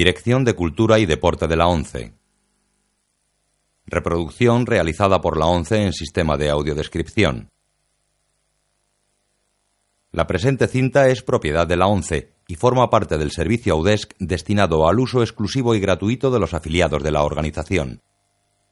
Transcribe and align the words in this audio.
Dirección 0.00 0.46
de 0.46 0.54
Cultura 0.54 0.98
y 0.98 1.04
Deporte 1.04 1.46
de 1.46 1.56
la 1.56 1.66
ONCE. 1.66 2.14
Reproducción 3.84 4.64
realizada 4.64 5.20
por 5.20 5.36
la 5.36 5.44
ONCE 5.44 5.84
en 5.84 5.92
sistema 5.92 6.38
de 6.38 6.48
audiodescripción. 6.48 7.50
La 10.10 10.26
presente 10.26 10.68
cinta 10.68 11.08
es 11.08 11.22
propiedad 11.22 11.66
de 11.66 11.76
la 11.76 11.86
ONCE 11.86 12.32
y 12.48 12.54
forma 12.54 12.88
parte 12.88 13.18
del 13.18 13.30
servicio 13.30 13.74
AUDESC 13.74 14.14
destinado 14.18 14.88
al 14.88 14.98
uso 15.00 15.20
exclusivo 15.20 15.74
y 15.74 15.80
gratuito 15.80 16.30
de 16.30 16.40
los 16.40 16.54
afiliados 16.54 17.02
de 17.02 17.10
la 17.10 17.22
organización. 17.22 18.00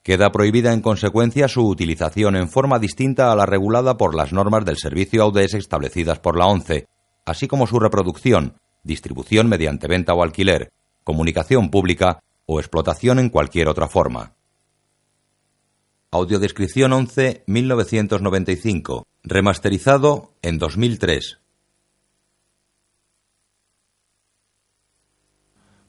Queda 0.03 0.33
prohibida 0.33 0.73
en 0.73 0.81
consecuencia 0.81 1.47
su 1.47 1.69
utilización 1.69 2.37
en 2.37 2.49
forma 2.49 2.79
distinta 2.79 3.31
a 3.31 3.37
la 3.37 3.45
regulada 3.45 3.99
por 3.99 4.15
las 4.15 4.33
normas 4.33 4.65
del 4.65 4.79
servicio 4.79 5.25
AUDESC 5.25 5.57
establecidas 5.57 6.21
por 6.21 6.39
la 6.39 6.47
ONCE, 6.47 6.87
así 7.27 7.47
como 7.49 7.67
su 7.67 7.79
reproducción, 7.79 8.57
distribución 8.83 9.47
mediante 9.47 9.89
venta 9.89 10.15
o 10.15 10.23
alquiler, 10.23 10.71
comunicación 11.09 11.71
pública 11.71 12.21
o 12.45 12.61
explotación 12.61 13.19
en 13.19 13.31
cualquier 13.31 13.67
otra 13.69 13.89
forma. 13.89 14.35
Audiodescripción 16.11 16.93
11 16.93 17.45
1995, 17.47 19.07
remasterizado 19.23 20.35
en 20.43 20.59
2003. 20.59 21.41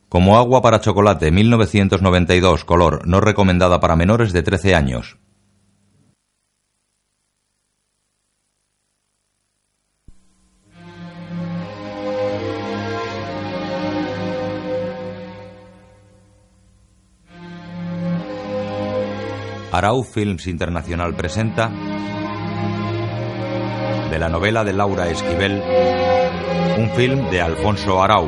Como 0.07 0.37
agua 0.37 0.61
para 0.61 0.79
chocolate 0.79 1.31
1992, 1.31 2.63
color, 2.63 3.05
no 3.05 3.19
recomendada 3.19 3.81
para 3.81 3.97
menores 3.97 4.31
de 4.31 4.41
13 4.41 4.73
años. 4.73 5.18
Arau 19.71 20.03
Films 20.03 20.47
Internacional 20.47 21.13
presenta 21.13 21.71
de 24.09 24.17
la 24.17 24.27
novela 24.27 24.63
de 24.63 24.73
Laura 24.73 25.07
Esquivel, 25.09 25.61
un 26.79 26.89
film 26.95 27.29
de 27.29 27.39
Alfonso 27.39 28.01
Arau, 28.01 28.27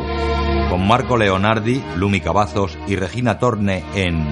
con 0.70 0.88
Marco 0.88 1.18
Leonardi, 1.18 1.84
Lumi 1.96 2.22
Cavazos 2.22 2.78
y 2.88 2.96
Regina 2.96 3.40
Torne 3.40 3.84
en 3.96 4.24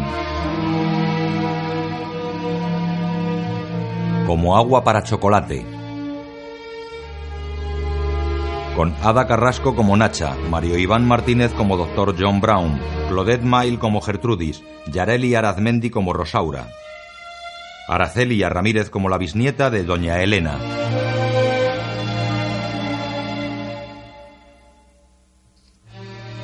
Como 4.28 4.56
agua 4.56 4.84
para 4.84 5.02
chocolate. 5.02 5.66
Con 8.76 8.94
Ada 9.02 9.26
Carrasco 9.26 9.76
como 9.76 9.98
Nacha, 9.98 10.36
Mario 10.52 10.78
Iván 10.78 11.08
Martínez 11.08 11.52
como 11.54 11.76
Dr. 11.76 12.16
John 12.20 12.40
Brown, 12.40 12.80
Claudette 13.10 13.44
Mail 13.44 13.80
como 13.80 14.00
Gertrudis, 14.00 14.64
Yareli 14.86 15.34
Arazmendi 15.34 15.90
como 15.90 16.14
Rosaura, 16.14 16.68
Araceli 17.90 18.44
Ramírez 18.44 18.90
como 18.90 19.10
la 19.10 19.18
bisnieta 19.18 19.70
de 19.72 19.84
Doña 19.84 20.22
Elena. 20.22 20.58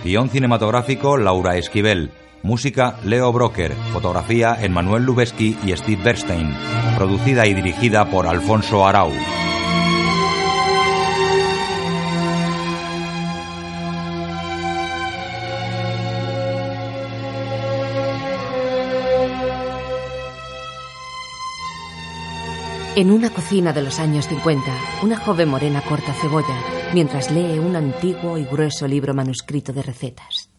Guión 0.03 0.29
cinematográfico 0.29 1.17
Laura 1.17 1.55
Esquivel. 1.57 2.11
Música 2.43 2.97
Leo 3.03 3.31
Broker. 3.31 3.73
Fotografía 3.93 4.57
Emmanuel 4.59 5.03
Lubezki 5.03 5.57
y 5.63 5.75
Steve 5.75 6.01
Bernstein. 6.03 6.51
Producida 6.97 7.45
y 7.47 7.53
dirigida 7.53 8.05
por 8.05 8.27
Alfonso 8.27 8.85
Arau. 8.85 9.11
En 22.95 23.11
una 23.11 23.29
cocina 23.29 23.73
de 23.73 23.81
los 23.81 23.99
años 23.99 24.25
50, 24.29 24.63
una 25.03 25.17
joven 25.17 25.49
morena 25.49 25.81
corta 25.81 26.13
cebolla 26.13 26.55
mientras 26.93 27.29
lee 27.29 27.59
un 27.59 27.75
antiguo 27.75 28.37
y 28.37 28.45
grueso 28.45 28.87
libro 28.87 29.13
manuscrito 29.13 29.73
de 29.73 29.81
recetas. 29.81 30.49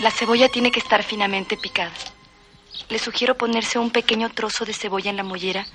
La 0.00 0.10
cebolla 0.10 0.48
tiene 0.48 0.70
que 0.70 0.80
estar 0.80 1.02
finamente 1.02 1.58
picada. 1.58 1.92
Le 2.88 2.98
sugiero 2.98 3.36
ponerse 3.36 3.78
un 3.78 3.90
pequeño 3.90 4.30
trozo 4.30 4.64
de 4.64 4.72
cebolla 4.72 5.10
en 5.10 5.18
la 5.18 5.22
mollera 5.22 5.66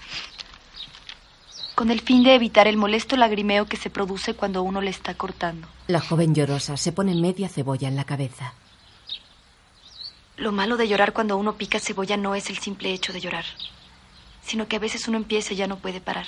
con 1.76 1.92
el 1.92 2.02
fin 2.02 2.24
de 2.24 2.36
evitar 2.36 2.68
el 2.68 2.78
molesto 2.78 3.16
lagrimeo 3.18 3.66
que 3.66 3.78
se 3.78 3.90
produce 3.90 4.34
cuando 4.34 4.64
uno 4.64 4.82
le 4.82 4.90
está 4.90 5.14
cortando. 5.14 5.68
La 5.88 6.00
joven 6.00 6.34
llorosa 6.34 6.76
se 6.78 6.92
pone 6.92 7.14
media 7.16 7.50
cebolla 7.50 7.88
en 7.88 7.96
la 7.96 8.04
cabeza. 8.04 8.54
Lo 10.42 10.52
malo 10.52 10.76
de 10.76 10.88
llorar 10.88 11.14
cuando 11.14 11.38
uno 11.38 11.54
pica 11.54 11.80
cebolla 11.80 12.18
no 12.18 12.34
es 12.34 12.50
el 12.50 12.58
simple 12.58 12.92
hecho 12.92 13.14
de 13.14 13.22
llorar, 13.22 13.46
sino 14.42 14.68
que 14.68 14.78
a 14.78 14.80
veces 14.80 15.08
uno 15.08 15.18
empieza 15.18 15.54
y 15.54 15.58
ya 15.58 15.68
no 15.68 15.78
puede 15.78 16.02
parar. 16.02 16.26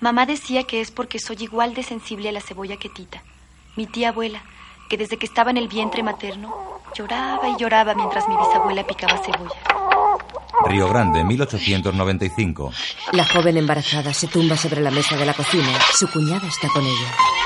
Mamá 0.00 0.26
decía 0.26 0.64
que 0.64 0.80
es 0.80 0.90
porque 0.90 1.20
soy 1.20 1.36
igual 1.38 1.72
de 1.72 1.84
sensible 1.84 2.28
a 2.28 2.32
la 2.32 2.40
cebolla 2.40 2.78
que 2.78 2.88
Tita, 2.88 3.22
mi 3.76 3.86
tía 3.86 4.08
abuela, 4.08 4.42
que 4.90 4.96
desde 4.96 5.18
que 5.18 5.26
estaba 5.26 5.52
en 5.52 5.56
el 5.56 5.68
vientre 5.68 6.02
materno 6.02 6.80
lloraba 6.96 7.48
y 7.48 7.56
lloraba 7.60 7.94
mientras 7.94 8.28
mi 8.28 8.36
bisabuela 8.36 8.84
picaba 8.84 9.22
cebolla. 9.22 9.54
Río 10.66 10.88
Grande, 10.88 11.22
1895. 11.22 12.72
La 13.12 13.24
joven 13.24 13.56
embarazada 13.56 14.12
se 14.12 14.26
tumba 14.26 14.56
sobre 14.56 14.80
la 14.80 14.90
mesa 14.90 15.16
de 15.16 15.26
la 15.26 15.34
cocina. 15.34 15.78
Su 15.94 16.10
cuñada 16.10 16.48
está 16.48 16.68
con 16.70 16.82
ella. 16.84 17.41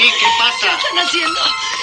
Sí, 0.00 0.10
¿qué 0.18 0.26
pasa? 0.38 0.78
¿Qué 0.78 0.86
están 0.86 0.98
haciendo? 0.98 1.40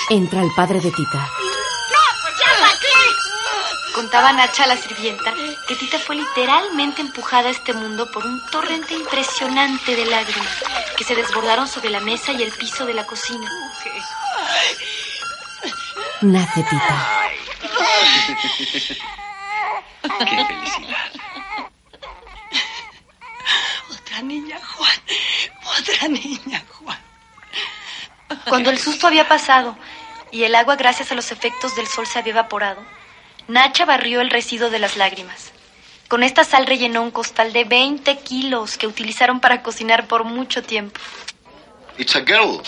Entra 0.10 0.42
el 0.42 0.52
padre 0.56 0.80
de 0.80 0.90
Tita. 0.90 1.18
¡No, 1.20 2.30
ya 2.40 2.66
aquí! 2.66 3.94
Contaba 3.94 4.34
Nacha 4.34 4.66
la 4.66 4.76
sirvienta 4.76 5.36
que 5.68 5.76
Tita 5.76 6.00
fue 6.00 6.16
literalmente 6.16 7.02
empujada 7.02 7.50
a 7.50 7.52
este 7.52 7.74
mundo 7.74 8.10
por 8.12 8.26
un 8.26 8.44
torrente 8.50 8.96
impresionante 8.96 9.96
de 9.96 10.06
lágrimas 10.06 10.64
que 10.98 11.04
se 11.04 11.14
desbordaron 11.14 11.68
sobre 11.68 11.92
la 11.92 12.00
mesa 12.00 12.32
y 12.32 12.42
el 12.42 12.52
piso 12.54 12.88
de 12.88 12.96
la 12.96 13.06
cocina. 13.06 13.48
Nace 16.22 16.64
Tita. 16.64 17.30
¡Qué 20.02 20.46
felicidad! 20.48 21.12
Otra 23.92 24.22
niña, 24.24 24.60
Juan. 24.76 25.02
Otra 25.80 26.08
niña, 26.08 26.66
Juan. 26.80 26.97
Cuando 28.50 28.70
el 28.70 28.80
susto 28.80 29.08
había 29.08 29.28
pasado 29.28 29.78
y 30.32 30.44
el 30.44 30.56
agua, 30.56 30.76
gracias 30.76 31.12
a 31.12 31.16
los 31.16 31.32
efectos 31.32 31.76
del 31.76 31.88
sol, 31.88 32.06
se 32.06 32.20
había 32.20 32.34
evaporado, 32.34 32.82
Nacha 33.48 33.86
barrió 33.86 34.22
el 34.22 34.30
residuo 34.30 34.70
de 34.70 34.80
las 34.80 34.98
lágrimas. 34.98 35.52
Con 36.08 36.24
esta 36.24 36.44
sal 36.44 36.66
rellenó 36.66 37.02
un 37.02 37.12
costal 37.12 37.54
de 37.54 37.64
20 37.66 38.18
kilos 38.20 38.78
que 38.78 38.88
utilizaron 38.88 39.40
para 39.40 39.62
cocinar 39.62 40.08
por 40.08 40.24
mucho 40.24 40.64
tiempo. 40.64 41.00
It's 41.98 42.16
a 42.16 42.22
girl. 42.22 42.62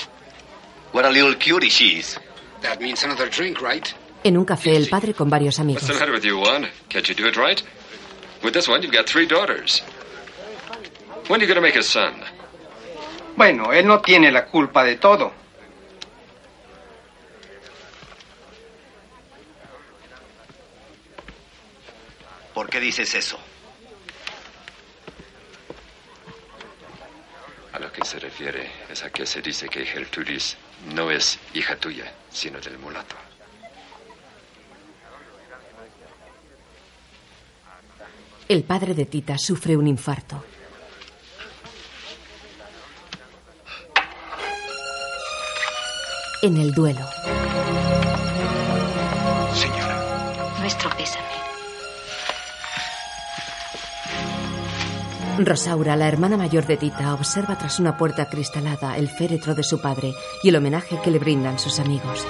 What 0.93 1.05
a 1.05 1.09
little 1.09 1.35
cutie 1.35 1.69
she 1.69 1.99
is. 1.99 2.19
That 2.61 2.79
means 2.79 3.03
another 3.03 3.29
drink, 3.29 3.61
right? 3.61 3.87
En 4.23 4.37
un 4.37 4.43
café, 4.43 4.75
el 4.75 4.89
padre 4.89 5.13
con 5.13 5.29
varios 5.29 5.59
amigos. 5.59 5.83
What's 5.83 5.93
the 5.93 5.99
matter 5.99 6.13
with 6.13 6.25
you, 6.25 6.37
Juan? 6.39 6.67
Can't 6.89 7.07
you 7.07 7.15
do 7.15 7.27
it 7.27 7.35
right? 7.37 7.61
With 8.43 8.53
this 8.53 8.67
one, 8.67 8.81
you've 8.81 8.95
got 8.95 9.05
three 9.05 9.25
daughters. 9.25 9.81
When 11.29 11.39
are 11.39 11.45
you 11.45 11.47
going 11.47 11.55
to 11.55 11.61
make 11.61 11.77
a 11.77 11.83
son? 11.83 12.15
Bueno, 13.37 13.71
él 13.71 13.85
no 13.85 14.01
tiene 14.01 14.31
la 14.31 14.45
culpa 14.47 14.83
de 14.83 14.95
todo. 14.97 15.31
¿Por 22.59 22.69
qué 22.69 22.81
dices 22.81 23.15
eso? 23.15 23.39
A 27.71 27.79
lo 27.79 27.89
que 27.89 28.03
se 28.03 28.19
refiere 28.19 28.69
es 28.91 29.01
a 29.01 29.09
que 29.09 29.25
se 29.25 29.41
dice 29.41 29.69
que 29.69 29.85
Gertrudis 29.85 30.57
no 30.93 31.09
es 31.09 31.39
hija 31.53 31.77
tuya, 31.77 32.11
sino 32.29 32.59
del 32.59 32.77
mulato. 32.77 33.15
El 38.49 38.65
padre 38.65 38.93
de 38.93 39.05
Tita 39.05 39.37
sufre 39.37 39.77
un 39.77 39.87
infarto. 39.87 40.43
En 46.41 46.57
el 46.57 46.73
duelo, 46.73 47.07
Señora. 49.53 50.57
Nuestro 50.59 50.89
pésame. 50.97 51.28
Rosaura, 55.45 55.95
la 55.95 56.07
hermana 56.07 56.37
mayor 56.37 56.65
de 56.65 56.77
Tita, 56.77 57.13
observa 57.13 57.57
tras 57.57 57.79
una 57.79 57.97
puerta 57.97 58.29
cristalada 58.29 58.97
el 58.97 59.07
féretro 59.07 59.55
de 59.55 59.63
su 59.63 59.79
padre 59.79 60.13
y 60.43 60.49
el 60.49 60.55
homenaje 60.55 60.99
que 61.01 61.11
le 61.11 61.19
brindan 61.19 61.59
sus 61.59 61.79
amigos. 61.79 62.25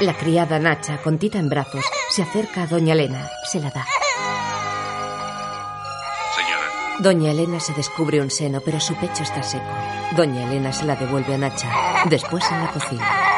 La 0.00 0.14
criada 0.14 0.58
Nacha, 0.58 0.98
con 1.02 1.18
Tita 1.18 1.38
en 1.38 1.48
brazos, 1.48 1.84
se 2.10 2.22
acerca 2.22 2.62
a 2.62 2.66
Doña 2.66 2.92
Elena. 2.92 3.30
Se 3.50 3.60
la 3.60 3.70
da. 3.70 3.86
Señora. 6.36 7.00
Doña 7.00 7.30
Elena 7.30 7.60
se 7.60 7.72
descubre 7.72 8.20
un 8.20 8.30
seno, 8.30 8.60
pero 8.64 8.78
su 8.78 8.94
pecho 8.94 9.22
está 9.22 9.42
seco. 9.42 9.64
Doña 10.16 10.44
Elena 10.44 10.72
se 10.72 10.84
la 10.84 10.96
devuelve 10.96 11.34
a 11.34 11.38
Nacha, 11.38 11.70
después 12.10 12.44
en 12.50 12.60
la 12.60 12.70
cocina. 12.72 13.35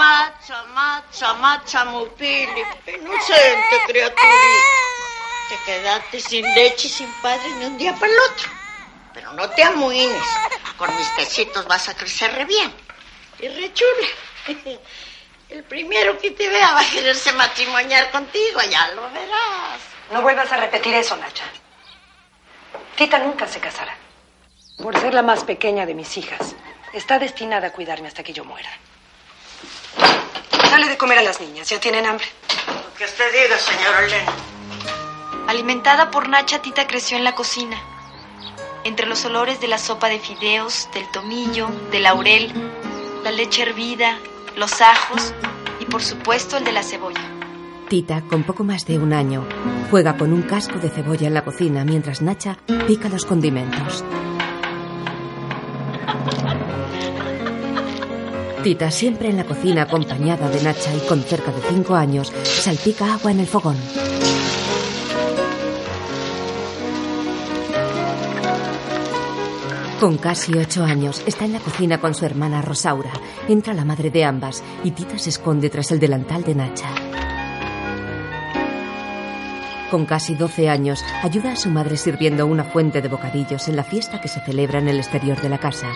Mazza, 0.00 0.64
mazza, 0.74 1.34
mazza 1.34 1.84
mupili. 1.84 2.64
Inocente 2.86 3.76
criaturita. 3.86 4.70
Te 5.50 5.56
quedaste 5.66 6.20
sin 6.20 6.54
leche 6.54 6.86
y 6.86 6.90
sin 6.90 7.12
padre 7.20 7.48
ni 7.58 7.66
un 7.66 7.76
día 7.76 7.92
para 7.94 8.10
el 8.10 8.18
otro. 8.18 8.48
Pero 9.12 9.32
no 9.34 9.50
te 9.50 9.62
amuines. 9.62 10.24
Con 10.78 10.96
mis 10.96 11.16
tecitos 11.16 11.66
vas 11.66 11.86
a 11.90 11.94
crecer 11.94 12.32
re 12.32 12.46
bien. 12.46 12.72
Y 13.40 13.48
re 13.48 13.74
chula. 13.74 14.08
El 15.50 15.64
primero 15.64 16.18
que 16.18 16.30
te 16.30 16.48
vea 16.48 16.72
va 16.72 16.80
a 16.80 16.90
quererse 16.90 17.32
matrimoniar 17.32 18.10
contigo, 18.10 18.60
ya 18.70 18.88
lo 18.92 19.02
verás. 19.10 19.80
No 20.12 20.22
vuelvas 20.22 20.50
a 20.50 20.56
repetir 20.56 20.94
eso, 20.94 21.14
Nacha. 21.16 21.44
Tita 22.96 23.18
nunca 23.18 23.46
se 23.46 23.60
casará. 23.60 23.94
Por 24.82 24.98
ser 24.98 25.12
la 25.12 25.22
más 25.22 25.44
pequeña 25.44 25.84
de 25.84 25.94
mis 25.94 26.16
hijas, 26.16 26.54
está 26.94 27.18
destinada 27.18 27.66
a 27.66 27.72
cuidarme 27.72 28.08
hasta 28.08 28.22
que 28.22 28.32
yo 28.32 28.44
muera. 28.44 28.70
Dale 30.70 30.88
de 30.88 30.96
comer 30.96 31.18
a 31.18 31.22
las 31.22 31.40
niñas, 31.40 31.68
ya 31.68 31.80
tienen 31.80 32.06
hambre. 32.06 32.26
Lo 32.66 32.94
que 32.96 33.04
usted 33.04 33.24
diga, 33.32 33.58
señor 33.58 34.04
Elena. 34.04 34.32
Alimentada 35.48 36.10
por 36.10 36.28
Nacha, 36.28 36.62
Tita 36.62 36.86
creció 36.86 37.16
en 37.16 37.24
la 37.24 37.34
cocina. 37.34 37.76
Entre 38.84 39.06
los 39.06 39.24
olores 39.24 39.60
de 39.60 39.68
la 39.68 39.78
sopa 39.78 40.08
de 40.08 40.18
fideos, 40.18 40.88
del 40.94 41.10
tomillo, 41.10 41.68
del 41.90 42.04
laurel, 42.04 42.52
la 43.24 43.30
leche 43.30 43.62
hervida, 43.62 44.18
los 44.56 44.80
ajos 44.80 45.34
y 45.80 45.84
por 45.86 46.02
supuesto 46.02 46.56
el 46.56 46.64
de 46.64 46.72
la 46.72 46.82
cebolla. 46.82 47.20
Tita, 47.88 48.22
con 48.22 48.44
poco 48.44 48.62
más 48.62 48.86
de 48.86 48.98
un 48.98 49.12
año, 49.12 49.44
juega 49.90 50.16
con 50.16 50.32
un 50.32 50.42
casco 50.42 50.78
de 50.78 50.90
cebolla 50.90 51.26
en 51.26 51.34
la 51.34 51.44
cocina 51.44 51.84
mientras 51.84 52.22
Nacha 52.22 52.56
pica 52.86 53.08
los 53.08 53.24
condimentos. 53.24 54.04
Tita, 58.62 58.90
siempre 58.90 59.30
en 59.30 59.38
la 59.38 59.44
cocina 59.44 59.82
acompañada 59.82 60.50
de 60.50 60.62
Nacha 60.62 60.94
y 60.94 61.00
con 61.08 61.22
cerca 61.22 61.50
de 61.50 61.62
cinco 61.62 61.94
años, 61.94 62.30
salpica 62.44 63.14
agua 63.14 63.30
en 63.30 63.40
el 63.40 63.46
fogón. 63.46 63.76
Con 69.98 70.18
casi 70.18 70.52
ocho 70.58 70.84
años, 70.84 71.22
está 71.26 71.46
en 71.46 71.54
la 71.54 71.60
cocina 71.60 72.00
con 72.02 72.14
su 72.14 72.26
hermana 72.26 72.60
Rosaura. 72.60 73.12
Entra 73.48 73.72
la 73.72 73.86
madre 73.86 74.10
de 74.10 74.24
ambas 74.24 74.62
y 74.84 74.90
Tita 74.90 75.18
se 75.18 75.30
esconde 75.30 75.70
tras 75.70 75.90
el 75.92 75.98
delantal 75.98 76.42
de 76.42 76.54
Nacha. 76.54 76.88
Con 79.90 80.06
casi 80.06 80.36
12 80.36 80.68
años, 80.68 81.04
ayuda 81.22 81.52
a 81.52 81.56
su 81.56 81.68
madre 81.68 81.96
sirviendo 81.96 82.46
una 82.46 82.62
fuente 82.62 83.02
de 83.02 83.08
bocadillos 83.08 83.66
en 83.66 83.74
la 83.74 83.82
fiesta 83.82 84.20
que 84.20 84.28
se 84.28 84.40
celebra 84.40 84.78
en 84.78 84.88
el 84.88 84.98
exterior 84.98 85.40
de 85.40 85.48
la 85.48 85.58
casa. 85.58 85.88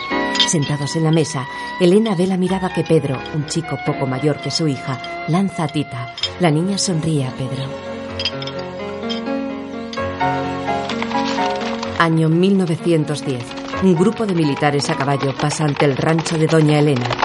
Sentados 0.49 0.97
en 0.97 1.05
la 1.05 1.13
mesa, 1.13 1.47
Elena 1.81 2.17
ve 2.17 2.27
la 2.27 2.37
mirada 2.37 2.73
que 2.75 2.83
Pedro, 2.83 3.21
un 3.35 3.47
chico 3.47 3.79
poco 3.87 4.07
mayor 4.07 4.39
que 4.39 4.51
su 4.51 4.67
hija, 4.67 4.99
lanza 5.29 5.65
a 5.65 5.69
Tita. 5.69 6.13
La 6.41 6.51
niña 6.51 6.77
sonríe 6.77 7.25
a 7.25 7.31
Pedro. 7.31 7.69
Año 12.01 12.29
1910. 12.29 13.45
Un 13.85 13.95
grupo 13.95 14.27
de 14.27 14.35
militares 14.35 14.91
a 14.91 14.97
caballo 14.97 15.35
pasa 15.41 15.65
ante 15.65 15.85
el 15.85 15.97
rancho 15.97 16.37
de 16.37 16.49
Doña 16.49 16.81
Elena. 16.81 17.24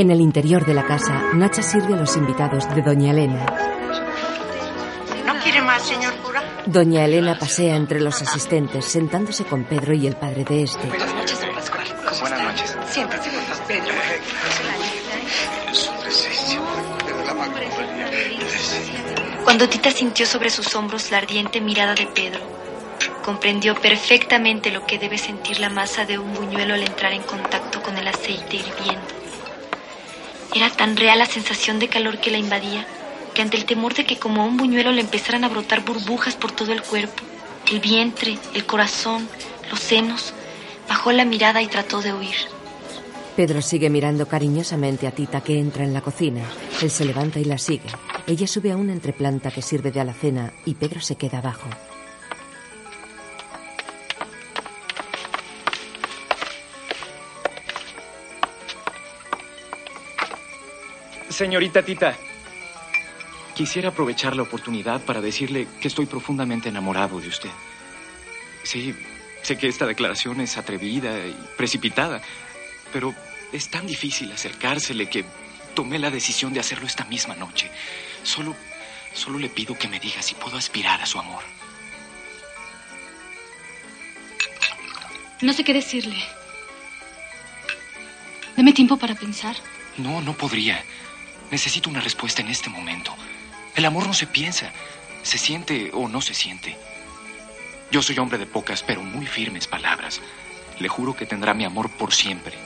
En 0.00 0.10
el 0.10 0.22
interior 0.22 0.64
de 0.64 0.72
la 0.72 0.86
casa, 0.86 1.24
Nacha 1.34 1.60
sirve 1.60 1.92
a 1.92 1.98
los 1.98 2.16
invitados 2.16 2.66
de 2.74 2.80
Doña 2.80 3.10
Elena. 3.10 3.44
¿No 5.26 5.34
quiere 5.42 5.60
más, 5.60 5.82
señor 5.82 6.14
cura? 6.22 6.42
Doña 6.64 7.04
Elena 7.04 7.38
pasea 7.38 7.76
entre 7.76 8.00
los 8.00 8.22
asistentes, 8.22 8.86
sentándose 8.86 9.44
con 9.44 9.64
Pedro 9.64 9.92
y 9.92 10.06
el 10.06 10.16
padre 10.16 10.44
de 10.44 10.62
este. 10.62 10.86
Buenas 10.86 11.14
noches, 11.14 11.38
don 11.42 11.54
Pascual. 11.54 11.86
¿Cómo 12.08 12.20
Buenas 12.20 12.42
noches. 12.42 12.76
Siéntese, 12.88 13.30
don 13.30 13.66
Pedro. 13.68 13.92
Cuando 19.44 19.68
Tita 19.68 19.90
sintió 19.90 20.24
sobre 20.24 20.48
sus 20.48 20.74
hombros 20.76 21.10
la 21.10 21.18
ardiente 21.18 21.60
mirada 21.60 21.92
de 21.94 22.06
Pedro, 22.06 22.40
comprendió 23.22 23.74
perfectamente 23.74 24.70
lo 24.70 24.86
que 24.86 24.98
debe 24.98 25.18
sentir 25.18 25.60
la 25.60 25.68
masa 25.68 26.06
de 26.06 26.18
un 26.18 26.32
buñuelo 26.32 26.72
al 26.72 26.84
entrar 26.84 27.12
en 27.12 27.22
contacto 27.22 27.82
con 27.82 27.98
el 27.98 28.08
aceite 28.08 28.56
hirviendo. 28.56 29.19
Era 30.54 30.70
tan 30.70 30.96
real 30.96 31.18
la 31.18 31.26
sensación 31.26 31.78
de 31.78 31.88
calor 31.88 32.18
que 32.18 32.30
la 32.30 32.38
invadía 32.38 32.86
que 33.34 33.42
ante 33.42 33.56
el 33.56 33.64
temor 33.64 33.94
de 33.94 34.04
que 34.04 34.18
como 34.18 34.42
a 34.42 34.44
un 34.44 34.56
buñuelo 34.56 34.92
le 34.92 35.00
empezaran 35.00 35.44
a 35.44 35.48
brotar 35.48 35.84
burbujas 35.84 36.34
por 36.34 36.52
todo 36.52 36.72
el 36.72 36.82
cuerpo, 36.82 37.22
el 37.70 37.80
vientre, 37.80 38.38
el 38.54 38.66
corazón, 38.66 39.28
los 39.70 39.80
senos, 39.80 40.32
bajó 40.88 41.12
la 41.12 41.24
mirada 41.24 41.62
y 41.62 41.66
trató 41.66 42.02
de 42.02 42.12
huir. 42.12 42.34
Pedro 43.36 43.62
sigue 43.62 43.88
mirando 43.88 44.26
cariñosamente 44.26 45.06
a 45.06 45.12
Tita 45.12 45.40
que 45.40 45.58
entra 45.58 45.84
en 45.84 45.94
la 45.94 46.00
cocina. 46.00 46.42
Él 46.82 46.90
se 46.90 47.04
levanta 47.04 47.38
y 47.38 47.44
la 47.44 47.58
sigue. 47.58 47.88
Ella 48.26 48.46
sube 48.46 48.72
a 48.72 48.76
una 48.76 48.92
entreplanta 48.92 49.50
que 49.50 49.62
sirve 49.62 49.92
de 49.92 50.00
alacena 50.00 50.52
y 50.66 50.74
Pedro 50.74 51.00
se 51.00 51.16
queda 51.16 51.38
abajo. 51.38 51.68
Señorita 61.40 61.82
Tita, 61.82 62.14
quisiera 63.54 63.88
aprovechar 63.88 64.36
la 64.36 64.42
oportunidad 64.42 65.00
para 65.00 65.22
decirle 65.22 65.66
que 65.80 65.88
estoy 65.88 66.04
profundamente 66.04 66.68
enamorado 66.68 67.18
de 67.18 67.28
usted. 67.28 67.48
Sí, 68.62 68.94
sé 69.40 69.56
que 69.56 69.66
esta 69.66 69.86
declaración 69.86 70.42
es 70.42 70.58
atrevida 70.58 71.26
y 71.26 71.34
precipitada, 71.56 72.20
pero 72.92 73.14
es 73.54 73.70
tan 73.70 73.86
difícil 73.86 74.30
acercársele 74.30 75.08
que 75.08 75.24
tomé 75.74 75.98
la 75.98 76.10
decisión 76.10 76.52
de 76.52 76.60
hacerlo 76.60 76.86
esta 76.86 77.06
misma 77.06 77.34
noche. 77.36 77.70
Solo, 78.22 78.54
solo 79.14 79.38
le 79.38 79.48
pido 79.48 79.78
que 79.78 79.88
me 79.88 79.98
diga 79.98 80.20
si 80.20 80.34
puedo 80.34 80.58
aspirar 80.58 81.00
a 81.00 81.06
su 81.06 81.18
amor. 81.18 81.42
No 85.40 85.54
sé 85.54 85.64
qué 85.64 85.72
decirle. 85.72 86.22
Deme 88.58 88.74
tiempo 88.74 88.98
para 88.98 89.14
pensar. 89.14 89.56
No, 89.96 90.20
no 90.20 90.34
podría. 90.34 90.84
Necesito 91.50 91.90
una 91.90 92.00
respuesta 92.00 92.42
en 92.42 92.48
este 92.48 92.70
momento. 92.70 93.14
El 93.74 93.84
amor 93.84 94.06
no 94.06 94.14
se 94.14 94.26
piensa, 94.26 94.72
se 95.22 95.38
siente 95.38 95.90
o 95.92 96.08
no 96.08 96.20
se 96.20 96.34
siente. 96.34 96.76
Yo 97.90 98.02
soy 98.02 98.18
hombre 98.18 98.38
de 98.38 98.46
pocas 98.46 98.82
pero 98.82 99.02
muy 99.02 99.26
firmes 99.26 99.66
palabras. 99.66 100.20
Le 100.78 100.88
juro 100.88 101.14
que 101.14 101.26
tendrá 101.26 101.54
mi 101.54 101.64
amor 101.64 101.90
por 101.90 102.14
siempre. 102.14 102.56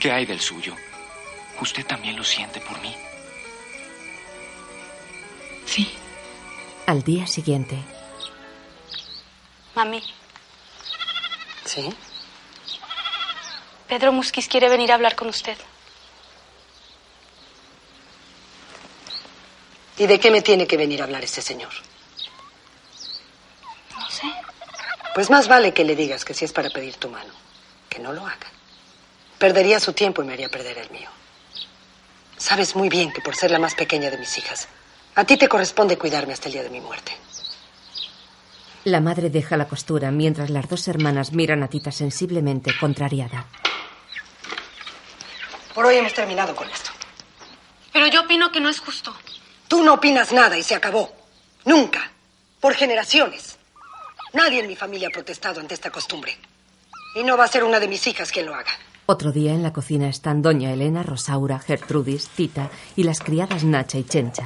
¿Qué 0.00 0.12
hay 0.12 0.26
del 0.26 0.40
suyo? 0.40 0.76
¿Usted 1.60 1.86
también 1.86 2.16
lo 2.16 2.24
siente 2.24 2.60
por 2.60 2.80
mí? 2.80 2.94
Sí. 5.64 5.90
Al 6.86 7.02
día 7.02 7.26
siguiente, 7.26 7.78
Mami, 9.74 10.02
¿Sí? 11.64 11.88
Pedro 13.88 14.12
Musquiz 14.12 14.48
quiere 14.48 14.68
venir 14.68 14.92
a 14.92 14.96
hablar 14.96 15.16
con 15.16 15.28
usted. 15.28 15.56
¿Y 19.98 20.06
de 20.06 20.18
qué 20.18 20.30
me 20.30 20.42
tiene 20.42 20.66
que 20.66 20.76
venir 20.76 21.00
a 21.00 21.04
hablar 21.04 21.22
este 21.24 21.42
señor? 21.42 21.70
No 23.98 24.10
sé. 24.10 24.32
Pues 25.14 25.30
más 25.30 25.48
vale 25.48 25.72
que 25.74 25.84
le 25.84 25.94
digas 25.94 26.24
que 26.24 26.34
si 26.34 26.44
es 26.44 26.52
para 26.52 26.70
pedir 26.70 26.96
tu 26.96 27.08
mano, 27.10 27.32
que 27.88 27.98
no 27.98 28.12
lo 28.12 28.26
haga. 28.26 28.46
Perdería 29.38 29.78
su 29.80 29.92
tiempo 29.92 30.22
y 30.22 30.26
me 30.26 30.32
haría 30.32 30.48
perder 30.48 30.78
el 30.78 30.90
mío. 30.90 31.10
Sabes 32.38 32.74
muy 32.74 32.88
bien 32.88 33.12
que 33.12 33.20
por 33.20 33.36
ser 33.36 33.50
la 33.50 33.58
más 33.58 33.74
pequeña 33.74 34.10
de 34.10 34.18
mis 34.18 34.36
hijas, 34.38 34.68
a 35.14 35.24
ti 35.24 35.36
te 35.36 35.48
corresponde 35.48 35.98
cuidarme 35.98 36.32
hasta 36.32 36.48
el 36.48 36.54
día 36.54 36.62
de 36.62 36.70
mi 36.70 36.80
muerte. 36.80 37.12
la 38.84 39.00
madre 39.00 39.30
deja 39.30 39.56
la 39.56 39.68
costura 39.68 40.10
mientras 40.10 40.50
las 40.50 40.68
dos 40.68 40.88
hermanas 40.88 41.32
miran 41.32 41.62
a 41.62 41.68
Tita 41.68 41.92
sensiblemente 41.92 42.72
contrariada. 42.80 43.46
Por 45.74 45.86
hoy 45.86 45.96
hemos 45.96 46.12
terminado 46.14 46.56
con 46.56 46.68
esto. 46.68 46.90
Pero 47.92 48.06
yo 48.08 48.22
opino 48.22 48.50
que 48.50 48.58
no 48.60 48.68
es 48.68 48.80
justo. 48.80 49.14
Tú 49.72 49.82
no 49.82 49.94
opinas 49.94 50.34
nada 50.34 50.58
y 50.58 50.62
se 50.62 50.74
acabó. 50.74 51.10
Nunca. 51.64 52.12
Por 52.60 52.74
generaciones. 52.74 53.56
Nadie 54.34 54.60
en 54.60 54.66
mi 54.66 54.76
familia 54.76 55.08
ha 55.08 55.10
protestado 55.10 55.60
ante 55.60 55.72
esta 55.72 55.90
costumbre. 55.90 56.36
Y 57.14 57.24
no 57.24 57.38
va 57.38 57.44
a 57.44 57.48
ser 57.48 57.64
una 57.64 57.80
de 57.80 57.88
mis 57.88 58.06
hijas 58.06 58.30
quien 58.30 58.44
lo 58.44 58.54
haga. 58.54 58.70
Otro 59.06 59.32
día 59.32 59.54
en 59.54 59.62
la 59.62 59.72
cocina 59.72 60.10
están 60.10 60.42
doña 60.42 60.74
Elena, 60.74 61.02
Rosaura, 61.02 61.58
Gertrudis, 61.58 62.28
Tita 62.28 62.68
y 62.96 63.04
las 63.04 63.20
criadas 63.20 63.64
Nacha 63.64 63.96
y 63.96 64.04
Chencha. 64.04 64.44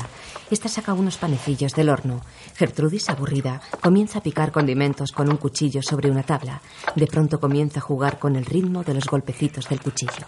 Esta 0.49 0.68
saca 0.68 0.92
unos 0.92 1.16
panecillos 1.16 1.73
del 1.73 1.88
horno. 1.88 2.21
Gertrudis, 2.54 3.11
aburrida, 3.11 3.61
comienza 3.80 4.21
a 4.21 4.23
picar 4.23 4.52
condimentos 4.52 5.11
con 5.11 5.28
un 5.28 5.38
cuchillo 5.38 5.83
sobre 5.83 6.09
una 6.09 6.23
tabla. 6.23 6.62
De 6.95 7.09
pronto 7.09 7.40
comienza 7.40 7.80
a 7.80 7.83
jugar 7.83 8.21
con 8.21 8.37
el 8.37 8.47
ritmo 8.47 8.85
de 8.85 8.95
los 8.95 9.06
golpecitos 9.06 9.68
del 9.68 9.80
cuchillo. 9.80 10.25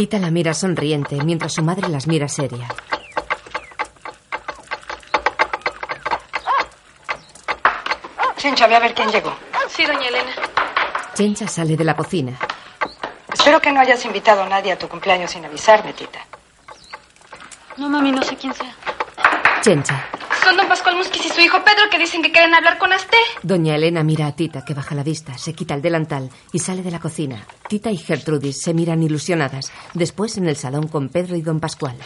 Tita 0.00 0.18
la 0.18 0.30
mira 0.30 0.54
sonriente 0.54 1.22
mientras 1.22 1.52
su 1.52 1.62
madre 1.62 1.86
las 1.90 2.06
mira 2.06 2.26
seria. 2.26 2.68
Chencha, 8.38 8.66
ve 8.66 8.76
a 8.76 8.80
ver 8.80 8.94
quién 8.94 9.10
llegó. 9.10 9.34
Sí, 9.68 9.84
doña 9.84 10.08
Elena. 10.08 10.30
Chencha 11.12 11.46
sale 11.46 11.76
de 11.76 11.84
la 11.84 11.94
cocina. 11.94 12.32
Espero 13.30 13.60
que 13.60 13.70
no 13.72 13.80
hayas 13.80 14.02
invitado 14.06 14.42
a 14.42 14.48
nadie 14.48 14.72
a 14.72 14.78
tu 14.78 14.88
cumpleaños 14.88 15.32
sin 15.32 15.44
avisarme, 15.44 15.92
tita. 15.92 16.20
No, 17.76 17.90
mami, 17.90 18.10
no 18.10 18.22
sé 18.22 18.36
quién 18.36 18.54
sea. 18.54 18.74
Chencha. 19.60 20.02
Son 20.42 20.56
don 20.56 20.68
Pascual 20.68 20.96
Musquiz 20.96 21.24
y 21.26 21.28
su 21.28 21.40
hijo 21.40 21.58
Pedro 21.64 21.90
que 21.90 21.98
dicen 21.98 22.22
que 22.22 22.32
quieren 22.32 22.54
hablar 22.54 22.78
con 22.78 22.92
Asté. 22.92 23.16
Doña 23.42 23.76
Elena 23.76 24.02
mira 24.02 24.26
a 24.26 24.32
Tita, 24.34 24.64
que 24.64 24.74
baja 24.74 24.94
la 24.94 25.02
vista, 25.02 25.36
se 25.36 25.52
quita 25.54 25.74
el 25.74 25.82
delantal 25.82 26.30
y 26.52 26.58
sale 26.58 26.82
de 26.82 26.90
la 26.90 26.98
cocina. 26.98 27.46
Tita 27.68 27.90
y 27.90 27.96
Gertrudis 27.98 28.62
se 28.62 28.72
miran 28.74 29.02
ilusionadas. 29.02 29.70
Después 29.94 30.36
en 30.38 30.48
el 30.48 30.56
salón 30.56 30.88
con 30.88 31.08
Pedro 31.08 31.36
y 31.36 31.42
don 31.42 31.60
Pascual. 31.60 31.96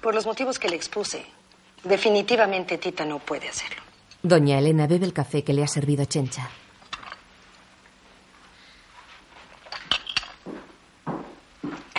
Por 0.00 0.14
los 0.14 0.26
motivos 0.26 0.58
que 0.58 0.68
le 0.68 0.76
expuse, 0.76 1.24
definitivamente 1.84 2.78
Tita 2.78 3.04
no 3.04 3.18
puede 3.20 3.48
hacerlo. 3.48 3.82
Doña 4.22 4.58
Elena 4.58 4.86
bebe 4.86 5.06
el 5.06 5.12
café 5.12 5.44
que 5.44 5.52
le 5.52 5.62
ha 5.62 5.68
servido 5.68 6.04
Chencha. 6.06 6.48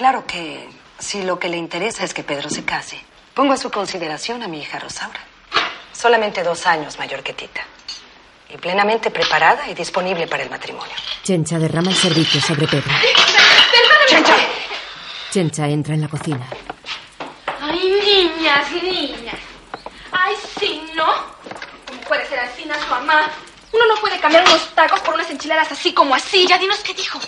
Claro 0.04 0.28
que 0.28 0.68
si 1.00 1.24
lo 1.24 1.40
que 1.40 1.48
le 1.48 1.56
interesa 1.56 2.04
es 2.04 2.14
que 2.14 2.26
Pedro 2.26 2.50
se 2.50 2.66
case, 2.66 3.00
pongo 3.34 3.54
a 3.54 3.58
su 3.58 3.72
consideración 3.72 4.44
a 4.44 4.50
mi 4.50 4.60
hija 4.60 4.78
Rosaura. 4.78 5.22
Solamente 5.94 6.44
dos 6.44 6.68
años 6.68 7.00
mayor 7.00 7.24
que 7.24 7.32
Tita. 7.32 7.62
Y 8.54 8.58
plenamente 8.58 9.12
preparada 9.12 9.66
y 9.70 9.74
disponible 9.74 10.28
para 10.28 10.44
el 10.44 10.50
matrimonio. 10.50 10.94
Chencha 11.24 11.58
derrama 11.58 11.92
el 11.92 11.96
servicio 11.96 12.42
sobre 12.42 12.68
Pedro. 12.68 12.92
¡Chencha! 14.10 14.36
Chencha 15.32 15.70
entra 15.70 15.94
en 15.94 16.02
la 16.02 16.10
cocina. 16.10 16.50
Ay, 17.62 18.02
niñas, 18.06 18.72
niñas. 18.74 19.40
Ay, 20.12 20.36
sí, 20.60 20.84
¿no? 20.96 21.06
¿Cómo 21.88 22.02
puede 22.02 22.28
ser 22.28 22.40
así, 22.40 22.64
su 22.64 22.90
mamá? 22.90 23.32
Uno 23.72 23.84
no 23.88 24.02
puede 24.02 24.20
cambiar 24.20 24.44
unos 24.50 24.68
tacos 24.76 25.00
por 25.00 25.14
unas 25.14 25.30
enchiladas 25.30 25.72
así 25.72 25.94
como 25.94 26.14
así. 26.14 26.46
Ya 26.46 26.58
dinos 26.58 26.80
qué 26.80 26.94
dijo. 26.94 27.22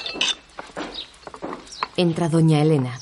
Entra 1.98 2.28
doña 2.28 2.62
Elena. 2.62 3.00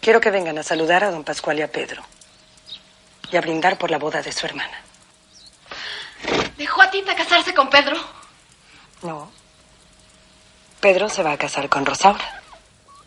Quiero 0.00 0.20
que 0.20 0.30
vengan 0.30 0.58
a 0.58 0.62
saludar 0.62 1.02
a 1.02 1.10
don 1.10 1.24
Pascual 1.24 1.58
y 1.58 1.62
a 1.62 1.72
Pedro. 1.72 2.02
Y 3.32 3.36
a 3.36 3.40
brindar 3.40 3.78
por 3.78 3.90
la 3.90 3.98
boda 3.98 4.22
de 4.22 4.32
su 4.32 4.46
hermana. 4.46 4.78
¿Dejó 6.56 6.82
a 6.82 6.90
Tita 6.90 7.16
casarse 7.16 7.52
con 7.54 7.68
Pedro? 7.70 7.96
No. 9.02 9.30
Pedro 10.80 11.08
se 11.08 11.22
va 11.22 11.32
a 11.32 11.38
casar 11.38 11.68
con 11.68 11.84
Rosaura. 11.86 12.42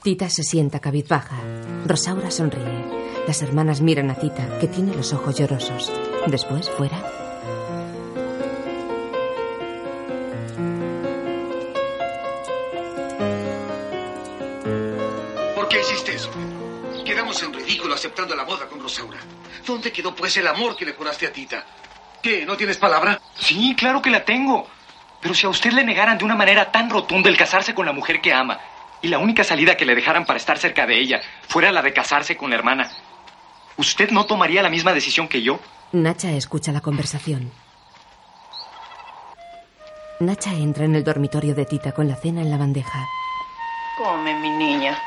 Tita 0.03 0.29
se 0.29 0.43
sienta 0.43 0.79
cabizbaja. 0.79 1.37
Rosaura 1.85 2.31
sonríe. 2.31 3.23
Las 3.27 3.41
hermanas 3.41 3.81
miran 3.81 4.09
a 4.09 4.15
Tita, 4.15 4.57
que 4.59 4.67
tiene 4.67 4.95
los 4.95 5.13
ojos 5.13 5.35
llorosos. 5.35 5.91
Después, 6.27 6.69
fuera. 6.69 7.26
Aceptando 17.97 18.35
la 18.35 18.43
boda 18.43 18.67
con 18.67 18.79
Rosaura. 18.79 19.17
¿Dónde 19.65 19.91
quedó 19.91 20.15
pues 20.15 20.37
el 20.37 20.47
amor 20.47 20.75
que 20.75 20.85
le 20.85 20.93
juraste 20.93 21.27
a 21.27 21.33
Tita? 21.33 21.65
¿Qué? 22.21 22.45
¿No 22.45 22.55
tienes 22.55 22.77
palabra? 22.77 23.19
Sí, 23.37 23.75
claro 23.77 24.01
que 24.01 24.09
la 24.09 24.23
tengo. 24.23 24.67
Pero 25.21 25.33
si 25.33 25.45
a 25.45 25.49
usted 25.49 25.71
le 25.71 25.83
negaran 25.83 26.17
de 26.17 26.25
una 26.25 26.35
manera 26.35 26.71
tan 26.71 26.89
rotunda 26.89 27.29
el 27.29 27.37
casarse 27.37 27.73
con 27.73 27.85
la 27.85 27.91
mujer 27.91 28.21
que 28.21 28.33
ama, 28.33 28.59
y 29.01 29.07
la 29.07 29.19
única 29.19 29.43
salida 29.43 29.75
que 29.75 29.85
le 29.85 29.95
dejaran 29.95 30.25
para 30.25 30.37
estar 30.37 30.57
cerca 30.57 30.85
de 30.85 30.97
ella 30.99 31.21
fuera 31.47 31.71
la 31.71 31.81
de 31.81 31.93
casarse 31.93 32.37
con 32.37 32.49
la 32.49 32.55
hermana, 32.55 32.89
¿usted 33.77 34.09
no 34.11 34.25
tomaría 34.25 34.63
la 34.63 34.69
misma 34.69 34.93
decisión 34.93 35.27
que 35.27 35.41
yo? 35.41 35.59
Nacha 35.91 36.31
escucha 36.31 36.71
la 36.71 36.81
conversación. 36.81 37.51
Nacha 40.19 40.51
entra 40.51 40.85
en 40.85 40.95
el 40.95 41.03
dormitorio 41.03 41.53
de 41.53 41.65
Tita 41.65 41.91
con 41.91 42.07
la 42.07 42.15
cena 42.15 42.41
en 42.41 42.49
la 42.49 42.57
bandeja. 42.57 43.05
Come, 43.97 44.33
mi 44.39 44.49
niña. 44.49 44.99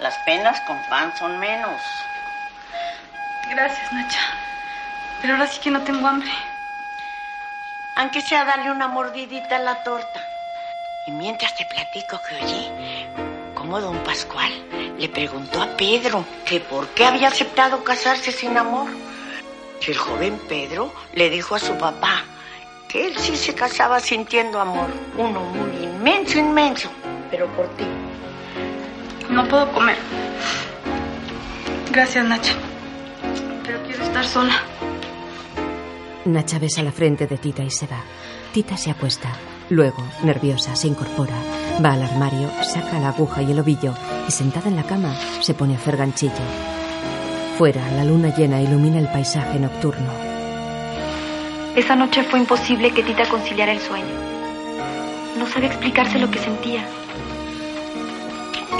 Las 0.00 0.14
penas 0.26 0.60
con 0.66 0.76
pan 0.90 1.10
son 1.18 1.38
menos. 1.38 1.80
Gracias, 3.48 3.92
Nacha. 3.92 4.20
Pero 5.22 5.34
ahora 5.34 5.46
sí 5.46 5.58
que 5.60 5.70
no 5.70 5.80
tengo 5.82 6.06
hambre. 6.06 6.30
Aunque 7.96 8.20
sea 8.20 8.44
darle 8.44 8.70
una 8.70 8.88
mordidita 8.88 9.56
a 9.56 9.60
la 9.60 9.82
torta. 9.82 10.20
Y 11.06 11.12
mientras 11.12 11.54
te 11.56 11.64
platico 11.64 12.20
que 12.28 12.34
oí, 12.34 12.68
como 13.54 13.80
don 13.80 13.96
Pascual 14.04 14.52
le 14.98 15.08
preguntó 15.08 15.62
a 15.62 15.76
Pedro 15.78 16.26
que 16.44 16.60
por 16.60 16.88
qué 16.88 17.06
había 17.06 17.28
aceptado 17.28 17.82
casarse 17.82 18.32
sin 18.32 18.58
amor. 18.58 18.90
Que 19.80 19.92
el 19.92 19.96
joven 19.96 20.38
Pedro 20.46 20.92
le 21.14 21.30
dijo 21.30 21.54
a 21.54 21.58
su 21.58 21.76
papá 21.78 22.22
que 22.88 23.06
él 23.06 23.16
sí 23.16 23.34
se 23.34 23.54
casaba 23.54 23.98
sintiendo 24.00 24.60
amor. 24.60 24.90
Uno 25.16 25.40
muy 25.40 25.84
inmenso, 25.84 26.38
inmenso. 26.38 26.90
Pero 27.30 27.46
por 27.54 27.66
ti. 27.76 28.05
No 29.36 29.46
puedo 29.46 29.70
comer. 29.70 29.98
Gracias, 31.92 32.24
Nacha. 32.24 32.54
Pero 33.66 33.82
quiero 33.82 34.02
estar 34.02 34.24
sola. 34.24 34.54
Nacha 36.24 36.58
besa 36.58 36.82
la 36.82 36.90
frente 36.90 37.26
de 37.26 37.36
Tita 37.36 37.62
y 37.62 37.70
se 37.70 37.86
va. 37.86 38.00
Tita 38.54 38.78
se 38.78 38.90
acuesta. 38.90 39.28
Luego, 39.68 40.02
nerviosa, 40.22 40.74
se 40.74 40.88
incorpora. 40.88 41.34
Va 41.84 41.92
al 41.92 42.02
armario, 42.04 42.50
saca 42.62 42.98
la 42.98 43.10
aguja 43.10 43.42
y 43.42 43.50
el 43.50 43.60
ovillo 43.60 43.92
y 44.26 44.30
sentada 44.30 44.70
en 44.70 44.76
la 44.76 44.84
cama 44.84 45.14
se 45.42 45.52
pone 45.52 45.74
a 45.74 45.76
hacer 45.76 45.98
ganchillo. 45.98 46.32
Fuera, 47.58 47.90
la 47.90 48.04
luna 48.04 48.34
llena 48.34 48.62
ilumina 48.62 48.98
el 48.98 49.08
paisaje 49.08 49.58
nocturno. 49.58 50.12
Esa 51.76 51.94
noche 51.94 52.22
fue 52.22 52.38
imposible 52.38 52.90
que 52.90 53.02
Tita 53.02 53.28
conciliara 53.28 53.72
el 53.72 53.80
sueño. 53.80 54.14
No 55.38 55.46
sabía 55.46 55.68
explicarse 55.68 56.18
lo 56.18 56.30
que 56.30 56.38
sentía. 56.38 56.86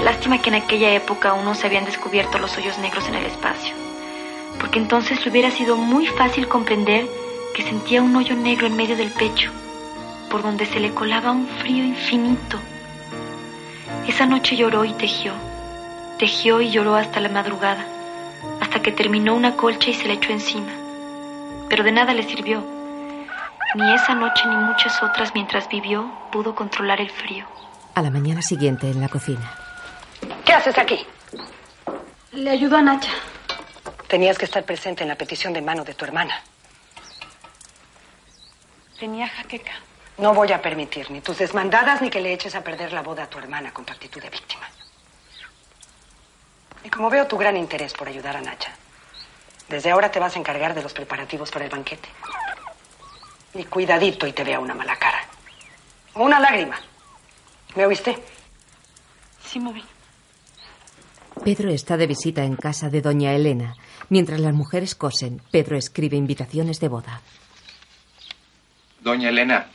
Lástima 0.07 0.41
que 0.41 0.47
en 0.47 0.55
aquella 0.55 0.93
época 0.93 1.31
aún 1.31 1.43
no 1.43 1.53
se 1.53 1.67
habían 1.67 1.83
descubierto 1.83 2.39
los 2.39 2.57
hoyos 2.57 2.77
negros 2.77 3.09
en 3.09 3.15
el 3.15 3.25
espacio, 3.25 3.75
porque 4.57 4.79
entonces 4.79 5.21
le 5.25 5.29
hubiera 5.29 5.51
sido 5.51 5.75
muy 5.75 6.07
fácil 6.07 6.47
comprender 6.47 7.05
que 7.53 7.63
sentía 7.63 8.01
un 8.01 8.15
hoyo 8.15 8.33
negro 8.33 8.67
en 8.67 8.77
medio 8.77 8.95
del 8.95 9.11
pecho, 9.11 9.51
por 10.29 10.43
donde 10.43 10.65
se 10.65 10.79
le 10.79 10.93
colaba 10.93 11.31
un 11.31 11.45
frío 11.59 11.83
infinito. 11.83 12.57
Esa 14.07 14.25
noche 14.25 14.55
lloró 14.55 14.85
y 14.85 14.93
tejió, 14.93 15.33
tejió 16.17 16.61
y 16.61 16.69
lloró 16.69 16.95
hasta 16.95 17.19
la 17.19 17.27
madrugada, 17.27 17.85
hasta 18.61 18.81
que 18.81 18.93
terminó 18.93 19.35
una 19.35 19.57
colcha 19.57 19.89
y 19.89 19.93
se 19.93 20.07
la 20.07 20.13
echó 20.13 20.31
encima. 20.31 20.71
Pero 21.67 21.83
de 21.83 21.91
nada 21.91 22.13
le 22.13 22.23
sirvió. 22.23 22.63
Ni 23.75 23.93
esa 23.93 24.15
noche 24.15 24.45
ni 24.47 24.55
muchas 24.55 25.03
otras 25.03 25.33
mientras 25.35 25.67
vivió 25.67 26.09
pudo 26.31 26.55
controlar 26.55 27.01
el 27.01 27.09
frío. 27.09 27.45
A 27.93 28.01
la 28.01 28.09
mañana 28.09 28.41
siguiente, 28.41 28.89
en 28.89 29.01
la 29.01 29.09
cocina. 29.09 29.66
¿Qué 30.45 30.53
haces 30.53 30.77
aquí? 30.77 31.05
Le 32.31 32.49
ayudo 32.49 32.77
a 32.77 32.81
Nacha. 32.81 33.11
Tenías 34.07 34.37
que 34.37 34.45
estar 34.45 34.63
presente 34.63 35.03
en 35.03 35.09
la 35.09 35.15
petición 35.15 35.53
de 35.53 35.61
mano 35.61 35.83
de 35.83 35.93
tu 35.93 36.05
hermana. 36.05 36.41
Tenía 38.99 39.27
jaqueca. 39.27 39.73
No 40.17 40.33
voy 40.33 40.51
a 40.51 40.61
permitir 40.61 41.11
ni 41.11 41.21
tus 41.21 41.37
desmandadas 41.37 42.01
ni 42.01 42.09
que 42.09 42.21
le 42.21 42.33
eches 42.33 42.55
a 42.55 42.63
perder 42.63 42.93
la 42.93 43.03
boda 43.03 43.23
a 43.23 43.29
tu 43.29 43.37
hermana 43.37 43.71
con 43.71 43.85
tu 43.85 43.93
actitud 43.93 44.21
de 44.21 44.29
víctima. 44.29 44.67
Y 46.83 46.89
como 46.89 47.09
veo 47.09 47.27
tu 47.27 47.37
gran 47.37 47.57
interés 47.57 47.93
por 47.93 48.07
ayudar 48.07 48.37
a 48.37 48.41
Nacha, 48.41 48.71
desde 49.67 49.91
ahora 49.91 50.09
te 50.09 50.19
vas 50.19 50.35
a 50.35 50.39
encargar 50.39 50.73
de 50.73 50.81
los 50.81 50.93
preparativos 50.93 51.51
para 51.51 51.65
el 51.65 51.71
banquete. 51.71 52.09
Y 53.53 53.65
cuidadito 53.65 54.25
y 54.25 54.33
te 54.33 54.43
vea 54.43 54.59
una 54.59 54.73
mala 54.73 54.95
cara. 54.95 55.25
O 56.13 56.23
una 56.23 56.39
lágrima. 56.39 56.79
¿Me 57.75 57.85
oíste? 57.85 58.17
Sí, 59.45 59.59
me 59.59 59.73
vi. 59.73 59.83
Pedro 61.43 61.71
está 61.71 61.97
de 61.97 62.07
visita 62.07 62.43
en 62.43 62.55
casa 62.55 62.89
de 62.89 63.01
doña 63.01 63.33
Elena. 63.33 63.75
Mientras 64.09 64.39
las 64.39 64.53
mujeres 64.53 64.95
cosen, 64.95 65.41
Pedro 65.51 65.77
escribe 65.77 66.17
invitaciones 66.17 66.79
de 66.79 66.87
boda. 66.87 67.21
Doña 69.01 69.29
Elena, 69.29 69.67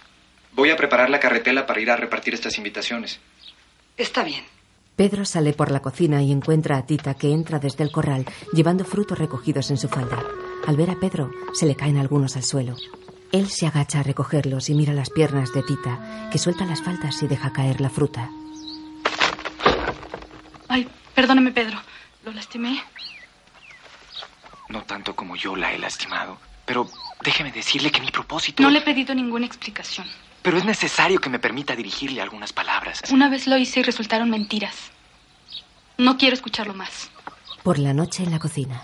voy 0.52 0.70
a 0.70 0.76
preparar 0.76 1.10
la 1.10 1.20
carretela 1.20 1.66
para 1.66 1.80
ir 1.80 1.90
a 1.90 1.96
repartir 1.96 2.34
estas 2.34 2.58
invitaciones. 2.58 3.20
Está 3.96 4.24
bien. 4.24 4.44
Pedro 4.96 5.24
sale 5.24 5.52
por 5.54 5.70
la 5.70 5.80
cocina 5.80 6.22
y 6.22 6.32
encuentra 6.32 6.76
a 6.76 6.86
Tita 6.86 7.14
que 7.14 7.32
entra 7.32 7.58
desde 7.58 7.82
el 7.84 7.90
corral 7.90 8.26
llevando 8.52 8.84
frutos 8.84 9.18
recogidos 9.18 9.70
en 9.70 9.78
su 9.78 9.88
falda. 9.88 10.22
Al 10.66 10.76
ver 10.76 10.90
a 10.90 11.00
Pedro, 11.00 11.30
se 11.54 11.66
le 11.66 11.74
caen 11.74 11.96
algunos 11.96 12.36
al 12.36 12.44
suelo. 12.44 12.76
Él 13.32 13.48
se 13.48 13.66
agacha 13.66 14.00
a 14.00 14.02
recogerlos 14.02 14.68
y 14.68 14.74
mira 14.74 14.92
las 14.92 15.08
piernas 15.08 15.52
de 15.54 15.62
Tita, 15.62 16.28
que 16.30 16.38
suelta 16.38 16.66
las 16.66 16.82
faldas 16.82 17.22
y 17.22 17.26
deja 17.26 17.52
caer 17.52 17.80
la 17.80 17.88
fruta. 17.88 18.30
Ay, 20.68 20.86
perdóneme, 21.14 21.52
Pedro. 21.52 21.80
¿Lo 22.24 22.32
lastimé? 22.32 22.82
No 24.68 24.82
tanto 24.84 25.14
como 25.14 25.36
yo 25.36 25.56
la 25.56 25.72
he 25.72 25.78
lastimado. 25.78 26.38
Pero 26.64 26.88
déjeme 27.22 27.52
decirle 27.52 27.90
que 27.90 28.00
mi 28.00 28.10
propósito... 28.10 28.62
No 28.62 28.70
le 28.70 28.78
he 28.78 28.82
pedido 28.82 29.14
ninguna 29.14 29.46
explicación. 29.46 30.06
Pero 30.42 30.58
es 30.58 30.64
necesario 30.64 31.20
que 31.20 31.28
me 31.30 31.38
permita 31.38 31.76
dirigirle 31.76 32.20
algunas 32.20 32.52
palabras. 32.52 33.02
Una 33.10 33.28
vez 33.28 33.46
lo 33.46 33.56
hice 33.56 33.80
y 33.80 33.82
resultaron 33.82 34.30
mentiras. 34.30 34.90
No 35.98 36.16
quiero 36.16 36.34
escucharlo 36.34 36.74
más. 36.74 37.10
Por 37.62 37.78
la 37.78 37.92
noche 37.92 38.24
en 38.24 38.30
la 38.30 38.38
cocina. 38.38 38.82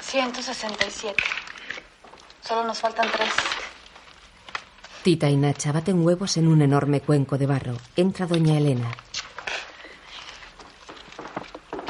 167. 0.00 1.22
Solo 2.46 2.64
nos 2.64 2.80
faltan 2.80 3.10
tres. 3.10 3.32
Tita 5.02 5.28
y 5.28 5.36
Nacha 5.36 5.72
baten 5.72 6.04
huevos 6.04 6.36
en 6.36 6.48
un 6.48 6.62
enorme 6.62 7.00
cuenco 7.00 7.36
de 7.36 7.46
barro. 7.46 7.76
Entra 7.96 8.26
doña 8.26 8.56
Elena. 8.56 8.90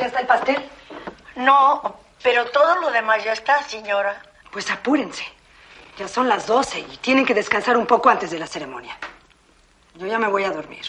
¿Ya 0.03 0.09
está 0.09 0.19
el 0.19 0.27
pastel? 0.27 0.69
No, 1.37 1.97
pero 2.25 2.47
todo 2.47 2.75
lo 2.81 2.91
demás 2.91 3.23
ya 3.23 3.35
está, 3.35 3.63
señora. 3.63 4.21
Pues 4.51 4.69
apúrense. 4.69 5.23
Ya 5.97 6.09
son 6.09 6.29
las 6.29 6.49
12 6.49 6.81
y 6.81 6.97
tienen 6.97 7.25
que 7.25 7.35
descansar 7.35 7.77
un 7.77 7.87
poco 7.87 8.11
antes 8.11 8.33
de 8.33 8.41
la 8.41 8.49
ceremonia. 8.49 8.99
Yo 9.95 10.09
ya 10.09 10.19
me 10.19 10.27
voy 10.27 10.43
a 10.43 10.51
dormir. 10.51 10.83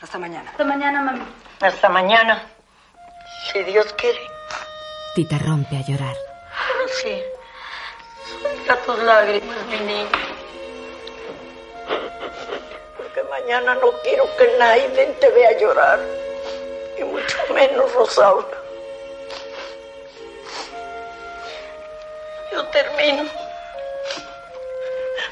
Hasta 0.00 0.18
mañana. 0.18 0.52
Hasta 0.52 0.64
mañana, 0.64 1.02
mami. 1.02 1.20
Hasta 1.60 1.90
mañana. 1.90 2.46
Si 3.52 3.62
Dios 3.62 3.92
quiere. 3.92 4.20
Tita 5.14 5.36
rompe 5.36 5.76
a 5.76 5.82
llorar. 5.82 6.16
Sí. 7.02 7.22
Suelta 8.40 8.76
tus 8.86 8.98
lágrimas, 9.00 9.66
mi 9.66 9.80
niña. 9.80 10.08
Porque 12.96 13.22
mañana 13.24 13.74
no 13.74 13.92
quiero 14.02 14.24
que 14.38 14.56
nadie 14.58 14.88
te 15.20 15.28
vea 15.28 15.58
llorar. 15.58 16.29
Y 17.00 17.04
mucho 17.04 17.38
menos 17.54 17.94
Rosaura. 17.94 18.46
Yo 22.52 22.62
termino. 22.66 23.24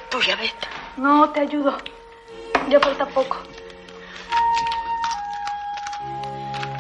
Tú 0.09 0.23
ya 0.23 0.35
vete. 0.37 0.67
No, 0.97 1.31
te 1.31 1.41
ayudo. 1.41 1.77
Ya 2.71 2.81
falta 2.81 3.05
poco. 3.05 3.37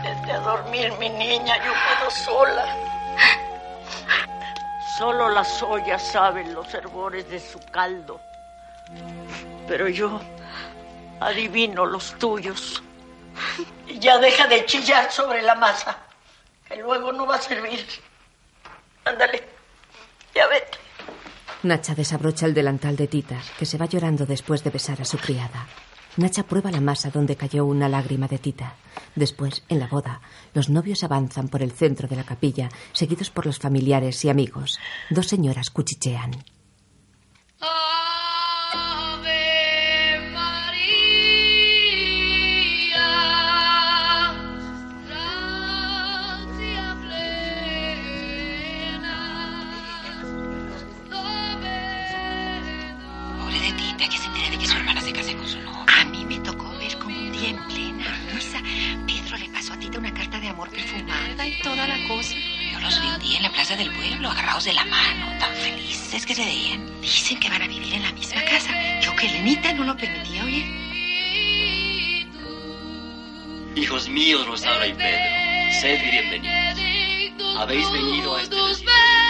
Vete 0.02 0.32
a 0.32 0.38
dormir, 0.38 0.90
mi 0.98 1.10
niña. 1.10 1.58
Yo 1.58 1.72
quedo 1.72 2.10
sola. 2.10 2.76
Solo 4.96 5.28
las 5.28 5.62
ollas 5.62 6.02
saben 6.02 6.54
los 6.54 6.72
hervores 6.72 7.28
de 7.28 7.38
su 7.38 7.60
caldo. 7.70 8.18
Pero 9.66 9.86
yo 9.88 10.18
adivino 11.20 11.84
los 11.84 12.18
tuyos. 12.18 12.82
Y 13.86 13.98
ya 13.98 14.18
deja 14.18 14.46
de 14.46 14.64
chillar 14.66 15.10
sobre 15.10 15.42
la 15.42 15.54
masa, 15.54 15.98
que 16.68 16.76
luego 16.76 17.12
no 17.12 17.26
va 17.26 17.36
a 17.36 17.40
servir. 17.40 17.84
Ándale, 19.04 19.42
ya 20.34 20.46
vete. 20.48 20.78
Nacha 21.62 21.94
desabrocha 21.94 22.46
el 22.46 22.54
delantal 22.54 22.96
de 22.96 23.08
Tita, 23.08 23.40
que 23.58 23.66
se 23.66 23.78
va 23.78 23.86
llorando 23.86 24.26
después 24.26 24.62
de 24.62 24.70
besar 24.70 25.00
a 25.00 25.04
su 25.04 25.18
criada. 25.18 25.66
Nacha 26.16 26.42
prueba 26.42 26.70
la 26.70 26.80
masa 26.80 27.10
donde 27.10 27.36
cayó 27.36 27.64
una 27.64 27.88
lágrima 27.88 28.28
de 28.28 28.38
Tita. 28.38 28.74
Después, 29.14 29.62
en 29.68 29.78
la 29.78 29.86
boda, 29.86 30.20
los 30.52 30.68
novios 30.68 31.04
avanzan 31.04 31.48
por 31.48 31.62
el 31.62 31.72
centro 31.72 32.08
de 32.08 32.16
la 32.16 32.24
capilla, 32.24 32.68
seguidos 32.92 33.30
por 33.30 33.46
los 33.46 33.58
familiares 33.58 34.24
y 34.24 34.28
amigos. 34.28 34.78
Dos 35.10 35.28
señoras 35.28 35.70
cuchichean. 35.70 36.44
Plaza 63.68 63.82
del 63.82 63.94
pueblo, 63.94 64.30
agarrados 64.30 64.64
de 64.64 64.72
la 64.72 64.84
mano, 64.86 65.38
tan 65.38 65.54
felices 65.56 66.24
que 66.24 66.34
se 66.34 66.44
veían. 66.44 67.00
Dicen 67.02 67.38
que 67.38 67.50
van 67.50 67.62
a 67.62 67.68
vivir 67.68 67.92
en 67.94 68.02
la 68.02 68.12
misma 68.12 68.42
casa. 68.44 68.70
Yo 69.00 69.14
que 69.14 69.28
Lenita 69.28 69.72
no 69.74 69.84
lo 69.84 69.96
permitía 69.96 70.44
oír. 70.44 70.64
Hijos 73.76 74.08
míos, 74.08 74.46
Rosaura 74.46 74.86
y 74.86 74.94
Pedro, 74.94 75.80
sed 75.80 76.00
bienvenidos. 76.10 77.58
Habéis 77.58 77.90
venido 77.92 78.36
a 78.36 78.42
este 78.42 78.56
recinto 78.56 78.90
de 78.90 79.20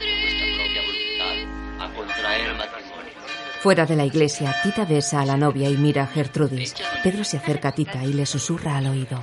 Dios 0.00 0.20
vuestra 0.22 0.46
propia 0.56 0.82
voluntad 0.82 1.84
a 1.84 1.94
contraer 1.94 2.54
matrimonio. 2.54 3.12
Fuera 3.60 3.86
de 3.86 3.96
la 3.96 4.04
iglesia, 4.04 4.56
Tita 4.62 4.84
besa 4.84 5.20
a 5.20 5.26
la 5.26 5.36
novia 5.36 5.68
y 5.68 5.76
mira 5.76 6.04
a 6.04 6.06
Gertrudis. 6.06 6.74
Pedro 7.02 7.24
se 7.24 7.36
acerca 7.36 7.68
a 7.68 7.72
Tita 7.72 8.02
y 8.04 8.12
le 8.14 8.24
susurra 8.24 8.78
al 8.78 8.86
oído. 8.86 9.20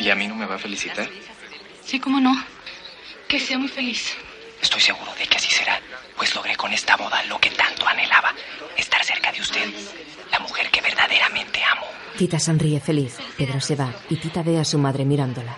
¿Y 0.00 0.10
a 0.10 0.14
mí 0.14 0.26
no 0.26 0.34
me 0.34 0.46
va 0.46 0.56
a 0.56 0.58
felicitar? 0.58 1.08
Sí, 1.86 2.00
cómo 2.00 2.18
no. 2.20 2.34
Que 3.28 3.38
sea 3.38 3.58
muy 3.58 3.68
feliz. 3.68 4.16
Estoy 4.60 4.80
seguro 4.80 5.14
de 5.14 5.26
que 5.26 5.36
así 5.36 5.48
será, 5.50 5.80
pues 6.16 6.34
logré 6.34 6.56
con 6.56 6.72
esta 6.72 6.96
boda 6.96 7.22
lo 7.24 7.38
que 7.38 7.50
tanto 7.50 7.86
anhelaba, 7.86 8.34
estar 8.76 9.04
cerca 9.04 9.30
de 9.30 9.40
usted, 9.40 9.68
la 10.32 10.40
mujer 10.40 10.68
que 10.70 10.80
verdaderamente 10.80 11.62
amo. 11.62 11.86
Tita 12.16 12.40
sonríe 12.40 12.80
feliz. 12.80 13.16
Pedro 13.36 13.60
se 13.60 13.76
va 13.76 13.92
y 14.10 14.16
Tita 14.16 14.42
ve 14.42 14.58
a 14.58 14.64
su 14.64 14.78
madre 14.78 15.04
mirándola. 15.04 15.56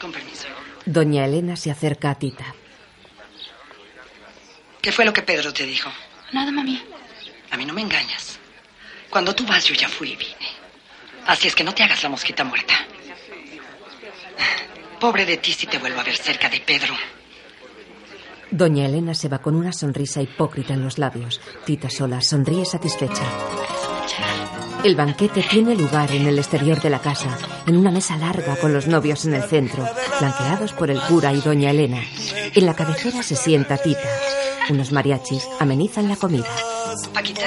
Con 0.00 0.12
permiso. 0.12 0.46
Doña 0.86 1.26
Elena 1.26 1.56
se 1.56 1.70
acerca 1.70 2.10
a 2.10 2.18
Tita. 2.18 2.54
¿Qué 4.80 4.90
fue 4.92 5.04
lo 5.04 5.12
que 5.12 5.22
Pedro 5.22 5.52
te 5.52 5.66
dijo? 5.66 5.92
Nada, 6.32 6.50
mami. 6.50 6.82
A 7.50 7.56
mí 7.56 7.66
no 7.66 7.74
me 7.74 7.82
engañas. 7.82 8.38
Cuando 9.10 9.34
tú 9.34 9.44
vas, 9.44 9.64
yo 9.64 9.74
ya 9.74 9.88
fui 9.88 10.12
y 10.12 10.16
vine. 10.16 10.48
Así 11.26 11.48
es 11.48 11.54
que 11.54 11.64
no 11.64 11.74
te 11.74 11.82
hagas 11.82 12.02
la 12.02 12.08
mosquita 12.08 12.44
muerta. 12.44 12.74
Pobre 15.00 15.24
de 15.24 15.36
ti 15.36 15.52
si 15.52 15.66
te 15.66 15.78
vuelvo 15.78 16.00
a 16.00 16.04
ver 16.04 16.16
cerca 16.16 16.48
de 16.48 16.60
Pedro. 16.60 16.94
Doña 18.50 18.86
Elena 18.86 19.14
se 19.14 19.28
va 19.28 19.38
con 19.38 19.56
una 19.56 19.72
sonrisa 19.72 20.20
hipócrita 20.20 20.74
en 20.74 20.84
los 20.84 20.98
labios. 20.98 21.40
Tita 21.64 21.88
sola 21.88 22.20
sonríe 22.20 22.64
satisfecha. 22.64 23.24
El 24.84 24.96
banquete 24.96 25.42
tiene 25.42 25.74
lugar 25.74 26.10
en 26.10 26.26
el 26.26 26.38
exterior 26.38 26.80
de 26.80 26.90
la 26.90 27.00
casa, 27.00 27.38
en 27.66 27.76
una 27.76 27.90
mesa 27.90 28.16
larga 28.16 28.56
con 28.56 28.72
los 28.72 28.88
novios 28.88 29.24
en 29.24 29.34
el 29.34 29.44
centro, 29.44 29.86
flanqueados 30.18 30.72
por 30.72 30.90
el 30.90 31.00
cura 31.02 31.32
y 31.32 31.40
doña 31.40 31.70
Elena. 31.70 32.02
En 32.54 32.66
la 32.66 32.74
cabecera 32.74 33.22
se 33.22 33.36
sienta 33.36 33.78
Tita. 33.78 34.08
Unos 34.70 34.92
mariachis 34.92 35.48
amenizan 35.60 36.08
la 36.08 36.16
comida. 36.16 36.48
Paquita. 37.14 37.46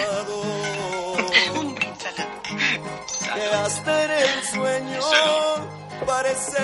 En 3.65 3.71
el 3.71 4.43
sueño, 4.43 4.99
parece 6.05 6.59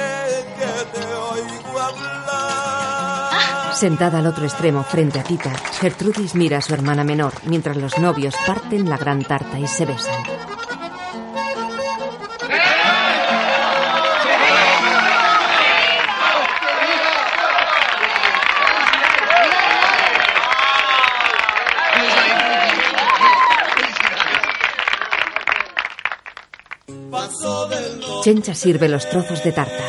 que 0.56 1.00
te 1.00 1.04
oigo 1.04 1.80
hablar. 1.80 3.74
Sentada 3.74 4.20
al 4.20 4.28
otro 4.28 4.46
extremo, 4.46 4.84
frente 4.84 5.20
a 5.20 5.24
Tita, 5.24 5.52
Gertrudis 5.80 6.36
mira 6.36 6.60
a 6.60 6.62
su 6.62 6.76
hermana 6.76 7.04
menor 7.04 7.34
mientras 7.46 7.76
los 7.78 7.98
novios 7.98 8.36
parten 8.46 8.88
la 8.88 8.98
gran 8.98 9.24
tarta 9.24 9.58
y 9.58 9.66
se 9.66 9.88
besan. 9.88 10.51
Chencha 28.22 28.54
sirve 28.54 28.88
los 28.88 29.10
trozos 29.10 29.44
de 29.44 29.52
tarta. 29.52 29.84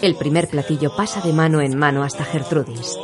El 0.00 0.16
primer 0.16 0.48
platillo 0.48 0.96
pasa 0.96 1.20
de 1.20 1.34
mano 1.34 1.60
en 1.60 1.76
mano 1.76 2.02
hasta 2.02 2.24
Gertrudis. 2.24 2.96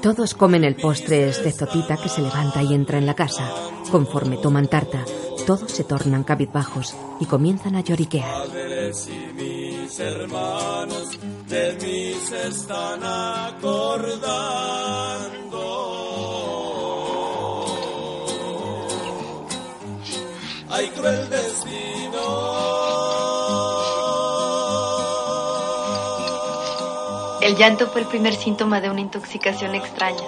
Todos 0.00 0.34
comen 0.34 0.64
el 0.64 0.74
postre 0.76 1.28
excepto 1.28 1.66
Tita 1.66 1.96
que 1.96 2.08
se 2.08 2.22
levanta 2.22 2.62
y 2.62 2.74
entra 2.74 2.96
en 2.96 3.06
la 3.06 3.14
casa. 3.14 3.48
Conforme 3.90 4.38
toman 4.38 4.66
tarta, 4.66 5.04
todos 5.44 5.70
se 5.72 5.84
tornan 5.84 6.24
cabizbajos 6.24 6.94
y 7.20 7.26
comienzan 7.26 7.76
a 7.76 7.80
lloriquear. 7.80 8.46
Padres 8.46 9.08
y 9.08 9.32
mis 9.34 9.98
hermanos 9.98 11.18
de 11.48 11.72
mí 11.82 12.14
se 12.28 12.48
están 12.48 13.02
acordando. 13.04 14.22
Hay 20.70 20.88
cruel 20.88 21.28
destino. 21.28 22.62
El 27.42 27.56
llanto 27.56 27.88
fue 27.88 28.02
el 28.02 28.06
primer 28.06 28.34
síntoma 28.34 28.80
de 28.80 28.88
una 28.88 29.00
intoxicación 29.00 29.74
extraña. 29.74 30.22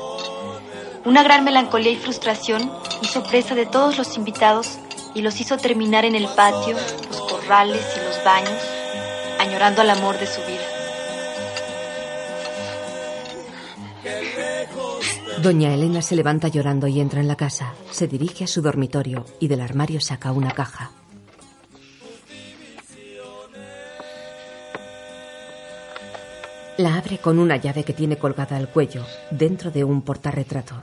Una 1.05 1.23
gran 1.23 1.45
melancolía 1.45 1.93
y 1.93 1.97
frustración 1.97 2.71
hizo 3.03 3.23
presa 3.23 3.55
de 3.55 3.67
todos 3.67 3.99
los 3.99 4.17
invitados 4.17 4.79
y 5.15 5.23
los 5.23 5.41
hizo 5.41 5.57
terminar 5.57 6.05
en 6.05 6.15
el 6.15 6.27
patio, 6.29 6.77
los 7.09 7.21
corrales 7.23 7.85
y 7.97 8.05
los 8.05 8.25
baños, 8.25 8.63
añorando 9.39 9.81
al 9.83 9.91
amor 9.91 10.19
de 10.19 10.27
su 10.27 10.41
vida. 10.43 10.75
Doña 15.43 15.75
Elena 15.75 16.01
se 16.01 16.17
levanta 16.17 16.49
llorando 16.49 16.87
y 16.87 17.01
entra 17.01 17.21
en 17.21 17.29
la 17.29 17.37
casa. 17.37 17.75
Se 17.91 18.09
dirige 18.09 18.45
a 18.45 18.47
su 18.47 18.63
dormitorio 18.63 19.27
y 19.41 19.49
del 19.49 19.61
armario 19.61 20.01
saca 20.01 20.33
una 20.33 20.51
caja. 20.53 20.91
La 26.79 26.97
abre 26.97 27.19
con 27.19 27.39
una 27.39 27.57
llave 27.57 27.85
que 27.85 27.93
tiene 27.93 28.17
colgada 28.17 28.57
al 28.57 28.69
cuello, 28.69 29.05
dentro 29.31 29.71
de 29.71 29.85
un 29.85 30.03
portarretrato. 30.03 30.83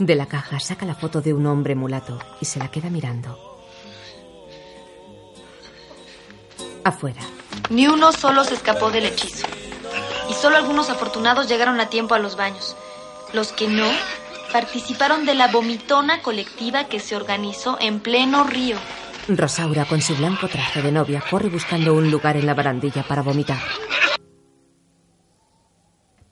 De 0.00 0.14
la 0.14 0.24
caja 0.24 0.58
saca 0.60 0.86
la 0.86 0.94
foto 0.94 1.20
de 1.20 1.34
un 1.34 1.44
hombre 1.44 1.74
mulato 1.74 2.18
y 2.40 2.46
se 2.46 2.58
la 2.58 2.70
queda 2.70 2.88
mirando. 2.88 3.38
Afuera. 6.82 7.20
Ni 7.68 7.86
uno 7.86 8.10
solo 8.10 8.42
se 8.44 8.54
escapó 8.54 8.90
del 8.90 9.04
hechizo. 9.04 9.46
Y 10.30 10.32
solo 10.32 10.56
algunos 10.56 10.88
afortunados 10.88 11.48
llegaron 11.48 11.78
a 11.80 11.90
tiempo 11.90 12.14
a 12.14 12.18
los 12.18 12.36
baños. 12.36 12.74
Los 13.34 13.52
que 13.52 13.68
no 13.68 13.86
participaron 14.50 15.26
de 15.26 15.34
la 15.34 15.48
vomitona 15.48 16.22
colectiva 16.22 16.84
que 16.84 16.98
se 16.98 17.14
organizó 17.14 17.76
en 17.78 18.00
pleno 18.00 18.44
río. 18.44 18.78
Rosaura, 19.28 19.84
con 19.84 20.00
su 20.00 20.16
blanco 20.16 20.48
traje 20.48 20.80
de 20.80 20.92
novia, 20.92 21.22
corre 21.30 21.50
buscando 21.50 21.92
un 21.92 22.10
lugar 22.10 22.38
en 22.38 22.46
la 22.46 22.54
barandilla 22.54 23.02
para 23.02 23.20
vomitar. 23.20 23.60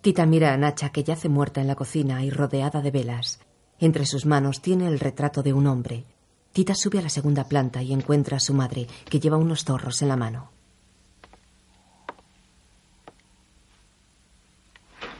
Tita 0.00 0.24
mira 0.24 0.54
a 0.54 0.56
Nacha, 0.56 0.88
que 0.88 1.04
yace 1.04 1.28
muerta 1.28 1.60
en 1.60 1.66
la 1.66 1.74
cocina 1.74 2.24
y 2.24 2.30
rodeada 2.30 2.80
de 2.80 2.90
velas. 2.90 3.40
Entre 3.80 4.06
sus 4.06 4.26
manos 4.26 4.60
tiene 4.60 4.88
el 4.88 4.98
retrato 4.98 5.42
de 5.42 5.52
un 5.52 5.66
hombre. 5.66 6.04
Tita 6.52 6.74
sube 6.74 6.98
a 6.98 7.02
la 7.02 7.08
segunda 7.08 7.44
planta 7.44 7.82
y 7.82 7.92
encuentra 7.92 8.38
a 8.38 8.40
su 8.40 8.52
madre, 8.54 8.86
que 9.08 9.20
lleva 9.20 9.36
unos 9.36 9.64
zorros 9.64 10.02
en 10.02 10.08
la 10.08 10.16
mano. 10.16 10.50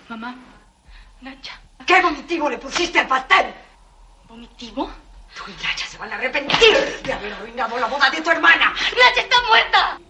Mamá, 0.08 0.34
Nacha. 1.20 1.60
¿Qué 1.86 2.02
vomitivo 2.02 2.48
le 2.48 2.58
pusiste 2.58 2.98
al 2.98 3.06
pastel? 3.06 3.54
¿Vomitivo? 4.28 4.90
Tú 5.36 5.44
y 5.48 5.62
Nacha 5.62 5.86
se 5.86 5.98
van 5.98 6.10
a 6.12 6.16
arrepentir 6.16 6.76
de 7.04 7.12
haber 7.12 7.32
arruinado 7.32 7.78
la 7.78 7.86
boda 7.86 8.10
de 8.10 8.20
tu 8.20 8.30
hermana. 8.30 8.72
¡Nacha 8.72 9.20
está 9.20 9.36
muerta! 9.48 10.00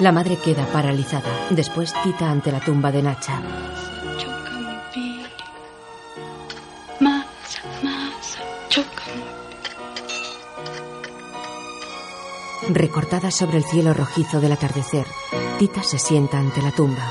La 0.00 0.12
madre 0.12 0.36
queda 0.36 0.66
paralizada. 0.66 1.48
Después 1.50 1.92
Tita 2.02 2.30
ante 2.30 2.52
la 2.52 2.60
tumba 2.60 2.92
de 2.92 3.02
Nacha. 3.02 3.40
Recortada 12.72 13.32
sobre 13.32 13.56
el 13.56 13.64
cielo 13.64 13.94
rojizo 13.94 14.40
del 14.40 14.52
atardecer, 14.52 15.04
Tita 15.58 15.82
se 15.82 15.98
sienta 15.98 16.38
ante 16.38 16.62
la 16.62 16.70
tumba. 16.70 17.04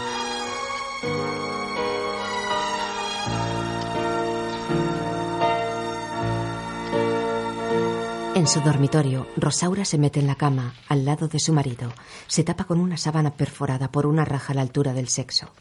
En 8.35 8.47
su 8.47 8.61
dormitorio, 8.61 9.27
Rosaura 9.35 9.83
se 9.83 9.97
mete 9.97 10.21
en 10.21 10.27
la 10.27 10.35
cama, 10.35 10.75
al 10.87 11.03
lado 11.03 11.27
de 11.27 11.39
su 11.39 11.51
marido. 11.51 11.91
Se 12.27 12.45
tapa 12.45 12.63
con 12.63 12.79
una 12.79 12.95
sábana 12.95 13.31
perforada 13.31 13.91
por 13.91 14.05
una 14.05 14.23
raja 14.23 14.53
a 14.53 14.55
la 14.55 14.61
altura 14.61 14.93
del 14.93 15.09
sexo. 15.09 15.51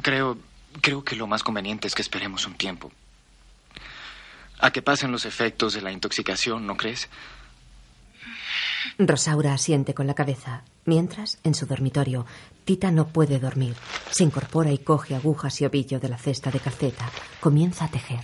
Creo, 0.00 0.38
creo 0.80 1.04
que 1.04 1.14
lo 1.14 1.26
más 1.26 1.42
conveniente 1.42 1.88
es 1.88 1.94
que 1.94 2.00
esperemos 2.00 2.46
un 2.46 2.54
tiempo. 2.54 2.90
A 4.60 4.70
que 4.72 4.82
pasen 4.82 5.10
los 5.10 5.24
efectos 5.24 5.74
de 5.74 5.82
la 5.82 5.92
intoxicación, 5.92 6.66
¿no 6.66 6.76
crees? 6.76 7.08
Rosaura 8.98 9.54
asiente 9.54 9.94
con 9.94 10.06
la 10.06 10.14
cabeza. 10.14 10.62
Mientras, 10.84 11.38
en 11.44 11.54
su 11.54 11.66
dormitorio, 11.66 12.26
Tita 12.64 12.90
no 12.90 13.08
puede 13.08 13.38
dormir. 13.38 13.74
Se 14.10 14.24
incorpora 14.24 14.70
y 14.70 14.78
coge 14.78 15.14
agujas 15.14 15.60
y 15.60 15.64
ovillo 15.64 16.00
de 16.00 16.08
la 16.08 16.18
cesta 16.18 16.50
de 16.50 16.60
calceta. 16.60 17.10
Comienza 17.40 17.86
a 17.86 17.88
tejer. 17.88 18.20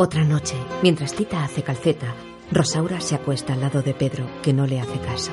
Otra 0.00 0.22
noche, 0.22 0.54
mientras 0.80 1.12
Tita 1.12 1.42
hace 1.42 1.64
calceta, 1.64 2.14
Rosaura 2.50 3.00
se 3.00 3.14
acuesta 3.14 3.52
al 3.52 3.60
lado 3.60 3.82
de 3.82 3.92
Pedro, 3.92 4.26
que 4.42 4.54
no 4.54 4.66
le 4.66 4.80
hace 4.80 4.98
caso. 5.00 5.32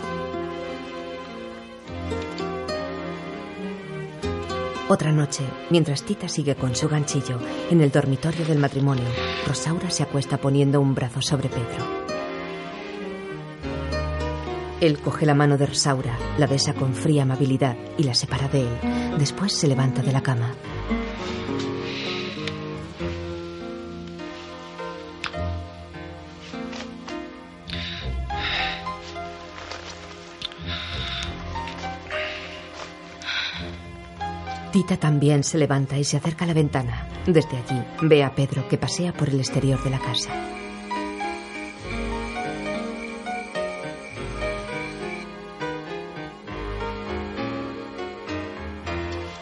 Otra 4.90 5.12
noche, 5.14 5.44
mientras 5.70 6.04
Tita 6.04 6.28
sigue 6.28 6.56
con 6.56 6.76
su 6.76 6.90
ganchillo 6.90 7.40
en 7.72 7.82
el 7.82 7.90
dormitorio 7.90 8.46
del 8.46 8.60
matrimonio, 8.60 9.06
Rosaura 9.48 9.90
se 9.90 10.04
acuesta 10.04 10.38
poniendo 10.38 10.82
un 10.82 10.94
brazo 10.94 11.22
sobre 11.22 11.48
Pedro. 11.48 12.06
Él 14.82 15.00
coge 15.00 15.26
la 15.26 15.34
mano 15.34 15.58
de 15.58 15.68
Rosaura, 15.68 16.18
la 16.38 16.48
besa 16.48 16.74
con 16.74 16.94
fría 16.94 17.24
amabilidad 17.24 17.78
y 17.98 18.04
la 18.04 18.14
separa 18.14 18.50
de 18.50 18.62
él. 18.62 19.18
Después 19.18 19.54
se 19.54 19.68
levanta 19.68 20.02
de 20.02 20.12
la 20.12 20.22
cama. 20.22 20.54
Tita 34.76 34.98
también 34.98 35.46
se 35.46 35.58
levanta 35.58 35.98
y 35.98 36.04
se 36.04 36.18
acerca 36.18 36.44
a 36.44 36.50
la 36.50 36.54
ventana. 36.54 37.08
Desde 37.26 37.56
allí 37.56 37.82
ve 38.02 38.26
a 38.26 38.36
Pedro 38.36 38.68
que 38.68 38.78
pasea 38.78 39.14
por 39.14 39.30
el 39.30 39.40
exterior 39.40 39.82
de 39.82 39.90
la 39.90 40.00
casa. 40.00 40.30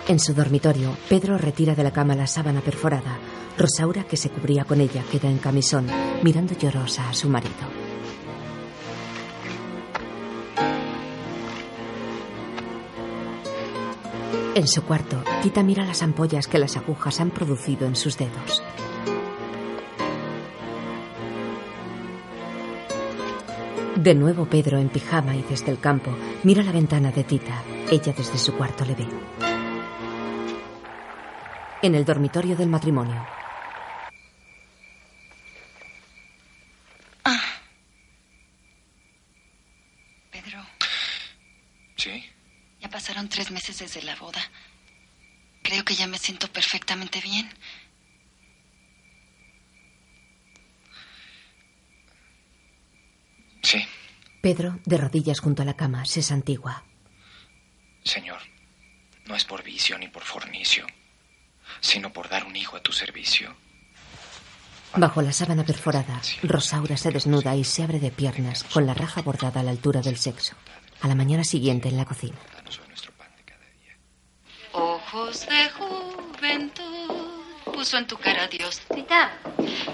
En 0.07 0.19
su 0.19 0.35
dormitorio, 0.35 0.95
Pedro 1.09 1.39
retira 1.39 1.73
de 1.73 1.83
la 1.83 1.89
cama 1.89 2.13
la 2.13 2.27
sábana 2.27 2.61
perforada. 2.61 3.17
Rosaura, 3.57 4.03
que 4.03 4.17
se 4.17 4.29
cubría 4.29 4.65
con 4.65 4.81
ella, 4.81 5.03
queda 5.11 5.31
en 5.31 5.39
camisón, 5.39 5.87
mirando 6.21 6.55
llorosa 6.55 7.09
a 7.09 7.13
su 7.15 7.27
marido. 7.27 7.72
En 14.55 14.67
su 14.67 14.83
cuarto, 14.83 15.23
Tita 15.41 15.63
mira 15.63 15.83
las 15.83 16.03
ampollas 16.03 16.47
que 16.47 16.59
las 16.59 16.77
agujas 16.77 17.19
han 17.19 17.31
producido 17.31 17.87
en 17.87 17.95
sus 17.95 18.17
dedos. 18.17 18.61
De 23.95 24.13
nuevo 24.13 24.45
Pedro 24.45 24.77
en 24.77 24.89
pijama 24.89 25.35
y 25.35 25.41
desde 25.43 25.71
el 25.71 25.79
campo 25.79 26.15
mira 26.43 26.61
la 26.61 26.71
ventana 26.71 27.11
de 27.11 27.23
Tita. 27.23 27.63
Ella 27.89 28.13
desde 28.15 28.37
su 28.37 28.53
cuarto 28.53 28.85
le 28.85 28.95
ve. 28.95 29.07
En 31.81 31.95
el 31.95 32.05
dormitorio 32.05 32.55
del 32.55 32.69
matrimonio. 32.69 33.25
Pedro, 40.31 40.59
¿Sí? 41.95 42.23
ya 42.81 42.89
pasaron 42.89 43.29
tres 43.29 43.51
meses 43.63 43.79
desde 43.79 44.05
la 44.05 44.15
boda. 44.17 44.41
Creo 45.61 45.85
que 45.85 45.95
ya 45.95 46.05
me 46.05 46.17
siento 46.17 46.51
perfectamente 46.51 47.21
bien. 47.21 47.49
Pedro, 54.41 54.79
de 54.83 54.97
rodillas 54.97 55.39
junto 55.39 55.61
a 55.61 55.65
la 55.65 55.75
cama, 55.75 56.03
se 56.03 56.21
santigua. 56.21 56.83
Señor, 58.03 58.41
no 59.25 59.35
es 59.35 59.45
por 59.45 59.63
vicio 59.63 59.97
ni 59.97 60.09
por 60.09 60.23
fornicio, 60.23 60.85
sino 61.79 62.11
por 62.11 62.27
dar 62.27 62.43
un 62.45 62.57
hijo 62.57 62.75
a 62.75 62.81
tu 62.81 62.91
servicio. 62.91 63.55
Bajo 64.97 65.21
la 65.21 65.31
sábana 65.31 65.63
perforada, 65.63 66.21
Rosaura 66.43 66.97
se 66.97 67.11
desnuda 67.11 67.55
y 67.55 67.63
se 67.63 67.83
abre 67.83 68.01
de 68.01 68.11
piernas 68.11 68.65
con 68.65 68.85
la 68.85 68.93
raja 68.93 69.21
bordada 69.21 69.61
a 69.61 69.63
la 69.63 69.71
altura 69.71 70.01
del 70.01 70.17
sexo. 70.17 70.55
A 70.99 71.07
la 71.07 71.15
mañana 71.15 71.45
siguiente 71.45 71.87
en 71.87 71.95
la 71.95 72.03
cocina. 72.03 72.37
Ojos 75.13 75.45
de 75.45 75.69
juventud 75.69 77.43
puso 77.65 77.97
en 77.97 78.07
tu 78.07 78.17
cara 78.17 78.47
Dios. 78.47 78.81
Tita, 78.93 79.31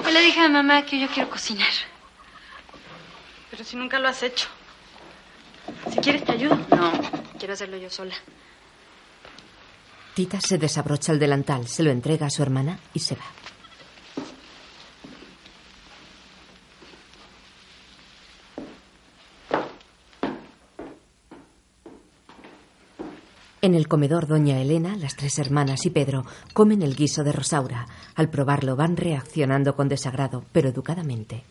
yo 0.01 0.12
le 0.12 0.21
dije 0.21 0.39
a 0.39 0.47
mamá 0.47 0.86
que 0.86 0.97
yo 0.97 1.10
quiero 1.10 1.29
cocinar. 1.29 1.67
Pero 3.51 3.65
si 3.65 3.75
nunca 3.75 3.99
lo 3.99 4.08
has 4.08 4.23
hecho. 4.23 4.47
Si 5.91 5.97
quieres 5.99 6.23
te 6.23 6.32
ayudo. 6.32 6.55
No, 6.69 6.93
quiero 7.38 7.53
hacerlo 7.53 7.75
yo 7.75 7.89
sola. 7.89 8.15
Tita 10.13 10.39
se 10.39 10.58
desabrocha 10.58 11.12
el 11.12 11.19
delantal, 11.19 11.67
se 11.67 11.84
lo 11.84 11.91
entrega 11.91 12.27
a 12.27 12.29
su 12.29 12.41
hermana 12.41 12.79
y 12.93 12.99
se 12.99 13.15
va. 13.15 13.25
En 23.62 23.76
el 23.76 23.89
comedor, 23.89 24.26
doña 24.26 24.62
Elena, 24.62 24.95
las 24.95 25.17
tres 25.17 25.38
hermanas 25.38 25.86
y 25.86 25.89
Pedro 25.89 26.26
comen 26.54 26.82
el 26.82 26.95
guiso 26.95 27.26
de 27.26 27.34
Rosaura. 27.34 27.88
Al 28.15 28.30
probarlo 28.30 28.78
van 28.78 28.95
reaccionando 28.95 29.76
con 29.76 29.89
desagrado, 29.89 30.45
pero 30.54 30.69
educadamente. 30.69 31.43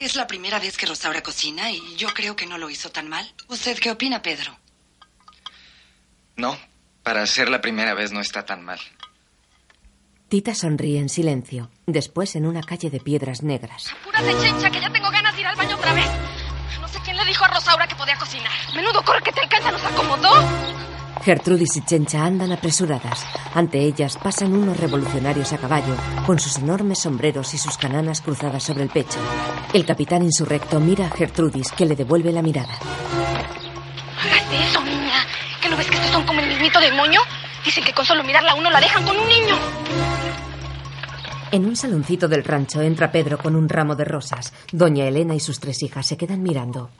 Es 0.00 0.16
la 0.16 0.26
primera 0.26 0.58
vez 0.58 0.76
que 0.76 0.86
Rosaura 0.86 1.22
cocina 1.22 1.70
y 1.70 1.94
yo 1.94 2.08
creo 2.08 2.34
que 2.34 2.46
no 2.46 2.58
lo 2.58 2.68
hizo 2.68 2.90
tan 2.90 3.08
mal. 3.08 3.32
¿Usted 3.46 3.78
qué 3.78 3.92
opina, 3.92 4.20
Pedro? 4.20 4.58
No, 6.34 6.58
para 7.02 7.26
ser 7.26 7.48
la 7.48 7.60
primera 7.60 7.94
vez 7.94 8.12
no 8.12 8.20
está 8.20 8.44
tan 8.44 8.64
mal. 8.64 8.78
Tita 10.28 10.54
sonríe 10.54 10.98
en 10.98 11.08
silencio. 11.08 11.70
Después, 11.86 12.36
en 12.36 12.46
una 12.46 12.62
calle 12.62 12.88
de 12.88 13.00
piedras 13.00 13.42
negras. 13.42 13.92
Apúrate, 14.00 14.32
chencha, 14.40 14.70
que 14.70 14.80
ya 14.80 14.90
tengo 14.90 15.10
ganas 15.10 15.34
de 15.34 15.40
ir 15.42 15.46
al 15.46 15.56
baño 15.56 15.76
otra 15.76 15.92
vez. 15.92 16.06
No 16.80 16.88
sé 16.88 16.98
quién 17.04 17.16
le 17.18 17.24
dijo 17.26 17.44
a 17.44 17.48
Rosaura 17.48 17.86
que 17.86 17.94
podía 17.96 18.16
cocinar. 18.16 18.52
Menudo 18.74 19.02
corre 19.04 19.22
que 19.22 19.32
te 19.32 19.40
alcanza, 19.40 19.72
nos 19.72 19.84
acomodó. 19.84 20.30
Gertrudis 21.22 21.76
y 21.76 21.84
Chencha 21.84 22.24
andan 22.24 22.50
apresuradas. 22.50 23.26
Ante 23.54 23.78
ellas 23.80 24.16
pasan 24.16 24.54
unos 24.54 24.78
revolucionarios 24.80 25.52
a 25.52 25.58
caballo, 25.58 25.94
con 26.26 26.40
sus 26.40 26.56
enormes 26.56 27.00
sombreros 27.00 27.52
y 27.54 27.58
sus 27.58 27.76
cananas 27.76 28.22
cruzadas 28.22 28.62
sobre 28.62 28.84
el 28.84 28.88
pecho. 28.88 29.18
El 29.74 29.84
capitán 29.84 30.22
insurrecto 30.22 30.80
mira 30.80 31.06
a 31.06 31.10
Gertrudis, 31.10 31.70
que 31.72 31.84
le 31.84 31.94
devuelve 31.94 32.32
la 32.32 32.42
mirada. 32.42 32.74
Hágate 34.18 34.64
eso, 34.64 34.82
niña. 34.82 35.01
¿Que 35.72 35.76
no 35.76 35.78
ves 35.78 35.90
que 35.90 35.96
estos 35.96 36.10
son 36.10 36.26
como 36.26 36.40
el 36.40 36.48
mismito 36.48 36.78
demonio? 36.80 37.22
Dicen 37.64 37.82
que 37.82 37.94
con 37.94 38.04
solo 38.04 38.22
mirarla 38.22 38.52
a 38.52 38.54
uno 38.56 38.68
la 38.68 38.78
dejan 38.78 39.06
con 39.06 39.16
un 39.16 39.26
niño. 39.26 39.56
En 41.50 41.64
un 41.64 41.76
saloncito 41.76 42.28
del 42.28 42.44
rancho 42.44 42.82
entra 42.82 43.10
Pedro 43.10 43.38
con 43.38 43.56
un 43.56 43.70
ramo 43.70 43.96
de 43.96 44.04
rosas. 44.04 44.52
Doña 44.70 45.06
Elena 45.06 45.34
y 45.34 45.40
sus 45.40 45.60
tres 45.60 45.82
hijas 45.82 46.06
se 46.06 46.18
quedan 46.18 46.42
mirando. 46.42 46.90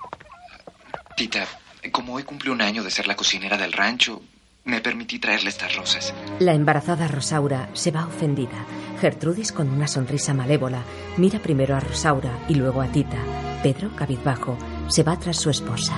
Tita, 1.15 1.47
como 1.91 2.15
hoy 2.15 2.23
cumple 2.23 2.51
un 2.51 2.63
año 2.63 2.83
de 2.83 2.91
ser 2.91 3.07
la 3.07 3.15
cocinera 3.15 3.59
del 3.59 3.73
rancho, 3.73 4.23
me 4.65 4.81
permití 4.81 5.19
traerle 5.19 5.51
estas 5.51 5.77
rosas. 5.77 6.15
La 6.39 6.55
embarazada 6.55 7.09
Rosaura 7.09 7.69
se 7.75 7.91
va 7.91 8.07
ofendida. 8.07 8.65
Gertrudis, 9.03 9.53
con 9.53 9.69
una 9.69 9.87
sonrisa 9.87 10.33
malévola, 10.33 10.83
mira 11.19 11.41
primero 11.41 11.77
a 11.77 11.81
Rosaura 11.81 12.39
y 12.49 12.55
luego 12.55 12.81
a 12.81 12.87
Tita. 12.87 13.19
Pedro, 13.63 13.95
cabizbajo, 13.95 14.57
se 14.89 15.03
va 15.03 15.19
tras 15.19 15.37
su 15.37 15.51
esposa. 15.51 15.95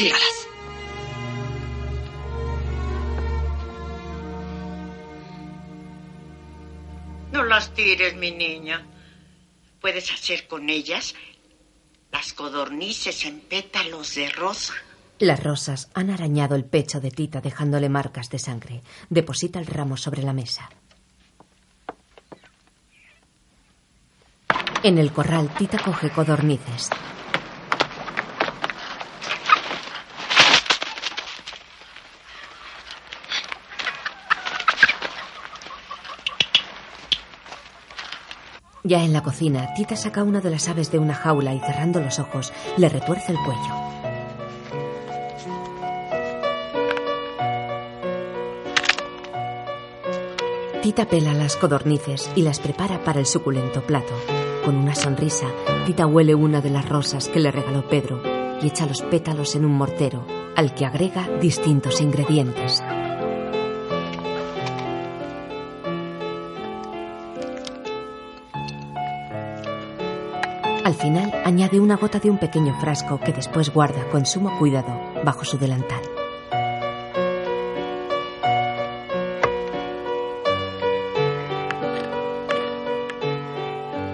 Tíralas. 0.00 0.48
No 7.32 7.44
las 7.44 7.74
tires, 7.74 8.16
mi 8.16 8.30
niña. 8.30 8.86
Puedes 9.78 10.10
hacer 10.10 10.48
con 10.48 10.70
ellas 10.70 11.14
las 12.10 12.32
codornices 12.32 13.26
en 13.26 13.40
pétalos 13.40 14.14
de 14.14 14.30
rosa. 14.30 14.72
Las 15.18 15.44
rosas 15.44 15.90
han 15.92 16.08
arañado 16.08 16.56
el 16.56 16.64
pecho 16.64 17.02
de 17.02 17.10
Tita 17.10 17.42
dejándole 17.42 17.90
marcas 17.90 18.30
de 18.30 18.38
sangre. 18.38 18.80
Deposita 19.10 19.58
el 19.58 19.66
ramo 19.66 19.98
sobre 19.98 20.22
la 20.22 20.32
mesa. 20.32 20.70
En 24.82 24.96
el 24.96 25.12
corral, 25.12 25.52
Tita 25.58 25.76
coge 25.76 26.08
codornices. 26.08 26.88
Ya 38.90 39.04
en 39.04 39.12
la 39.12 39.22
cocina, 39.22 39.72
Tita 39.76 39.94
saca 39.94 40.24
una 40.24 40.40
de 40.40 40.50
las 40.50 40.68
aves 40.68 40.90
de 40.90 40.98
una 40.98 41.14
jaula 41.14 41.54
y 41.54 41.60
cerrando 41.60 42.00
los 42.00 42.18
ojos, 42.18 42.52
le 42.76 42.88
retuerce 42.88 43.30
el 43.30 43.38
cuello. 43.38 43.72
Tita 50.82 51.06
pela 51.06 51.32
las 51.34 51.54
codornices 51.54 52.28
y 52.34 52.42
las 52.42 52.58
prepara 52.58 53.04
para 53.04 53.20
el 53.20 53.26
suculento 53.26 53.80
plato. 53.82 54.12
Con 54.64 54.74
una 54.74 54.96
sonrisa, 54.96 55.46
Tita 55.86 56.08
huele 56.08 56.34
una 56.34 56.60
de 56.60 56.70
las 56.70 56.88
rosas 56.88 57.28
que 57.28 57.38
le 57.38 57.52
regaló 57.52 57.88
Pedro 57.88 58.20
y 58.60 58.66
echa 58.66 58.86
los 58.86 59.02
pétalos 59.02 59.54
en 59.54 59.66
un 59.66 59.72
mortero, 59.72 60.26
al 60.56 60.74
que 60.74 60.84
agrega 60.84 61.28
distintos 61.40 62.00
ingredientes. 62.00 62.82
Al 70.90 70.96
final 70.96 71.30
añade 71.44 71.78
una 71.78 71.96
gota 71.96 72.18
de 72.18 72.28
un 72.30 72.38
pequeño 72.38 72.76
frasco 72.80 73.20
que 73.20 73.32
después 73.32 73.72
guarda 73.72 74.08
con 74.08 74.26
sumo 74.26 74.58
cuidado 74.58 75.00
bajo 75.24 75.44
su 75.44 75.56
delantal. 75.56 76.02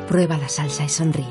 Prueba 0.07 0.37
la 0.37 0.51
salsa 0.51 0.85
y 0.85 0.91
sonríe. 0.91 1.25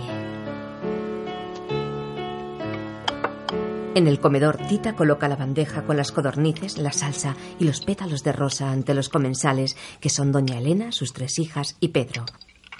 En 3.93 4.07
el 4.07 4.19
comedor, 4.19 4.57
Tita 4.67 4.95
coloca 4.95 5.27
la 5.27 5.35
bandeja 5.35 5.83
con 5.85 5.95
las 5.95 6.11
codornices, 6.11 6.79
la 6.79 6.91
salsa 6.91 7.35
y 7.59 7.65
los 7.65 7.81
pétalos 7.81 8.23
de 8.23 8.31
rosa 8.31 8.71
ante 8.71 8.95
los 8.95 9.09
comensales, 9.09 9.77
que 9.99 10.09
son 10.09 10.31
doña 10.31 10.57
Elena, 10.57 10.91
sus 10.91 11.13
tres 11.13 11.37
hijas 11.37 11.77
y 11.79 11.89
Pedro. 11.89 12.25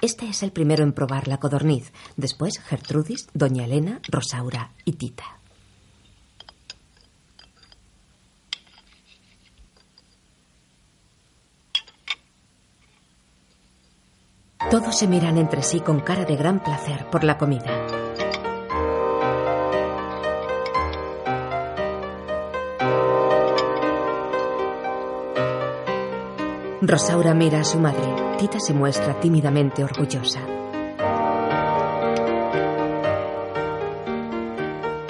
Este 0.01 0.27
es 0.27 0.43
el 0.43 0.51
primero 0.51 0.83
en 0.83 0.93
probar 0.93 1.27
la 1.27 1.37
codorniz. 1.37 1.91
Después, 2.17 2.59
Gertrudis, 2.59 3.27
doña 3.33 3.65
Elena, 3.65 4.01
Rosaura 4.07 4.71
y 4.83 4.93
Tita. 4.93 5.39
Todos 14.69 14.97
se 14.97 15.07
miran 15.07 15.37
entre 15.37 15.63
sí 15.63 15.79
con 15.79 16.01
cara 16.01 16.25
de 16.25 16.35
gran 16.35 16.61
placer 16.61 17.09
por 17.09 17.23
la 17.23 17.37
comida. 17.37 17.85
Rosaura 26.81 27.33
mira 27.33 27.61
a 27.61 27.63
su 27.63 27.79
madre. 27.79 28.24
Tita 28.37 28.59
se 28.59 28.73
muestra 28.73 29.17
tímidamente 29.19 29.83
orgullosa. 29.83 30.41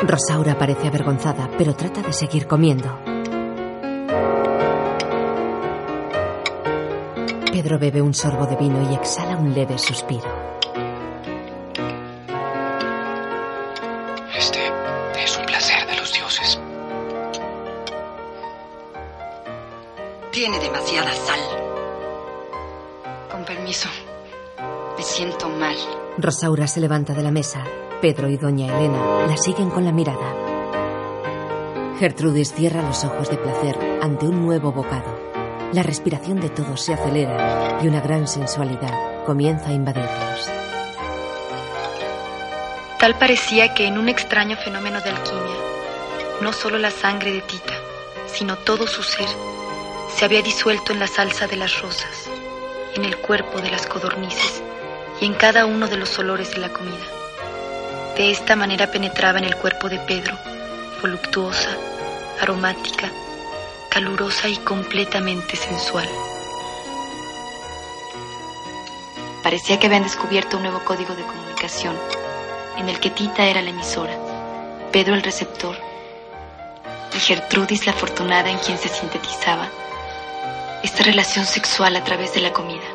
Rosaura 0.07 0.57
parece 0.57 0.87
avergonzada, 0.87 1.49
pero 1.57 1.75
trata 1.75 2.01
de 2.01 2.13
seguir 2.13 2.45
comiendo. 2.45 2.99
Pedro 7.51 7.79
bebe 7.79 8.01
un 8.01 8.13
sorbo 8.13 8.45
de 8.45 8.55
vino 8.57 8.91
y 8.91 8.93
exhala 8.93 9.37
un 9.37 9.53
leve 9.53 9.79
suspiro. 9.79 10.29
Este 14.37 14.59
es 15.23 15.37
un 15.37 15.45
placer 15.45 15.87
de 15.87 15.95
los 15.97 16.13
dioses. 16.13 16.59
Tiene 20.31 20.59
demasiada 20.59 21.11
sal. 21.13 21.54
Siento 25.15 25.47
mal. 25.47 25.77
Rosaura 26.17 26.67
se 26.67 26.81
levanta 26.81 27.13
de 27.13 27.23
la 27.23 27.31
mesa. 27.31 27.63
Pedro 28.01 28.27
y 28.27 28.35
doña 28.35 28.67
Elena 28.67 29.25
la 29.25 29.37
siguen 29.37 29.69
con 29.69 29.85
la 29.85 29.93
mirada. 29.93 30.35
Gertrudis 31.97 32.53
cierra 32.53 32.81
los 32.81 33.05
ojos 33.05 33.29
de 33.29 33.37
placer 33.37 33.77
ante 34.01 34.25
un 34.25 34.45
nuevo 34.45 34.73
bocado. 34.73 35.17
La 35.71 35.83
respiración 35.83 36.41
de 36.41 36.49
todos 36.49 36.81
se 36.81 36.93
acelera 36.93 37.79
y 37.81 37.87
una 37.87 38.01
gran 38.01 38.27
sensualidad 38.27 39.23
comienza 39.25 39.69
a 39.69 39.73
invadirlos. 39.73 40.51
Tal 42.99 43.17
parecía 43.17 43.73
que 43.73 43.87
en 43.87 43.97
un 43.97 44.09
extraño 44.09 44.57
fenómeno 44.57 44.99
de 44.99 45.11
alquimia, 45.11 45.55
no 46.41 46.51
solo 46.51 46.77
la 46.77 46.91
sangre 46.91 47.31
de 47.31 47.41
Tita, 47.41 47.75
sino 48.27 48.57
todo 48.57 48.85
su 48.85 49.01
ser, 49.01 49.29
se 50.13 50.25
había 50.25 50.41
disuelto 50.41 50.91
en 50.91 50.99
la 50.99 51.07
salsa 51.07 51.47
de 51.47 51.55
las 51.55 51.81
rosas, 51.81 52.29
en 52.95 53.05
el 53.05 53.17
cuerpo 53.17 53.61
de 53.61 53.71
las 53.71 53.87
codornices 53.87 54.64
y 55.21 55.25
en 55.25 55.33
cada 55.33 55.65
uno 55.65 55.87
de 55.87 55.97
los 55.97 56.17
olores 56.19 56.51
de 56.51 56.59
la 56.59 56.69
comida. 56.69 57.05
De 58.15 58.31
esta 58.31 58.55
manera 58.55 58.91
penetraba 58.91 59.39
en 59.39 59.45
el 59.45 59.55
cuerpo 59.55 59.89
de 59.89 59.99
Pedro, 59.99 60.37
voluptuosa, 61.01 61.69
aromática, 62.41 63.11
calurosa 63.89 64.47
y 64.47 64.57
completamente 64.57 65.55
sensual. 65.55 66.07
Parecía 69.43 69.79
que 69.79 69.87
habían 69.87 70.03
descubierto 70.03 70.57
un 70.57 70.63
nuevo 70.63 70.79
código 70.83 71.15
de 71.15 71.23
comunicación, 71.23 71.95
en 72.77 72.89
el 72.89 72.99
que 72.99 73.09
Tita 73.09 73.45
era 73.45 73.61
la 73.61 73.69
emisora, 73.69 74.17
Pedro 74.91 75.13
el 75.13 75.23
receptor 75.23 75.75
y 77.13 77.19
Gertrudis 77.19 77.85
la 77.85 77.93
afortunada 77.93 78.49
en 78.49 78.57
quien 78.57 78.77
se 78.77 78.89
sintetizaba 78.89 79.69
esta 80.83 81.03
relación 81.03 81.45
sexual 81.45 81.95
a 81.95 82.03
través 82.03 82.33
de 82.33 82.41
la 82.41 82.53
comida. 82.53 82.94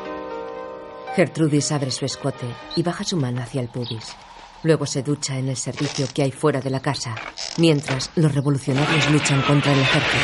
Gertrudis 1.15 1.71
abre 1.73 1.91
su 1.91 2.05
escote 2.05 2.47
y 2.75 2.83
baja 2.83 3.03
su 3.03 3.17
mano 3.17 3.41
hacia 3.41 3.61
el 3.61 3.67
pubis. 3.67 4.15
Luego 4.63 4.85
se 4.85 5.03
ducha 5.03 5.37
en 5.37 5.49
el 5.49 5.57
servicio 5.57 6.07
que 6.13 6.23
hay 6.23 6.31
fuera 6.31 6.61
de 6.61 6.69
la 6.69 6.79
casa, 6.79 7.15
mientras 7.57 8.11
los 8.15 8.33
revolucionarios 8.33 9.09
luchan 9.11 9.41
contra 9.41 9.73
el 9.73 9.79
ejército. 9.79 10.17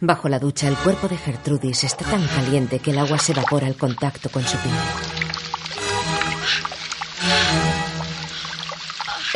Bajo 0.00 0.28
la 0.28 0.38
ducha, 0.38 0.68
el 0.68 0.76
cuerpo 0.76 1.08
de 1.08 1.16
Gertrudis 1.16 1.84
está 1.84 2.04
tan 2.04 2.26
caliente 2.26 2.80
que 2.80 2.90
el 2.90 2.98
agua 2.98 3.18
se 3.18 3.32
evapora 3.32 3.66
al 3.66 3.76
contacto 3.76 4.28
con 4.28 4.42
su 4.44 4.58
piel. 4.58 5.25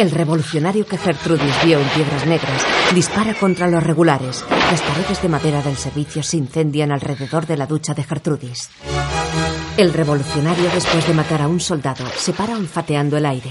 El 0.01 0.11
revolucionario 0.13 0.87
que 0.87 0.97
Gertrudis 0.97 1.63
vio 1.63 1.79
en 1.79 1.87
Piedras 1.89 2.25
Negras 2.25 2.67
dispara 2.95 3.35
contra 3.35 3.69
los 3.69 3.83
regulares. 3.83 4.43
Las 4.49 4.81
paredes 4.81 5.21
de 5.21 5.29
madera 5.29 5.61
del 5.61 5.77
servicio 5.77 6.23
se 6.23 6.39
incendian 6.39 6.91
alrededor 6.91 7.47
de 7.47 7.59
la 7.59 7.67
ducha 7.67 7.93
de 7.93 8.03
Gertrudis. 8.03 8.71
El 9.77 9.93
revolucionario, 9.93 10.71
después 10.73 11.07
de 11.07 11.13
matar 11.13 11.43
a 11.43 11.49
un 11.49 11.61
soldado, 11.61 12.07
se 12.17 12.33
para 12.33 12.57
olfateando 12.57 13.19
el 13.19 13.27
aire. 13.27 13.51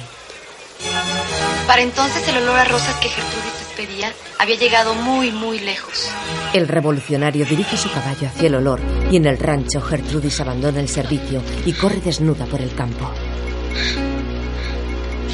Para 1.67 1.83
entonces 1.83 2.27
el 2.27 2.37
olor 2.37 2.57
a 2.57 2.65
rosas 2.65 2.95
que 2.95 3.09
Gertrudis 3.09 3.59
despedía 3.59 4.11
había 4.39 4.55
llegado 4.55 4.95
muy, 4.95 5.31
muy 5.31 5.59
lejos. 5.59 6.09
El 6.53 6.67
revolucionario 6.67 7.45
dirige 7.45 7.77
su 7.77 7.91
caballo 7.91 8.27
hacia 8.27 8.47
el 8.47 8.55
olor 8.55 8.79
y 9.11 9.17
en 9.17 9.27
el 9.27 9.37
rancho 9.37 9.81
Gertrudis 9.81 10.39
abandona 10.39 10.79
el 10.79 10.89
servicio 10.89 11.43
y 11.67 11.73
corre 11.73 12.01
desnuda 12.03 12.47
por 12.47 12.59
el 12.59 12.73
campo. 12.73 13.07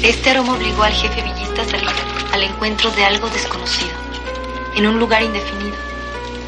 Este 0.06 0.30
aroma 0.30 0.52
obligó 0.54 0.84
al 0.84 0.92
jefe 0.92 1.20
villista 1.20 1.62
a 1.62 1.64
salir 1.64 1.88
al 2.32 2.42
encuentro 2.44 2.92
de 2.92 3.04
algo 3.04 3.28
desconocido, 3.28 3.90
en 4.76 4.86
un 4.86 5.00
lugar 5.00 5.20
indefinido. 5.24 5.74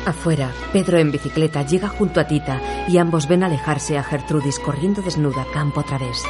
Afuera, 0.07 0.53
Pedro 0.73 0.99
en 0.99 1.11
bicicleta 1.11 1.66
llega 1.66 1.88
junto 1.88 2.21
a 2.21 2.29
Tita 2.29 2.61
y 2.87 2.99
ambos 2.99 3.27
ven 3.27 3.42
alejarse 3.42 3.99
a 3.99 4.05
Gertrudis 4.05 4.61
corriendo 4.61 5.03
desnuda 5.03 5.44
campo 5.53 5.81
a 5.81 5.83
través. 5.83 6.23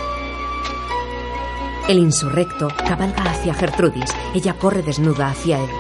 El 1.87 1.99
insurrecto 1.99 2.69
cabalga 2.87 3.25
hacia 3.25 3.53
Gertrudis. 3.53 4.11
Ella 4.35 4.55
corre 4.55 4.83
desnuda 4.83 5.29
hacia 5.29 5.59
él. 5.59 5.71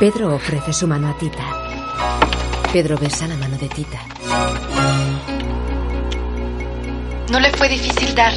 Pedro 0.00 0.34
ofrece 0.34 0.72
su 0.72 0.88
mano 0.88 1.10
a 1.10 1.18
Tita. 1.18 1.44
Pedro 2.72 2.96
besa 2.96 3.28
la 3.28 3.36
mano 3.36 3.58
de 3.58 3.68
Tita. 3.68 4.00
No 7.30 7.40
le 7.40 7.50
fue 7.52 7.68
difícil 7.68 8.14
dar. 8.14 8.32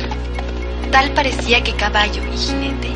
Tal 0.91 1.11
parecía 1.11 1.63
que 1.63 1.73
caballo 1.73 2.21
y 2.33 2.37
jinete 2.37 2.89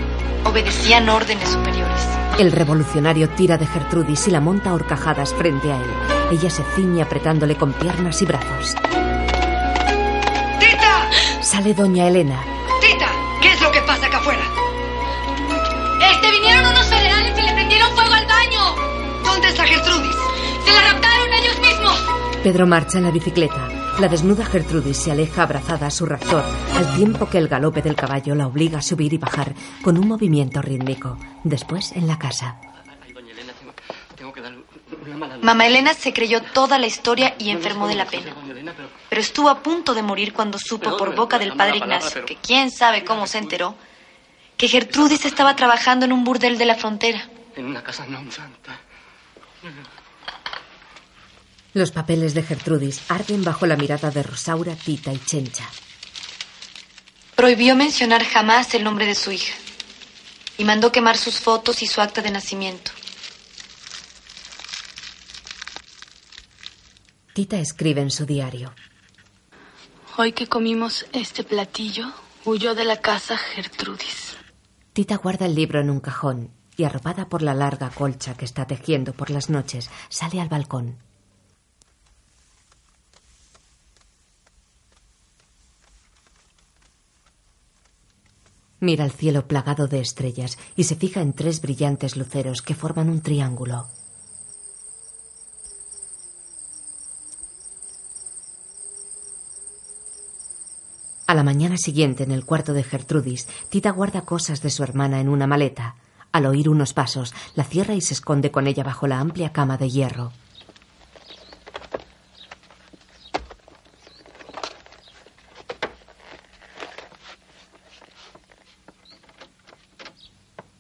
obedecían 0.45 1.10
órdenes 1.10 1.49
superiores. 1.49 2.08
El 2.38 2.51
revolucionario 2.51 3.29
tira 3.29 3.58
de 3.58 3.67
Gertrudis 3.67 4.27
y 4.27 4.32
la 4.32 4.41
monta 4.41 4.71
a 4.71 4.73
horcajadas 4.73 5.34
frente 5.34 5.71
a 5.71 5.77
él. 5.77 5.89
Ella 6.32 6.49
se 6.49 6.63
ciñe 6.75 7.01
apretándole 7.01 7.56
con 7.56 7.73
piernas 7.73 8.21
y 8.21 8.25
brazos. 8.25 8.75
¡Tita! 10.60 11.10
Sale 11.41 11.73
doña 11.73 12.08
Elena. 12.08 12.39
¡Tita! 12.82 13.12
¿Qué 13.41 13.51
es 13.53 13.62
lo 13.62 13.71
que 13.71 13.82
pasa 13.82 14.08
acá 14.08 14.17
afuera? 14.17 14.43
Este, 16.12 16.32
vinieron 16.32 16.65
unos 16.65 16.86
federales 16.88 17.38
y 17.38 17.41
le 17.41 17.53
prendieron 17.53 17.91
fuego 17.93 18.13
al 18.13 18.25
baño. 18.25 18.75
¿Dónde 19.23 19.47
está 19.49 19.63
Gertrudis? 19.65 20.15
Se 20.65 20.73
la 20.73 20.91
raptaron 20.91 21.34
ellos 21.34 21.60
mismos. 21.60 22.03
Pedro 22.43 22.65
marcha 22.65 22.97
en 22.97 23.03
la 23.03 23.12
bicicleta. 23.12 23.83
La 23.99 24.08
desnuda 24.08 24.43
Gertrudis 24.45 24.97
se 24.97 25.12
aleja 25.12 25.43
abrazada 25.43 25.88
a 25.88 25.91
su 25.91 26.06
raptor, 26.06 26.43
al 26.75 26.95
tiempo 26.95 27.29
que 27.29 27.38
el 27.38 27.47
galope 27.47 27.82
del 27.82 27.95
caballo 27.95 28.34
la 28.34 28.47
obliga 28.47 28.79
a 28.79 28.82
subir 28.82 29.13
y 29.13 29.17
bajar 29.17 29.53
con 29.84 29.97
un 29.97 30.08
movimiento 30.08 30.62
rítmico. 30.62 31.17
Después, 31.43 31.91
en 31.91 32.08
la 32.08 32.17
casa. 32.17 32.60
Mamá 35.41 35.67
Elena 35.67 35.93
se 35.93 36.12
creyó 36.12 36.41
toda 36.41 36.79
la 36.79 36.88
historia 36.88 37.36
y 37.38 37.49
enfermó 37.51 37.88
de 37.88 37.95
la 37.95 38.06
pena. 38.06 38.34
Pero 39.10 39.21
estuvo 39.21 39.49
a 39.49 39.62
punto 39.62 39.93
de 39.93 40.01
morir 40.01 40.34
cuando 40.34 40.58
supo 40.58 40.97
por 40.97 41.15
boca 41.15 41.38
del 41.38 41.53
padre 41.53 41.77
Ignacio, 41.77 42.25
que 42.25 42.38
quién 42.38 42.71
sabe 42.71 43.03
cómo 43.03 43.27
se 43.27 43.38
enteró, 43.38 43.75
que 44.58 44.67
Gertrudis 44.67 45.25
estaba 45.25 45.56
trabajando 45.56 46.06
en 46.06 46.13
un 46.13 46.23
burdel 46.23 46.58
de 46.58 46.65
la 46.65 46.75
frontera. 46.75 47.29
En 47.56 47.65
una 47.65 47.84
casa 47.84 48.06
non 48.10 48.32
santa. 48.32 48.73
Los 51.73 51.89
papeles 51.91 52.36
de 52.36 52.43
Gertrudis 52.43 53.01
arden 53.09 53.43
bajo 53.43 53.65
la 53.65 53.75
mirada 53.75 54.12
de 54.12 54.21
Rosaura, 54.21 54.75
Tita 54.75 55.12
y 55.12 55.19
Chencha. 55.19 55.67
Prohibió 57.36 57.75
mencionar 57.75 58.23
jamás 58.23 58.75
el 58.75 58.83
nombre 58.83 59.07
de 59.07 59.15
su 59.15 59.31
hija 59.31 59.55
y 60.59 60.65
mandó 60.65 60.91
quemar 60.91 61.17
sus 61.17 61.39
fotos 61.39 61.81
y 61.81 61.88
su 61.88 61.99
acta 61.99 62.21
de 62.21 62.29
nacimiento. 62.29 62.91
Tita 67.33 67.57
escribe 67.57 68.01
en 68.01 68.12
su 68.12 68.27
diario. 68.27 68.75
Hoy 70.17 70.33
que 70.33 70.45
comimos 70.45 71.07
este 71.12 71.43
platillo, 71.43 72.13
huyó 72.45 72.75
de 72.75 72.86
la 72.86 72.97
casa 73.01 73.36
Gertrudis. 73.36 74.38
Tita 74.93 75.15
guarda 75.15 75.47
el 75.47 75.55
libro 75.55 75.79
en 75.79 75.89
un 75.89 75.99
cajón 75.99 76.51
y, 76.77 76.83
arropada 76.83 77.29
por 77.29 77.41
la 77.41 77.55
larga 77.55 77.89
colcha 77.89 78.36
que 78.36 78.45
está 78.45 78.67
tejiendo 78.67 79.13
por 79.13 79.31
las 79.31 79.49
noches, 79.49 79.89
sale 80.09 80.39
al 80.39 80.49
balcón. 80.49 80.99
Mira 88.84 89.06
el 89.06 89.12
cielo 89.13 89.48
plagado 89.48 89.88
de 89.88 90.02
estrellas 90.02 90.58
y 90.75 90.84
se 90.84 90.98
fija 90.98 91.21
en 91.21 91.31
tres 91.31 91.62
brillantes 91.62 92.17
luceros 92.17 92.62
que 92.62 92.75
forman 92.75 93.10
un 93.10 93.21
triángulo. 93.21 93.88
A 101.27 101.34
la 101.34 101.44
mañana 101.44 101.77
siguiente, 101.77 102.23
en 102.23 102.31
el 102.31 102.44
cuarto 102.44 102.73
de 102.73 102.84
Gertrudis, 102.84 103.48
Tita 103.69 103.92
guarda 103.92 104.23
cosas 104.23 104.62
de 104.62 104.69
su 104.69 104.84
hermana 104.84 105.21
en 105.21 105.29
una 105.29 105.48
maleta. 105.48 105.96
Al 106.34 106.46
oír 106.46 106.67
unos 106.67 106.92
pasos, 106.92 107.34
la 107.56 107.63
cierra 107.63 107.94
y 107.94 108.02
se 108.02 108.13
esconde 108.13 108.52
con 108.52 108.67
ella 108.67 108.84
bajo 108.84 109.08
la 109.08 109.21
amplia 109.21 109.54
cama 109.54 109.77
de 109.77 109.90
hierro. 109.90 110.34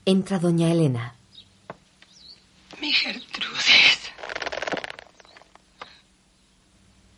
Entra 0.05 0.37
doña 0.37 0.69
Elena. 0.69 1.15
Mi 2.81 2.91
Gertrudis. 2.91 3.99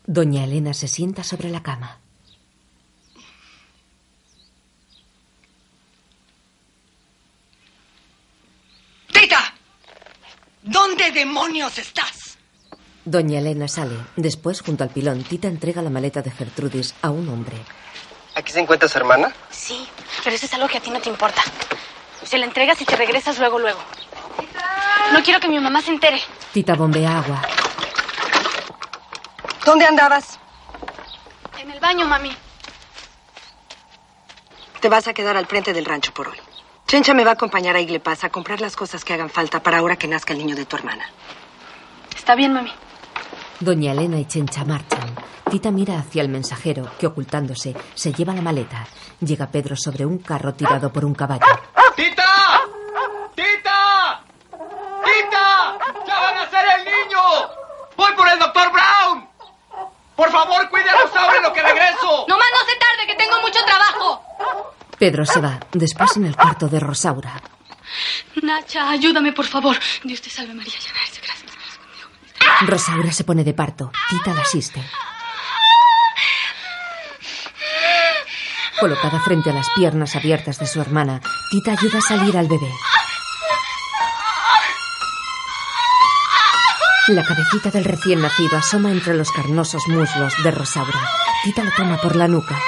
Doña 0.06 0.44
Elena 0.44 0.74
se 0.74 0.88
sienta 0.88 1.24
sobre 1.24 1.50
la 1.50 1.64
cama. 1.64 2.00
¡Tita! 9.12 9.54
¿Dónde 10.62 11.12
demonios 11.12 11.80
estás? 11.80 12.38
Doña 13.04 13.40
Elena 13.40 13.68
sale. 13.68 13.96
Después, 14.16 14.62
junto 14.62 14.84
al 14.84 14.92
pilón, 14.92 15.24
Tita 15.24 15.48
entrega 15.48 15.82
la 15.82 15.90
maleta 15.90 16.22
de 16.22 16.30
Gertrudis 16.30 16.94
a 17.02 17.10
un 17.10 17.30
hombre. 17.30 17.58
¿Aquí 18.36 18.52
se 18.52 18.60
encuentra 18.60 18.88
su 18.88 18.98
hermana? 19.00 19.34
Sí, 19.50 19.88
pero 20.24 20.36
eso 20.36 20.46
es 20.46 20.54
algo 20.54 20.68
que 20.68 20.78
a 20.78 20.82
ti 20.82 20.92
no 20.92 21.00
te 21.00 21.10
importa. 21.10 21.42
Se 22.26 22.38
la 22.38 22.46
entregas 22.46 22.82
y 22.82 22.86
te 22.86 22.96
regresas 22.96 23.40
luego, 23.40 23.60
luego. 23.60 23.80
No 25.14 25.24
quiero 25.24 25.40
que 25.40 25.48
mi 25.48 25.60
mamá 25.60 25.82
se 25.82 25.92
entere. 25.92 26.20
Tita 26.52 26.76
bombea 26.76 27.20
agua. 27.20 27.42
¿Dónde 29.64 29.86
andabas? 29.86 30.40
En 31.60 31.72
el 31.72 31.80
baño, 31.80 32.06
mami. 32.08 32.36
Te 34.82 34.90
vas 34.90 35.08
a 35.08 35.14
quedar 35.14 35.38
al 35.38 35.46
frente 35.46 35.74
del 35.74 35.86
rancho 35.86 36.14
por 36.14 36.28
hoy. 36.28 36.38
Chencha 36.88 37.14
me 37.14 37.24
va 37.24 37.32
a 37.32 37.34
acompañar 37.34 37.76
a 37.76 37.82
Iglepaz 37.82 38.24
a 38.24 38.30
comprar 38.30 38.62
las 38.62 38.76
cosas 38.76 39.04
que 39.04 39.14
hagan 39.14 39.30
falta 39.30 39.62
para 39.62 39.78
ahora 39.80 39.96
que 39.96 40.08
nazca 40.08 40.34
el 40.34 40.40
niño 40.40 40.56
de 40.56 40.66
tu 40.66 40.76
hermana. 40.76 41.06
Está 42.16 42.36
bien, 42.36 42.54
mami. 42.54 42.72
Doña 43.60 43.92
Elena 43.94 44.20
y 44.20 44.26
Chencha 44.26 44.66
marchan. 44.66 45.16
Tita 45.50 45.72
mira 45.72 46.00
hacia 46.00 46.22
el 46.22 46.30
mensajero, 46.30 46.92
que 47.00 47.08
ocultándose 47.08 47.76
se 47.94 48.14
lleva 48.14 48.34
la 48.34 48.42
maleta. 48.42 48.86
Llega 49.22 49.48
Pedro 49.48 49.76
sobre 49.76 50.06
un 50.06 50.18
carro 50.20 50.54
tirado 50.54 50.92
por 50.92 51.06
un 51.06 51.14
caballo. 51.14 51.46
¡Tita! 51.96 52.62
¡Tita! 53.36 54.22
¡Tita! 55.06 55.78
¡Ya 56.08 56.20
van 56.20 56.38
a 56.38 56.50
ser 56.50 56.66
el 56.80 56.86
niño! 56.86 57.22
¡Voy 57.96 58.14
por 58.14 58.28
el 58.28 58.39
doctor 58.39 58.72
Brown! 58.72 59.30
¡Por 60.16 60.32
favor, 60.32 60.70
cuide 60.70 60.89
a 60.89 61.02
Rosaura 61.02 61.38
en 61.38 61.43
lo 61.43 61.54
que 61.54 61.62
regreso! 61.62 62.26
No 62.28 62.38
más 62.38 62.48
no 62.52 62.66
se 62.66 62.76
tarde, 62.78 63.08
que 63.08 63.16
tengo 63.16 63.41
mucho 63.41 63.60
trabajo. 63.66 64.24
Pedro 64.98 65.26
se 65.26 65.41
va. 65.41 65.60
Después 65.74 66.16
en 66.18 66.26
el 66.26 66.36
cuarto 66.36 66.68
de 66.68 66.80
Rosaura. 66.80 67.41
Nacha, 68.41 68.89
ayúdame, 68.89 69.34
por 69.34 69.46
favor. 69.46 69.78
Dios 70.04 70.22
te 70.22 70.30
salve, 70.30 70.54
María. 70.54 70.74
Llena 70.80 71.00
eres 71.02 71.16
de 71.16 71.22
gracia. 71.22 71.50
Rosaura 72.62 73.12
se 73.12 73.24
pone 73.24 73.43
de 73.43 73.54
parto. 73.54 73.91
Tita 74.10 74.34
la 74.34 74.41
asiste. 74.41 74.82
Colocada 78.80 79.20
frente 79.22 79.50
a 79.50 79.54
las 79.54 79.70
piernas 79.76 80.16
abiertas 80.16 80.60
de 80.60 80.68
su 80.68 80.82
hermana, 80.82 81.22
Tita 81.50 81.72
ayuda 81.72 82.00
a 82.00 82.02
salir 82.02 82.38
al 82.38 82.48
bebé. 82.48 82.72
La 87.08 87.24
cabecita 87.24 87.72
del 87.72 87.86
recién 87.86 88.22
nacido 88.22 88.58
asoma 88.58 88.92
entre 88.92 89.14
los 89.14 89.32
carnosos 89.32 89.82
muslos 89.88 90.34
de 90.44 90.52
Rosaura. 90.52 91.08
Tita 91.44 91.64
lo 91.64 91.72
toma 91.72 91.98
por 92.02 92.16
la 92.16 92.28
nuca. 92.28 92.60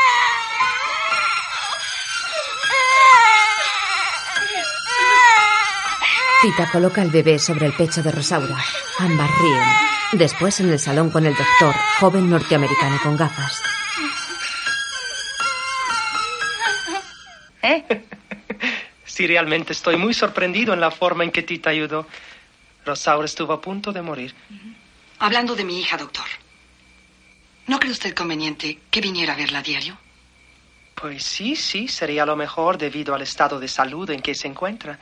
Tita 6.42 6.70
coloca 6.72 7.02
al 7.02 7.10
bebé 7.10 7.40
sobre 7.40 7.66
el 7.66 7.74
pecho 7.74 8.02
de 8.02 8.12
Rosaura. 8.12 8.58
Ambas 9.00 9.30
ríen. 9.42 9.64
Después 10.14 10.60
en 10.62 10.70
el 10.70 10.80
salón 10.80 11.10
con 11.10 11.26
el 11.26 11.36
doctor, 11.36 11.76
joven 12.00 12.30
norteamericano 12.30 12.98
con 13.04 13.18
gafas. 13.18 13.62
¿Eh? 17.62 17.84
Sí, 19.08 19.26
realmente 19.26 19.72
estoy 19.72 19.96
muy 19.96 20.14
sorprendido 20.14 20.74
en 20.74 20.82
la 20.82 20.92
forma 20.92 21.24
en 21.24 21.32
que 21.32 21.42
Tita 21.42 21.70
ayudó. 21.70 22.06
Rosaura 22.86 23.26
estuvo 23.26 23.54
a 23.54 23.62
punto 23.62 23.94
de 23.94 24.02
morir. 24.02 24.36
Hablando 25.20 25.56
de 25.56 25.64
mi 25.64 25.80
hija, 25.80 25.98
doctor. 25.98 26.26
¿No 27.68 27.80
cree 27.80 27.92
usted 27.94 28.14
conveniente 28.14 28.80
que 28.92 29.02
viniera 29.02 29.34
a 29.34 29.38
verla 29.38 29.60
a 29.60 29.64
diario? 29.64 29.98
Pues 30.94 31.24
sí, 31.24 31.56
sí, 31.56 31.88
sería 31.88 32.26
lo 32.26 32.36
mejor 32.36 32.78
debido 32.78 33.16
al 33.16 33.22
estado 33.22 33.60
de 33.60 33.68
salud 33.70 34.10
en 34.10 34.22
que 34.22 34.36
se 34.36 34.48
encuentra. 34.48 35.00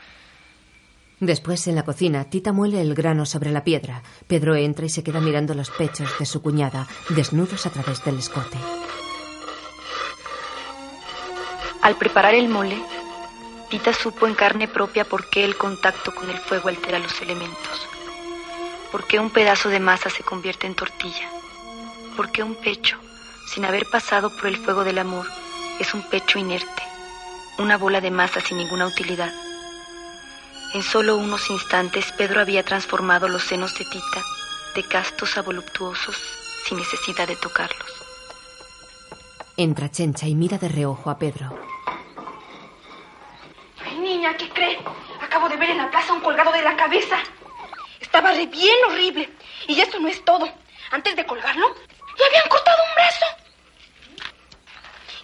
Después, 1.19 1.67
en 1.67 1.75
la 1.75 1.83
cocina, 1.83 2.29
Tita 2.29 2.53
muele 2.53 2.81
el 2.81 2.93
grano 2.93 3.25
sobre 3.25 3.51
la 3.51 3.63
piedra. 3.63 4.03
Pedro 4.27 4.55
entra 4.55 4.85
y 4.85 4.89
se 4.89 5.03
queda 5.03 5.19
mirando 5.19 5.53
los 5.55 5.71
pechos 5.71 6.09
de 6.19 6.25
su 6.25 6.41
cuñada, 6.41 6.87
desnudos 7.09 7.65
a 7.65 7.69
través 7.71 8.03
del 8.03 8.19
escote. 8.19 8.57
Al 11.85 11.97
preparar 11.97 12.33
el 12.33 12.49
mole, 12.49 12.81
Tita 13.69 13.93
supo 13.93 14.25
en 14.25 14.33
carne 14.33 14.67
propia 14.67 15.05
por 15.05 15.29
qué 15.29 15.45
el 15.45 15.55
contacto 15.55 16.15
con 16.15 16.27
el 16.31 16.39
fuego 16.39 16.69
altera 16.69 16.97
los 16.97 17.21
elementos. 17.21 17.87
Por 18.91 19.05
qué 19.05 19.19
un 19.19 19.29
pedazo 19.29 19.69
de 19.69 19.79
masa 19.79 20.09
se 20.09 20.23
convierte 20.23 20.65
en 20.65 20.73
tortilla. 20.73 21.29
Por 22.17 22.31
qué 22.31 22.41
un 22.41 22.55
pecho, 22.55 22.97
sin 23.53 23.65
haber 23.65 23.85
pasado 23.87 24.35
por 24.35 24.47
el 24.47 24.57
fuego 24.57 24.83
del 24.83 24.97
amor, 24.97 25.27
es 25.79 25.93
un 25.93 26.01
pecho 26.09 26.39
inerte, 26.39 26.81
una 27.59 27.77
bola 27.77 28.01
de 28.01 28.09
masa 28.09 28.41
sin 28.41 28.57
ninguna 28.57 28.87
utilidad. 28.87 29.31
En 30.73 30.81
solo 30.81 31.15
unos 31.17 31.51
instantes 31.51 32.11
Pedro 32.17 32.41
había 32.41 32.63
transformado 32.63 33.27
los 33.27 33.43
senos 33.43 33.77
de 33.77 33.85
Tita 33.85 34.23
de 34.73 34.83
castos 34.87 35.37
a 35.37 35.43
voluptuosos 35.43 36.17
sin 36.65 36.79
necesidad 36.79 37.27
de 37.27 37.35
tocarlos. 37.35 37.93
Entra 39.55 39.91
Chencha 39.91 40.27
y 40.27 40.33
mira 40.33 40.57
de 40.57 40.67
reojo 40.67 41.11
a 41.11 41.19
Pedro. 41.19 41.74
Niña, 44.15 44.37
¿qué 44.37 44.47
cree? 44.47 44.79
Acabo 45.21 45.49
de 45.49 45.57
ver 45.57 45.71
en 45.71 45.77
la 45.77 45.91
plaza 45.91 46.13
un 46.13 46.21
colgado 46.21 46.49
de 46.53 46.61
la 46.61 46.77
cabeza. 46.77 47.17
Estaba 47.99 48.31
re 48.31 48.45
bien 48.45 48.77
horrible. 48.87 49.29
Y 49.67 49.77
esto 49.81 49.99
no 49.99 50.07
es 50.07 50.23
todo. 50.23 50.47
Antes 50.91 51.17
de 51.17 51.25
colgarlo, 51.25 51.75
le 52.17 52.25
habían 52.25 52.47
cortado 52.47 52.77
un 52.81 52.95
brazo. 52.95 53.25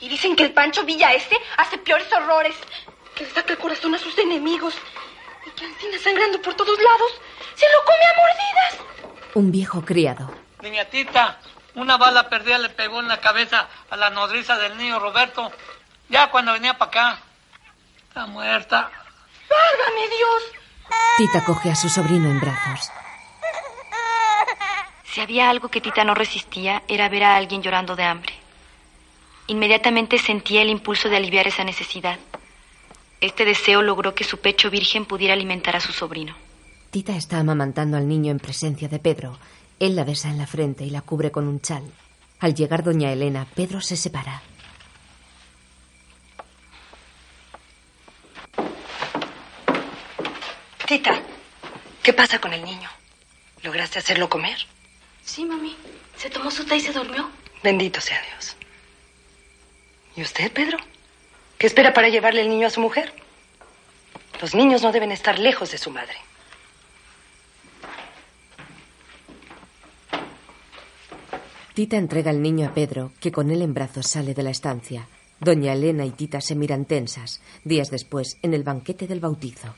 Y 0.01 0.09
dicen 0.09 0.35
que 0.35 0.43
el 0.43 0.51
Pancho 0.51 0.83
Villa 0.83 1.13
ese 1.13 1.37
hace 1.55 1.77
peores 1.77 2.11
horrores. 2.11 2.53
Que 3.15 3.23
le 3.23 3.29
saca 3.29 3.53
el 3.53 3.59
corazón 3.59 3.95
a 3.95 3.97
sus 3.97 4.17
enemigos. 4.17 4.75
Y 5.47 5.51
que 5.51 5.63
Ancina 5.63 5.97
sangrando 5.97 6.41
por 6.41 6.53
todos 6.55 6.77
lados 6.77 7.21
se 7.55 7.65
lo 7.71 7.85
come 7.85 8.03
a 8.03 8.15
mordidas. 8.19 9.25
Un 9.35 9.53
viejo 9.53 9.85
criado. 9.85 10.29
Niña 10.61 10.83
Tita, 10.83 11.39
una 11.75 11.95
bala 11.95 12.27
perdida 12.27 12.57
le 12.57 12.69
pegó 12.69 12.99
en 12.99 13.07
la 13.07 13.21
cabeza 13.21 13.69
a 13.89 13.95
la 13.95 14.09
nodriza 14.09 14.57
del 14.57 14.75
niño 14.75 14.99
Roberto. 14.99 15.49
Ya 16.09 16.29
cuando 16.29 16.51
venía 16.51 16.77
para 16.77 16.89
acá. 16.89 17.23
Está 18.11 18.27
muerta. 18.27 18.91
¡Válgame 19.49 20.01
Dios! 20.17 20.43
Tita 21.17 21.45
coge 21.45 21.71
a 21.71 21.75
su 21.77 21.87
sobrino 21.87 22.29
en 22.29 22.41
brazos. 22.41 22.91
Si 25.05 25.21
había 25.21 25.49
algo 25.49 25.69
que 25.69 25.79
Tita 25.79 26.03
no 26.03 26.13
resistía, 26.13 26.83
era 26.89 27.07
ver 27.07 27.23
a 27.23 27.37
alguien 27.37 27.61
llorando 27.61 27.95
de 27.95 28.03
hambre. 28.03 28.33
Inmediatamente 29.47 30.17
sentía 30.17 30.61
el 30.61 30.69
impulso 30.69 31.07
de 31.07 31.15
aliviar 31.15 31.47
esa 31.47 31.63
necesidad. 31.63 32.19
Este 33.21 33.45
deseo 33.45 33.81
logró 33.81 34.13
que 34.13 34.25
su 34.25 34.41
pecho 34.41 34.69
virgen 34.69 35.05
pudiera 35.05 35.33
alimentar 35.33 35.77
a 35.77 35.79
su 35.79 35.93
sobrino. 35.93 36.35
Tita 36.89 37.15
está 37.15 37.39
amamantando 37.39 37.95
al 37.95 38.09
niño 38.09 38.31
en 38.31 38.39
presencia 38.39 38.89
de 38.89 38.99
Pedro. 38.99 39.39
Él 39.79 39.95
la 39.95 40.03
besa 40.03 40.27
en 40.27 40.37
la 40.37 40.47
frente 40.47 40.83
y 40.83 40.89
la 40.89 40.99
cubre 40.99 41.31
con 41.31 41.47
un 41.47 41.61
chal. 41.61 41.83
Al 42.41 42.55
llegar 42.55 42.83
doña 42.83 43.13
Elena, 43.13 43.47
Pedro 43.55 43.79
se 43.79 43.95
separa. 43.95 44.41
Tita, 50.91 51.21
¿qué 52.03 52.11
pasa 52.11 52.41
con 52.41 52.51
el 52.51 52.65
niño? 52.65 52.89
¿Lograste 53.63 53.99
hacerlo 53.99 54.29
comer? 54.29 54.57
Sí, 55.23 55.45
mami. 55.45 55.73
Se 56.17 56.29
tomó 56.29 56.51
su 56.51 56.65
té 56.65 56.75
y 56.75 56.81
se 56.81 56.91
durmió. 56.91 57.29
Bendito 57.63 58.01
sea 58.01 58.21
Dios. 58.29 58.57
¿Y 60.17 60.21
usted, 60.21 60.51
Pedro? 60.51 60.77
¿Qué 61.57 61.67
espera 61.67 61.93
para 61.93 62.09
llevarle 62.09 62.41
el 62.41 62.49
niño 62.49 62.67
a 62.67 62.71
su 62.71 62.81
mujer? 62.81 63.13
Los 64.41 64.53
niños 64.53 64.83
no 64.83 64.91
deben 64.91 65.13
estar 65.13 65.39
lejos 65.39 65.71
de 65.71 65.77
su 65.77 65.91
madre. 65.91 66.17
Tita 71.73 71.95
entrega 71.95 72.31
el 72.31 72.41
niño 72.41 72.67
a 72.67 72.73
Pedro, 72.73 73.13
que 73.21 73.31
con 73.31 73.49
él 73.49 73.61
en 73.61 73.73
brazos 73.73 74.07
sale 74.07 74.33
de 74.33 74.43
la 74.43 74.49
estancia. 74.49 75.07
Doña 75.39 75.71
Elena 75.71 76.03
y 76.03 76.11
Tita 76.11 76.41
se 76.41 76.55
miran 76.55 76.83
tensas. 76.83 77.41
Días 77.63 77.89
después, 77.91 78.39
en 78.41 78.53
el 78.53 78.63
banquete 78.63 79.07
del 79.07 79.21
bautizo. 79.21 79.73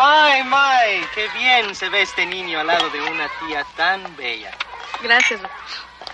¡May, 0.00 0.42
May! 0.44 1.04
¡Qué 1.14 1.28
bien 1.36 1.74
se 1.74 1.90
ve 1.90 2.00
este 2.00 2.24
niño 2.24 2.58
al 2.58 2.68
lado 2.68 2.88
de 2.88 3.02
una 3.02 3.28
tía 3.38 3.66
tan 3.76 4.16
bella! 4.16 4.50
Gracias. 5.02 5.42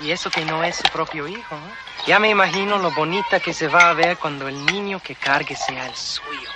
Y 0.00 0.10
eso 0.10 0.28
que 0.28 0.44
no 0.44 0.64
es 0.64 0.74
su 0.74 0.82
propio 0.92 1.28
hijo, 1.28 1.54
¿eh? 1.54 1.74
Ya 2.04 2.18
me 2.18 2.28
imagino 2.28 2.78
lo 2.78 2.90
bonita 2.90 3.38
que 3.38 3.54
se 3.54 3.68
va 3.68 3.90
a 3.90 3.94
ver 3.94 4.16
cuando 4.16 4.48
el 4.48 4.66
niño 4.66 4.98
que 4.98 5.14
cargue 5.14 5.54
sea 5.54 5.86
el 5.86 5.94
suyo. 5.94 6.50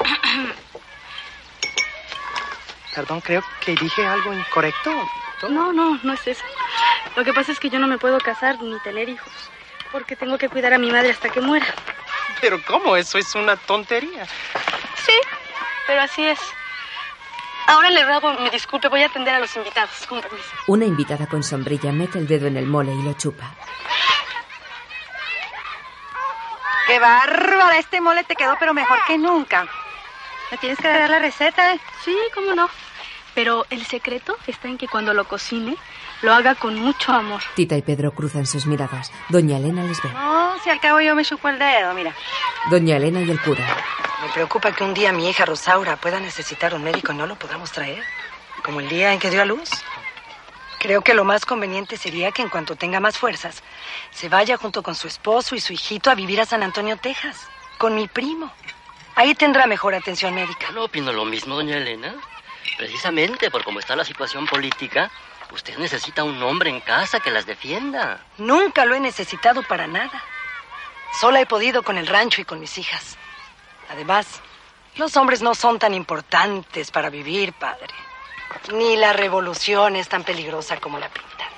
Perdón, 2.96 3.20
creo 3.20 3.44
que 3.64 3.76
dije 3.76 4.04
algo 4.04 4.34
incorrecto. 4.34 4.90
No, 5.48 5.72
no, 5.72 6.00
no 6.02 6.12
es 6.14 6.26
eso. 6.26 6.44
Lo 7.14 7.22
que 7.22 7.32
pasa 7.32 7.52
es 7.52 7.60
que 7.60 7.70
yo 7.70 7.78
no 7.78 7.86
me 7.86 7.96
puedo 7.96 8.18
casar 8.18 8.60
ni 8.60 8.76
tener 8.80 9.08
hijos. 9.08 9.32
Porque 9.92 10.16
tengo 10.16 10.36
que 10.36 10.48
cuidar 10.48 10.74
a 10.74 10.78
mi 10.78 10.90
madre 10.90 11.10
hasta 11.10 11.28
que 11.28 11.40
muera. 11.40 11.72
Pero 12.40 12.60
¿cómo? 12.64 12.96
Eso 12.96 13.18
es 13.18 13.36
una 13.36 13.54
tontería. 13.54 14.26
Sí, 15.06 15.12
pero 15.90 16.02
así 16.02 16.24
es. 16.24 16.38
Ahora 17.66 17.90
le 17.90 18.04
ruego 18.04 18.32
me 18.34 18.48
disculpe, 18.50 18.86
voy 18.86 19.02
a 19.02 19.06
atender 19.06 19.34
a 19.34 19.40
los 19.40 19.56
invitados. 19.56 20.06
Con 20.06 20.20
permiso. 20.20 20.46
Una 20.68 20.84
invitada 20.84 21.26
con 21.26 21.42
sombrilla 21.42 21.90
mete 21.90 22.18
el 22.20 22.28
dedo 22.28 22.46
en 22.46 22.56
el 22.56 22.66
mole 22.66 22.92
y 22.94 23.02
lo 23.02 23.12
chupa. 23.14 23.50
¡Qué 26.86 27.00
bárbara! 27.00 27.76
Este 27.78 28.00
mole 28.00 28.22
te 28.22 28.36
quedó 28.36 28.54
pero 28.60 28.72
mejor 28.72 28.98
que 29.04 29.18
nunca. 29.18 29.66
¿Me 30.52 30.58
tienes 30.58 30.78
que 30.78 30.86
dar 30.86 31.10
la 31.10 31.18
receta? 31.18 31.72
eh? 31.74 31.80
Sí, 32.04 32.16
cómo 32.34 32.54
no. 32.54 32.70
Pero 33.34 33.66
el 33.70 33.84
secreto 33.84 34.36
está 34.46 34.68
en 34.68 34.78
que 34.78 34.86
cuando 34.86 35.12
lo 35.12 35.24
cocine, 35.24 35.76
lo 36.22 36.32
haga 36.32 36.54
con 36.54 36.74
mucho 36.74 37.12
amor. 37.12 37.42
Tita 37.54 37.76
y 37.76 37.82
Pedro 37.82 38.12
cruzan 38.12 38.46
sus 38.46 38.66
miradas. 38.66 39.12
Doña 39.28 39.56
Elena 39.56 39.82
les 39.84 40.02
ve. 40.02 40.10
No, 40.12 40.58
si 40.62 40.70
al 40.70 40.80
cabo 40.80 41.00
yo 41.00 41.14
me 41.14 41.24
chupo 41.24 41.48
el 41.48 41.58
dedo, 41.58 41.94
mira. 41.94 42.14
Doña 42.70 42.96
Elena 42.96 43.20
y 43.20 43.30
el 43.30 43.40
cura. 43.40 43.66
Me 44.22 44.28
preocupa 44.32 44.72
que 44.72 44.84
un 44.84 44.92
día 44.92 45.12
mi 45.12 45.28
hija 45.28 45.46
Rosaura 45.46 45.96
pueda 45.96 46.20
necesitar 46.20 46.74
un 46.74 46.84
médico 46.84 47.12
y 47.12 47.16
no 47.16 47.26
lo 47.26 47.36
podamos 47.36 47.72
traer, 47.72 48.02
como 48.62 48.80
el 48.80 48.88
día 48.88 49.12
en 49.12 49.18
que 49.18 49.30
dio 49.30 49.40
a 49.40 49.46
luz. 49.46 49.70
Creo 50.78 51.02
que 51.02 51.14
lo 51.14 51.24
más 51.24 51.44
conveniente 51.44 51.96
sería 51.96 52.32
que 52.32 52.42
en 52.42 52.48
cuanto 52.48 52.76
tenga 52.76 53.00
más 53.00 53.18
fuerzas, 53.18 53.62
se 54.10 54.28
vaya 54.28 54.56
junto 54.56 54.82
con 54.82 54.94
su 54.94 55.08
esposo 55.08 55.54
y 55.54 55.60
su 55.60 55.72
hijito 55.72 56.10
a 56.10 56.14
vivir 56.14 56.40
a 56.40 56.46
San 56.46 56.62
Antonio, 56.62 56.96
Texas, 56.96 57.48
con 57.78 57.94
mi 57.94 58.08
primo. 58.08 58.50
Ahí 59.14 59.34
tendrá 59.34 59.66
mejor 59.66 59.94
atención 59.94 60.34
médica. 60.34 60.70
No 60.72 60.84
opino 60.84 61.12
lo 61.12 61.24
mismo, 61.24 61.54
doña 61.54 61.76
Elena. 61.76 62.14
Precisamente 62.78 63.50
por 63.50 63.64
cómo 63.64 63.78
está 63.78 63.94
la 63.94 64.04
situación 64.04 64.46
política, 64.46 65.10
usted 65.52 65.76
necesita 65.78 66.24
un 66.24 66.42
hombre 66.42 66.70
en 66.70 66.80
casa 66.80 67.20
que 67.20 67.30
las 67.30 67.46
defienda. 67.46 68.20
Nunca 68.38 68.84
lo 68.84 68.94
he 68.94 69.00
necesitado 69.00 69.62
para 69.62 69.86
nada. 69.86 70.22
Sola 71.20 71.40
he 71.40 71.46
podido 71.46 71.82
con 71.82 71.98
el 71.98 72.06
rancho 72.06 72.40
y 72.40 72.44
con 72.44 72.60
mis 72.60 72.78
hijas. 72.78 73.16
Además, 73.90 74.40
los 74.96 75.16
hombres 75.16 75.42
no 75.42 75.54
son 75.54 75.78
tan 75.78 75.94
importantes 75.94 76.90
para 76.90 77.10
vivir, 77.10 77.52
padre. 77.52 77.94
Ni 78.72 78.96
la 78.96 79.12
revolución 79.12 79.96
es 79.96 80.08
tan 80.08 80.22
peligrosa 80.24 80.78
como 80.78 80.98
la 80.98 81.08
pintan. 81.08 81.48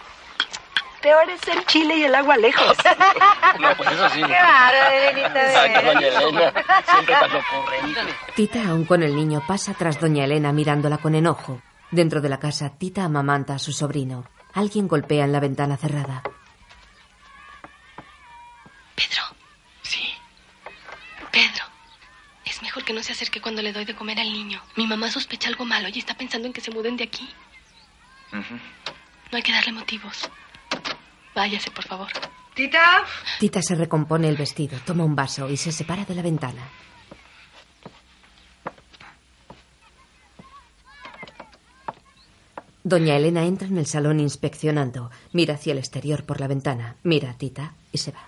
Peor 1.01 1.29
es 1.31 1.47
el 1.49 1.67
chile 1.67 1.97
y 1.97 2.05
el 2.05 2.15
agua 2.15 2.37
lejos. 2.37 2.77
No, 3.59 3.77
pues 3.77 3.91
eso 3.93 4.09
sí. 4.11 4.23
Qué 4.23 4.33
bárbaro, 4.33 4.91
Elenita. 4.91 5.47
Exacto, 5.47 5.87
doña 5.93 6.07
Elena. 6.09 6.53
Siempre 6.91 7.15
tan 7.15 7.31
ocurrente. 7.37 8.15
Tita, 8.35 8.69
aún 8.69 8.85
con 8.87 9.03
el 9.03 9.15
niño, 9.15 9.43
pasa 9.47 9.75
tras 9.75 10.01
Doña 10.01 10.25
Elena 10.25 10.53
mirándola 10.53 10.99
con 10.99 11.15
enojo. 11.15 11.61
Dentro 11.93 12.23
de 12.23 12.31
la 12.31 12.39
casa, 12.41 12.71
Tita 12.71 13.05
amamanta 13.05 13.55
a 13.55 13.59
su 13.59 13.71
sobrino. 13.73 14.25
Alguien 14.55 14.89
golpea 14.89 15.25
en 15.25 15.33
la 15.33 15.41
ventana 15.41 15.77
cerrada. 15.77 16.23
Pedro. 18.95 19.23
Sí. 19.83 20.03
Pedro. 21.31 21.65
Es 22.47 22.63
mejor 22.63 22.85
que 22.85 22.95
no 22.95 23.03
se 23.03 23.13
acerque 23.13 23.43
cuando 23.43 23.61
le 23.61 23.75
doy 23.75 23.85
de 23.85 23.95
comer 23.95 24.19
al 24.19 24.33
niño. 24.33 24.63
Mi 24.77 24.87
mamá 24.87 25.11
sospecha 25.11 25.49
algo 25.49 25.67
malo 25.67 25.89
y 25.93 25.99
está 25.99 26.15
pensando 26.15 26.47
en 26.47 26.55
que 26.55 26.63
se 26.63 26.71
muden 26.71 26.97
de 26.97 27.05
aquí. 27.05 27.29
No 28.33 29.37
hay 29.37 29.43
que 29.43 29.53
darle 29.53 29.73
motivos. 29.73 30.31
Váyase, 31.35 31.71
por 31.71 31.85
favor. 31.85 32.09
Tita. 32.55 33.05
Tita 33.39 33.61
se 33.63 33.75
recompone 33.75 34.29
el 34.31 34.37
vestido, 34.37 34.79
toma 34.87 35.05
un 35.05 35.15
vaso 35.15 35.49
y 35.51 35.59
se 35.59 35.73
separa 35.73 36.07
de 36.07 36.15
la 36.15 36.23
ventana. 36.23 36.63
Doña 42.85 43.17
Elena 43.17 43.45
entra 43.45 43.69
en 43.69 43.79
el 43.79 43.87
salón 43.87 44.19
inspeccionando. 44.19 45.11
Mira 45.33 45.55
hacia 45.55 45.73
el 45.73 45.79
exterior 45.79 46.25
por 46.25 46.41
la 46.41 46.49
ventana. 46.49 46.97
Mira 47.05 47.31
a 47.31 47.35
Tita 47.39 47.75
y 47.93 47.99
se 47.99 48.11
va. 48.13 48.27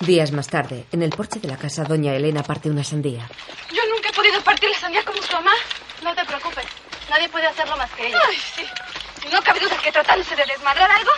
Días 0.00 0.32
más 0.32 0.48
tarde, 0.48 0.86
en 0.92 1.02
el 1.02 1.10
porche 1.10 1.40
de 1.40 1.48
la 1.48 1.58
casa, 1.58 1.84
Doña 1.84 2.14
Elena 2.14 2.42
parte 2.42 2.70
una 2.70 2.82
sandía. 2.82 3.28
Yo 3.70 3.82
nunca 3.94 4.08
he 4.08 4.12
podido 4.12 4.40
partir 4.42 4.70
la 4.70 4.78
sandía 4.78 5.04
como 5.04 5.20
su 5.20 5.32
mamá. 5.34 5.52
No 6.02 6.14
te 6.14 6.24
preocupes. 6.24 6.64
Nadie 7.10 7.28
puede 7.28 7.46
hacerlo 7.46 7.76
más 7.76 7.90
que 7.92 8.06
ella. 8.06 8.18
Ay, 8.26 8.36
sí. 8.56 8.62
Si 9.20 9.28
no 9.28 9.42
cabe 9.42 9.60
duda 9.60 9.76
que 9.82 9.92
tratándose 9.92 10.34
de 10.34 10.44
desmadrar 10.46 10.90
algo, 10.90 11.10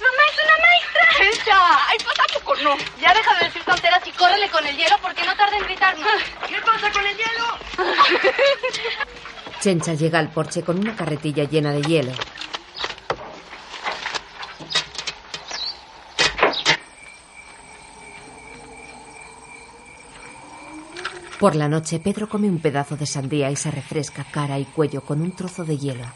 mamá 0.00 0.22
es 0.30 0.38
una 0.44 0.56
maestra. 0.66 1.04
¡Ella! 1.20 1.60
Ay, 1.88 1.98
pues 2.02 2.16
¿a 2.18 2.38
poco 2.38 2.54
no? 2.62 2.76
Ya 3.00 3.14
deja 3.14 3.34
de 3.38 3.44
decir 3.46 3.64
tonteras 3.64 4.06
y 4.06 4.12
córrele 4.12 4.48
con 4.50 4.66
el 4.66 4.76
hielo 4.76 4.96
porque 5.00 5.24
no 5.24 5.34
tarda 5.36 5.56
en 5.56 5.64
gritarnos. 5.64 6.22
¿Qué 6.48 6.60
pasa 6.60 6.90
con 6.90 7.06
el 7.06 7.16
hielo? 7.16 7.58
Chencha 9.60 9.94
llega 9.94 10.18
al 10.18 10.30
porche 10.30 10.62
con 10.62 10.78
una 10.78 10.94
carretilla 10.94 11.44
llena 11.44 11.72
de 11.72 11.82
hielo. 11.82 12.12
Por 21.38 21.54
la 21.54 21.68
noche, 21.68 22.00
Pedro 22.00 22.28
come 22.28 22.48
un 22.48 22.60
pedazo 22.60 22.96
de 22.96 23.04
sandía 23.04 23.50
y 23.50 23.56
se 23.56 23.70
refresca 23.70 24.24
cara 24.24 24.58
y 24.58 24.64
cuello 24.64 25.02
con 25.02 25.20
un 25.20 25.32
trozo 25.32 25.64
de 25.64 25.76
hielo. 25.76 26.06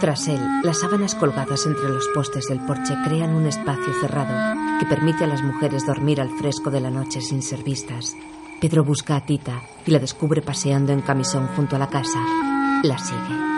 Tras 0.00 0.28
él, 0.28 0.40
las 0.62 0.80
sábanas 0.80 1.14
colgadas 1.14 1.64
entre 1.64 1.88
los 1.88 2.08
postes 2.08 2.48
del 2.48 2.60
porche 2.60 2.94
crean 3.06 3.34
un 3.34 3.46
espacio 3.46 3.94
cerrado 4.00 4.78
que 4.78 4.86
permite 4.86 5.24
a 5.24 5.26
las 5.26 5.42
mujeres 5.42 5.86
dormir 5.86 6.20
al 6.20 6.28
fresco 6.38 6.70
de 6.70 6.80
la 6.80 6.90
noche 6.90 7.22
sin 7.22 7.42
ser 7.42 7.62
vistas. 7.62 8.14
Pedro 8.60 8.84
busca 8.84 9.16
a 9.16 9.24
Tita 9.24 9.62
y 9.86 9.90
la 9.90 9.98
descubre 9.98 10.42
paseando 10.42 10.92
en 10.92 11.00
camisón 11.00 11.46
junto 11.56 11.76
a 11.76 11.78
la 11.78 11.88
casa. 11.88 12.18
La 12.82 12.98
sigue. 12.98 13.54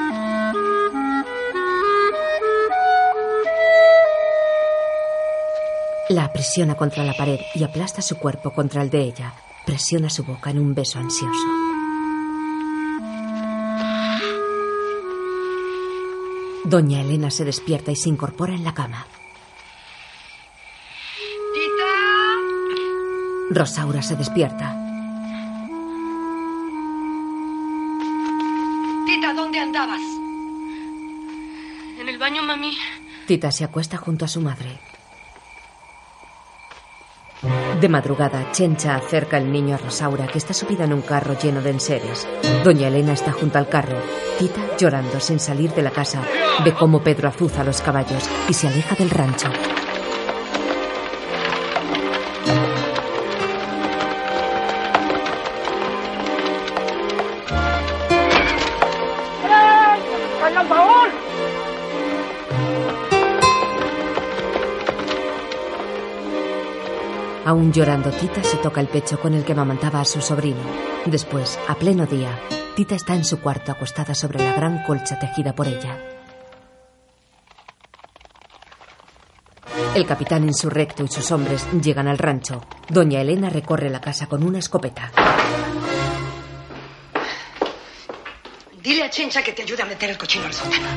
La 6.10 6.26
aprisiona 6.26 6.76
contra 6.76 7.02
la 7.02 7.14
pared 7.14 7.40
y 7.56 7.64
aplasta 7.64 8.02
su 8.02 8.18
cuerpo 8.18 8.52
contra 8.52 8.82
el 8.82 8.90
de 8.90 9.00
ella. 9.02 9.34
Presiona 9.64 10.08
su 10.08 10.22
boca 10.22 10.50
en 10.50 10.60
un 10.60 10.74
beso 10.74 11.00
ansioso. 11.00 11.65
Doña 16.68 17.00
Elena 17.00 17.30
se 17.30 17.44
despierta 17.44 17.92
y 17.92 17.96
se 17.96 18.08
incorpora 18.08 18.52
en 18.52 18.64
la 18.64 18.74
cama. 18.74 19.06
Rosaura 23.50 24.02
se 24.02 24.16
despierta. 24.16 24.74
Tita, 29.06 29.32
¿dónde 29.32 29.60
andabas? 29.60 30.00
En 32.00 32.08
el 32.08 32.18
baño, 32.18 32.42
mami. 32.42 32.76
Tita 33.28 33.52
se 33.52 33.62
acuesta 33.62 33.96
junto 33.96 34.24
a 34.24 34.28
su 34.28 34.40
madre. 34.40 34.80
De 37.80 37.88
madrugada, 37.88 38.50
Chencha 38.52 38.96
acerca 38.96 39.36
al 39.36 39.50
niño 39.52 39.74
a 39.74 39.78
Rosaura, 39.78 40.26
que 40.26 40.38
está 40.38 40.54
subida 40.54 40.84
en 40.84 40.92
un 40.92 41.02
carro 41.02 41.36
lleno 41.38 41.60
de 41.60 41.70
enseres. 41.70 42.26
Doña 42.64 42.88
Elena 42.88 43.12
está 43.12 43.32
junto 43.32 43.58
al 43.58 43.68
carro. 43.68 43.98
Tita, 44.38 44.60
llorando 44.78 45.20
sin 45.20 45.38
salir 45.38 45.72
de 45.72 45.82
la 45.82 45.90
casa, 45.90 46.22
ve 46.64 46.72
cómo 46.72 47.02
Pedro 47.02 47.28
azuza 47.28 47.64
los 47.64 47.80
caballos 47.82 48.28
y 48.48 48.54
se 48.54 48.68
aleja 48.68 48.94
del 48.94 49.10
rancho. 49.10 49.50
Aún 67.46 67.72
llorando, 67.72 68.10
Tita 68.10 68.42
se 68.42 68.56
toca 68.56 68.80
el 68.80 68.88
pecho 68.88 69.20
con 69.20 69.32
el 69.32 69.44
que 69.44 69.54
mamantaba 69.54 70.00
a 70.00 70.04
su 70.04 70.20
sobrino. 70.20 70.58
Después, 71.04 71.60
a 71.68 71.76
pleno 71.76 72.04
día, 72.04 72.36
Tita 72.74 72.96
está 72.96 73.14
en 73.14 73.24
su 73.24 73.40
cuarto 73.40 73.70
acostada 73.70 74.16
sobre 74.16 74.44
la 74.44 74.52
gran 74.52 74.82
colcha 74.82 75.16
tejida 75.16 75.54
por 75.54 75.68
ella. 75.68 75.96
El 79.94 80.04
capitán 80.06 80.42
insurrecto 80.42 81.04
y 81.04 81.08
sus 81.08 81.30
hombres 81.30 81.68
llegan 81.80 82.08
al 82.08 82.18
rancho. 82.18 82.62
Doña 82.88 83.20
Elena 83.20 83.48
recorre 83.48 83.90
la 83.90 84.00
casa 84.00 84.26
con 84.26 84.42
una 84.42 84.58
escopeta. 84.58 85.12
Dile 88.82 89.04
a 89.04 89.10
Chencha 89.10 89.44
que 89.44 89.52
te 89.52 89.62
ayude 89.62 89.84
a 89.84 89.86
meter 89.86 90.10
el 90.10 90.18
cochino 90.18 90.46
al 90.46 90.52
sótano. 90.52 90.88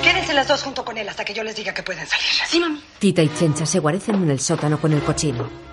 Quédense 0.00 0.32
las 0.32 0.46
dos 0.46 0.62
junto 0.62 0.84
con 0.84 0.96
él 0.96 1.08
hasta 1.08 1.24
que 1.24 1.34
yo 1.34 1.42
les 1.42 1.56
diga 1.56 1.74
que 1.74 1.82
pueden 1.82 2.06
salir. 2.06 2.26
Sí, 2.46 2.60
mami. 2.60 2.80
Tita 3.00 3.20
y 3.20 3.34
Chencha 3.34 3.66
se 3.66 3.80
guarecen 3.80 4.14
en 4.14 4.30
el 4.30 4.38
sótano 4.38 4.80
con 4.80 4.92
el 4.92 5.02
cochino. 5.02 5.71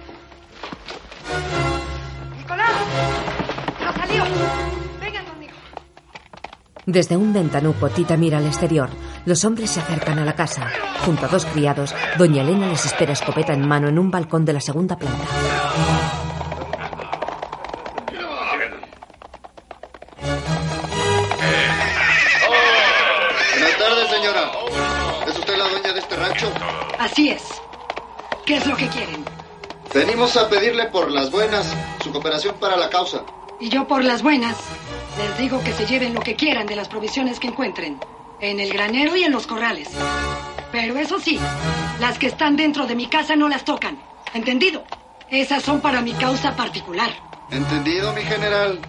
Desde 6.86 7.18
un 7.18 7.34
ventanuco, 7.34 7.90
Tita 7.90 8.18
mira 8.18 8.38
al 8.40 8.46
exterior. 8.48 8.90
Los 9.26 9.46
hombres 9.46 9.70
se 9.70 9.80
acercan 9.80 10.20
a 10.20 10.26
la 10.26 10.34
casa. 10.36 10.68
Junto 11.06 11.26
a 11.26 11.30
dos 11.30 11.46
criados, 11.46 11.94
Doña 12.18 12.42
Elena 12.42 12.68
les 12.68 12.86
espera 12.86 13.14
escopeta 13.14 13.54
en 13.54 13.68
mano 13.68 13.88
en 13.90 14.00
un 14.00 14.10
balcón 14.10 14.46
de 14.46 14.54
la 14.54 14.62
segunda 14.62 14.98
planta. 14.98 15.26
Buenas 23.54 23.78
tardes, 23.78 24.10
señora. 24.10 24.52
¿Es 25.28 25.38
usted 25.38 25.58
la 25.58 25.68
dueña 25.68 25.94
de 25.94 26.00
este 26.00 26.16
rancho? 26.16 26.52
Así 26.98 27.30
es. 27.30 27.44
¿Qué 28.46 28.58
es 28.58 28.68
lo 28.68 28.76
que 28.76 28.88
quieren? 28.88 29.24
Venimos 29.94 30.38
a 30.38 30.48
pedirle 30.48 30.86
por 30.88 31.12
las 31.12 31.32
buenas 31.32 31.76
su 32.04 32.12
cooperación 32.12 32.56
para 32.60 32.78
la 32.78 32.90
causa. 32.90 33.24
Y 33.60 33.70
yo 33.70 33.88
por 33.88 34.04
las 34.04 34.22
buenas 34.24 34.56
les 35.20 35.38
digo 35.38 35.62
que 35.62 35.74
se 35.74 35.86
lleven 35.86 36.14
lo 36.14 36.22
que 36.22 36.36
quieran 36.36 36.66
de 36.66 36.78
las 36.78 36.88
provisiones 36.88 37.40
que 37.40 37.48
encuentren. 37.48 38.00
En 38.40 38.62
el 38.62 38.72
granero 38.72 39.18
y 39.18 39.24
en 39.24 39.34
los 39.34 39.46
corrales. 39.46 39.90
Pero 40.72 40.98
eso 40.98 41.20
sí, 41.20 41.38
las 42.00 42.18
que 42.18 42.28
están 42.28 42.56
dentro 42.56 42.88
de 42.88 42.96
mi 42.96 43.08
casa 43.08 43.36
no 43.36 43.50
las 43.50 43.66
tocan. 43.66 44.00
¿Entendido? 44.34 44.86
Esas 45.30 45.62
son 45.62 45.82
para 45.82 46.02
mi 46.02 46.14
causa 46.14 46.56
particular. 46.56 47.10
Entendido, 47.52 48.14
mi 48.14 48.22
general. 48.22 48.80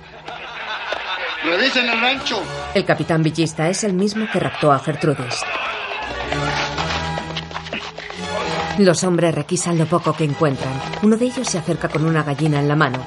Revisen 1.43 1.89
el 1.89 2.01
rancho. 2.01 2.41
El 2.75 2.85
capitán 2.85 3.25
villista 3.25 3.69
es 3.69 3.83
el 3.83 3.95
mismo 3.95 4.29
que 4.33 4.39
raptó 4.39 4.71
a 4.71 4.79
Gertrudis. 4.79 5.41
Los 8.79 9.03
hombres 9.03 9.35
requisan 9.35 9.79
lo 9.79 9.87
poco 9.87 10.13
que 10.13 10.25
encuentran. 10.25 10.73
Uno 11.03 11.17
de 11.17 11.25
ellos 11.25 11.49
se 11.49 11.59
acerca 11.59 11.89
con 11.89 12.05
una 12.05 12.23
gallina 12.23 12.61
en 12.61 12.69
la 12.69 12.77
mano. 12.77 13.05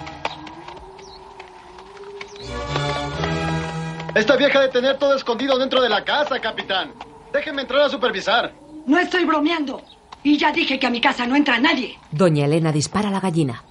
Esta 4.15 4.35
vieja 4.35 4.59
de 4.59 4.69
tener 4.69 4.99
todo 4.99 5.15
escondido 5.15 5.57
dentro 5.57 5.81
de 5.81 5.89
la 5.89 6.03
casa, 6.05 6.39
capitán. 6.39 6.93
Déjenme 7.31 7.63
entrar 7.63 7.81
a 7.81 7.89
supervisar. 7.89 8.53
No 8.85 8.99
estoy 8.99 9.25
bromeando. 9.25 9.81
Y 10.21 10.37
ya 10.37 10.51
dije 10.51 10.77
que 10.77 10.85
a 10.85 10.91
mi 10.91 11.01
casa 11.01 11.25
no 11.25 11.35
entra 11.35 11.57
nadie. 11.57 11.97
Doña 12.11 12.45
Elena 12.45 12.71
dispara 12.71 13.09
a 13.09 13.11
la 13.11 13.19
gallina. 13.19 13.63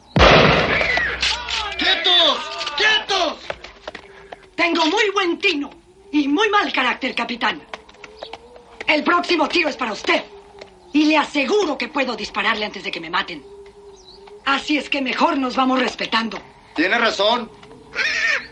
¡Quietos! 1.79 2.39
¡Quietos! 2.77 3.39
Tengo 4.57 4.85
muy 4.87 5.11
buen 5.15 5.39
tino 5.39 5.71
y 6.11 6.27
muy 6.27 6.51
mal 6.51 6.73
carácter, 6.73 7.15
capitán. 7.15 7.63
El 8.87 9.05
próximo 9.05 9.49
tiro 9.49 9.69
es 9.69 9.77
para 9.77 9.93
usted. 9.93 10.25
Y 10.93 11.05
le 11.05 11.17
aseguro 11.19 11.79
que 11.79 11.89
puedo 11.89 12.17
dispararle 12.17 12.67
antes 12.67 12.83
de 12.83 12.91
que 12.91 13.01
me 13.01 13.11
maten. 13.11 13.45
Así 14.45 14.77
es 14.77 14.91
que 14.91 15.01
mejor 15.01 15.39
nos 15.39 15.55
vamos 15.55 15.79
respetando. 15.79 16.39
Tiene 16.75 16.99
razón. 16.99 17.49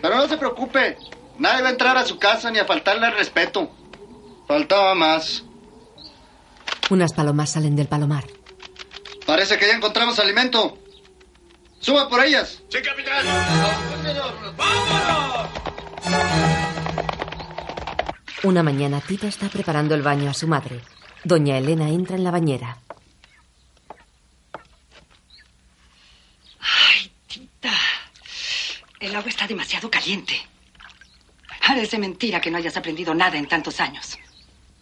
Pero 0.01 0.17
no 0.17 0.29
se 0.29 0.39
preocupe. 0.39 0.97
Nadie 1.41 1.63
va 1.63 1.69
a 1.69 1.71
entrar 1.71 1.97
a 1.97 2.05
su 2.05 2.19
casa 2.19 2.51
ni 2.51 2.59
a 2.59 2.67
faltarle 2.67 3.07
al 3.07 3.15
respeto. 3.15 3.71
Faltaba 4.47 4.95
más. 4.95 5.43
Unas 6.91 7.15
palomas 7.15 7.51
salen 7.53 7.75
del 7.75 7.89
palomar. 7.89 8.27
Parece 9.25 9.57
que 9.59 9.67
ya 9.67 9.73
encontramos 9.75 10.19
alimento. 10.19 10.77
Suba 11.79 12.11
por 12.11 12.23
ellas. 12.23 12.61
Sí, 12.69 12.79
capitán. 12.83 13.25
Una 18.43 18.63
mañana 18.63 19.01
Tita 19.01 19.27
está 19.27 19.49
preparando 19.49 19.95
el 19.95 20.03
baño 20.03 20.29
a 20.29 20.35
su 20.35 20.47
madre. 20.47 20.83
Doña 21.25 21.57
Elena 21.57 21.89
entra 21.89 22.17
en 22.17 22.25
la 22.25 22.31
bañera. 22.31 22.77
Ay, 26.61 27.11
tita. 27.27 27.73
El 29.01 29.17
agua 29.17 29.31
está 29.31 29.47
demasiado 29.47 29.91
caliente. 29.91 30.50
Parece 31.67 31.99
mentira 31.99 32.41
que 32.41 32.51
no 32.51 32.59
hayas 32.59 32.77
aprendido 32.77 33.15
nada 33.15 33.37
en 33.37 33.47
tantos 33.47 33.81
años. 33.81 34.19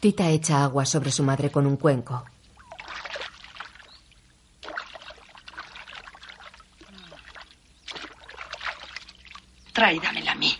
Tita 0.00 0.28
echa 0.30 0.62
agua 0.62 0.86
sobre 0.86 1.10
su 1.10 1.22
madre 1.22 1.50
con 1.50 1.66
un 1.66 1.76
cuenco. 1.76 2.24
Tráidamela 9.72 10.32
a 10.32 10.34
mí. 10.34 10.56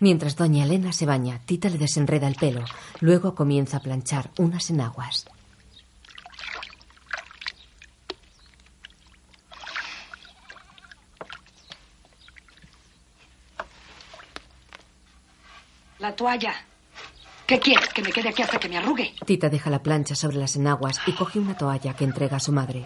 Mientras 0.00 0.36
doña 0.36 0.64
Elena 0.64 0.92
se 0.92 1.06
baña, 1.06 1.40
Tita 1.44 1.68
le 1.68 1.78
desenreda 1.78 2.26
el 2.28 2.34
pelo. 2.34 2.64
Luego 3.00 3.34
comienza 3.34 3.76
a 3.76 3.80
planchar 3.80 4.30
unas 4.38 4.68
enaguas. 4.70 5.26
La 16.02 16.16
toalla. 16.16 16.52
¿Qué 17.46 17.60
quieres? 17.60 17.88
¿Que 17.90 18.02
me 18.02 18.10
quede 18.10 18.30
aquí 18.30 18.42
hasta 18.42 18.58
que 18.58 18.68
me 18.68 18.76
arrugue? 18.76 19.14
Tita 19.24 19.48
deja 19.48 19.70
la 19.70 19.84
plancha 19.84 20.16
sobre 20.16 20.36
las 20.36 20.56
enaguas 20.56 21.00
y 21.06 21.12
coge 21.12 21.38
una 21.38 21.56
toalla 21.56 21.94
que 21.94 22.02
entrega 22.02 22.38
a 22.38 22.40
su 22.40 22.50
madre. 22.50 22.84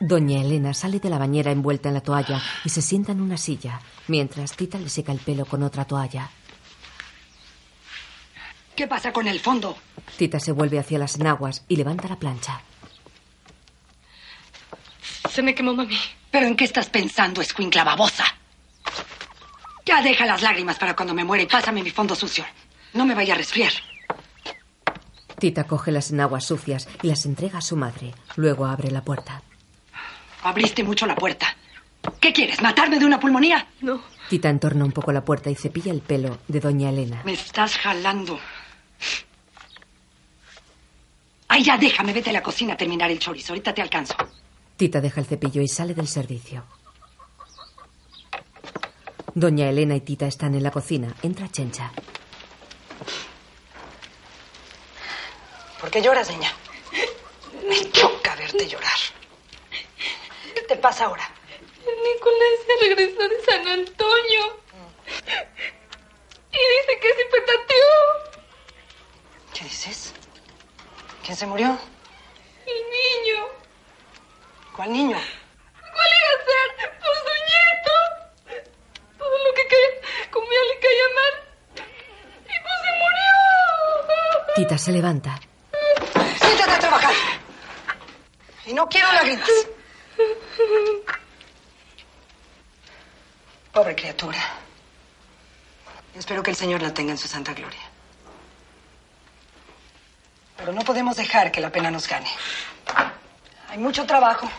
Doña 0.00 0.40
Elena 0.40 0.72
sale 0.72 0.98
de 0.98 1.10
la 1.10 1.18
bañera 1.18 1.50
envuelta 1.50 1.88
en 1.90 1.94
la 1.94 2.00
toalla 2.00 2.40
y 2.64 2.70
se 2.70 2.80
sienta 2.80 3.12
en 3.12 3.20
una 3.20 3.36
silla, 3.36 3.82
mientras 4.08 4.56
Tita 4.56 4.78
le 4.78 4.88
seca 4.88 5.12
el 5.12 5.18
pelo 5.18 5.44
con 5.44 5.62
otra 5.62 5.84
toalla. 5.84 6.30
¿Qué 8.74 8.86
pasa 8.86 9.12
con 9.12 9.28
el 9.28 9.40
fondo? 9.40 9.76
Tita 10.16 10.40
se 10.40 10.52
vuelve 10.52 10.78
hacia 10.78 10.98
las 10.98 11.16
enaguas 11.16 11.66
y 11.68 11.76
levanta 11.76 12.08
la 12.08 12.16
plancha. 12.16 12.62
Se 15.36 15.42
me 15.42 15.54
quemó, 15.54 15.74
mami. 15.74 15.98
¿Pero 16.30 16.46
en 16.46 16.56
qué 16.56 16.64
estás 16.64 16.88
pensando, 16.88 17.42
escuincla 17.42 17.84
babosa? 17.84 18.24
Ya 19.84 20.00
deja 20.00 20.24
las 20.24 20.40
lágrimas 20.40 20.78
para 20.78 20.96
cuando 20.96 21.12
me 21.12 21.24
muera 21.24 21.42
y 21.42 21.46
pásame 21.46 21.82
mi 21.82 21.90
fondo 21.90 22.14
sucio. 22.14 22.42
No 22.94 23.04
me 23.04 23.14
vaya 23.14 23.34
a 23.34 23.36
resfriar. 23.36 23.70
Tita 25.38 25.64
coge 25.64 25.92
las 25.92 26.10
enaguas 26.10 26.46
sucias 26.46 26.88
y 27.02 27.08
las 27.08 27.26
entrega 27.26 27.58
a 27.58 27.60
su 27.60 27.76
madre. 27.76 28.14
Luego 28.36 28.64
abre 28.64 28.90
la 28.90 29.02
puerta. 29.02 29.42
Abriste 30.42 30.82
mucho 30.82 31.04
la 31.04 31.14
puerta. 31.14 31.54
¿Qué 32.18 32.32
quieres? 32.32 32.62
¿Matarme 32.62 32.98
de 32.98 33.04
una 33.04 33.20
pulmonía? 33.20 33.66
No. 33.82 34.02
Tita 34.30 34.48
entorna 34.48 34.86
un 34.86 34.92
poco 34.92 35.12
la 35.12 35.22
puerta 35.22 35.50
y 35.50 35.54
cepilla 35.54 35.92
el 35.92 36.00
pelo 36.00 36.38
de 36.48 36.60
doña 36.60 36.88
Elena. 36.88 37.20
Me 37.26 37.34
estás 37.34 37.76
jalando. 37.76 38.40
Ay, 41.48 41.62
ya 41.62 41.76
déjame, 41.76 42.14
vete 42.14 42.30
a 42.30 42.32
la 42.32 42.42
cocina 42.42 42.72
a 42.72 42.76
terminar 42.78 43.10
el 43.10 43.18
chorizo. 43.18 43.52
Ahorita 43.52 43.74
te 43.74 43.82
alcanzo. 43.82 44.16
Tita 44.76 45.00
deja 45.00 45.20
el 45.20 45.26
cepillo 45.26 45.62
y 45.62 45.68
sale 45.68 45.94
del 45.94 46.06
servicio. 46.06 46.64
Doña 49.34 49.68
Elena 49.68 49.96
y 49.96 50.00
Tita 50.00 50.26
están 50.26 50.54
en 50.54 50.62
la 50.62 50.70
cocina. 50.70 51.14
Entra 51.22 51.48
Chencha. 51.50 51.92
¿Por 55.80 55.90
qué 55.90 56.02
lloras, 56.02 56.30
niña? 56.30 56.52
Me 57.68 57.90
choca 57.90 58.34
verte 58.36 58.66
llorar. 58.66 58.98
¿Qué 60.54 60.60
te 60.62 60.76
pasa 60.76 61.06
ahora? 61.06 61.30
Nicolás 61.86 62.58
se 62.66 62.86
regresó 62.86 63.28
de 63.28 63.44
San 63.44 63.66
Antonio. 63.66 64.60
Y 66.52 66.58
dice 66.58 67.00
que 67.00 67.08
se 67.08 67.24
petateó. 67.30 67.92
¿Qué 69.54 69.64
dices? 69.64 70.12
¿Quién 71.24 71.36
se 71.36 71.46
murió? 71.46 71.78
¿Cuál 74.76 74.92
niño? 74.92 75.16
¿Cuál 75.16 76.08
iba 76.18 76.28
a 76.28 76.44
ser? 76.44 76.90
Por 77.00 77.14
su 77.16 77.32
nieto. 77.48 77.92
Todo 79.16 79.38
lo 79.38 79.54
que 79.54 79.64
comía 80.30 80.58
le 80.68 80.80
caía 80.80 81.08
mal. 81.14 81.34
Y 82.44 82.60
pues 82.62 82.74
se 82.82 82.90
murió. 83.00 84.54
Tita 84.54 84.76
se 84.76 84.92
levanta. 84.92 85.40
Siéntate 86.38 86.72
a 86.72 86.78
trabajar. 86.78 87.14
Y 88.66 88.74
no 88.74 88.86
quiero 88.86 89.10
lágrimas. 89.12 89.48
Pobre 93.72 93.94
criatura. 93.94 94.38
Espero 96.14 96.42
que 96.42 96.50
el 96.50 96.56
Señor 96.56 96.82
la 96.82 96.92
tenga 96.92 97.12
en 97.12 97.18
su 97.18 97.28
santa 97.28 97.54
gloria. 97.54 97.80
Pero 100.58 100.72
no 100.72 100.82
podemos 100.82 101.16
dejar 101.16 101.50
que 101.50 101.62
la 101.62 101.72
pena 101.72 101.90
nos 101.90 102.06
gane. 102.06 102.28
Hay 103.70 103.78
mucho 103.78 104.04
trabajo. 104.04 104.50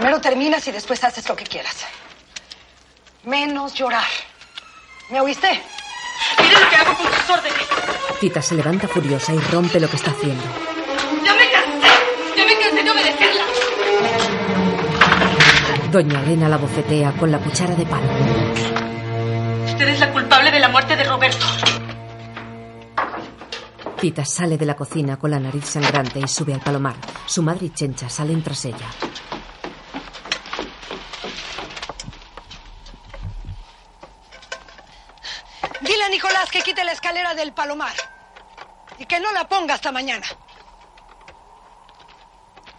Primero 0.00 0.18
terminas 0.18 0.66
y 0.66 0.72
después 0.72 1.04
haces 1.04 1.28
lo 1.28 1.36
que 1.36 1.44
quieras. 1.44 1.84
Menos 3.24 3.74
llorar. 3.74 4.06
¿Me 5.10 5.20
oíste? 5.20 5.62
Mira 6.38 6.58
lo 6.58 6.70
que 6.70 6.76
hago 6.76 6.96
con 6.96 7.06
sus 7.06 7.28
órdenes. 7.28 7.68
Tita 8.18 8.40
se 8.40 8.54
levanta 8.54 8.88
furiosa 8.88 9.34
y 9.34 9.38
rompe 9.52 9.78
lo 9.78 9.90
que 9.90 9.96
está 9.96 10.12
haciendo. 10.12 10.42
Ya 11.22 11.34
me 11.34 11.50
cansé. 11.52 11.88
Ya 12.34 12.46
me 12.46 12.58
cansé 12.58 12.82
de 12.82 12.90
obedecerla. 12.90 13.44
Doña 15.92 16.22
Elena 16.22 16.48
la 16.48 16.56
bofetea 16.56 17.12
con 17.12 17.30
la 17.30 17.38
cuchara 17.38 17.74
de 17.74 17.84
palo. 17.84 18.08
Usted 19.66 19.86
es 19.86 20.00
la 20.00 20.10
culpable 20.14 20.50
de 20.50 20.60
la 20.60 20.68
muerte 20.68 20.96
de 20.96 21.04
Roberto. 21.04 21.44
Tita 24.00 24.24
sale 24.24 24.56
de 24.56 24.64
la 24.64 24.76
cocina 24.76 25.18
con 25.18 25.30
la 25.30 25.38
nariz 25.38 25.66
sangrante 25.66 26.20
y 26.20 26.26
sube 26.26 26.54
al 26.54 26.60
palomar. 26.60 26.96
Su 27.26 27.42
madre 27.42 27.66
y 27.66 27.70
Chencha 27.74 28.08
salen 28.08 28.42
tras 28.42 28.64
ella. 28.64 28.88
Dile 35.80 36.04
a 36.04 36.08
Nicolás 36.08 36.50
que 36.50 36.60
quite 36.60 36.79
la 36.90 36.94
escalera 36.94 37.34
del 37.36 37.52
palomar. 37.52 37.94
Y 38.98 39.06
que 39.06 39.20
no 39.20 39.30
la 39.30 39.46
ponga 39.46 39.74
hasta 39.74 39.92
mañana. 39.92 40.26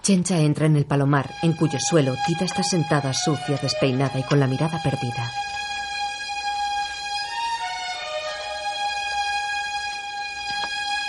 Chencha 0.01 0.37
entra 0.37 0.65
en 0.65 0.75
el 0.75 0.85
palomar, 0.85 1.33
en 1.41 1.53
cuyo 1.53 1.79
suelo 1.79 2.13
Tita 2.27 2.43
está 2.43 2.61
sentada, 2.61 3.13
sucia, 3.13 3.55
despeinada 3.55 4.19
y 4.19 4.23
con 4.23 4.41
la 4.41 4.47
mirada 4.47 4.83
perdida. 4.83 5.31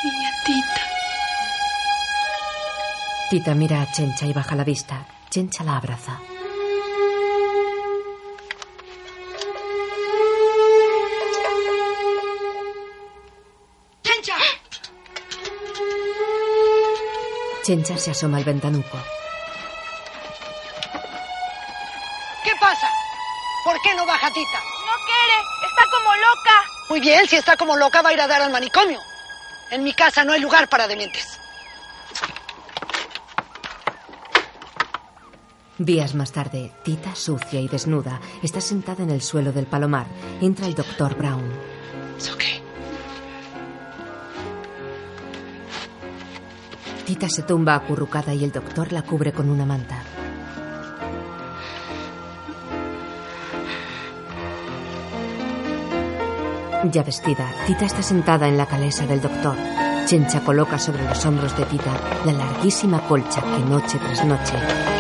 Niña 0.05 0.31
Tita. 0.45 0.81
Tita 3.31 3.55
mira 3.57 3.83
a 3.83 3.91
Chencha 3.91 4.27
y 4.27 4.33
baja 4.33 4.55
la 4.55 4.63
vista. 4.63 5.05
Chencha 5.29 5.65
la 5.65 5.77
abraza. 5.77 6.21
Chencha 17.63 17.97
se 17.97 18.11
asoma 18.11 18.39
al 18.39 18.45
ventanuco. 18.45 18.99
¿Qué 22.45 22.51
pasa? 22.61 22.89
¿Por 23.65 23.81
qué 23.83 23.95
no 23.95 24.05
baja 24.05 24.29
Tita? 24.29 24.59
No 24.59 25.05
quiere, 25.07 25.39
está 25.71 25.85
como 25.93 26.15
loca. 26.17 26.65
Muy 26.89 27.01
bien, 27.01 27.27
si 27.29 27.37
está 27.37 27.57
como 27.57 27.77
loca 27.77 28.03
va 28.03 28.11
a 28.11 28.13
ir 28.13 28.21
a 28.21 28.27
dar 28.27 28.43
al 28.43 28.51
manicomio. 28.51 28.99
En 29.71 29.85
mi 29.85 29.95
casa 29.95 30.25
no 30.25 30.33
hay 30.33 30.41
lugar 30.41 30.69
para 30.69 30.89
dementes. 30.89 31.39
Días 35.79 36.15
más 36.15 36.33
tarde, 36.33 36.73
Tita, 36.85 37.15
sucia 37.15 37.61
y 37.61 37.69
desnuda, 37.69 38.21
está 38.43 38.61
sentada 38.61 39.03
en 39.03 39.11
el 39.11 39.23
suelo 39.23 39.53
del 39.53 39.67
palomar. 39.67 40.07
Entra 40.41 40.67
el 40.67 40.75
doctor 40.75 41.15
Brown. 41.17 41.51
Tita 47.13 47.29
se 47.29 47.43
tumba 47.43 47.75
acurrucada 47.75 48.33
y 48.33 48.43
el 48.43 48.53
doctor 48.53 48.91
la 48.91 49.03
cubre 49.03 49.33
con 49.33 49.51
una 49.51 49.67
manta. 49.67 50.03
Ya 56.91 57.03
vestida, 57.03 57.53
Tita 57.67 57.85
está 57.85 58.03
sentada 58.03 58.49
en 58.49 58.57
la 58.57 58.65
calesa 58.65 59.07
del 59.07 59.21
doctor. 59.21 59.59
Chencha 60.07 60.41
coloca 60.41 60.79
sobre 60.79 61.05
los 61.05 61.27
hombros 61.27 61.55
de 61.59 61.67
Tita 61.67 61.93
la 62.25 62.33
larguísima 62.33 63.07
colcha 63.07 63.43
que 63.43 63.63
noche 63.63 63.99
tras 63.99 64.25
noche 64.25 64.55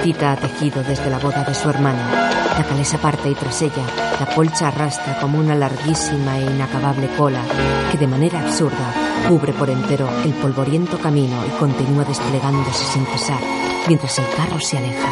Tita 0.04 0.32
ha 0.32 0.36
tejido 0.36 0.82
desde 0.82 1.08
la 1.08 1.18
boda 1.18 1.44
de 1.44 1.54
su 1.54 1.70
hermana. 1.70 2.41
La 2.58 2.64
calesa 2.64 2.98
parte 2.98 3.30
y 3.30 3.34
tras 3.34 3.62
ella 3.62 3.84
la 4.20 4.34
colcha 4.34 4.68
arrastra 4.68 5.18
como 5.20 5.38
una 5.38 5.54
larguísima 5.54 6.38
e 6.38 6.42
inacabable 6.42 7.08
cola 7.16 7.42
que 7.90 7.98
de 7.98 8.06
manera 8.06 8.40
absurda 8.40 8.92
cubre 9.28 9.52
por 9.52 9.70
entero 9.70 10.08
el 10.24 10.32
polvoriento 10.34 10.98
camino 10.98 11.36
y 11.46 11.50
continúa 11.58 12.04
desplegándose 12.04 12.84
sin 12.84 13.06
cesar 13.06 13.40
mientras 13.88 14.18
el 14.18 14.26
carro 14.36 14.60
se 14.60 14.78
aleja. 14.78 15.08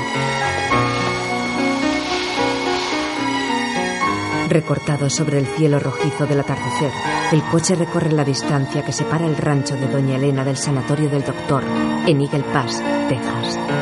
Recortado 4.50 5.08
sobre 5.08 5.38
el 5.38 5.46
cielo 5.46 5.78
rojizo 5.78 6.26
del 6.26 6.40
atardecer, 6.40 6.90
el 7.30 7.42
coche 7.44 7.76
recorre 7.76 8.10
la 8.10 8.24
distancia 8.24 8.84
que 8.84 8.92
separa 8.92 9.24
el 9.26 9.36
rancho 9.36 9.76
de 9.76 9.86
Doña 9.86 10.16
Elena 10.16 10.44
del 10.44 10.56
sanatorio 10.56 11.08
del 11.08 11.24
doctor 11.24 11.62
en 12.06 12.20
Eagle 12.20 12.44
Pass, 12.52 12.82
Texas. 13.08 13.79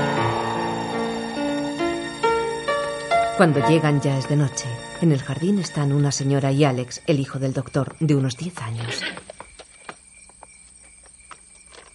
Cuando 3.39 3.65
llegan 3.69 4.01
ya 4.01 4.19
es 4.19 4.29
de 4.29 4.35
noche. 4.35 4.67
En 5.01 5.13
el 5.13 5.23
jardín 5.23 5.61
están 5.61 5.93
una 5.93 6.11
señora 6.11 6.51
y 6.51 6.65
Alex, 6.65 7.03
el 7.07 7.21
hijo 7.21 7.39
del 7.39 7.53
doctor, 7.53 7.95
de 8.01 8.17
unos 8.17 8.37
10 8.37 8.59
años. 8.59 9.01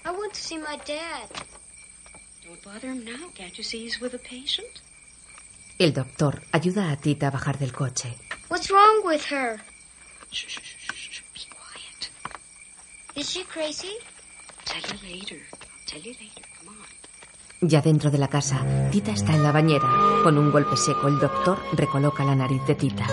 I 0.06 0.10
want 0.10 0.32
to 0.32 0.40
see 0.40 0.58
my 0.58 0.78
dad. 0.88 1.28
Don't 2.46 2.64
bother 2.64 2.90
him 2.90 3.04
now. 3.04 3.30
Can't 3.36 3.58
you 3.58 3.64
see 3.66 3.84
he's 3.84 4.00
with 4.00 4.14
a 4.16 4.20
patient? 4.20 4.70
El 5.80 5.92
doctor 5.92 6.42
ayuda 6.54 6.90
a 6.90 6.96
Tita 6.96 7.28
a 7.28 7.32
bajar 7.32 7.60
del 7.60 7.74
coche. 7.74 8.16
What's 8.48 8.70
wrong 8.70 9.02
with 9.04 9.26
her? 9.30 9.60
Shh, 10.32 10.48
shh, 10.48 10.62
shh, 10.62 10.94
shh, 10.96 11.24
Be 11.34 11.42
quiet. 11.50 12.10
Is 13.18 13.30
she 13.30 13.44
crazy? 13.44 13.98
Tell 14.64 14.82
you 14.82 14.98
later. 15.12 15.42
I'll 15.52 15.86
tell 15.88 16.00
you 16.02 16.14
later. 16.14 16.53
Ya 17.66 17.82
dentro 17.82 18.12
de 18.12 18.18
la 18.18 18.28
casa, 18.28 18.60
Tita 18.92 19.12
está 19.12 19.34
en 19.34 19.42
la 19.42 19.54
bañera. 19.54 19.88
Con 20.22 20.38
un 20.38 20.52
golpe 20.52 20.76
seco, 20.76 21.08
el 21.08 21.18
doctor 21.18 21.58
recoloca 21.72 22.26
la 22.26 22.36
nariz 22.36 22.62
de 22.68 22.76
Tita. 22.76 23.08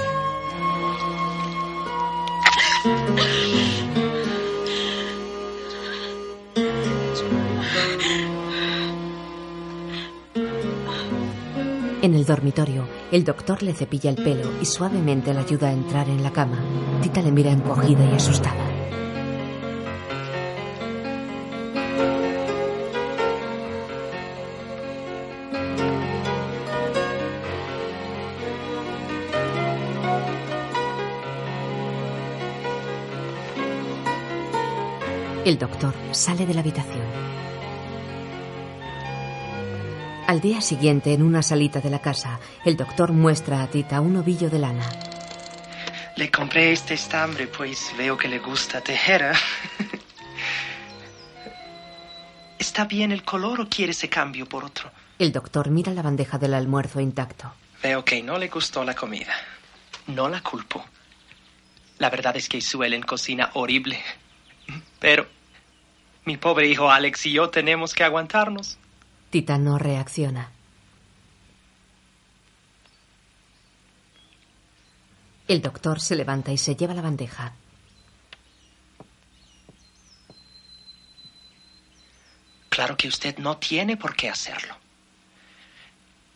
En 12.02 12.14
el 12.14 12.24
dormitorio, 12.24 12.88
el 13.12 13.22
doctor 13.22 13.62
le 13.62 13.72
cepilla 13.72 14.10
el 14.10 14.16
pelo 14.16 14.50
y 14.60 14.64
suavemente 14.64 15.32
le 15.32 15.40
ayuda 15.40 15.68
a 15.68 15.72
entrar 15.72 16.08
en 16.08 16.24
la 16.24 16.32
cama. 16.32 16.58
Tita 17.02 17.22
le 17.22 17.30
mira 17.30 17.52
encogida 17.52 18.04
y 18.04 18.16
asustada. 18.16 18.69
El 35.50 35.58
doctor 35.58 35.92
sale 36.12 36.46
de 36.46 36.54
la 36.54 36.60
habitación. 36.60 37.04
Al 40.28 40.40
día 40.40 40.60
siguiente, 40.60 41.12
en 41.12 41.24
una 41.24 41.42
salita 41.42 41.80
de 41.80 41.90
la 41.90 42.00
casa, 42.00 42.38
el 42.64 42.76
doctor 42.76 43.10
muestra 43.10 43.60
a 43.60 43.66
Tita 43.66 44.00
un 44.00 44.16
ovillo 44.16 44.48
de 44.48 44.60
lana. 44.60 44.88
Le 46.14 46.30
compré 46.30 46.70
este 46.70 46.94
estambre, 46.94 47.48
pues 47.48 47.92
veo 47.98 48.16
que 48.16 48.28
le 48.28 48.38
gusta 48.38 48.80
tejer. 48.80 49.22
¿eh? 49.22 49.32
¿Está 52.60 52.84
bien 52.84 53.10
el 53.10 53.24
color 53.24 53.62
o 53.62 53.68
quiere 53.68 53.90
ese 53.90 54.08
cambio 54.08 54.46
por 54.46 54.64
otro? 54.64 54.92
El 55.18 55.32
doctor 55.32 55.68
mira 55.68 55.92
la 55.92 56.02
bandeja 56.02 56.38
del 56.38 56.54
almuerzo 56.54 57.00
intacto. 57.00 57.52
Veo 57.82 58.04
que 58.04 58.22
no 58.22 58.38
le 58.38 58.46
gustó 58.46 58.84
la 58.84 58.94
comida. 58.94 59.34
No 60.06 60.28
la 60.28 60.42
culpo. 60.42 60.84
La 61.98 62.08
verdad 62.08 62.36
es 62.36 62.48
que 62.48 62.60
suelen 62.60 63.02
cocina 63.02 63.50
horrible. 63.54 64.00
Pero 65.00 65.39
mi 66.30 66.36
pobre 66.36 66.68
hijo 66.68 66.88
Alex 66.88 67.26
y 67.26 67.32
yo 67.32 67.50
tenemos 67.50 67.92
que 67.92 68.04
aguantarnos. 68.04 68.78
Tita 69.30 69.58
no 69.58 69.78
reacciona. 69.78 70.52
El 75.48 75.60
doctor 75.60 76.00
se 76.00 76.14
levanta 76.14 76.52
y 76.52 76.58
se 76.58 76.76
lleva 76.76 76.94
la 76.94 77.02
bandeja. 77.02 77.52
Claro 82.68 82.96
que 82.96 83.08
usted 83.08 83.38
no 83.38 83.56
tiene 83.56 83.96
por 83.96 84.14
qué 84.14 84.28
hacerlo. 84.28 84.76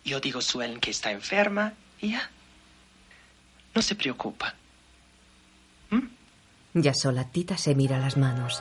Yo 0.05 0.19
digo 0.19 0.41
a 0.41 0.43
Suelen 0.43 0.81
que 0.81 0.91
está 0.91 1.13
enferma 1.13 1.73
y 2.01 2.11
ya. 2.11 2.31
No 3.77 3.81
se 3.81 3.95
preocupa. 3.95 4.57
Ya 6.75 6.93
sola, 6.93 7.31
Tita 7.31 7.57
se 7.57 7.77
mira 7.77 8.01
las 8.01 8.17
manos. 8.17 8.61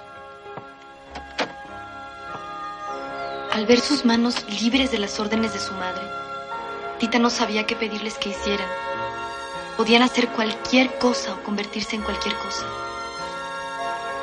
Al 3.54 3.68
ver 3.68 3.80
sus 3.80 4.04
manos 4.04 4.44
libres 4.50 4.90
de 4.90 4.98
las 4.98 5.20
órdenes 5.20 5.54
de 5.54 5.60
su 5.60 5.76
madre, 5.76 6.02
Tita 6.98 7.20
no 7.20 7.30
sabía 7.30 7.68
qué 7.68 7.76
pedirles 7.76 8.18
que 8.18 8.30
hicieran. 8.30 8.68
Podían 9.78 10.02
hacer 10.02 10.28
cualquier 10.30 10.98
cosa 10.98 11.36
o 11.36 11.44
convertirse 11.44 11.96
en 11.96 12.02
cualquier 12.02 12.34
cosa. 12.38 12.66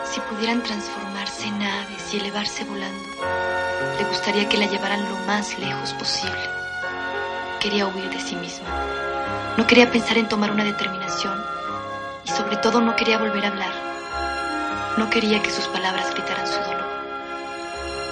Si 0.04 0.18
pudieran 0.22 0.64
transformarse 0.64 1.46
en 1.46 1.62
aves 1.62 2.12
y 2.12 2.16
elevarse 2.18 2.64
volando, 2.64 3.08
le 3.98 4.04
gustaría 4.06 4.48
que 4.48 4.58
la 4.58 4.66
llevaran 4.66 5.08
lo 5.08 5.16
más 5.28 5.56
lejos 5.60 5.92
posible. 5.92 6.42
Quería 7.60 7.86
huir 7.86 8.10
de 8.10 8.20
sí 8.20 8.34
misma. 8.34 8.66
No 9.56 9.64
quería 9.64 9.92
pensar 9.92 10.18
en 10.18 10.28
tomar 10.28 10.50
una 10.50 10.64
determinación 10.64 11.40
y 12.24 12.30
sobre 12.30 12.56
todo 12.56 12.80
no 12.80 12.96
quería 12.96 13.18
volver 13.18 13.44
a 13.44 13.48
hablar. 13.48 13.74
No 14.98 15.08
quería 15.08 15.40
que 15.40 15.52
sus 15.52 15.68
palabras 15.68 16.12
gritaran 16.12 16.48
su 16.48 16.58
dolor. 16.68 16.89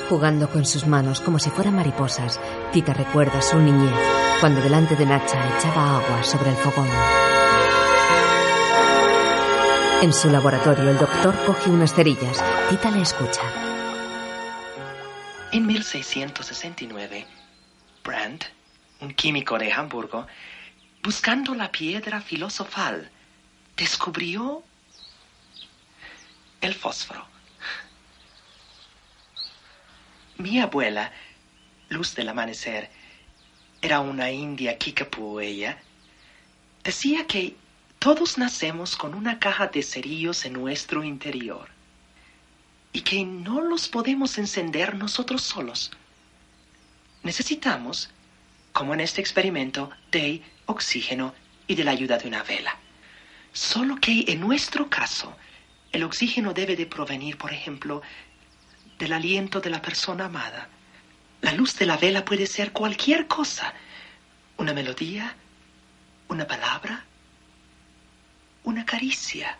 Jugando 0.08 0.48
con 0.48 0.64
sus 0.64 0.86
manos 0.86 1.20
como 1.20 1.38
si 1.38 1.50
fueran 1.50 1.76
mariposas, 1.76 2.40
Tita 2.72 2.94
recuerda 2.94 3.42
su 3.42 3.58
niñez, 3.58 3.92
cuando 4.40 4.62
delante 4.62 4.96
de 4.96 5.04
Nacha 5.04 5.58
echaba 5.58 5.98
agua 5.98 6.22
sobre 6.22 6.48
el 6.48 6.56
fogón. 6.56 6.88
En 10.00 10.12
su 10.14 10.30
laboratorio, 10.30 10.88
el 10.88 10.96
doctor 10.96 11.34
coge 11.44 11.68
unas 11.68 11.92
cerillas. 11.92 12.42
Tita 12.70 12.90
le 12.90 13.02
escucha. 13.02 13.42
En 15.52 15.66
1669, 15.66 17.26
Brandt, 18.02 18.44
un 19.00 19.12
químico 19.12 19.58
de 19.58 19.72
Hamburgo, 19.72 20.26
buscando 21.02 21.54
la 21.54 21.70
piedra 21.70 22.22
filosofal, 22.22 23.10
descubrió 23.76 24.62
el 26.62 26.74
fósforo. 26.74 27.37
Mi 30.38 30.60
abuela, 30.60 31.10
Luz 31.88 32.14
del 32.14 32.28
Amanecer, 32.28 32.88
era 33.82 33.98
una 33.98 34.30
india 34.30 34.78
Kickapoo 34.78 35.40
ella, 35.40 35.82
decía 36.84 37.26
que 37.26 37.56
todos 37.98 38.38
nacemos 38.38 38.94
con 38.94 39.14
una 39.14 39.40
caja 39.40 39.66
de 39.66 39.82
cerillos 39.82 40.44
en 40.44 40.52
nuestro 40.52 41.02
interior 41.02 41.68
y 42.92 43.00
que 43.00 43.24
no 43.24 43.60
los 43.60 43.88
podemos 43.88 44.38
encender 44.38 44.94
nosotros 44.94 45.42
solos. 45.42 45.90
necesitamos, 47.24 48.08
como 48.72 48.94
en 48.94 49.00
este 49.00 49.20
experimento, 49.20 49.90
de 50.12 50.40
oxígeno 50.66 51.34
y 51.66 51.74
de 51.74 51.82
la 51.82 51.90
ayuda 51.90 52.16
de 52.16 52.28
una 52.28 52.44
vela. 52.44 52.76
Solo 53.52 53.96
que 53.96 54.24
en 54.28 54.38
nuestro 54.38 54.88
caso, 54.88 55.36
el 55.90 56.04
oxígeno 56.04 56.54
debe 56.54 56.76
de 56.76 56.86
provenir, 56.86 57.36
por 57.38 57.52
ejemplo, 57.52 58.02
del 58.98 59.12
aliento 59.12 59.60
de 59.60 59.70
la 59.70 59.80
persona 59.80 60.26
amada. 60.26 60.68
La 61.40 61.52
luz 61.52 61.76
de 61.76 61.86
la 61.86 61.96
vela 61.96 62.24
puede 62.24 62.46
ser 62.46 62.72
cualquier 62.72 63.26
cosa. 63.26 63.72
Una 64.56 64.72
melodía, 64.72 65.34
una 66.28 66.46
palabra, 66.46 67.04
una 68.64 68.84
caricia, 68.84 69.56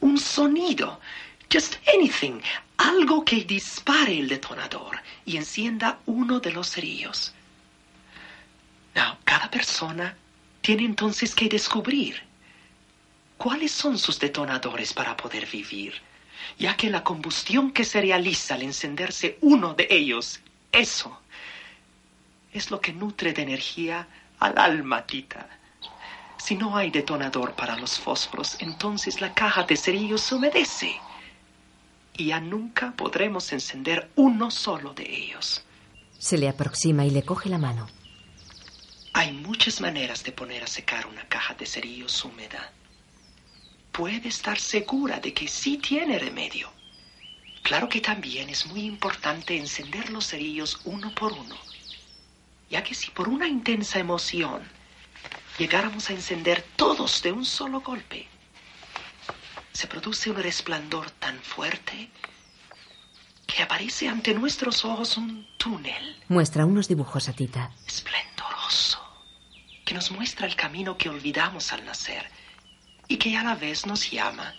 un 0.00 0.18
sonido, 0.18 1.00
just 1.52 1.76
anything, 1.94 2.40
algo 2.78 3.24
que 3.24 3.44
dispare 3.44 4.18
el 4.18 4.28
detonador 4.28 5.00
y 5.24 5.36
encienda 5.36 5.98
uno 6.06 6.40
de 6.40 6.52
los 6.52 6.70
cerillos. 6.70 7.34
Now, 8.94 9.18
cada 9.24 9.50
persona 9.50 10.16
tiene 10.62 10.84
entonces 10.84 11.34
que 11.34 11.48
descubrir 11.48 12.22
cuáles 13.36 13.70
son 13.70 13.98
sus 13.98 14.18
detonadores 14.18 14.92
para 14.92 15.16
poder 15.16 15.46
vivir, 15.46 15.94
ya 16.58 16.76
que 16.76 16.90
la 16.90 17.04
combustión 17.04 17.72
que 17.72 17.84
se 17.84 18.00
realiza 18.00 18.54
al 18.54 18.62
encenderse 18.62 19.38
uno 19.40 19.74
de 19.74 19.86
ellos, 19.90 20.40
eso 20.72 21.20
es 22.52 22.70
lo 22.70 22.80
que 22.80 22.92
nutre 22.92 23.32
de 23.32 23.42
energía 23.42 24.08
al 24.38 24.58
alma, 24.58 25.06
Tita. 25.06 25.48
Si 26.38 26.54
no 26.54 26.76
hay 26.76 26.90
detonador 26.90 27.54
para 27.54 27.76
los 27.76 27.98
fósforos, 27.98 28.56
entonces 28.60 29.20
la 29.20 29.34
caja 29.34 29.64
de 29.64 29.76
cerillos 29.76 30.20
se 30.22 30.34
humedece 30.34 31.00
y 32.16 32.26
ya 32.26 32.40
nunca 32.40 32.92
podremos 32.92 33.52
encender 33.52 34.10
uno 34.16 34.50
solo 34.50 34.94
de 34.94 35.04
ellos. 35.04 35.64
Se 36.18 36.38
le 36.38 36.48
aproxima 36.48 37.04
y 37.04 37.10
le 37.10 37.22
coge 37.22 37.48
la 37.48 37.58
mano. 37.58 37.88
Hay 39.12 39.32
muchas 39.32 39.80
maneras 39.80 40.24
de 40.24 40.32
poner 40.32 40.62
a 40.62 40.66
secar 40.66 41.06
una 41.06 41.24
caja 41.28 41.54
de 41.54 41.66
cerillos 41.66 42.24
húmeda. 42.24 42.72
Puede 43.96 44.28
estar 44.28 44.58
segura 44.58 45.20
de 45.20 45.32
que 45.32 45.48
sí 45.48 45.78
tiene 45.78 46.18
remedio. 46.18 46.70
Claro 47.62 47.88
que 47.88 48.02
también 48.02 48.50
es 48.50 48.66
muy 48.66 48.82
importante 48.82 49.56
encender 49.56 50.10
los 50.10 50.28
cerillos 50.28 50.80
uno 50.84 51.14
por 51.14 51.32
uno, 51.32 51.56
ya 52.68 52.82
que 52.84 52.94
si 52.94 53.10
por 53.10 53.26
una 53.26 53.48
intensa 53.48 53.98
emoción 53.98 54.62
llegáramos 55.58 56.10
a 56.10 56.12
encender 56.12 56.62
todos 56.76 57.22
de 57.22 57.32
un 57.32 57.46
solo 57.46 57.80
golpe, 57.80 58.28
se 59.72 59.86
produce 59.86 60.30
un 60.30 60.36
resplandor 60.36 61.10
tan 61.12 61.38
fuerte 61.38 62.10
que 63.46 63.62
aparece 63.62 64.08
ante 64.08 64.34
nuestros 64.34 64.84
ojos 64.84 65.16
un 65.16 65.48
túnel 65.56 66.22
Muestra 66.28 66.66
unos 66.66 66.86
dibujos 66.86 67.30
a 67.30 67.32
Tita. 67.32 67.72
esplendoroso 67.86 69.00
que 69.86 69.94
nos 69.94 70.10
muestra 70.10 70.46
el 70.46 70.54
camino 70.54 70.98
que 70.98 71.08
olvidamos 71.08 71.72
al 71.72 71.84
nacer 71.86 72.30
y 73.08 73.16
que 73.16 73.36
a 73.36 73.42
la 73.42 73.54
vez 73.54 73.86
nos 73.86 74.10
llama 74.10 74.54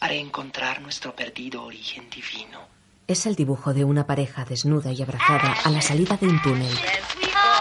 a 0.00 0.08
reencontrar 0.08 0.80
nuestro 0.80 1.14
perdido 1.14 1.64
origen 1.64 2.08
divino. 2.10 2.60
Es 3.06 3.26
el 3.26 3.34
dibujo 3.34 3.72
de 3.72 3.84
una 3.84 4.06
pareja 4.06 4.44
desnuda 4.44 4.92
y 4.92 5.02
abrazada 5.02 5.54
a 5.64 5.70
la 5.70 5.80
salida 5.80 6.16
de 6.16 6.28
un 6.28 6.40
túnel. 6.42 6.72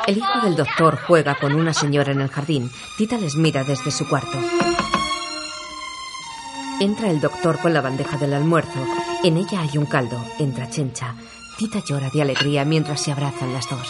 El 0.05 0.17
hijo 0.17 0.41
del 0.43 0.55
doctor 0.55 0.99
juega 1.07 1.35
con 1.35 1.53
una 1.53 1.73
señora 1.73 2.11
en 2.11 2.21
el 2.21 2.29
jardín. 2.29 2.69
Tita 2.97 3.17
les 3.17 3.35
mira 3.35 3.63
desde 3.63 3.91
su 3.91 4.07
cuarto. 4.07 4.38
Entra 6.79 7.09
el 7.09 7.19
doctor 7.19 7.59
con 7.59 7.73
la 7.73 7.81
bandeja 7.81 8.17
del 8.17 8.33
almuerzo. 8.33 8.85
En 9.23 9.38
ella 9.38 9.61
hay 9.61 9.77
un 9.77 9.85
caldo. 9.85 10.23
Entra 10.38 10.69
Chencha. 10.69 11.15
Tita 11.57 11.79
llora 11.83 12.09
de 12.09 12.21
alegría 12.21 12.65
mientras 12.65 13.01
se 13.01 13.11
abrazan 13.11 13.51
las 13.51 13.69
dos. 13.69 13.88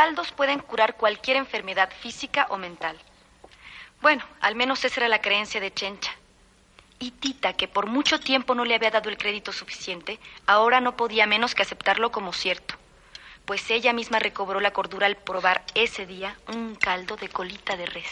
Caldos 0.00 0.32
pueden 0.32 0.60
curar 0.60 0.96
cualquier 0.96 1.36
enfermedad 1.36 1.90
física 2.00 2.46
o 2.48 2.56
mental. 2.56 2.96
Bueno, 4.00 4.24
al 4.40 4.54
menos 4.54 4.82
esa 4.82 5.00
era 5.00 5.08
la 5.08 5.20
creencia 5.20 5.60
de 5.60 5.74
Chencha. 5.74 6.12
Y 6.98 7.10
Tita, 7.10 7.52
que 7.52 7.68
por 7.68 7.84
mucho 7.84 8.18
tiempo 8.18 8.54
no 8.54 8.64
le 8.64 8.74
había 8.74 8.90
dado 8.90 9.10
el 9.10 9.18
crédito 9.18 9.52
suficiente, 9.52 10.18
ahora 10.46 10.80
no 10.80 10.96
podía 10.96 11.26
menos 11.26 11.54
que 11.54 11.60
aceptarlo 11.60 12.10
como 12.10 12.32
cierto. 12.32 12.76
Pues 13.44 13.70
ella 13.70 13.92
misma 13.92 14.18
recobró 14.18 14.58
la 14.60 14.72
cordura 14.72 15.06
al 15.06 15.16
probar 15.18 15.66
ese 15.74 16.06
día 16.06 16.34
un 16.48 16.76
caldo 16.76 17.16
de 17.16 17.28
colita 17.28 17.76
de 17.76 17.84
res. 17.84 18.10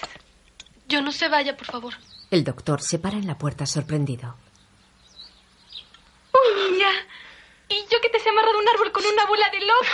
Yo 0.89 1.01
no 1.01 1.11
se 1.11 1.31
vaya, 1.31 1.57
por 1.57 1.69
favor. 1.69 1.95
El 2.31 2.45
doctor 2.45 2.83
se 2.83 2.99
para 2.99 3.17
en 3.17 3.27
la 3.27 3.39
puerta 3.39 3.65
sorprendido. 3.65 4.37
Uy, 6.35 6.71
niña. 6.71 6.91
Y 7.71 7.81
yo 7.91 7.99
que 8.03 8.11
te 8.11 8.21
sé 8.21 8.29
amarrado 8.29 8.59
a 8.59 8.61
un 8.61 8.69
árbol 8.69 8.93
con 8.93 9.07
una 9.07 9.25
bola 9.25 9.49
de 9.49 9.61
locos. 9.61 9.89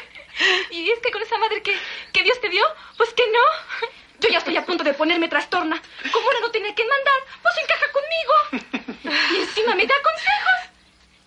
y 0.70 0.90
es 0.90 0.98
que 1.00 1.10
con 1.10 1.22
esa 1.22 1.38
madre 1.38 1.62
que, 1.62 1.76
que 2.12 2.22
Dios 2.22 2.40
te 2.40 2.48
dio, 2.48 2.64
pues 2.96 3.12
que 3.14 3.24
no. 3.30 3.88
Yo 4.20 4.28
ya 4.28 4.38
estoy 4.38 4.56
a 4.56 4.66
punto 4.66 4.84
de 4.84 4.92
ponerme 4.94 5.28
trastorna. 5.28 5.80
Como 6.12 6.26
ahora 6.26 6.40
no 6.40 6.50
tiene 6.50 6.74
que 6.74 6.84
mandar, 6.84 7.14
pues 7.42 7.54
encaja 7.62 7.86
conmigo. 7.92 9.14
Y 9.32 9.36
encima 9.40 9.74
me 9.74 9.86
da 9.86 9.94
consejos. 10.02 10.70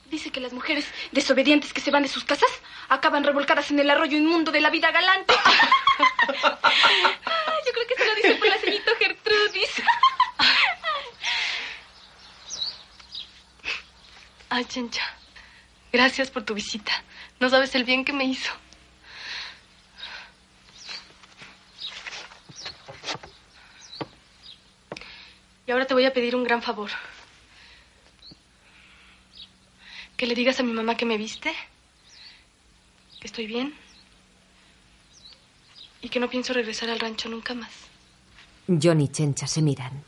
Dice 0.05 0.31
que 0.31 0.39
las 0.39 0.53
mujeres 0.53 0.85
desobedientes 1.11 1.73
que 1.73 1.81
se 1.81 1.89
van 1.89 2.03
de 2.03 2.09
sus 2.09 2.23
casas 2.23 2.51
acaban 2.89 3.23
revolcadas 3.23 3.71
en 3.71 3.79
el 3.79 3.89
arroyo 3.89 4.15
inmundo 4.15 4.51
de 4.51 4.61
la 4.61 4.69
vida 4.69 4.91
galante. 4.91 5.33
Ah, 6.45 7.59
Yo 7.65 7.71
creo 7.71 7.87
que 7.87 7.95
se 7.95 8.05
lo 8.05 8.15
dice 8.15 8.35
por 8.35 8.47
la 8.47 8.57
ceñito 8.57 8.91
Gertrudis. 8.97 9.81
Ay, 14.49 14.65
Chencha, 14.65 15.03
gracias 15.91 16.29
por 16.31 16.43
tu 16.43 16.53
visita. 16.53 16.91
No 17.39 17.49
sabes 17.49 17.73
el 17.75 17.83
bien 17.83 18.05
que 18.05 18.13
me 18.13 18.25
hizo. 18.25 18.51
Y 25.65 25.71
ahora 25.71 25.85
te 25.85 25.93
voy 25.93 26.05
a 26.05 26.13
pedir 26.13 26.35
un 26.35 26.43
gran 26.43 26.61
favor. 26.61 26.89
Que 30.17 30.27
le 30.27 30.35
digas 30.35 30.59
a 30.59 30.63
mi 30.63 30.73
mamá 30.73 30.95
que 30.95 31.05
me 31.05 31.17
viste, 31.17 31.53
que 33.19 33.27
estoy 33.27 33.47
bien 33.47 33.73
y 36.01 36.09
que 36.09 36.19
no 36.19 36.29
pienso 36.29 36.53
regresar 36.53 36.89
al 36.89 36.99
rancho 36.99 37.29
nunca 37.29 37.53
más. 37.53 37.71
John 38.67 39.01
y 39.01 39.07
Chencha 39.07 39.47
se 39.47 39.61
miran. 39.61 40.03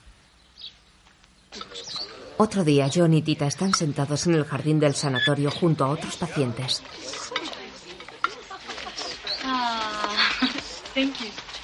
Otro 2.38 2.66
día, 2.66 2.90
John 2.94 3.14
y 3.14 3.22
Tita 3.22 3.48
están 3.48 3.74
sentados 3.74 4.28
en 4.28 4.34
el 4.36 4.44
jardín 4.44 4.80
del 4.80 4.94
sanatorio 4.94 5.50
junto 5.52 5.86
a 5.86 5.90
otros 5.90 6.18
pacientes. 6.18 6.84
Ah, 9.44 10.12
thank 10.94 11.18
you. 11.22 11.55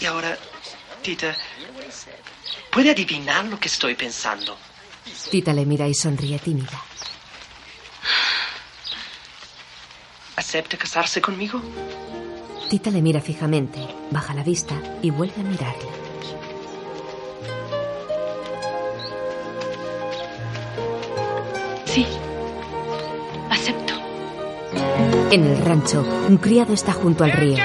Y 0.00 0.06
ahora, 0.06 0.36
Tita, 1.02 1.36
¿puede 2.72 2.90
adivinar 2.90 3.44
lo 3.44 3.60
que 3.60 3.68
estoy 3.68 3.94
pensando? 3.94 4.56
Tita 5.30 5.52
le 5.52 5.66
mira 5.66 5.86
y 5.86 5.94
sonríe 5.94 6.38
tímida. 6.38 6.82
¿Acepta 10.36 10.78
casarse 10.78 11.20
conmigo? 11.20 11.60
Tita 12.70 12.90
le 12.90 13.02
mira 13.02 13.20
fijamente, 13.20 13.80
baja 14.10 14.32
la 14.32 14.42
vista 14.42 14.74
y 15.02 15.10
vuelve 15.10 15.40
a 15.40 15.44
mirarle. 15.44 15.90
Sí, 21.84 22.06
acepto. 23.50 23.94
En 25.30 25.44
el 25.44 25.62
rancho, 25.62 26.00
un 26.00 26.38
criado 26.38 26.72
está 26.72 26.92
junto 26.92 27.24
al 27.24 27.32
río. 27.32 27.58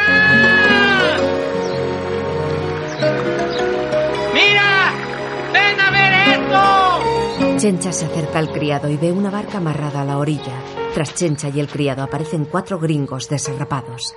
Chencha 7.66 7.92
se 7.92 8.06
acerca 8.06 8.38
al 8.38 8.52
criado 8.52 8.88
y 8.92 8.96
ve 8.96 9.12
una 9.12 9.32
barca 9.32 9.58
amarrada 9.58 10.02
a 10.02 10.06
la 10.06 10.20
orilla. 10.20 10.54
Tras 10.94 11.16
Chencha 11.16 11.50
y 11.50 11.60
el 11.60 11.68
criado 11.68 12.04
aparecen 12.04 12.46
cuatro 12.46 12.78
gringos 12.78 13.28
desarrapados. 13.28 14.14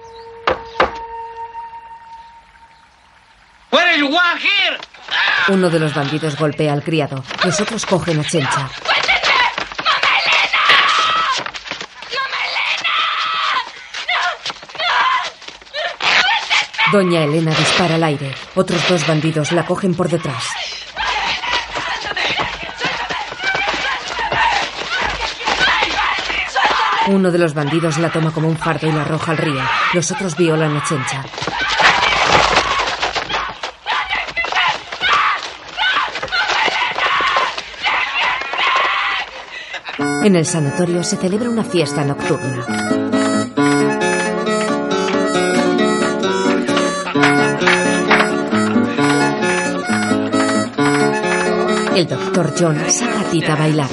Uno 5.49 5.71
de 5.71 5.79
los 5.79 5.95
bandidos 5.95 6.37
golpea 6.37 6.75
al 6.75 6.83
criado. 6.83 7.25
Los 7.43 7.59
otros 7.59 7.87
cogen 7.87 8.21
a 8.21 8.25
Chencha. 8.25 8.69
Doña 16.93 17.25
Elena 17.25 17.55
dispara 17.55 17.95
al 17.95 18.05
aire. 18.05 18.35
Otros 18.55 18.87
dos 18.91 19.07
bandidos 19.07 19.53
la 19.53 19.65
cogen 19.65 19.95
por 19.95 20.11
detrás. 20.11 20.58
Uno 27.09 27.31
de 27.31 27.39
los 27.39 27.55
bandidos 27.55 27.97
la 27.99 28.11
toma 28.11 28.31
como 28.33 28.49
un 28.49 28.57
fardo 28.57 28.87
y 28.87 28.93
la 28.93 29.01
arroja 29.01 29.33
al 29.33 29.39
río. 29.39 29.63
Los 29.95 30.11
otros 30.13 30.37
violan 30.37 30.77
a 30.77 30.85
Chencha. 30.85 31.25
En 40.23 40.37
el 40.37 40.45
sanatorio 40.45 41.03
se 41.03 41.17
celebra 41.17 41.49
una 41.49 41.65
fiesta 41.65 42.05
nocturna. 42.05 42.67
El 51.97 52.07
doctor 52.07 52.53
John 52.59 52.79
saca 52.91 53.21
a 53.21 53.25
Tita 53.31 53.55
a 53.55 53.57
bailar. 53.57 53.89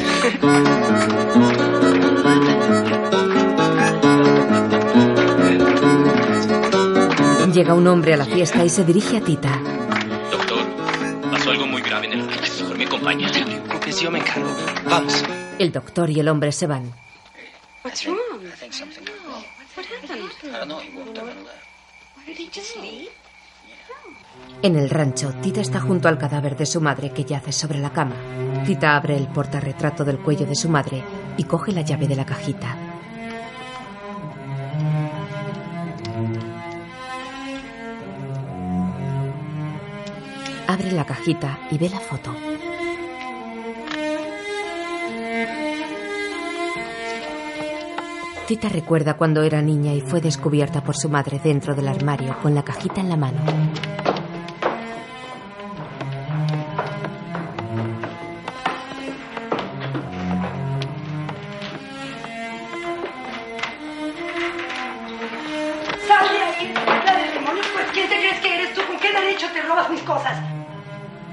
Llega 7.56 7.74
un 7.74 7.88
hombre 7.88 8.14
a 8.14 8.18
la 8.18 8.26
fiesta 8.26 8.66
y 8.66 8.70
se 8.70 8.84
dirige 8.84 9.16
a 9.16 9.22
Tita. 9.22 9.58
Doctor, 10.30 10.60
pasó 11.32 11.52
algo 11.52 11.66
muy 11.66 11.82
grave 11.82 12.08
en 12.08 12.20
el 12.20 12.28
rancho. 12.30 12.64
Mejor 12.64 12.78
me 12.78 12.84
acompaña. 12.84 13.32
Pues 13.82 14.02
yo 14.02 14.12
me 14.12 14.20
encargo. 14.20 14.50
Vamos. 14.90 15.24
El 15.58 15.72
doctor 15.72 16.10
y 16.10 16.20
el 16.20 16.28
hombre 16.28 16.52
se 16.52 16.68
van. 16.68 16.92
What's 17.86 18.06
wrong? 18.08 18.18
What 18.44 19.88
happened? 19.88 20.74
Did 22.28 22.38
he 22.38 22.50
just 22.54 22.76
leave? 22.76 23.08
En 24.62 24.76
el 24.76 24.90
rancho, 24.90 25.34
Tita 25.42 25.62
está 25.62 25.80
junto 25.80 26.10
al 26.10 26.18
cadáver 26.18 26.58
de 26.58 26.66
su 26.66 26.82
madre 26.82 27.12
que 27.12 27.24
yace 27.24 27.54
sobre 27.54 27.80
la 27.80 27.94
cama. 27.94 28.16
Tita 28.66 28.98
abre 28.98 29.16
el 29.16 29.30
portarretrato 29.30 30.04
del 30.04 30.20
cuello 30.20 30.46
de 30.46 30.56
su 30.56 30.68
madre 30.68 31.02
y 31.38 31.46
coge 31.46 31.72
la 31.72 31.84
llave 31.84 32.10
de 32.10 32.18
la 32.18 32.26
cajita. 32.26 32.85
Abre 40.76 40.92
la 40.92 41.06
cajita 41.06 41.58
y 41.72 41.78
ve 41.78 41.88
la 41.88 42.02
foto. 42.02 42.36
Tita 48.46 48.68
recuerda 48.68 49.16
cuando 49.16 49.42
era 49.44 49.62
niña 49.62 49.94
y 49.94 50.02
fue 50.02 50.20
descubierta 50.20 50.84
por 50.84 50.98
su 50.98 51.08
madre 51.08 51.40
dentro 51.42 51.76
del 51.76 51.88
armario 51.88 52.36
con 52.42 52.54
la 52.54 52.64
cajita 52.64 53.00
en 53.00 53.08
la 53.08 53.16
mano. 53.16 53.40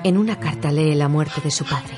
En 0.05 0.18
una 0.18 0.40
carta 0.40 0.72
lee 0.72 0.96
la 0.96 1.07
muerte 1.07 1.40
de 1.40 1.53
su 1.53 1.64
padre. 1.64 1.94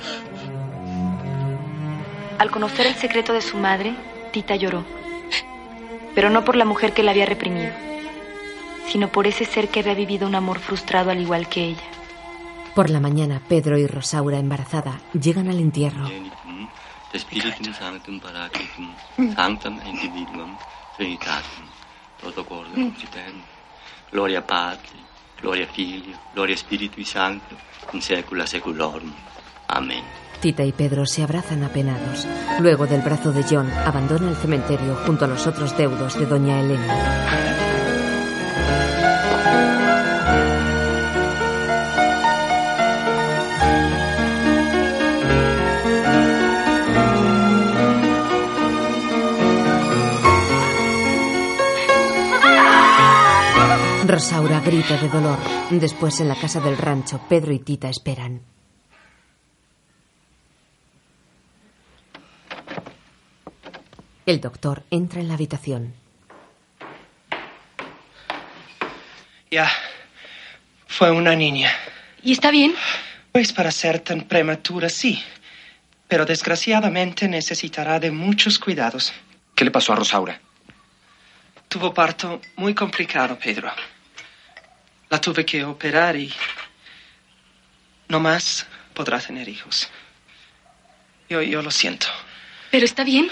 Al 2.39 2.51
conocer 2.51 2.87
el 2.87 2.95
secreto 2.97 3.33
de 3.33 3.41
su 3.41 3.57
madre, 3.57 3.95
Tita 4.31 4.57
lloró. 4.57 4.85
Pero 6.15 6.29
no 6.29 6.45
por 6.45 6.55
la 6.55 6.67
mujer 6.67 6.93
que 6.93 7.03
la 7.03 7.13
había 7.13 7.25
reprimido, 7.25 7.73
sino 8.89 9.09
por 9.09 9.27
ese 9.27 9.47
ser 9.47 9.69
que 9.69 9.81
había 9.81 9.95
vivido 9.95 10.27
un 10.27 10.35
amor 10.35 10.59
frustrado 10.59 11.11
al 11.11 11.21
igual 11.21 11.49
que 11.49 11.65
ella. 11.65 11.83
Por 12.75 12.91
la 12.91 13.01
mañana, 13.01 13.41
Pedro 13.49 13.79
y 13.79 13.87
Rosaura, 13.87 14.39
embarazada, 14.39 15.01
llegan 15.15 15.49
al 15.49 15.59
entierro. 15.59 16.07
Gloria 24.13 24.47
Patri, 24.47 25.04
Gloria 25.41 25.67
Filio, 25.67 26.17
Gloria 26.33 26.57
Spiritui 26.57 27.05
Sancto, 27.05 27.57
in 27.93 28.03
secula 28.03 28.47
seculorum. 28.47 29.13
Amén. 29.69 30.05
Tita 30.41 30.63
y 30.65 30.73
Pedro 30.73 31.07
se 31.07 31.23
abrazan 31.23 31.63
apenados. 31.63 32.27
Luego 32.61 32.87
del 32.87 33.01
brazo 33.01 33.33
de 33.33 33.45
John, 33.49 33.71
abandona 33.71 34.31
el 34.31 34.37
cementerio 34.37 34.95
junto 35.07 35.25
a 35.25 35.29
los 35.29 35.47
otros 35.47 35.77
deudos 35.77 36.19
de 36.19 36.27
Doña 36.27 36.61
Elena. 36.61 37.45
Rosaura 54.15 54.61
grita 54.61 54.97
de 54.97 55.09
dolor. 55.09 55.41
Después, 55.71 56.21
en 56.21 56.29
la 56.29 56.37
casa 56.37 56.61
del 56.61 56.79
rancho, 56.79 57.21
Pedro 57.29 57.53
y 57.53 57.59
Tita 57.59 57.89
esperan. 57.89 58.43
El 64.25 64.41
doctor 64.41 64.85
entra 64.93 65.21
en 65.21 65.27
la 65.27 65.35
habitación. 65.35 65.95
Ya. 69.51 69.69
Fue 70.87 71.11
una 71.11 71.35
niña. 71.35 71.73
¿Y 72.23 72.31
está 72.31 72.53
bien? 72.53 72.73
Pues 73.33 73.53
para 73.53 73.73
ser 73.73 73.99
tan 73.99 74.29
prematura, 74.29 74.91
sí. 74.91 75.21
Pero 76.07 76.25
desgraciadamente 76.25 77.27
necesitará 77.27 77.99
de 77.99 78.13
muchos 78.13 78.61
cuidados. 78.61 79.13
¿Qué 79.57 79.65
le 79.65 79.73
pasó 79.73 79.93
a 79.93 79.97
Rosaura? 79.97 80.41
Tuvo 81.69 81.93
parto 81.93 82.41
muy 82.55 82.77
complicado, 82.77 83.37
Pedro. 83.37 83.73
La 85.15 85.21
tuve 85.21 85.47
que 85.47 85.63
operar 85.63 86.17
y 86.17 86.29
no 88.09 88.19
más 88.19 88.67
podrá 88.93 89.21
tener 89.21 89.49
hijos. 89.49 89.89
Yo, 91.29 91.41
yo 91.41 91.63
lo 91.63 91.71
siento. 91.71 92.09
¿Pero 92.73 92.85
está 92.85 93.05
bien? 93.05 93.29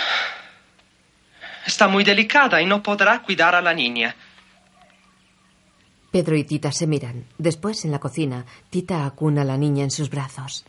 Está 1.67 1.89
muy 1.89 2.05
delicada 2.05 2.63
y 2.63 2.67
no 2.67 2.85
podrá 2.85 3.21
cuidar 3.23 3.57
a 3.57 3.61
la 3.61 3.75
niña. 3.75 4.15
Pedro 6.13 6.37
y 6.37 6.45
Tita 6.45 6.71
se 6.71 6.87
miran. 6.87 7.27
Después, 7.37 7.85
en 7.85 7.91
la 7.91 7.99
cocina, 7.99 8.47
Tita 8.71 9.05
acuna 9.05 9.43
a 9.43 9.45
la 9.45 9.57
niña 9.57 9.83
en 9.83 9.91
sus 9.91 10.09
brazos. 10.09 10.65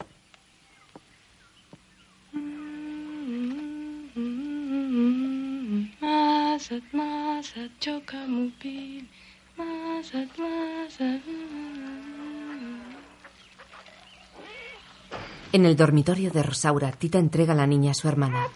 En 15.51 15.65
el 15.65 15.75
dormitorio 15.75 16.31
de 16.31 16.41
Rosaura, 16.41 16.91
Tita 16.91 17.19
entrega 17.19 17.53
a 17.53 17.55
la 17.55 17.67
niña 17.67 17.91
a 17.91 17.93
su 17.93 18.07
hermana. 18.07 18.47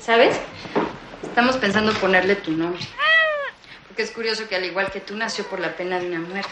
¿Sabes? 0.00 0.36
Estamos 1.22 1.56
pensando 1.56 1.92
ponerle 1.94 2.34
tu 2.36 2.50
nombre. 2.50 2.80
Porque 3.86 4.02
es 4.02 4.10
curioso 4.10 4.48
que 4.48 4.56
al 4.56 4.64
igual 4.64 4.90
que 4.90 5.00
tú 5.00 5.16
nació 5.16 5.44
por 5.46 5.60
la 5.60 5.76
pena 5.76 6.00
de 6.00 6.08
una 6.08 6.20
muerte. 6.20 6.50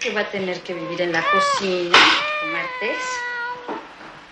Que 0.00 0.12
va 0.12 0.22
a 0.22 0.30
tener 0.30 0.60
que 0.62 0.72
vivir 0.74 1.02
en 1.02 1.12
la 1.12 1.22
cocina, 1.22 1.98
tomar 2.40 2.66
tés. 2.80 3.04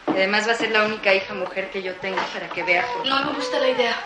Y 0.09 0.13
además 0.13 0.49
va 0.49 0.53
a 0.53 0.57
ser 0.57 0.71
la 0.71 0.85
única 0.85 1.15
hija 1.15 1.35
mujer 1.35 1.71
que 1.71 1.83
yo 1.83 1.95
tengo 1.97 2.21
para 2.33 2.49
que 2.49 2.63
vea 2.63 2.85
por 2.97 3.07
No 3.07 3.25
me 3.27 3.33
gusta 3.35 3.61
la 3.61 3.69
idea. 3.69 3.97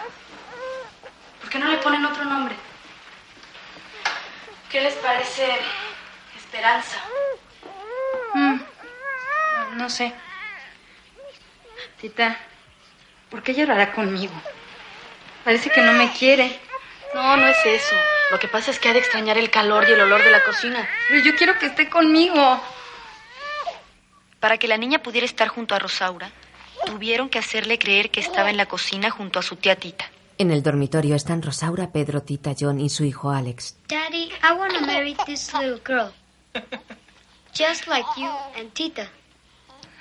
¿Por 1.55 1.61
qué 1.61 1.69
no 1.69 1.73
le 1.73 1.83
ponen 1.83 2.05
otro 2.05 2.25
nombre? 2.25 2.57
¿Qué 4.73 4.81
les 4.81 4.95
parece 4.95 5.47
Esperanza? 6.37 6.99
Mm, 8.35 8.57
no, 8.57 9.75
no 9.77 9.89
sé. 9.89 10.13
Tita, 12.01 12.37
¿por 13.31 13.45
qué 13.45 13.55
llorará 13.55 13.93
conmigo? 13.93 14.35
Parece 15.45 15.71
que 15.71 15.81
no 15.81 15.93
me 15.93 16.11
quiere. 16.11 16.59
No, 17.15 17.37
no 17.37 17.47
es 17.47 17.65
eso. 17.65 17.95
Lo 18.33 18.41
que 18.41 18.49
pasa 18.49 18.73
es 18.73 18.81
que 18.81 18.89
ha 18.89 18.93
de 18.93 18.99
extrañar 18.99 19.39
el 19.39 19.49
calor 19.49 19.89
y 19.89 19.93
el 19.93 20.01
olor 20.01 20.25
de 20.25 20.33
la 20.33 20.43
cocina. 20.43 20.89
Pero 21.07 21.23
yo 21.23 21.37
quiero 21.37 21.57
que 21.61 21.67
esté 21.67 21.89
conmigo. 21.89 22.61
Para 24.41 24.59
que 24.59 24.67
la 24.67 24.77
niña 24.77 25.05
pudiera 25.05 25.25
estar 25.25 25.47
junto 25.47 25.77
a 25.77 25.79
Rosaura, 25.79 26.33
tuvieron 26.85 27.29
que 27.29 27.39
hacerle 27.39 27.79
creer 27.79 28.11
que 28.11 28.19
estaba 28.19 28.51
en 28.51 28.57
la 28.57 28.67
cocina 28.67 29.09
junto 29.11 29.39
a 29.39 29.43
su 29.43 29.55
tía 29.55 29.77
Tita. 29.77 30.11
En 30.37 30.51
el 30.51 30.63
dormitorio 30.63 31.15
están 31.15 31.43
Rosaura, 31.43 31.93
Pedro, 31.93 32.23
Tita, 32.23 32.55
John 32.59 32.81
y 32.81 32.89
su 32.89 33.05
hijo 33.05 33.31
Alex. 33.31 33.77
Daddy, 33.89 34.31
I 34.43 34.59
want 34.59 34.75
to 34.75 34.81
marry 34.85 35.17
this 35.27 35.53
little 35.55 35.81
girl. 35.85 36.13
Just 37.55 37.87
like 37.87 38.07
you 38.17 38.31
and 38.59 38.73
Tita. 38.75 39.09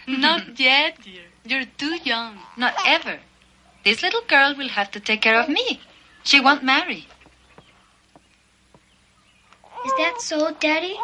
Not 0.08 0.58
yet, 0.58 0.98
dear. 1.04 1.30
You're 1.46 1.68
too 1.78 1.98
young. 2.04 2.38
Not 2.58 2.74
ever. 2.86 3.20
This 3.84 4.02
little 4.02 4.24
girl 4.28 4.56
will 4.58 4.70
have 4.70 4.90
to 4.92 5.00
take 5.00 5.22
care 5.22 5.40
of 5.40 5.50
me. 5.50 5.80
She 6.24 6.40
won't 6.40 6.64
marry. 6.64 7.06
that 9.98 10.20
so, 10.20 10.52
Daddy? 10.60 10.96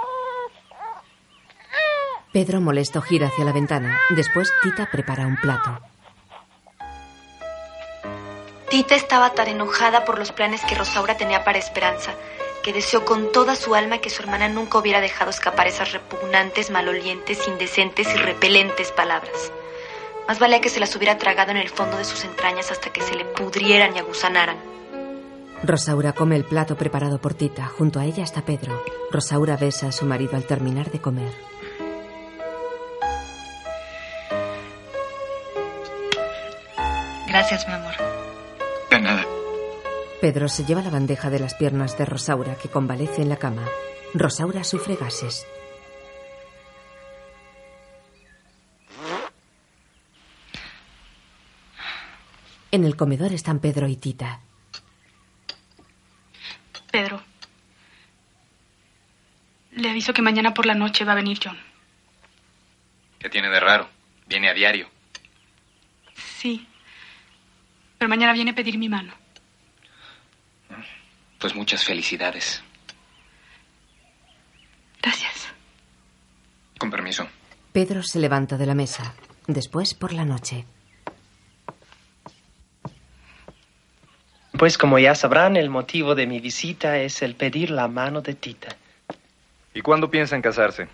Pedro 2.31 2.61
molesto 2.61 3.01
gira 3.01 3.27
hacia 3.27 3.45
la 3.45 3.51
ventana. 3.51 3.99
Después 4.15 4.51
Tita 4.63 4.89
prepara 4.91 5.27
un 5.27 5.37
plato. 5.37 5.88
Tita 8.69 8.95
estaba 8.95 9.31
tan 9.31 9.47
enojada 9.47 10.05
por 10.05 10.19
los 10.19 10.31
planes 10.31 10.61
que 10.61 10.75
Rosaura 10.75 11.17
tenía 11.17 11.43
para 11.43 11.57
Esperanza, 11.57 12.11
que 12.61 12.71
deseó 12.71 13.03
con 13.03 13.31
toda 13.31 13.55
su 13.55 13.73
alma 13.73 13.97
que 13.97 14.11
su 14.11 14.21
hermana 14.21 14.47
nunca 14.47 14.77
hubiera 14.77 15.01
dejado 15.01 15.31
escapar 15.31 15.65
esas 15.65 15.91
repugnantes, 15.91 16.69
malolientes, 16.69 17.47
indecentes 17.47 18.07
y 18.13 18.17
repelentes 18.17 18.91
palabras. 18.91 19.51
Más 20.27 20.37
valía 20.37 20.61
que 20.61 20.69
se 20.69 20.79
las 20.79 20.95
hubiera 20.95 21.17
tragado 21.17 21.49
en 21.49 21.57
el 21.57 21.69
fondo 21.69 21.97
de 21.97 22.05
sus 22.05 22.23
entrañas 22.23 22.69
hasta 22.69 22.93
que 22.93 23.01
se 23.01 23.15
le 23.15 23.25
pudrieran 23.25 23.95
y 23.95 23.99
aguzanaran. 23.99 24.57
Rosaura 25.63 26.13
come 26.13 26.35
el 26.35 26.45
plato 26.45 26.77
preparado 26.77 27.19
por 27.19 27.33
Tita. 27.33 27.65
Junto 27.65 27.99
a 27.99 28.05
ella 28.05 28.23
está 28.23 28.43
Pedro. 28.43 28.83
Rosaura 29.11 29.57
besa 29.57 29.87
a 29.87 29.91
su 29.91 30.05
marido 30.05 30.35
al 30.35 30.45
terminar 30.45 30.91
de 30.91 31.01
comer. 31.01 31.33
Gracias, 37.27 37.67
mi 37.67 37.73
amor. 37.73 38.18
Pedro 40.21 40.49
se 40.49 40.65
lleva 40.65 40.81
la 40.81 40.89
bandeja 40.89 41.29
de 41.29 41.39
las 41.39 41.53
piernas 41.55 41.97
de 41.97 42.05
Rosaura, 42.05 42.55
que 42.55 42.67
convalece 42.67 43.21
en 43.21 43.29
la 43.29 43.37
cama. 43.37 43.65
Rosaura 44.13 44.65
sufre 44.65 44.97
gases. 44.97 45.47
En 52.71 52.83
el 52.83 52.97
comedor 52.97 53.31
están 53.31 53.59
Pedro 53.59 53.87
y 53.87 53.95
Tita. 53.95 54.41
Pedro. 56.91 57.21
Le 59.71 59.89
aviso 59.89 60.13
que 60.13 60.21
mañana 60.21 60.53
por 60.53 60.65
la 60.65 60.75
noche 60.75 61.05
va 61.05 61.13
a 61.13 61.15
venir 61.15 61.39
John. 61.41 61.57
¿Qué 63.19 63.29
tiene 63.29 63.49
de 63.49 63.59
raro? 63.59 63.89
Viene 64.27 64.49
a 64.49 64.53
diario. 64.53 64.89
Sí. 66.15 66.67
Pero 67.97 68.09
mañana 68.09 68.33
viene 68.33 68.51
a 68.51 68.55
pedir 68.55 68.77
mi 68.77 68.89
mano. 68.89 69.13
Pues 71.39 71.55
muchas 71.55 71.83
felicidades. 71.85 72.61
Gracias. 75.01 75.47
Con 76.77 76.91
permiso. 76.91 77.27
Pedro 77.71 78.03
se 78.03 78.19
levanta 78.19 78.57
de 78.57 78.65
la 78.65 78.75
mesa. 78.75 79.13
Después, 79.47 79.93
por 79.93 80.11
la 80.13 80.25
noche. 80.25 80.65
Pues 84.57 84.77
como 84.77 84.99
ya 84.99 85.15
sabrán, 85.15 85.55
el 85.55 85.69
motivo 85.69 86.15
de 86.15 86.27
mi 86.27 86.41
visita 86.41 86.97
es 86.97 87.21
el 87.21 87.35
pedir 87.35 87.69
la 87.71 87.87
mano 87.87 88.21
de 88.21 88.33
Tita. 88.33 88.75
¿Y 89.73 89.81
cuándo 89.81 90.11
piensan 90.11 90.41
casarse? 90.41 90.89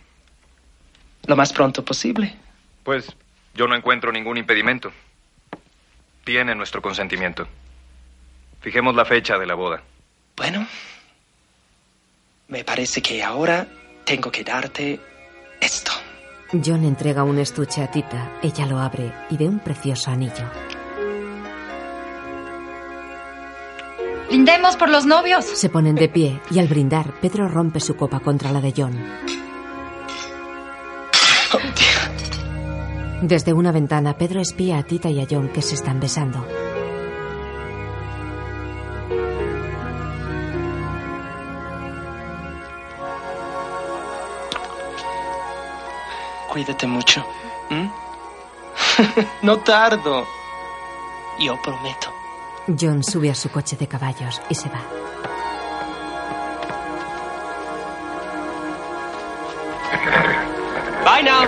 Lo 1.25 1.35
más 1.35 1.51
pronto 1.51 1.83
posible. 1.83 2.35
Pues 2.83 3.15
yo 3.55 3.67
no 3.67 3.75
encuentro 3.75 4.11
ningún 4.11 4.37
impedimento. 4.37 4.91
Tiene 6.23 6.53
nuestro 6.53 6.81
consentimiento. 6.83 7.47
Fijemos 8.61 8.93
la 8.95 9.05
fecha 9.05 9.39
de 9.39 9.47
la 9.47 9.55
boda. 9.55 9.81
Bueno, 10.35 10.67
me 12.47 12.63
parece 12.63 13.01
que 13.01 13.23
ahora 13.23 13.67
tengo 14.03 14.31
que 14.31 14.43
darte 14.43 14.99
esto. 15.61 15.91
John 16.63 16.83
entrega 16.83 17.23
un 17.23 17.39
estuche 17.39 17.81
a 17.81 17.89
Tita. 17.89 18.39
Ella 18.43 18.65
lo 18.65 18.79
abre 18.79 19.13
y 19.29 19.37
ve 19.37 19.47
un 19.47 19.59
precioso 19.59 20.11
anillo. 20.11 20.49
Brindemos 24.27 24.75
por 24.75 24.89
los 24.89 25.05
novios. 25.05 25.45
Se 25.45 25.69
ponen 25.69 25.95
de 25.95 26.09
pie 26.09 26.41
y 26.51 26.59
al 26.59 26.67
brindar, 26.67 27.13
Pedro 27.21 27.47
rompe 27.47 27.79
su 27.79 27.95
copa 27.95 28.19
contra 28.19 28.51
la 28.51 28.59
de 28.59 28.73
John. 28.75 28.97
Desde 33.21 33.53
una 33.53 33.71
ventana, 33.71 34.17
Pedro 34.17 34.41
espía 34.41 34.77
a 34.77 34.83
Tita 34.83 35.09
y 35.09 35.21
a 35.21 35.27
John 35.29 35.49
que 35.49 35.61
se 35.61 35.75
están 35.75 35.99
besando. 35.99 36.45
Cuídate 46.55 46.87
mucho. 46.87 47.21
no 49.41 49.57
tardo. 49.57 50.25
Yo 51.37 51.61
prometo. 51.61 52.13
John 52.79 53.03
sube 53.03 53.29
a 53.29 53.35
su 53.35 53.49
coche 53.51 53.75
de 53.75 53.89
caballos 53.89 54.41
y 54.47 54.55
se 54.55 54.69
va. 54.69 54.79
Bye 61.03 61.23
now. 61.23 61.45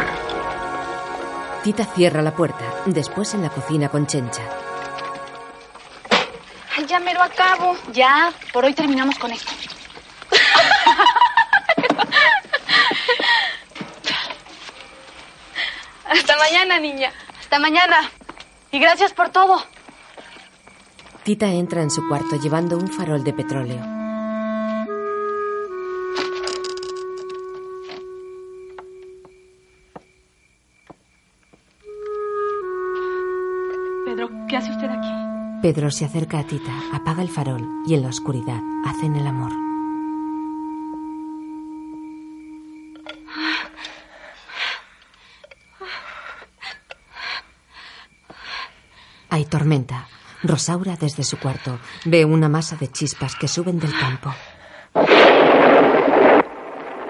Tita 1.63 1.85
cierra 1.85 2.21
la 2.21 2.35
puerta. 2.35 2.65
Después 2.85 3.33
en 3.33 3.43
la 3.43 3.49
cocina 3.49 3.87
con 3.87 4.07
Chencha. 4.07 4.43
Ay, 6.75 6.85
ya 6.85 6.99
me 6.99 7.13
lo 7.13 7.23
acabo. 7.23 7.77
Ya, 7.93 8.33
por 8.51 8.65
hoy 8.65 8.73
terminamos 8.73 9.17
con 9.17 9.31
esto. 9.31 9.53
Hasta 16.09 16.37
mañana, 16.37 16.79
niña. 16.79 17.11
Hasta 17.39 17.59
mañana. 17.59 18.09
Y 18.71 18.79
gracias 18.79 19.13
por 19.13 19.29
todo. 19.29 19.61
Tita 21.23 21.47
entra 21.51 21.81
en 21.81 21.91
su 21.91 22.07
cuarto 22.07 22.37
llevando 22.37 22.77
un 22.77 22.87
farol 22.87 23.23
de 23.23 23.33
petróleo. 23.33 23.81
Pedro, 34.05 34.29
¿qué 34.47 34.57
hace 34.57 34.71
usted 34.71 34.89
aquí? 34.89 35.09
Pedro 35.61 35.91
se 35.91 36.05
acerca 36.05 36.39
a 36.39 36.43
Tita, 36.43 36.71
apaga 36.93 37.21
el 37.21 37.29
farol 37.29 37.61
y 37.85 37.95
en 37.95 38.03
la 38.03 38.09
oscuridad 38.09 38.61
hacen 38.85 39.15
el 39.15 39.27
amor. 39.27 39.51
Hay 49.29 49.45
tormenta. 49.45 50.07
Rosaura 50.43 50.95
desde 50.95 51.23
su 51.23 51.37
cuarto 51.37 51.79
ve 52.05 52.23
una 52.23 52.47
masa 52.47 52.75
de 52.75 52.91
chispas 52.91 53.35
que 53.35 53.47
suben 53.47 53.79
del 53.79 53.97
campo. 53.97 54.33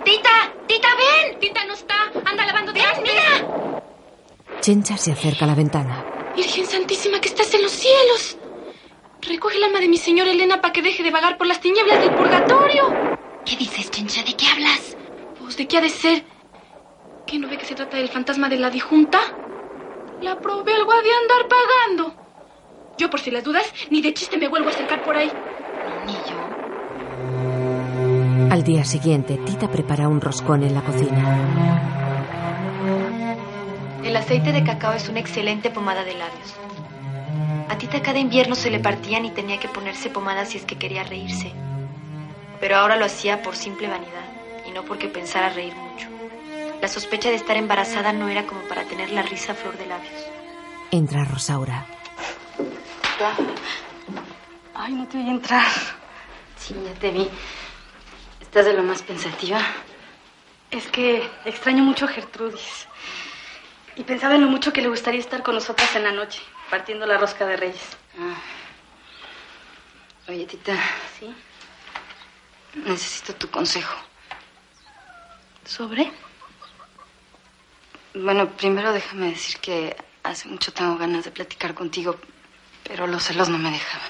¡Tita! 0.03 0.53
¡Tita, 0.67 0.87
ven! 0.95 1.39
Tita 1.39 1.65
no 1.65 1.73
está. 1.73 1.95
Anda 2.25 2.45
lavando 2.45 2.71
dientes. 2.71 3.01
¡Mira! 3.01 3.81
Chencha 4.61 4.97
se 4.97 5.11
acerca 5.11 5.45
a 5.45 5.47
la 5.49 5.55
ventana. 5.55 6.05
Virgen 6.35 6.65
Santísima, 6.65 7.19
que 7.19 7.29
estás 7.29 7.53
en 7.53 7.63
los 7.63 7.71
cielos. 7.71 8.37
Recoge 9.21 9.57
el 9.57 9.63
alma 9.65 9.79
de 9.79 9.89
mi 9.89 9.97
señora 9.97 10.31
Elena 10.31 10.61
para 10.61 10.73
que 10.73 10.81
deje 10.81 11.03
de 11.03 11.11
vagar 11.11 11.37
por 11.37 11.47
las 11.47 11.59
tinieblas 11.59 11.99
del 11.99 12.13
purgatorio. 12.15 13.17
¿Qué 13.45 13.55
dices, 13.57 13.91
Chencha? 13.91 14.23
¿De 14.23 14.35
qué 14.35 14.47
hablas? 14.47 14.95
Pues, 15.39 15.57
¿de 15.57 15.67
qué 15.67 15.77
ha 15.77 15.81
de 15.81 15.89
ser? 15.89 16.23
¿Qué 17.25 17.39
no 17.39 17.49
ve 17.49 17.57
que 17.57 17.65
se 17.65 17.75
trata 17.75 17.97
del 17.97 18.09
fantasma 18.09 18.47
de 18.49 18.57
la 18.57 18.69
dijunta? 18.69 19.19
La 20.21 20.35
probé 20.39 20.73
algo 20.73 20.91
ha 20.91 21.01
de 21.01 21.11
andar 21.11 21.47
pagando. 21.47 22.15
Yo, 22.97 23.09
por 23.09 23.19
si 23.19 23.29
las 23.29 23.43
dudas, 23.43 23.71
ni 23.91 24.01
de 24.01 24.13
chiste 24.13 24.37
me 24.37 24.47
vuelvo 24.47 24.69
a 24.69 24.71
acercar 24.71 25.03
por 25.03 25.15
ahí. 25.15 25.31
Ni 26.05 26.15
yo. 26.25 26.37
Al 28.51 28.63
día 28.63 28.83
siguiente, 28.83 29.37
Tita 29.45 29.69
prepara 29.69 30.07
un 30.07 30.19
roscón 30.19 30.63
en 30.63 30.73
la 30.73 30.81
cocina. 30.81 32.17
El 34.03 34.15
aceite 34.15 34.51
de 34.51 34.63
cacao 34.63 34.93
es 34.93 35.07
una 35.07 35.19
excelente 35.19 35.69
pomada 35.69 36.03
de 36.03 36.13
labios. 36.13 36.55
A 37.69 37.77
Tita 37.77 38.01
cada 38.01 38.17
invierno 38.17 38.55
se 38.55 38.71
le 38.71 38.79
partían 38.79 39.25
y 39.25 39.31
tenía 39.31 39.59
que 39.59 39.67
ponerse 39.67 40.09
pomada 40.09 40.45
si 40.45 40.57
es 40.57 40.65
que 40.65 40.77
quería 40.77 41.03
reírse. 41.03 41.51
Pero 42.59 42.77
ahora 42.77 42.95
lo 42.95 43.05
hacía 43.05 43.43
por 43.43 43.55
simple 43.55 43.87
vanidad 43.87 44.25
y 44.65 44.71
no 44.71 44.83
porque 44.83 45.09
pensara 45.09 45.49
reír 45.49 45.75
mucho. 45.75 46.16
La 46.81 46.87
sospecha 46.87 47.29
de 47.29 47.35
estar 47.35 47.57
embarazada 47.57 48.13
no 48.13 48.29
era 48.29 48.45
como 48.45 48.61
para 48.61 48.83
tener 48.83 49.09
la 49.11 49.23
risa 49.23 49.53
a 49.53 49.55
flor 49.55 49.77
de 49.77 49.87
labios. 49.87 50.13
Entra 50.91 51.25
Rosaura. 51.25 51.85
Ay, 54.75 54.93
no 54.93 55.07
te 55.07 55.17
voy 55.17 55.27
a 55.27 55.31
entrar. 55.31 55.71
Sí, 56.55 56.75
ya 56.85 56.93
te 56.99 57.11
vi. 57.11 57.27
Estás 58.39 58.65
de 58.65 58.73
lo 58.73 58.83
más 58.83 59.01
pensativa. 59.01 59.59
Es 60.69 60.87
que 60.87 61.27
extraño 61.45 61.83
mucho 61.83 62.05
a 62.05 62.09
Gertrudis. 62.09 62.87
Y 63.95 64.03
pensaba 64.03 64.35
en 64.35 64.41
lo 64.41 64.47
mucho 64.47 64.71
que 64.71 64.81
le 64.81 64.89
gustaría 64.89 65.19
estar 65.19 65.41
con 65.41 65.55
nosotras 65.55 65.95
en 65.95 66.03
la 66.03 66.11
noche, 66.11 66.41
partiendo 66.69 67.07
la 67.07 67.17
rosca 67.17 67.47
de 67.47 67.57
reyes. 67.57 67.97
Ah. 68.19 68.35
Oye, 70.29 70.45
tita. 70.45 70.75
¿Sí? 71.19 71.33
Necesito 72.75 73.33
tu 73.33 73.49
consejo. 73.49 73.95
¿Sobre? 75.65 76.11
Bueno, 78.19 78.49
primero 78.49 78.93
déjame 78.93 79.29
decir 79.29 79.59
que 79.59 79.95
hace 80.23 80.47
mucho 80.47 80.73
tengo 80.73 80.97
ganas 80.97 81.23
de 81.23 81.29
platicar 81.29 81.75
contigo, 81.75 82.15
pero 82.83 83.05
los 83.05 83.23
celos 83.23 83.47
no 83.47 83.59
me 83.59 83.69
dejaban. 83.69 84.09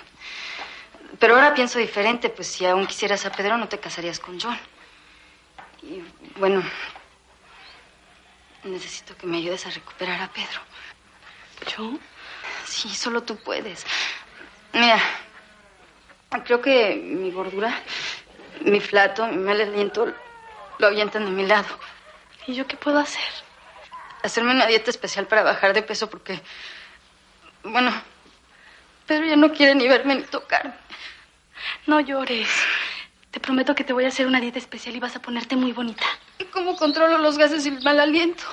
Pero 1.19 1.35
ahora 1.35 1.53
pienso 1.53 1.77
diferente, 1.77 2.29
pues 2.29 2.47
si 2.47 2.65
aún 2.65 2.87
quisieras 2.87 3.25
a 3.25 3.31
Pedro 3.33 3.57
no 3.57 3.67
te 3.67 3.79
casarías 3.79 4.19
con 4.19 4.39
John. 4.39 4.57
Y 5.83 6.01
bueno, 6.39 6.63
necesito 8.63 9.17
que 9.17 9.27
me 9.27 9.37
ayudes 9.37 9.65
a 9.65 9.71
recuperar 9.71 10.21
a 10.21 10.29
Pedro. 10.29 10.61
¿Yo? 11.75 11.99
Sí, 12.65 12.89
solo 12.89 13.23
tú 13.23 13.35
puedes. 13.35 13.85
Mira, 14.71 15.01
creo 16.45 16.61
que 16.61 16.95
mi 16.95 17.29
gordura, 17.31 17.81
mi 18.61 18.79
flato, 18.79 19.27
mi 19.27 19.37
mal 19.37 19.59
aliento 19.59 20.13
lo 20.77 20.87
avientan 20.87 21.25
de 21.25 21.31
mi 21.31 21.45
lado. 21.45 21.77
¿Y 22.45 22.53
yo 22.53 22.65
qué 22.67 22.77
puedo 22.77 22.99
hacer? 22.99 23.46
Hacerme 24.23 24.51
una 24.51 24.65
dieta 24.65 24.89
especial 24.89 25.27
para 25.27 25.43
bajar 25.43 25.73
de 25.73 25.83
peso 25.83 26.09
porque, 26.09 26.41
bueno, 27.63 27.91
Pedro 29.05 29.25
ya 29.25 29.35
no 29.35 29.51
quiere 29.53 29.75
ni 29.75 29.87
verme 29.87 30.15
ni 30.15 30.23
tocarme. 30.23 30.73
No 31.85 31.99
llores. 31.99 32.49
Te 33.31 33.39
prometo 33.39 33.75
que 33.75 33.83
te 33.83 33.93
voy 33.93 34.05
a 34.05 34.09
hacer 34.09 34.27
una 34.27 34.39
dieta 34.39 34.57
especial 34.57 34.95
y 34.95 34.99
vas 34.99 35.15
a 35.15 35.21
ponerte 35.21 35.55
muy 35.55 35.71
bonita. 35.71 36.05
¿Y 36.39 36.45
cómo 36.45 36.75
controlo 36.75 37.17
los 37.17 37.37
gases 37.37 37.65
y 37.65 37.69
el 37.69 37.83
mal 37.83 37.99
aliento? 37.99 38.43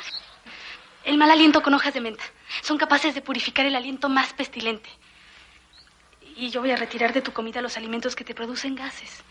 El 1.05 1.19
mal 1.19 1.31
aliento 1.31 1.63
con 1.63 1.75
hojas 1.75 1.95
de 1.95 2.01
menta. 2.01 2.25
Son 2.63 2.79
capaces 2.79 3.15
de 3.15 3.21
purificar 3.21 3.67
el 3.67 3.77
aliento 3.77 4.09
más 4.09 4.33
pestilente. 4.33 4.89
Y 6.37 6.51
yo 6.51 6.61
voy 6.61 6.71
a 6.71 6.77
retirar 6.77 7.13
de 7.13 7.23
tu 7.23 7.33
comida 7.33 7.61
los 7.61 7.77
alimentos 7.77 8.17
que 8.17 8.25
te 8.25 8.35
producen 8.35 8.75
gases. 8.75 9.23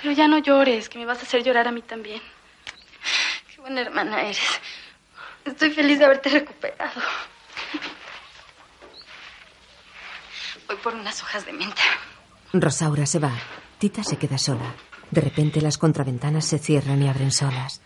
Pero 0.00 0.12
ya 0.12 0.28
no 0.28 0.38
llores, 0.38 0.88
que 0.88 0.98
me 0.98 1.06
vas 1.06 1.18
a 1.18 1.22
hacer 1.22 1.42
llorar 1.42 1.68
a 1.68 1.72
mí 1.72 1.82
también. 1.82 2.20
Qué 3.54 3.60
buena 3.60 3.80
hermana 3.80 4.22
eres. 4.22 4.60
Estoy 5.44 5.70
feliz 5.70 5.98
de 5.98 6.04
haberte 6.04 6.28
recuperado. 6.28 7.00
Voy 10.68 10.76
por 10.76 10.94
unas 10.94 11.22
hojas 11.22 11.44
de 11.46 11.52
menta. 11.52 11.82
Rosaura 12.52 13.06
se 13.06 13.18
va. 13.18 13.32
Tita 13.78 14.04
se 14.04 14.16
queda 14.16 14.38
sola. 14.38 14.74
De 15.10 15.20
repente 15.20 15.60
las 15.60 15.78
contraventanas 15.78 16.46
se 16.46 16.58
cierran 16.58 17.02
y 17.02 17.08
abren 17.08 17.32
solas. 17.32 17.80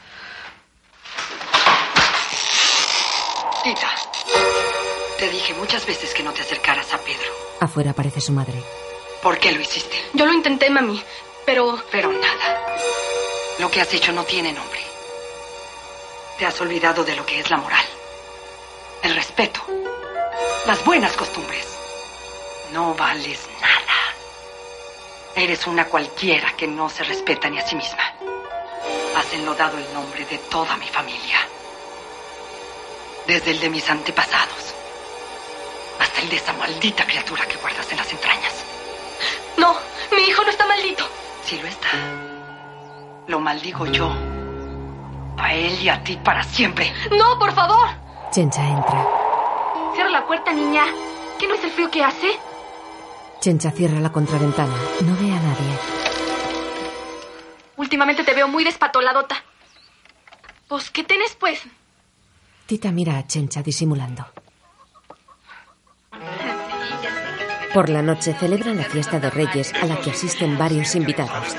Tita, 3.65 3.91
te 5.19 5.29
dije 5.31 5.55
muchas 5.55 5.87
veces 5.87 6.15
que 6.15 6.23
no 6.23 6.33
te 6.33 6.43
acercaras 6.43 6.93
a 6.93 6.99
Pedro. 6.99 7.33
Afuera 7.61 7.91
aparece 7.93 8.21
su 8.21 8.33
madre. 8.33 8.63
¿Por 9.23 9.39
qué 9.39 9.51
lo 9.51 9.61
hiciste? 9.61 9.97
Yo 10.13 10.27
lo 10.27 10.33
intenté, 10.33 10.71
mami, 10.71 11.03
pero... 11.45 11.83
Pero 11.91 12.13
nada. 12.13 12.61
Lo 13.59 13.71
que 13.71 13.81
has 13.81 13.93
hecho 13.95 14.13
no 14.13 14.23
tiene 14.25 14.53
nombre. 14.53 14.76
Te 16.39 16.45
has 16.45 16.61
olvidado 16.61 17.03
de 17.03 17.17
lo 17.17 17.25
que 17.25 17.41
es 17.41 17.51
la 17.51 17.57
moral. 17.57 17.85
El 19.03 19.15
respeto. 19.15 19.61
Las 20.67 20.85
buenas 20.85 21.17
costumbres. 21.17 21.67
No 22.73 22.95
vales 22.95 23.41
nada. 23.61 24.15
Eres 25.35 25.67
una 25.67 25.87
cualquiera 25.87 26.53
que 26.55 26.67
no 26.67 26.91
se 26.91 27.05
respeta 27.05 27.49
ni 27.49 27.59
a 27.59 27.67
sí 27.67 27.75
misma. 27.75 28.13
Has 29.17 29.33
enlodado 29.33 29.79
el 29.79 29.95
nombre 29.95 30.27
de 30.27 30.37
toda 30.37 30.77
mi 30.77 30.87
familia. 30.89 31.39
Desde 33.27 33.53
el 33.53 33.61
de 33.61 33.71
mis 33.71 33.89
antepasados 33.89 34.75
hasta 35.99 36.21
el 36.21 36.29
de 36.29 36.37
esa 36.37 36.53
maldita 36.53 37.07
criatura 37.07 37.47
que 37.47 37.57
guardas 37.57 37.91
en 37.91 37.97
las 37.97 38.13
entrañas. 38.13 38.65
No, 39.57 39.75
mi 40.13 40.23
hijo 40.23 40.43
no 40.45 40.51
está 40.51 40.67
maldito. 40.67 41.09
Sí 41.45 41.59
lo 41.59 41.69
está. 41.69 41.89
Lo 43.27 43.41
maldigo 43.41 43.87
yo. 43.87 44.36
A 45.39 45.55
él 45.55 45.81
y 45.83 45.89
a 45.89 46.03
ti 46.03 46.19
para 46.23 46.43
siempre. 46.43 46.93
No, 47.17 47.39
por 47.39 47.53
favor. 47.53 47.89
Chencha 48.31 48.67
entra. 48.67 49.07
Cierra 49.95 50.11
la 50.11 50.27
puerta, 50.27 50.53
niña. 50.53 50.85
¿Qué 51.39 51.47
no 51.47 51.55
es 51.55 51.65
el 51.65 51.71
frío 51.71 51.91
que 51.91 52.03
hace? 52.03 52.29
Chencha 53.41 53.71
cierra 53.71 54.01
la 54.01 54.11
contraventana. 54.11 54.75
No 55.05 55.15
ve 55.17 55.31
a 55.33 55.41
nadie. 55.41 55.79
Últimamente 57.77 58.25
te 58.25 58.35
veo 58.35 58.49
muy 58.49 58.65
despatoladota. 58.65 59.37
Pues, 60.69 60.91
¿qué 60.91 61.05
tenés, 61.05 61.35
pues? 61.37 61.63
Tita 62.67 62.91
mira 62.91 63.19
a 63.19 63.27
Chencha 63.27 63.63
disimulando. 63.63 64.27
Por 67.75 67.91
la 67.91 68.01
noche 68.03 68.35
celebran 68.35 68.79
la 68.79 68.85
fiesta 68.85 69.21
de 69.21 69.29
Reyes 69.31 69.75
a 69.75 69.87
la 69.87 70.01
que 70.01 70.11
asisten 70.11 70.57
varios 70.57 70.95
invitados. 70.95 71.55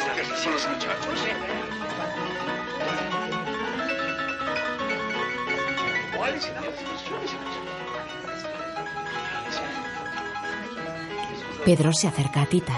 Pedro 11.65 11.91
se 11.91 12.07
acerca 12.07 12.43
a 12.43 12.45
Tita. 12.45 12.73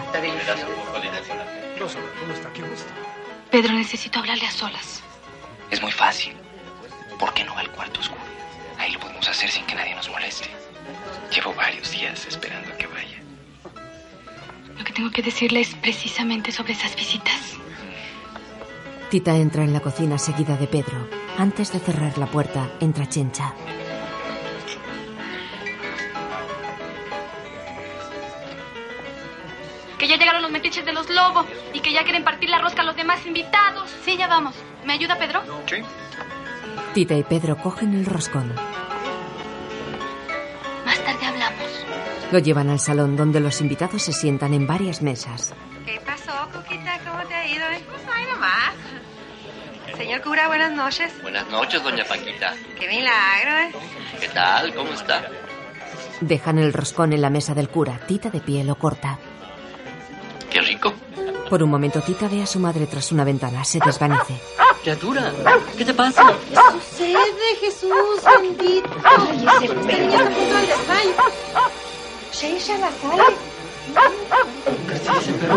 ¿cómo 1.78 2.34
está? 2.34 2.52
¿Qué 2.54 2.62
gusto? 2.62 2.92
Pedro, 3.52 3.74
necesito 3.74 4.20
hablarle 4.20 4.46
a 4.46 4.52
solas. 4.52 5.04
Es 5.70 5.82
muy 5.82 5.92
fácil. 5.92 6.34
¿Por 7.20 7.34
qué 7.34 7.44
no 7.44 7.54
va 7.54 7.62
al 7.62 7.72
cuarto 7.72 8.00
oscuro? 8.00 8.22
Ahí 8.78 8.92
lo 8.92 9.00
podemos 9.00 9.28
hacer 9.28 9.50
sin 9.50 9.66
que 9.66 9.76
nadie 9.76 9.94
nos 9.94 10.10
moleste. 10.10 10.50
Llevo 11.34 11.54
varios 11.54 11.92
días 11.92 12.26
esperando 12.26 12.74
a 12.74 12.78
que 12.78 12.88
vaya. 12.88 13.22
Lo 14.78 14.84
que 14.84 14.94
tengo 14.94 15.12
que 15.12 15.22
decirle 15.22 15.62
es 15.62 15.76
precisamente 15.76 16.52
sobre 16.52 16.74
esas 16.74 16.96
visitas. 16.96 17.58
Tita 19.10 19.36
entra 19.36 19.64
en 19.64 19.74
la 19.74 19.82
cocina 19.82 20.18
seguida 20.18 20.56
de 20.56 20.68
Pedro. 20.68 21.19
Antes 21.40 21.72
de 21.72 21.80
cerrar 21.80 22.18
la 22.18 22.26
puerta, 22.26 22.70
entra 22.82 23.08
Chencha. 23.08 23.54
Que 29.98 30.06
ya 30.06 30.18
llegaron 30.18 30.42
los 30.42 30.52
metiches 30.52 30.84
de 30.84 30.92
los 30.92 31.10
lobos 31.10 31.46
y 31.74 31.80
que 31.80 31.94
ya 31.94 32.04
quieren 32.04 32.26
partir 32.26 32.50
la 32.50 32.60
rosca 32.60 32.82
a 32.82 32.86
los 32.86 32.98
demás 32.98 33.26
invitados. 33.26 33.90
Sí, 34.04 34.18
ya 34.18 34.28
vamos. 34.28 34.54
¿Me 34.86 34.92
ayuda, 34.92 35.18
Pedro? 35.18 35.42
Sí. 35.66 35.78
Tita 36.94 37.16
y 37.16 37.24
Pedro 37.24 37.56
cogen 37.56 37.94
el 37.94 38.06
roscón. 38.06 38.54
Más 40.86 41.00
tarde 41.06 41.26
hablamos. 41.26 41.86
Lo 42.34 42.40
llevan 42.40 42.70
al 42.70 42.82
salón 42.82 43.16
donde 43.16 43.40
los 43.40 43.62
invitados 43.62 44.02
se 44.02 44.12
sientan 44.12 44.54
en 44.54 44.68
varias 44.68 45.02
mesas. 45.02 45.54
¿Qué 45.86 46.02
pasó, 46.06 46.34
Cuquita? 46.52 47.00
¿Cómo 47.10 47.26
te 47.30 47.34
ha 47.34 47.48
ido? 47.48 47.66
Pues 47.90 48.02
ahí 48.14 48.26
nomás. 48.30 48.74
Señor 50.00 50.22
cura, 50.22 50.48
buenas 50.48 50.72
noches. 50.72 51.12
Buenas 51.22 51.46
noches, 51.50 51.84
doña 51.84 52.06
Paquita. 52.06 52.54
Qué 52.80 52.88
milagro, 52.88 53.52
¿eh? 53.58 53.72
¿Qué 54.22 54.30
tal? 54.30 54.74
¿Cómo 54.74 54.94
está? 54.94 55.30
Dejan 56.22 56.58
el 56.58 56.72
roscón 56.72 57.12
en 57.12 57.22
la 57.22 57.30
mesa 57.30 57.54
del 57.54 57.68
cura. 57.68 58.00
Tita 58.08 58.30
de 58.30 58.40
pie 58.40 58.64
lo 58.64 58.76
corta. 58.76 59.20
Qué 60.50 60.62
rico. 60.62 60.94
Por 61.50 61.62
un 61.62 61.70
momento 61.70 62.00
Tita 62.00 62.30
ve 62.30 62.42
a 62.42 62.46
su 62.46 62.62
madre 62.62 62.88
tras 62.88 63.12
una 63.12 63.26
ventana. 63.26 63.66
Se 63.66 63.82
desvanece. 63.86 64.40
Criatura, 64.84 65.34
¿qué 65.78 65.84
te 65.84 65.94
pasa? 65.94 66.32
¿Qué 66.50 66.56
sucede, 66.56 67.56
Jesús 67.60 68.24
bendito? 68.42 68.90
Ay, 69.04 69.46
ese 69.58 69.74
niño 69.74 70.14
está 70.14 70.22
a 70.22 70.30
punto 70.30 70.56
del 70.56 70.68
desmayo. 70.68 71.12
Sheisha 72.32 72.78
la 72.78 72.90
sale. 72.90 73.36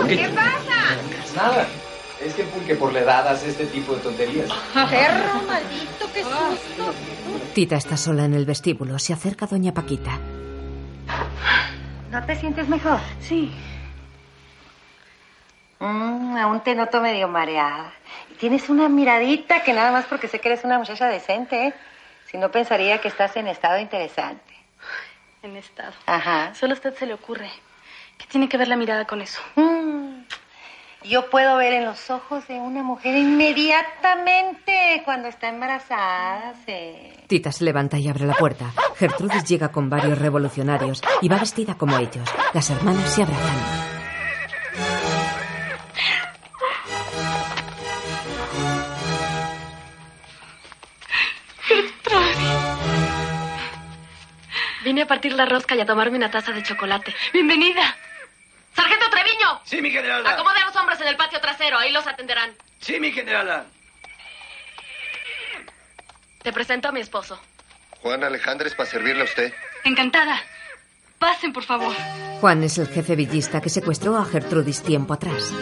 ¿Qué 0.09 0.29
pasa? 0.31 0.97
Nada. 1.37 1.69
Es 2.25 2.35
que 2.35 2.45
porque 2.45 2.75
por 2.77 2.93
la 2.93 3.01
edad 3.01 3.27
hace 3.29 3.49
este 3.51 3.67
tipo 3.67 3.95
de 3.95 4.01
tonterías. 4.01 4.49
Perro 4.73 5.43
maldito, 5.47 6.13
qué 6.15 6.23
susto. 6.23 6.95
Tita 7.55 7.77
está 7.77 7.97
sola 7.97 8.25
en 8.25 8.35
el 8.35 8.45
vestíbulo. 8.45 8.99
Se 8.99 9.13
acerca 9.13 9.47
doña 9.47 9.75
Paquita. 9.75 10.19
¿No 12.11 12.25
te 12.25 12.37
sientes 12.37 12.69
mejor? 12.69 13.01
Sí. 13.21 13.53
Mm, 15.81 16.37
aún 16.37 16.61
te 16.61 16.75
noto 16.75 17.01
medio 17.01 17.27
mareada. 17.27 17.93
Y 18.31 18.35
Tienes 18.35 18.69
una 18.69 18.89
miradita 18.89 19.63
que 19.63 19.73
nada 19.73 19.91
más 19.91 20.05
porque 20.05 20.29
sé 20.29 20.39
que 20.39 20.49
eres 20.49 20.65
una 20.65 20.79
muchacha 20.79 21.09
decente, 21.09 21.69
¿eh? 21.69 21.75
Si 22.31 22.39
no 22.39 22.51
pensaría 22.51 23.01
que 23.01 23.09
estás 23.09 23.37
en 23.37 23.49
estado 23.49 23.79
interesante. 23.79 24.55
En 25.43 25.57
estado. 25.57 25.93
Ajá. 26.07 26.55
Solo 26.55 26.75
a 26.75 26.77
usted 26.77 26.95
se 26.97 27.07
le 27.07 27.15
ocurre. 27.15 27.51
¿Qué 28.17 28.27
tiene 28.27 28.49
que 28.49 28.57
ver 28.57 28.69
la 28.69 28.77
mirada 28.77 29.07
con 29.07 29.21
eso? 29.21 29.41
Mm, 29.57 30.22
Yo 31.05 31.29
puedo 31.31 31.57
ver 31.57 31.73
en 31.73 31.85
los 31.85 32.11
ojos 32.11 32.47
de 32.47 32.55
una 32.55 32.83
mujer 32.83 33.17
inmediatamente 33.17 35.03
cuando 35.05 35.29
está 35.29 35.49
embarazada. 35.49 36.55
Sí. 36.65 37.13
Tita 37.27 37.51
se 37.51 37.65
levanta 37.65 37.99
y 37.99 38.09
abre 38.09 38.27
la 38.27 38.35
puerta. 38.35 38.73
Gertrudis 38.97 39.45
llega 39.45 39.73
con 39.73 39.91
varios 39.91 40.19
revolucionarios 40.19 41.03
y 41.21 41.29
va 41.29 41.39
vestida 41.39 41.75
como 41.77 41.97
ellos. 41.99 42.29
Las 42.55 42.71
hermanas 42.71 43.13
se 43.13 43.23
abrazan. 43.23 43.93
Vine 54.85 55.03
a 55.03 55.07
partir 55.07 55.33
la 55.33 55.47
rosca 55.47 55.75
y 55.75 55.81
a 55.81 55.87
tomarme 55.87 56.17
una 56.17 56.31
taza 56.31 56.53
de 56.53 56.63
chocolate. 56.63 57.15
¡Bienvenida! 57.33 57.97
¡Sargento 58.75 59.07
Treviño! 59.11 59.61
Sí, 59.65 59.81
mi 59.83 59.91
generala. 59.91 60.31
Acomode 60.31 60.59
a 60.61 60.67
los 60.67 60.77
hombres 60.77 61.01
en 61.01 61.09
el 61.09 61.17
patio 61.17 61.41
trasero, 61.41 61.79
ahí 61.79 61.93
los 61.93 62.07
atenderán. 62.07 62.53
Sí, 62.81 62.99
mi 62.99 63.13
generala. 63.13 63.67
Te 66.43 66.53
presento 66.53 66.89
a 66.89 66.93
mi 66.93 67.01
esposo. 67.01 67.39
Juan 68.01 68.25
Alejandres 68.25 68.75
para 68.75 68.89
servirle 68.89 69.23
a 69.23 69.25
usted. 69.25 69.53
Encantada. 69.85 70.41
Pasen, 71.19 71.53
por 71.53 71.63
favor. 71.63 71.95
Juan 72.41 72.65
es 72.65 72.79
el 72.79 72.89
jefe 72.89 73.15
villista 73.15 73.61
que 73.61 73.69
secuestró 73.69 74.17
a 74.17 74.25
Gertrudis 74.25 74.83
tiempo 74.83 75.15
atrás. 75.15 75.55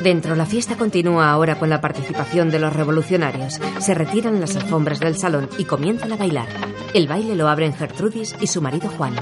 Dentro, 0.00 0.36
la 0.36 0.46
fiesta 0.46 0.76
continúa 0.76 1.28
ahora 1.30 1.58
con 1.58 1.68
la 1.68 1.80
participación 1.80 2.50
de 2.52 2.60
los 2.60 2.72
revolucionarios. 2.72 3.54
Se 3.80 3.94
retiran 3.94 4.40
las 4.40 4.54
alfombras 4.54 5.00
del 5.00 5.16
salón 5.18 5.50
y 5.58 5.64
comienzan 5.64 6.12
a 6.12 6.16
bailar. 6.16 6.46
El 6.94 7.08
baile 7.08 7.34
lo 7.34 7.48
abren 7.48 7.74
Gertrudis 7.74 8.36
y 8.40 8.46
su 8.46 8.62
marido 8.62 8.88
Juan. 8.90 9.16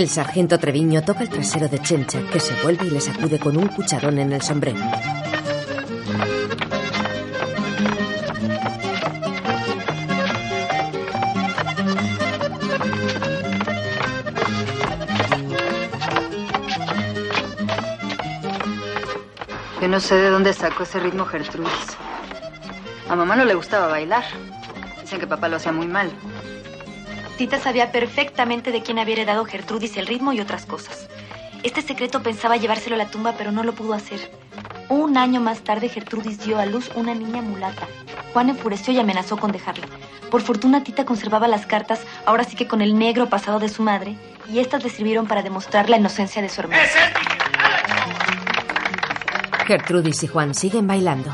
El 0.00 0.08
sargento 0.08 0.58
Treviño 0.58 1.02
toca 1.02 1.24
el 1.24 1.28
trasero 1.28 1.68
de 1.68 1.78
Chencha, 1.78 2.22
que 2.32 2.40
se 2.40 2.54
vuelve 2.62 2.86
y 2.86 2.90
le 2.90 3.02
sacude 3.02 3.38
con 3.38 3.54
un 3.58 3.68
cucharón 3.68 4.18
en 4.18 4.32
el 4.32 4.40
sombrero. 4.40 4.80
Yo 19.82 19.88
no 19.88 20.00
sé 20.00 20.14
de 20.14 20.30
dónde 20.30 20.54
sacó 20.54 20.84
ese 20.84 20.98
ritmo 20.98 21.26
Gertrudis. 21.26 21.70
A 23.10 23.14
mamá 23.14 23.36
no 23.36 23.44
le 23.44 23.52
gustaba 23.52 23.88
bailar. 23.88 24.24
Dicen 25.02 25.20
que 25.20 25.26
papá 25.26 25.50
lo 25.50 25.56
hacía 25.56 25.72
muy 25.72 25.86
mal. 25.86 26.10
Tita 27.40 27.58
sabía 27.58 27.90
perfectamente 27.90 28.70
de 28.70 28.82
quién 28.82 28.98
había 28.98 29.14
heredado 29.14 29.46
Gertrudis 29.46 29.96
el 29.96 30.06
ritmo 30.06 30.34
y 30.34 30.42
otras 30.42 30.66
cosas. 30.66 31.08
Este 31.62 31.80
secreto 31.80 32.22
pensaba 32.22 32.58
llevárselo 32.58 32.96
a 32.96 32.98
la 32.98 33.06
tumba, 33.06 33.32
pero 33.38 33.50
no 33.50 33.64
lo 33.64 33.72
pudo 33.72 33.94
hacer. 33.94 34.30
Un 34.90 35.16
año 35.16 35.40
más 35.40 35.62
tarde, 35.62 35.88
Gertrudis 35.88 36.44
dio 36.44 36.58
a 36.58 36.66
luz 36.66 36.90
una 36.96 37.14
niña 37.14 37.40
mulata. 37.40 37.88
Juan 38.34 38.50
enfureció 38.50 38.92
y 38.92 38.98
amenazó 38.98 39.38
con 39.38 39.52
dejarla. 39.52 39.86
Por 40.30 40.42
fortuna, 40.42 40.84
Tita 40.84 41.06
conservaba 41.06 41.48
las 41.48 41.64
cartas, 41.64 42.00
ahora 42.26 42.44
sí 42.44 42.56
que 42.56 42.68
con 42.68 42.82
el 42.82 42.98
negro 42.98 43.30
pasado 43.30 43.58
de 43.58 43.70
su 43.70 43.82
madre, 43.82 44.16
y 44.52 44.58
estas 44.58 44.84
le 44.84 44.90
sirvieron 44.90 45.26
para 45.26 45.40
demostrar 45.40 45.88
la 45.88 45.96
inocencia 45.96 46.42
de 46.42 46.50
su 46.50 46.60
hermano. 46.60 46.82
Gertrudis 49.66 50.24
y 50.24 50.26
Juan 50.26 50.54
siguen 50.54 50.86
bailando. 50.86 51.32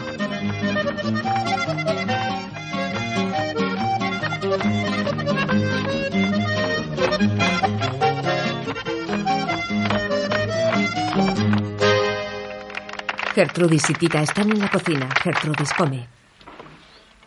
Gertrudis 13.37 13.91
y 13.91 13.93
Tita 13.93 14.23
están 14.23 14.51
en 14.51 14.61
la 14.61 14.71
cocina. 14.71 15.07
Gertrudis 15.23 15.71
come. 15.75 16.09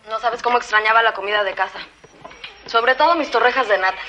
No 0.09 0.19
sabes 0.19 0.41
cómo 0.41 0.57
extrañaba 0.57 1.03
la 1.03 1.13
comida 1.13 1.43
de 1.43 1.53
casa. 1.53 1.77
Sobre 2.65 2.95
todo 2.95 3.13
mis 3.13 3.29
torrejas 3.29 3.67
de 3.67 3.77
natas. 3.77 4.07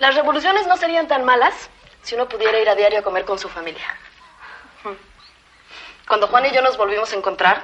Las 0.00 0.16
revoluciones 0.16 0.66
no 0.66 0.76
serían 0.76 1.06
tan 1.06 1.24
malas 1.24 1.70
si 2.02 2.16
uno 2.16 2.28
pudiera 2.28 2.58
ir 2.58 2.68
a 2.68 2.74
diario 2.74 2.98
a 2.98 3.02
comer 3.02 3.24
con 3.24 3.38
su 3.38 3.48
familia. 3.48 3.86
Cuando 6.08 6.26
Juan 6.26 6.46
y 6.46 6.50
yo 6.50 6.62
nos 6.62 6.76
volvimos 6.76 7.12
a 7.12 7.16
encontrar 7.16 7.62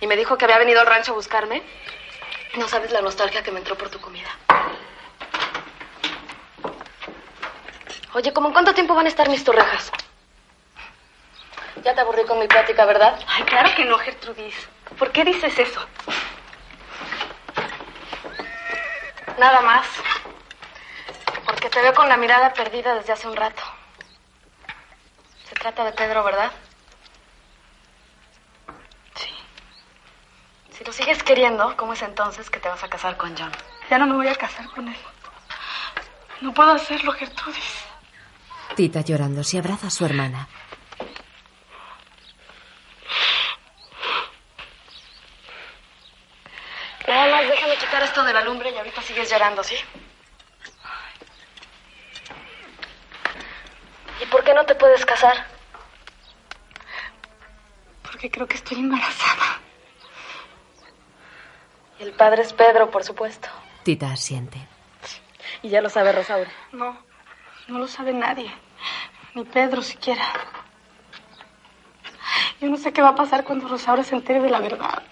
y 0.00 0.08
me 0.08 0.16
dijo 0.16 0.36
que 0.36 0.46
había 0.46 0.58
venido 0.58 0.80
al 0.80 0.88
rancho 0.88 1.12
a 1.12 1.14
buscarme, 1.14 1.62
no 2.56 2.66
sabes 2.66 2.90
la 2.90 3.02
nostalgia 3.02 3.44
que 3.44 3.52
me 3.52 3.60
entró 3.60 3.78
por 3.78 3.88
tu 3.88 4.00
comida. 4.00 4.30
Oye, 8.14 8.32
¿cómo 8.32 8.48
en 8.48 8.52
cuánto 8.52 8.74
tiempo 8.74 8.96
van 8.96 9.06
a 9.06 9.10
estar 9.10 9.28
mis 9.28 9.44
torrejas? 9.44 9.92
Ya 11.84 11.94
te 11.94 12.00
aburrí 12.00 12.24
con 12.24 12.38
mi 12.38 12.46
plática, 12.46 12.84
¿verdad? 12.84 13.18
Ay, 13.26 13.42
claro 13.44 13.70
que 13.74 13.84
no, 13.84 13.98
Gertrudis. 13.98 14.54
¿Por 14.98 15.10
qué 15.12 15.24
dices 15.24 15.58
eso? 15.58 15.80
Nada 19.38 19.60
más. 19.62 19.86
Porque 21.46 21.70
te 21.70 21.80
veo 21.80 21.94
con 21.94 22.08
la 22.08 22.16
mirada 22.16 22.52
perdida 22.52 22.94
desde 22.94 23.12
hace 23.14 23.26
un 23.26 23.36
rato. 23.36 23.62
Se 25.48 25.54
trata 25.54 25.84
de 25.84 25.92
Pedro, 25.92 26.22
¿verdad? 26.22 26.52
Sí. 29.14 29.30
Si 30.72 30.84
lo 30.84 30.92
sigues 30.92 31.22
queriendo, 31.22 31.76
¿cómo 31.76 31.94
es 31.94 32.02
entonces 32.02 32.50
que 32.50 32.60
te 32.60 32.68
vas 32.68 32.84
a 32.84 32.88
casar 32.88 33.16
con 33.16 33.36
John? 33.36 33.52
Ya 33.88 33.98
no 33.98 34.06
me 34.06 34.14
voy 34.14 34.28
a 34.28 34.34
casar 34.34 34.66
con 34.70 34.86
él. 34.88 34.96
No 36.42 36.52
puedo 36.52 36.72
hacerlo, 36.72 37.12
Gertrudis. 37.12 37.84
Tita 38.76 39.00
llorando 39.00 39.42
se 39.42 39.58
abraza 39.58 39.88
a 39.88 39.90
su 39.90 40.04
hermana. 40.04 40.46
Nada 47.10 47.28
más 47.28 47.48
déjame 47.48 47.76
quitar 47.76 48.04
esto 48.04 48.22
de 48.22 48.32
la 48.32 48.40
lumbre 48.42 48.70
y 48.70 48.78
ahorita 48.78 49.02
sigues 49.02 49.28
llorando, 49.28 49.64
¿sí? 49.64 49.74
¿Y 54.22 54.26
por 54.26 54.44
qué 54.44 54.54
no 54.54 54.64
te 54.64 54.76
puedes 54.76 55.04
casar? 55.04 55.44
Porque 58.04 58.30
creo 58.30 58.46
que 58.46 58.54
estoy 58.54 58.78
embarazada. 58.78 59.58
El 61.98 62.12
padre 62.12 62.42
es 62.42 62.52
Pedro, 62.52 62.92
por 62.92 63.02
supuesto. 63.02 63.48
Tita 63.82 64.12
asiente. 64.12 64.64
Y 65.62 65.68
ya 65.68 65.80
lo 65.80 65.88
sabe 65.90 66.12
Rosaura. 66.12 66.52
No, 66.70 66.96
no 67.66 67.78
lo 67.80 67.88
sabe 67.88 68.12
nadie. 68.12 68.54
Ni 69.34 69.44
Pedro 69.44 69.82
siquiera. 69.82 70.24
Yo 72.60 72.68
no 72.68 72.76
sé 72.76 72.92
qué 72.92 73.02
va 73.02 73.08
a 73.08 73.14
pasar 73.16 73.42
cuando 73.42 73.66
Rosaura 73.66 74.04
se 74.04 74.14
entere 74.14 74.38
de 74.38 74.50
la 74.50 74.60
verdad. 74.60 75.02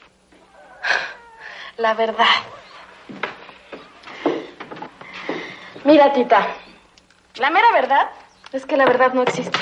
La 1.78 1.94
verdad. 1.94 2.26
Mira, 5.84 6.12
tita. 6.12 6.48
La 7.36 7.50
mera 7.50 7.70
verdad 7.72 8.10
es 8.52 8.66
que 8.66 8.76
la 8.76 8.84
verdad 8.84 9.14
no 9.14 9.22
existe. 9.22 9.60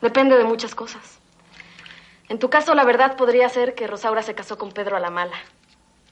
Depende 0.00 0.38
de 0.38 0.44
muchas 0.44 0.74
cosas. 0.74 1.18
En 2.30 2.38
tu 2.38 2.48
caso, 2.48 2.74
la 2.74 2.84
verdad 2.84 3.16
podría 3.16 3.48
ser 3.50 3.74
que 3.74 3.86
Rosaura 3.86 4.22
se 4.22 4.34
casó 4.34 4.56
con 4.56 4.72
Pedro 4.72 4.96
a 4.96 5.00
la 5.00 5.10
mala, 5.10 5.36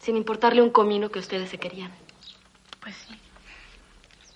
sin 0.01 0.19
importarle 0.19 0.61
un 0.61 0.71
comino 0.71 1.11
que 1.11 1.19
ustedes 1.19 1.49
se 1.49 1.57
querían. 1.57 1.93
Pues 2.81 2.95
sí. 2.95 3.19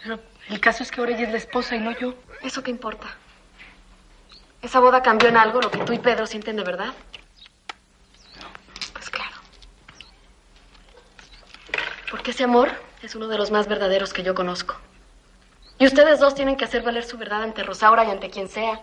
Pero 0.03 0.19
el 0.49 0.61
caso 0.61 0.83
es 0.83 0.91
que 0.91 1.01
ahora 1.01 1.13
ella 1.13 1.27
es 1.27 1.33
la 1.33 1.39
esposa 1.39 1.77
y 1.77 1.81
no 1.81 1.93
yo. 1.93 2.15
¿Eso 2.43 2.63
qué 2.63 2.71
importa? 2.71 3.07
¿Esa 4.63 4.81
boda 4.81 5.03
cambió 5.03 5.29
en 5.29 5.37
algo 5.37 5.61
lo 5.61 5.71
que 5.71 5.85
tú 5.85 5.93
y 5.93 5.99
Pedro 5.99 6.27
sienten 6.27 6.57
de 6.57 6.65
verdad? 6.65 6.95
Pues 8.95 9.11
claro. 9.11 9.37
Porque 12.11 12.33
ese 12.33 12.45
amor 12.45 12.71
es 13.03 13.15
uno 13.15 13.29
de 13.29 13.39
los 13.39 13.51
más 13.51 13.69
verdaderos 13.69 14.13
que 14.13 14.23
yo 14.23 14.35
conozco. 14.35 14.77
Y 15.79 15.87
ustedes 15.87 16.21
dos 16.21 16.35
tienen 16.35 16.57
que 16.57 16.65
hacer 16.65 16.83
valer 16.83 17.05
su 17.05 17.17
verdad 17.17 17.43
ante 17.43 17.63
Rosaura 17.63 18.05
y 18.05 18.11
ante 18.11 18.29
quien 18.29 18.49
sea. 18.49 18.81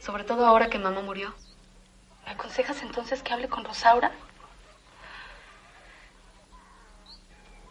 Sobre 0.00 0.24
todo 0.24 0.46
ahora 0.46 0.68
que 0.68 0.78
mamá 0.78 1.00
murió. 1.00 1.34
¿Me 2.26 2.32
aconsejas 2.32 2.82
entonces 2.82 3.22
que 3.22 3.32
hable 3.32 3.48
con 3.48 3.64
Rosaura? 3.64 4.12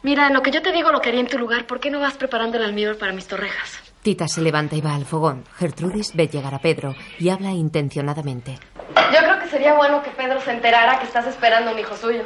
Mira, 0.02 0.28
en 0.28 0.34
lo 0.34 0.42
que 0.42 0.52
yo 0.52 0.62
te 0.62 0.72
digo 0.72 0.92
lo 0.92 1.02
que 1.02 1.10
haría 1.10 1.22
en 1.22 1.28
tu 1.28 1.38
lugar, 1.38 1.68
¿por 1.68 1.80
qué 1.80 1.92
no 1.92 2.00
vas 2.00 2.16
preparando 2.16 2.58
el 2.58 2.64
almíbar 2.64 2.98
para 2.98 3.12
mis 3.12 3.28
torrejas? 3.28 3.80
Tita 4.02 4.28
se 4.28 4.42
levanta 4.42 4.76
y 4.76 4.82
va 4.82 4.96
al 4.96 5.06
fogón. 5.06 5.46
Gertrudis 5.58 6.16
ve 6.16 6.28
llegar 6.28 6.54
a 6.56 6.60
Pedro 6.60 6.96
y 7.20 7.30
habla 7.30 7.52
intencionadamente. 7.52 8.58
Yo 8.96 9.20
creo 9.20 9.40
que 9.40 9.48
sería 9.50 9.76
bueno 9.76 10.02
que 10.02 10.10
Pedro 10.12 10.40
se 10.42 10.52
enterara 10.52 11.00
que 11.00 11.06
estás 11.06 11.28
esperando 11.28 11.72
un 11.72 11.80
hijo 11.80 11.96
suyo. 11.98 12.26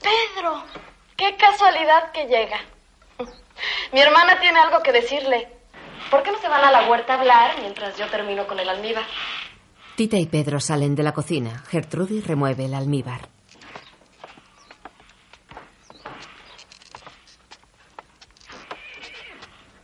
Pedro, 0.00 0.64
Qué 1.20 1.36
casualidad 1.36 2.12
que 2.12 2.24
llega. 2.28 2.58
Mi 3.92 4.00
hermana 4.00 4.40
tiene 4.40 4.58
algo 4.58 4.82
que 4.82 4.90
decirle. 4.90 5.48
¿Por 6.10 6.22
qué 6.22 6.30
no 6.32 6.38
se 6.38 6.48
van 6.48 6.64
a 6.64 6.70
la 6.70 6.88
huerta 6.88 7.12
a 7.12 7.18
hablar 7.20 7.58
mientras 7.60 7.94
yo 7.98 8.06
termino 8.08 8.46
con 8.46 8.58
el 8.58 8.66
almíbar? 8.66 9.04
Tita 9.96 10.16
y 10.16 10.24
Pedro 10.24 10.60
salen 10.60 10.94
de 10.94 11.02
la 11.02 11.12
cocina. 11.12 11.62
Gertrudis 11.70 12.26
remueve 12.26 12.64
el 12.64 12.72
almíbar. 12.72 13.28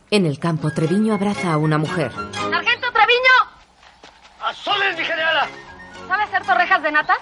En 0.09 0.25
el 0.25 0.39
campo, 0.39 0.71
Treviño 0.71 1.13
abraza 1.13 1.51
a 1.53 1.57
una 1.57 1.77
mujer. 1.77 2.11
¡Sargento 2.11 2.91
Treviño! 2.91 3.37
¡A 4.41 4.53
soles, 4.53 4.97
mi 4.97 5.03
generala! 5.03 5.47
¿Sabe 6.07 6.23
hacer 6.23 6.43
torrejas 6.45 6.81
de 6.81 6.91
natas? 6.91 7.17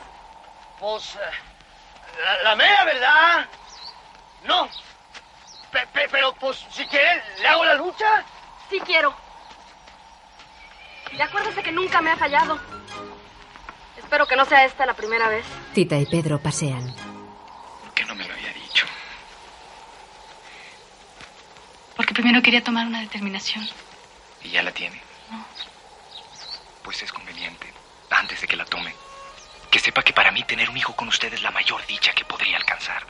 Pues. 0.80 1.16
eh, 1.16 1.20
La, 2.44 2.44
la 2.52 2.56
mera 2.56 2.86
verdad. 2.86 3.46
No. 4.48 4.70
Pe- 5.72 5.88
pe- 5.94 6.08
pero, 6.10 6.34
pues, 6.34 6.58
si 6.72 6.86
quiere, 6.86 7.22
¿le 7.42 7.48
hago 7.48 7.66
la 7.66 7.74
lucha? 7.76 8.24
Sí 8.70 8.80
quiero. 8.86 9.14
Y 11.12 11.22
acuérdese 11.22 11.64
que 11.64 11.72
nunca 11.72 12.02
me 12.02 12.12
ha 12.12 12.18
fallado. 12.18 12.60
Espero 13.98 14.28
que 14.28 14.36
no 14.36 14.46
sea 14.46 14.66
esta 14.66 14.86
la 14.86 14.94
primera 14.94 15.28
vez. 15.30 15.46
Tita 15.74 15.98
y 15.98 16.06
Pedro 16.06 16.40
pasean. 16.42 16.94
¿Por 17.82 17.94
qué 17.94 18.06
no 18.06 18.16
me 18.16 18.28
lo 18.28 18.34
había 18.34 18.54
dicho? 18.54 18.86
Porque 21.96 22.14
primero 22.14 22.42
quería 22.42 22.64
tomar 22.64 22.86
una 22.88 23.02
determinación. 23.02 23.68
¿Y 24.44 24.50
ya 24.50 24.62
la 24.64 24.72
tiene? 24.72 25.02
No. 25.32 25.44
Pues 26.84 27.02
es 27.02 27.12
conveniente, 27.12 27.74
antes 28.12 28.42
de 28.42 28.48
que 28.48 28.56
la 28.56 28.66
tome, 28.66 28.94
que 29.72 29.80
sepa 29.80 30.04
que 30.04 30.14
para 30.14 30.32
mí 30.32 30.44
tener 30.44 30.70
un 30.70 30.78
hijo 30.78 30.96
con 30.96 31.08
usted 31.08 31.34
es 31.34 31.42
la 31.42 31.52
mayor 31.52 31.86
dicha 31.88 32.12
que 32.14 32.26
podría 32.26 32.58
alcanzar. 32.58 33.04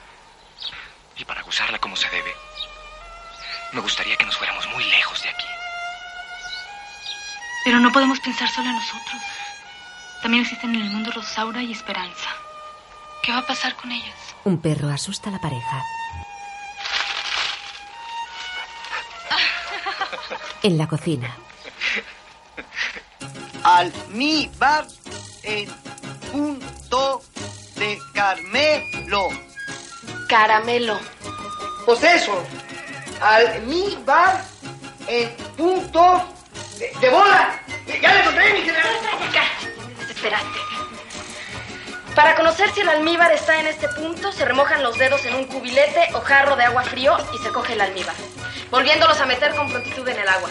Y 1.17 1.25
para 1.25 1.41
gozarla 1.43 1.79
como 1.79 1.95
se 1.95 2.09
debe, 2.09 2.35
me 3.71 3.81
gustaría 3.81 4.15
que 4.17 4.25
nos 4.25 4.37
fuéramos 4.37 4.67
muy 4.69 4.83
lejos 4.85 5.21
de 5.23 5.29
aquí. 5.29 5.45
Pero 7.63 7.79
no 7.79 7.91
podemos 7.91 8.19
pensar 8.19 8.49
solo 8.49 8.69
en 8.69 8.75
nosotros. 8.75 9.21
También 10.21 10.43
existen 10.43 10.75
en 10.75 10.81
el 10.81 10.89
mundo 10.89 11.11
Rosaura 11.11 11.61
y 11.61 11.71
Esperanza. 11.71 12.29
¿Qué 13.23 13.31
va 13.31 13.39
a 13.39 13.45
pasar 13.47 13.75
con 13.75 13.91
ellas? 13.91 14.15
Un 14.43 14.61
perro 14.61 14.89
asusta 14.89 15.29
a 15.29 15.33
la 15.33 15.39
pareja. 15.39 15.83
En 20.63 20.77
la 20.79 20.87
cocina. 20.87 21.35
Almíbar 23.63 24.87
en 25.43 25.69
punto 26.31 27.21
de 27.75 27.99
Carmelo. 28.13 29.29
Caramelo. 30.27 30.99
Pues 31.85 32.03
eso, 32.03 32.43
almíbar 33.22 34.43
en 35.07 35.35
punto 35.56 36.26
de, 36.77 36.91
de 36.99 37.10
bola. 37.10 37.60
Ya 38.02 38.14
le 38.14 38.19
encontré, 38.22 38.53
mi 38.53 38.61
general. 38.61 38.95
Desesperante. 39.99 40.60
Para 42.15 42.35
conocer 42.35 42.72
si 42.72 42.81
el 42.81 42.89
almíbar 42.89 43.31
está 43.34 43.60
en 43.60 43.68
este 43.68 43.89
punto, 43.89 44.31
se 44.31 44.45
remojan 44.45 44.81
los 44.81 44.97
dedos 44.97 45.26
en 45.26 45.35
un 45.35 45.45
cubilete 45.45 46.07
o 46.14 46.22
jarro 46.22 46.56
de 46.56 46.64
agua 46.64 46.84
frío 46.84 47.18
y 47.34 47.43
se 47.43 47.49
coge 47.49 47.73
el 47.73 47.81
almíbar, 47.81 48.15
volviéndolos 48.72 49.19
a 49.19 49.26
meter 49.26 49.53
con 49.53 49.69
prontitud 49.69 50.07
en 50.07 50.19
el 50.19 50.27
agua. 50.30 50.49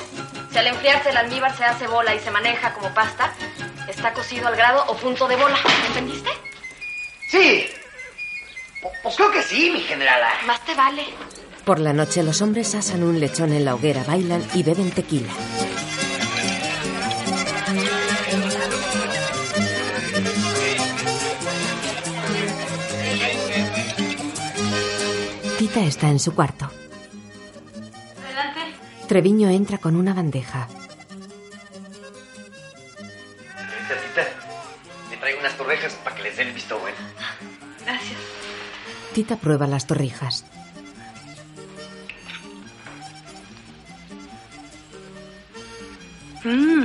Si 0.52 0.58
al 0.58 0.66
enfriarse 0.66 1.08
el 1.08 1.16
almíbar 1.16 1.56
se 1.56 1.64
hace 1.64 1.86
bola 1.86 2.14
y 2.14 2.20
se 2.20 2.30
maneja 2.30 2.74
como 2.74 2.92
pasta, 2.92 3.32
está 3.88 4.12
cocido 4.12 4.46
al 4.46 4.56
grado 4.56 4.84
o 4.88 4.96
punto 4.96 5.26
de 5.26 5.36
bola. 5.36 5.58
¿Entendiste? 5.88 6.28
Sí. 7.30 7.70
Pues 9.02 9.16
creo 9.16 9.30
que 9.30 9.42
sí, 9.42 9.70
mi 9.70 9.80
generala. 9.80 10.30
Más 10.46 10.64
te 10.64 10.74
vale. 10.74 11.04
Por 11.64 11.78
la 11.80 11.92
noche 11.92 12.22
los 12.22 12.42
hombres 12.42 12.74
asan 12.74 13.02
un 13.02 13.18
lechón 13.18 13.52
en 13.52 13.64
la 13.64 13.74
hoguera, 13.74 14.04
bailan 14.04 14.44
y 14.54 14.62
beben 14.62 14.90
tequila. 14.90 15.32
Tita 25.58 25.80
está 25.80 26.08
en 26.08 26.18
su 26.18 26.34
cuarto. 26.34 26.70
Adelante. 28.24 28.60
Treviño 29.08 29.48
entra 29.48 29.78
con 29.78 29.96
una 29.96 30.12
bandeja. 30.12 30.68
Señorita 33.56 33.94
Tita, 34.06 34.28
me 35.08 35.16
traigo 35.16 35.40
unas 35.40 35.56
torrejas 35.56 35.94
para 36.04 36.16
que 36.16 36.22
les 36.24 36.36
den 36.36 36.48
el 36.48 36.54
visto 36.54 36.78
bueno. 36.78 36.98
Gracias. 37.86 38.23
Tita 39.14 39.36
prueba 39.36 39.68
las 39.68 39.86
torrijas. 39.86 40.44
Mm. 46.42 46.82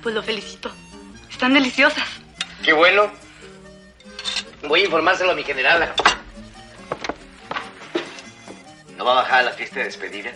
Pues 0.00 0.14
lo 0.14 0.22
felicito. 0.22 0.70
Están 1.28 1.52
deliciosas. 1.52 2.08
Qué 2.62 2.72
bueno. 2.72 3.10
Voy 4.68 4.82
a 4.82 4.84
informárselo 4.84 5.32
a 5.32 5.34
mi 5.34 5.42
generala. 5.42 5.92
¿No 8.96 9.04
va 9.04 9.12
a 9.14 9.16
bajar 9.16 9.40
a 9.40 9.42
la 9.42 9.50
fiesta 9.50 9.80
de 9.80 9.86
despedida? 9.86 10.30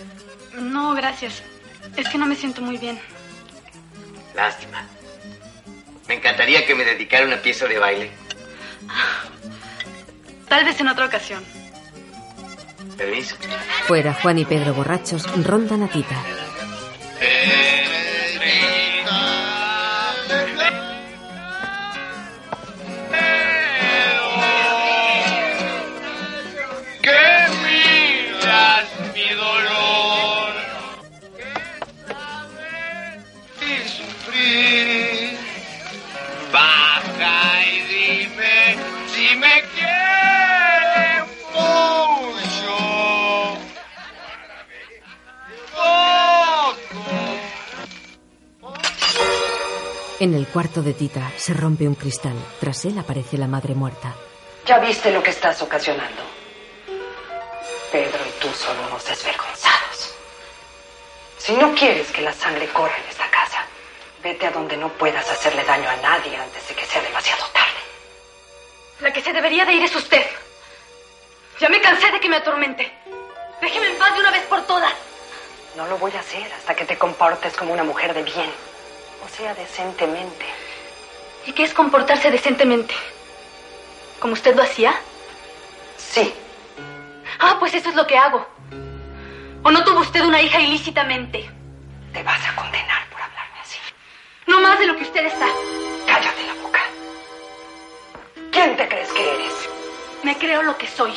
No, 0.55 0.93
gracias. 0.95 1.41
Es 1.97 2.09
que 2.09 2.19
no 2.19 2.27
me 2.27 2.35
siento 2.35 2.63
muy 2.63 2.79
bien. 2.79 2.99
Lástima. 4.35 4.85
Me 6.09 6.15
encantaría 6.15 6.67
que 6.67 6.75
me 6.75 6.85
dedicara 6.85 7.25
una 7.27 7.37
pieza 7.37 7.67
de 7.67 7.79
baile. 7.79 8.11
Tal 10.49 10.65
vez 10.65 10.81
en 10.81 10.89
otra 10.89 11.07
ocasión. 11.07 11.45
Fuera, 13.87 14.15
Juan 14.15 14.39
y 14.39 14.45
Pedro 14.45 14.75
borrachos 14.75 15.25
rondan 15.45 15.83
a 15.83 15.89
Tita. 15.89 16.17
Que 27.03 27.39
dime 37.19 38.77
si 39.09 39.37
me 39.37 39.63
quieres 39.75 41.25
mucho. 41.53 42.79
En 50.21 50.35
el 50.35 50.47
cuarto 50.49 50.83
de 50.83 50.95
Tita 50.95 51.33
se 51.37 51.55
rompe 51.55 51.87
un 51.87 51.95
cristal. 51.95 52.35
Tras 52.61 52.85
él 52.85 52.99
aparece 52.99 53.39
la 53.39 53.47
madre 53.47 53.75
muerta. 53.75 54.15
Ya 54.67 54.79
viste 54.79 55.11
lo 55.13 55.23
que 55.23 55.31
estás 55.31 55.63
ocasionando. 55.63 56.23
Pedro 57.93 58.19
y 58.27 58.41
tú 58.41 58.49
son 58.49 58.79
unos 58.87 59.05
desvergonzados. 59.07 60.15
Si 61.39 61.53
no 61.55 61.75
quieres 61.75 62.11
que 62.11 62.21
la 62.21 62.33
sangre 62.33 62.69
corra 62.69 62.97
en 62.99 63.09
esta 63.09 63.25
casa, 63.25 63.28
vete 64.23 64.47
a 64.47 64.51
donde 64.51 64.77
no 64.77 64.89
puedas 64.91 65.29
hacerle 65.31 65.65
daño 65.65 65.89
a 65.89 65.97
nadie 65.97 66.37
antes 66.37 66.69
de 66.69 66.75
que 66.75 66.85
sea 66.87 67.03
demasiado 67.03 67.47
tarde. 67.49 67.81
La 69.01 69.13
que 69.13 69.23
se 69.23 69.33
debería 69.33 69.65
de 69.65 69.75
ir 69.75 69.85
es 69.85 69.95
usted. 69.95 70.25
Ya 71.61 71.69
me 71.69 71.81
cansé 71.81 72.11
de 72.11 72.21
que 72.21 72.29
me 72.29 72.37
atormente. 72.37 72.93
Déjeme 73.61 73.89
en 73.89 73.99
paz 73.99 74.15
de 74.15 74.21
una 74.21 74.31
vez 74.31 74.43
por 74.47 74.63
todas. 74.67 74.93
No 75.77 75.87
lo 75.87 75.99
voy 75.99 76.13
a 76.17 76.21
hacer 76.21 76.53
hasta 76.53 76.75
que 76.75 76.85
te 76.85 76.99
comportes 76.99 77.55
como 77.57 77.73
una 77.73 77.85
mujer 77.85 78.15
de 78.15 78.23
bien. 78.23 78.51
O 79.25 79.29
sea, 79.37 79.55
decentemente. 79.55 80.47
¿Y 81.47 81.53
qué 81.53 81.65
es 81.65 81.75
comportarse 81.75 82.31
decentemente? 82.31 82.95
¿Como 84.21 84.33
usted 84.33 84.55
lo 84.55 84.63
hacía? 84.63 84.95
Sí. 85.97 86.33
Ah, 87.39 87.57
pues 87.59 87.75
eso 87.75 87.89
es 87.89 87.95
lo 87.95 88.07
que 88.07 88.17
hago. 88.17 88.47
¿O 89.63 89.71
no 89.71 89.85
tuvo 89.85 90.01
usted 90.01 90.23
una 90.25 90.41
hija 90.41 90.61
ilícitamente? 90.61 91.49
Te 92.13 92.23
vas 92.23 92.47
a 92.47 92.55
condenar. 92.57 93.08
No 94.49 94.61
más 94.61 94.79
de 94.79 94.87
lo 94.87 94.97
que 94.97 95.03
usted 95.03 95.27
está. 95.27 95.47
Cállate 96.07 96.45
la 96.45 96.55
boca. 96.55 96.81
¿Quién 98.51 98.77
te 98.77 98.89
crees 98.89 99.13
que 99.13 99.35
eres? 99.35 99.55
Me 100.23 100.37
creo 100.37 100.63
lo 100.63 100.77
que 100.77 100.89
soy. 100.89 101.13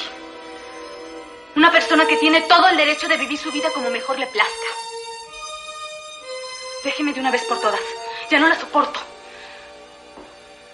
Una 1.55 1.71
persona 1.71 2.05
que 2.05 2.17
tiene 2.17 2.41
todo 2.41 2.67
el 2.67 2.77
derecho 2.77 3.07
de 3.07 3.17
vivir 3.17 3.37
su 3.37 3.51
vida 3.51 3.69
como 3.73 3.89
mejor 3.89 4.19
le 4.19 4.27
plazca. 4.27 4.67
Déjeme 6.83 7.13
de 7.13 7.19
una 7.21 7.31
vez 7.31 7.43
por 7.43 7.59
todas. 7.59 7.81
Ya 8.29 8.39
no 8.39 8.47
la 8.47 8.59
soporto. 8.59 8.99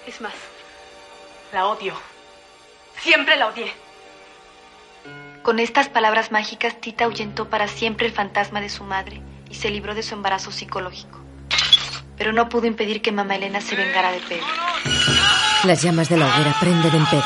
Es 0.08 0.20
más, 0.20 0.34
la 1.54 1.68
odio. 1.68 1.94
Siempre 3.00 3.36
la 3.38 3.48
odié. 3.48 3.72
Con 5.44 5.60
estas 5.60 5.90
palabras 5.90 6.32
mágicas, 6.32 6.82
Tita 6.82 7.06
ahuyentó 7.06 7.50
para 7.50 7.68
siempre 7.68 8.08
el 8.08 8.14
fantasma 8.14 8.62
de 8.62 8.70
su 8.70 8.84
madre 8.84 9.22
y 9.50 9.56
se 9.56 9.70
libró 9.70 9.94
de 9.96 10.04
su 10.04 10.16
embarazo 10.16 10.52
psicológico. 10.52 11.27
Pero 12.18 12.34
no 12.34 12.50
pudo 12.50 12.66
impedir 12.66 13.02
que 13.02 13.12
mamá 13.12 13.36
Elena 13.36 13.62
se 13.62 13.76
vengara 13.76 14.12
de 14.12 14.20
Pedro. 14.20 14.46
Las 15.64 15.82
llamas 15.82 16.10
de 16.10 16.18
la 16.18 16.28
hoguera 16.28 16.56
prenden 16.60 16.96
en 16.96 17.06
Pedro. 17.06 17.26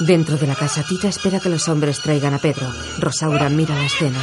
Dentro 0.00 0.36
de 0.36 0.46
la 0.46 0.54
casa, 0.54 0.82
Tita 0.82 1.08
espera 1.08 1.40
que 1.40 1.48
los 1.48 1.68
hombres 1.68 2.00
traigan 2.00 2.34
a 2.34 2.38
Pedro. 2.38 2.72
Rosaura 2.98 3.48
mira 3.48 3.74
la 3.74 3.86
escena. 3.86 4.20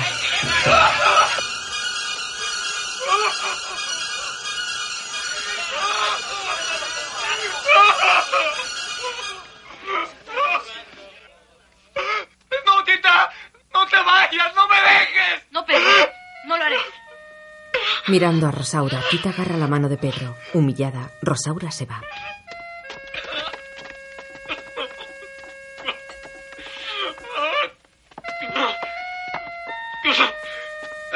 Mirando 18.14 18.46
a 18.46 18.52
Rosaura, 18.52 19.02
Tita 19.10 19.32
agarra 19.32 19.58
la 19.58 19.66
mano 19.66 19.90
de 19.90 19.98
Pedro. 19.98 20.36
Humillada, 20.54 21.10
Rosaura 21.24 21.72
se 21.72 21.88
va. 21.88 22.00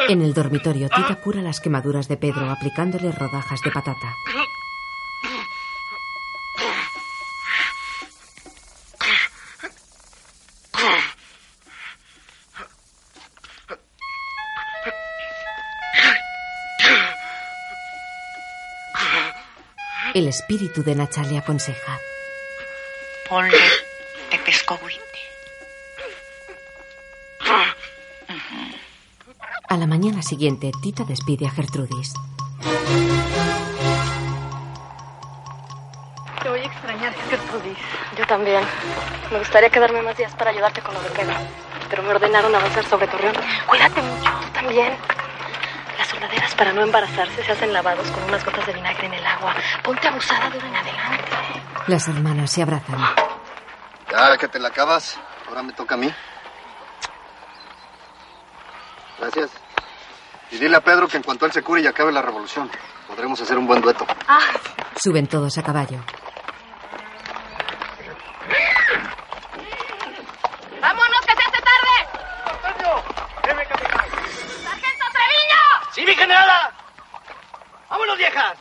En 0.09 0.23
el 0.23 0.33
dormitorio, 0.33 0.89
Tita 0.89 1.17
cura 1.21 1.43
las 1.43 1.59
quemaduras 1.59 2.07
de 2.07 2.17
Pedro 2.17 2.49
aplicándole 2.49 3.11
rodajas 3.11 3.61
de 3.61 3.69
patata. 3.69 4.15
El 20.17 20.27
espíritu 20.27 20.81
de 20.81 20.95
Nacha 20.95 21.21
le 21.21 21.37
aconseja. 21.37 21.99
Ponle 23.29 23.55
de 24.31 24.39
pescobuite. 24.39 25.19
A 29.69 29.77
la 29.77 29.85
mañana 29.85 30.23
siguiente, 30.23 30.71
Tita 30.81 31.03
despide 31.03 31.45
a 31.45 31.51
Gertrudis. 31.51 32.15
Te 36.41 36.49
voy 36.49 36.61
a 36.61 36.65
extrañar, 36.65 37.13
Gertrudis. 37.29 37.77
Yo 38.17 38.25
también. 38.25 38.63
Me 39.31 39.37
gustaría 39.37 39.69
quedarme 39.69 40.01
más 40.01 40.17
días 40.17 40.33
para 40.33 40.49
ayudarte 40.49 40.81
con 40.81 40.95
lo 40.95 41.01
de 41.03 41.11
Pedro. 41.11 41.35
Pero 41.91 42.01
me 42.01 42.09
ordenaron 42.09 42.55
avanzar 42.55 42.89
sobre 42.89 43.07
Torreón. 43.07 43.35
Cuídate 43.67 44.01
mucho, 44.01 44.31
tú 44.41 44.49
también. 44.51 44.97
Las 46.19 46.29
soldaderas 46.29 46.55
para 46.55 46.73
no 46.73 46.81
embarazarse 46.81 47.43
se 47.43 47.51
hacen 47.51 47.71
lavados 47.71 48.09
con 48.09 48.23
unas 48.23 48.43
gotas 48.43 48.65
de 48.65 48.73
vinagre 48.73 49.05
en 49.05 49.13
el 49.13 49.25
agua. 49.25 49.53
Ponte 49.83 50.07
abusada 50.07 50.49
de 50.49 50.55
ahora 50.57 50.67
en 50.67 50.75
adelante. 50.75 51.31
Las 51.87 52.07
hermanas 52.07 52.51
se 52.51 52.63
abrazan. 52.63 52.97
Ya 54.11 54.37
que 54.37 54.47
te 54.47 54.57
la 54.57 54.69
acabas, 54.69 55.19
ahora 55.47 55.61
me 55.61 55.73
toca 55.73 55.95
a 55.95 55.97
mí. 55.97 56.11
Gracias. 59.19 59.51
Y 60.49 60.57
dile 60.57 60.77
a 60.77 60.81
Pedro 60.81 61.07
que 61.07 61.17
en 61.17 61.23
cuanto 61.23 61.45
él 61.45 61.51
se 61.51 61.61
cure 61.61 61.81
y 61.81 61.87
acabe 61.87 62.11
la 62.11 62.21
revolución, 62.21 62.69
podremos 63.07 63.39
hacer 63.39 63.57
un 63.57 63.67
buen 63.67 63.81
dueto. 63.81 64.07
Suben 64.95 65.27
todos 65.27 65.57
a 65.57 65.63
caballo. 65.63 65.99
¡Vámonos, 70.81 71.21
que 71.21 71.33
se 71.33 71.41
hace 71.41 71.61
tarde! 71.61 71.95
¡Sargento 74.63 75.05
Treviño! 75.11 75.91
¡Sí, 75.91 76.05
mi 76.05 76.15
generala! 76.15 76.71
¡Vámonos, 77.89 78.17
viejas! 78.17 78.57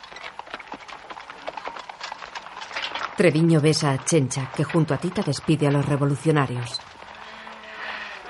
Treviño 3.27 3.59
besa 3.59 3.91
a 3.91 4.05
Chencha, 4.05 4.49
que 4.55 4.63
junto 4.63 4.93
a 4.93 4.97
Tita 4.97 5.21
despide 5.21 5.67
a 5.67 5.71
los 5.71 5.85
revolucionarios. 5.85 6.79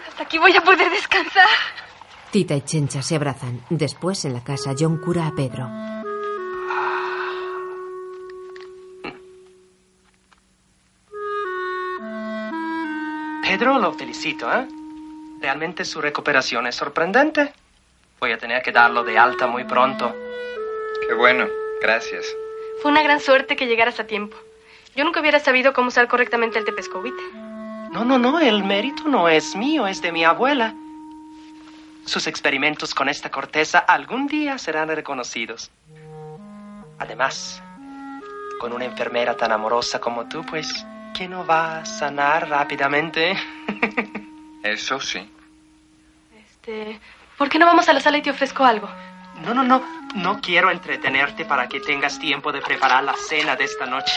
Hasta 0.07 0.23
aquí 0.23 0.39
voy 0.39 0.57
a 0.57 0.61
poder 0.61 0.89
descansar. 0.89 1.45
Tita 2.31 2.55
y 2.55 2.61
Chencha 2.61 3.03
se 3.03 3.15
abrazan. 3.15 3.61
Después, 3.69 4.25
en 4.25 4.33
la 4.33 4.43
casa, 4.43 4.73
John 4.75 4.97
cura 4.97 5.27
a 5.27 5.35
Pedro. 5.35 5.69
Pedro, 13.43 13.77
lo 13.77 13.93
felicito, 13.93 14.51
¿eh? 14.51 14.67
Realmente 15.39 15.85
su 15.85 16.01
recuperación 16.01 16.65
es 16.65 16.73
sorprendente. 16.73 17.53
Voy 18.19 18.31
a 18.31 18.39
tener 18.39 18.63
que 18.63 18.71
darlo 18.71 19.03
de 19.03 19.15
alta 19.19 19.45
muy 19.45 19.63
pronto. 19.63 20.15
Qué 21.07 21.13
bueno, 21.13 21.45
gracias. 21.83 22.25
Fue 22.81 22.89
una 22.89 23.03
gran 23.03 23.19
suerte 23.19 23.55
que 23.55 23.67
llegaras 23.67 23.99
a 23.99 24.07
tiempo. 24.07 24.35
Yo 24.97 25.03
nunca 25.03 25.19
hubiera 25.19 25.39
sabido 25.39 25.73
cómo 25.73 25.89
usar 25.89 26.07
correctamente 26.07 26.57
el 26.57 26.65
tepescovite. 26.65 27.21
No, 27.91 28.03
no, 28.03 28.17
no, 28.17 28.39
el 28.39 28.63
mérito 28.63 29.07
no 29.07 29.29
es 29.29 29.55
mío, 29.55 29.85
es 29.85 30.01
de 30.01 30.11
mi 30.11 30.25
abuela. 30.25 30.73
Sus 32.03 32.25
experimentos 32.25 32.95
con 32.95 33.07
esta 33.07 33.29
corteza 33.29 33.77
algún 33.77 34.25
día 34.25 34.57
serán 34.57 34.89
reconocidos. 34.89 35.69
Además, 36.97 37.61
con 38.59 38.73
una 38.73 38.85
enfermera 38.85 39.37
tan 39.37 39.51
amorosa 39.51 39.99
como 39.99 40.27
tú, 40.27 40.43
pues, 40.43 40.67
¿quién 41.13 41.29
no 41.29 41.45
va 41.45 41.81
a 41.81 41.85
sanar 41.85 42.49
rápidamente? 42.49 43.37
Eso 44.63 44.99
sí. 44.99 45.29
Este, 46.35 46.99
¿Por 47.37 47.49
qué 47.49 47.59
no 47.59 47.67
vamos 47.67 47.87
a 47.87 47.93
la 47.93 47.99
sala 47.99 48.17
y 48.17 48.23
te 48.23 48.31
ofrezco 48.31 48.65
algo? 48.65 48.89
No, 49.45 49.53
no, 49.53 49.61
no, 49.61 49.83
no 50.15 50.39
quiero 50.41 50.71
entretenerte 50.71 51.45
para 51.45 51.67
que 51.67 51.79
tengas 51.79 52.19
tiempo 52.19 52.51
de 52.51 52.61
preparar 52.61 53.03
la 53.03 53.15
cena 53.15 53.55
de 53.55 53.65
esta 53.65 53.85
noche. 53.85 54.13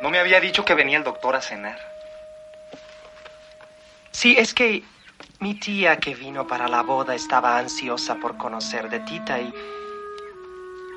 ¿No 0.00 0.10
me 0.10 0.18
había 0.18 0.40
dicho 0.40 0.64
que 0.64 0.74
venía 0.74 0.98
el 0.98 1.04
doctor 1.04 1.36
a 1.36 1.40
cenar? 1.40 1.78
Sí, 4.10 4.34
es 4.36 4.52
que 4.52 4.82
mi 5.40 5.54
tía 5.54 5.98
que 5.98 6.14
vino 6.14 6.46
para 6.46 6.68
la 6.68 6.82
boda 6.82 7.14
estaba 7.14 7.58
ansiosa 7.58 8.16
por 8.16 8.36
conocer 8.36 8.88
de 8.88 9.00
Tita 9.00 9.40
y... 9.40 9.52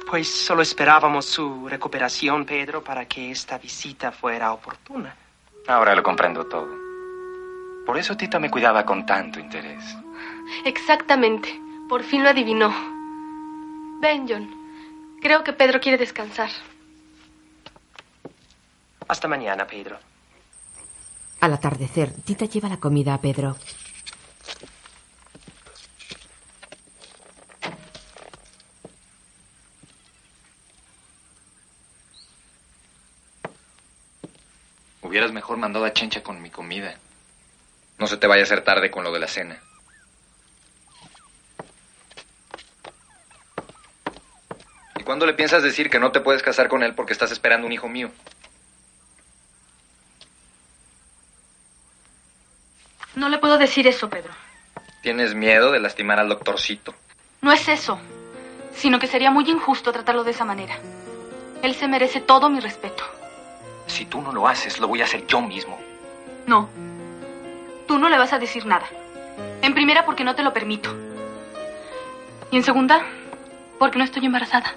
Pues 0.08 0.32
solo 0.32 0.62
esperábamos 0.62 1.26
su 1.26 1.68
recuperación, 1.68 2.46
Pedro, 2.46 2.84
para 2.84 3.06
que 3.06 3.32
esta 3.32 3.58
visita 3.58 4.12
fuera 4.12 4.54
oportuna. 4.54 5.16
Ahora 5.68 5.96
lo 5.96 6.04
comprendo 6.04 6.46
todo. 6.46 6.70
Por 7.88 7.98
eso 7.98 8.16
Tita 8.16 8.40
me 8.40 8.52
cuidaba 8.52 8.86
con 8.86 9.06
tanto 9.06 9.40
interés. 9.40 9.84
Exactamente. 10.64 11.60
Por 11.90 12.04
fin 12.04 12.24
lo 12.24 12.30
adivinó. 12.30 12.95
Ven, 14.02 14.28
John. 14.28 14.50
Creo 15.22 15.44
que 15.44 15.54
Pedro 15.54 15.80
quiere 15.80 15.98
descansar. 15.98 16.50
Hasta 19.08 19.28
mañana, 19.28 19.66
Pedro. 19.68 19.98
Al 21.42 21.54
atardecer, 21.54 22.12
Tita 22.24 22.46
lleva 22.46 22.70
la 22.70 22.78
comida 22.78 23.14
a 23.14 23.22
Pedro. 23.22 23.56
Hubieras 35.02 35.32
mejor 35.32 35.58
mandado 35.58 35.86
a 35.86 35.94
Chencha 35.94 36.24
con 36.24 36.42
mi 36.42 36.50
comida. 36.50 36.96
No 37.98 38.08
se 38.08 38.18
te 38.18 38.28
vaya 38.28 38.42
a 38.42 38.46
hacer 38.46 38.64
tarde 38.64 38.92
con 38.92 39.04
lo 39.04 39.14
de 39.14 39.20
la 39.20 39.28
cena. 39.28 39.62
Cuándo 45.06 45.26
le 45.26 45.34
piensas 45.34 45.64
decir 45.64 45.90
que 45.90 46.00
no 46.00 46.12
te 46.12 46.20
puedes 46.20 46.44
casar 46.44 46.68
con 46.68 46.84
él 46.84 46.94
porque 46.94 47.14
estás 47.14 47.32
esperando 47.32 47.66
un 47.66 47.74
hijo 47.74 47.88
mío? 47.88 48.12
No 53.16 53.30
le 53.30 53.38
puedo 53.38 53.58
decir 53.58 53.88
eso, 53.88 54.10
Pedro. 54.10 54.34
¿Tienes 55.02 55.36
miedo 55.36 55.72
de 55.72 55.80
lastimar 55.80 56.20
al 56.20 56.28
doctorcito? 56.28 56.94
No 57.42 57.52
es 57.54 57.68
eso, 57.70 58.00
sino 58.76 59.00
que 59.00 59.08
sería 59.08 59.32
muy 59.32 59.50
injusto 59.50 59.92
tratarlo 59.94 60.24
de 60.24 60.32
esa 60.32 60.44
manera. 60.44 60.78
Él 61.62 61.76
se 61.76 61.88
merece 61.88 62.20
todo 62.20 62.50
mi 62.50 62.60
respeto. 62.60 63.04
Si 63.88 64.06
tú 64.06 64.22
no 64.22 64.34
lo 64.34 64.48
haces, 64.48 64.80
lo 64.80 64.88
voy 64.88 65.02
a 65.02 65.06
hacer 65.06 65.26
yo 65.28 65.42
mismo. 65.42 65.80
No. 66.46 66.68
Tú 67.88 67.98
no 67.98 68.10
le 68.10 68.18
vas 68.18 68.34
a 68.34 68.40
decir 68.40 68.66
nada. 68.66 68.88
En 69.62 69.74
primera, 69.74 70.06
porque 70.06 70.24
no 70.24 70.36
te 70.36 70.44
lo 70.44 70.54
permito. 70.54 70.94
Y 72.52 72.58
en 72.58 72.64
segunda, 72.64 73.06
porque 73.80 73.98
no 73.98 74.04
estoy 74.04 74.26
embarazada. 74.26 74.76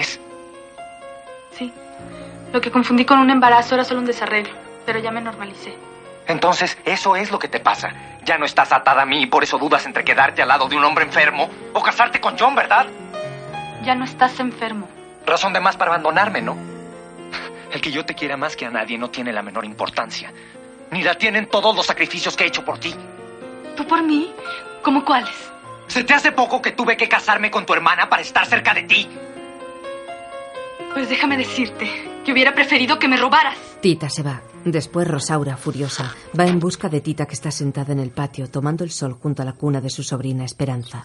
Sí. 0.00 1.72
Lo 2.52 2.60
que 2.60 2.70
confundí 2.70 3.04
con 3.04 3.18
un 3.18 3.30
embarazo 3.30 3.74
era 3.74 3.84
solo 3.84 4.00
un 4.00 4.06
desarreglo, 4.06 4.54
pero 4.86 4.98
ya 4.98 5.10
me 5.10 5.20
normalicé. 5.20 5.74
Entonces, 6.26 6.78
eso 6.84 7.16
es 7.16 7.30
lo 7.30 7.38
que 7.38 7.48
te 7.48 7.60
pasa. 7.60 7.92
Ya 8.24 8.38
no 8.38 8.44
estás 8.44 8.72
atada 8.72 9.02
a 9.02 9.06
mí 9.06 9.22
y 9.22 9.26
por 9.26 9.42
eso 9.42 9.58
dudas 9.58 9.84
entre 9.86 10.04
quedarte 10.04 10.42
al 10.42 10.48
lado 10.48 10.68
de 10.68 10.76
un 10.76 10.84
hombre 10.84 11.04
enfermo 11.04 11.50
o 11.72 11.82
casarte 11.82 12.20
con 12.20 12.38
John, 12.38 12.54
¿verdad? 12.54 12.86
Ya 13.84 13.94
no 13.94 14.04
estás 14.04 14.38
enfermo. 14.38 14.88
Razón 15.26 15.52
de 15.52 15.60
más 15.60 15.76
para 15.76 15.90
abandonarme, 15.90 16.40
¿no? 16.40 16.56
El 17.72 17.80
que 17.80 17.90
yo 17.90 18.04
te 18.04 18.14
quiera 18.14 18.36
más 18.36 18.54
que 18.54 18.66
a 18.66 18.70
nadie 18.70 18.98
no 18.98 19.10
tiene 19.10 19.32
la 19.32 19.42
menor 19.42 19.64
importancia. 19.64 20.32
Ni 20.90 21.02
la 21.02 21.14
tienen 21.14 21.46
todos 21.46 21.74
los 21.74 21.86
sacrificios 21.86 22.36
que 22.36 22.44
he 22.44 22.46
hecho 22.46 22.64
por 22.64 22.78
ti. 22.78 22.94
¿Tú 23.76 23.86
por 23.86 24.02
mí? 24.02 24.32
¿Cómo 24.82 25.04
cuáles? 25.04 25.34
¿Se 25.86 26.04
te 26.04 26.14
hace 26.14 26.32
poco 26.32 26.62
que 26.62 26.72
tuve 26.72 26.96
que 26.96 27.08
casarme 27.08 27.50
con 27.50 27.66
tu 27.66 27.72
hermana 27.72 28.08
para 28.08 28.22
estar 28.22 28.46
cerca 28.46 28.74
de 28.74 28.82
ti? 28.82 29.08
Pues 30.92 31.08
déjame 31.08 31.36
decirte 31.36 31.88
que 32.24 32.32
hubiera 32.32 32.54
preferido 32.54 32.98
que 32.98 33.08
me 33.08 33.16
robaras. 33.16 33.56
Tita 33.80 34.08
se 34.08 34.22
va. 34.22 34.42
Después 34.64 35.08
Rosaura, 35.08 35.56
furiosa, 35.56 36.14
va 36.38 36.46
en 36.46 36.60
busca 36.60 36.88
de 36.88 37.00
Tita 37.00 37.26
que 37.26 37.34
está 37.34 37.50
sentada 37.50 37.92
en 37.92 37.98
el 37.98 38.10
patio 38.10 38.48
tomando 38.48 38.84
el 38.84 38.90
sol 38.90 39.14
junto 39.20 39.42
a 39.42 39.44
la 39.44 39.54
cuna 39.54 39.80
de 39.80 39.90
su 39.90 40.02
sobrina 40.02 40.44
Esperanza. 40.44 41.04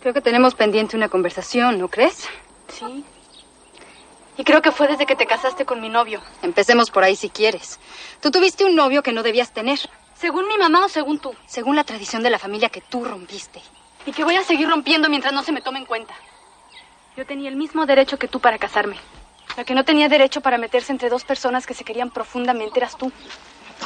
Creo 0.00 0.14
que 0.14 0.20
tenemos 0.20 0.54
pendiente 0.54 0.96
una 0.96 1.08
conversación, 1.08 1.78
¿no 1.78 1.88
crees? 1.88 2.26
Sí. 2.68 3.04
Y 4.38 4.44
creo 4.44 4.62
que 4.62 4.72
fue 4.72 4.86
desde 4.88 5.04
que 5.04 5.16
te 5.16 5.26
casaste 5.26 5.66
con 5.66 5.80
mi 5.80 5.90
novio. 5.90 6.22
Empecemos 6.42 6.90
por 6.90 7.04
ahí 7.04 7.16
si 7.16 7.28
quieres. 7.28 7.78
Tú 8.22 8.30
tuviste 8.30 8.64
un 8.64 8.74
novio 8.74 9.02
que 9.02 9.12
no 9.12 9.22
debías 9.22 9.52
tener. 9.52 9.78
¿Según 10.20 10.46
mi 10.48 10.58
mamá 10.58 10.84
o 10.84 10.88
según 10.90 11.18
tú? 11.18 11.34
Según 11.46 11.76
la 11.76 11.84
tradición 11.84 12.22
de 12.22 12.28
la 12.28 12.38
familia 12.38 12.68
que 12.68 12.82
tú 12.82 13.06
rompiste. 13.06 13.62
Y 14.04 14.12
que 14.12 14.22
voy 14.22 14.36
a 14.36 14.44
seguir 14.44 14.68
rompiendo 14.68 15.08
mientras 15.08 15.32
no 15.32 15.42
se 15.42 15.50
me 15.50 15.62
tome 15.62 15.78
en 15.78 15.86
cuenta. 15.86 16.14
Yo 17.16 17.24
tenía 17.24 17.48
el 17.48 17.56
mismo 17.56 17.86
derecho 17.86 18.18
que 18.18 18.28
tú 18.28 18.38
para 18.38 18.58
casarme. 18.58 18.98
La 19.56 19.64
que 19.64 19.74
no 19.74 19.82
tenía 19.82 20.10
derecho 20.10 20.42
para 20.42 20.58
meterse 20.58 20.92
entre 20.92 21.08
dos 21.08 21.24
personas 21.24 21.66
que 21.66 21.72
se 21.72 21.84
querían 21.84 22.10
profundamente 22.10 22.78
eras 22.78 22.98
tú. 22.98 23.10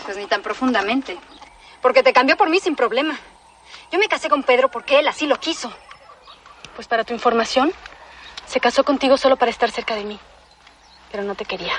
Pues 0.05 0.17
ni 0.17 0.27
tan 0.27 0.43
profundamente. 0.43 1.17
Porque 1.81 2.03
te 2.03 2.13
cambió 2.13 2.37
por 2.37 2.51
mí 2.51 2.59
sin 2.59 2.75
problema. 2.75 3.17
Yo 3.93 4.01
me 4.01 4.09
casé 4.09 4.29
con 4.29 4.43
Pedro 4.43 4.69
porque 4.73 4.99
él 4.99 5.07
así 5.07 5.29
lo 5.29 5.39
quiso. 5.39 5.73
Pues 6.75 6.89
para 6.89 7.05
tu 7.05 7.15
información, 7.15 7.73
se 8.47 8.59
casó 8.59 8.83
contigo 8.83 9.17
solo 9.19 9.37
para 9.37 9.53
estar 9.53 9.71
cerca 9.71 9.95
de 9.95 10.03
mí. 10.03 10.19
Pero 11.13 11.23
no 11.23 11.37
te 11.37 11.45
quería. 11.45 11.75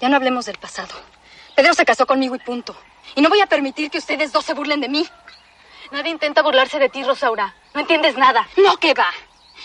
Ya 0.00 0.08
no 0.08 0.16
hablemos 0.16 0.46
del 0.46 0.56
pasado. 0.56 0.94
Pedro 1.54 1.74
se 1.74 1.84
casó 1.84 2.06
conmigo 2.06 2.34
y 2.34 2.38
punto. 2.38 2.74
Y 3.14 3.20
no 3.20 3.28
voy 3.28 3.40
a 3.40 3.46
permitir 3.46 3.90
que 3.90 3.98
ustedes 3.98 4.32
dos 4.32 4.44
se 4.44 4.54
burlen 4.54 4.80
de 4.80 4.88
mí. 4.88 5.08
Nadie 5.90 6.10
intenta 6.10 6.42
burlarse 6.42 6.78
de 6.78 6.88
ti, 6.88 7.02
Rosaura. 7.04 7.54
No 7.74 7.80
entiendes 7.80 8.16
nada. 8.16 8.48
No, 8.56 8.76
¿qué 8.78 8.94
va? 8.94 9.12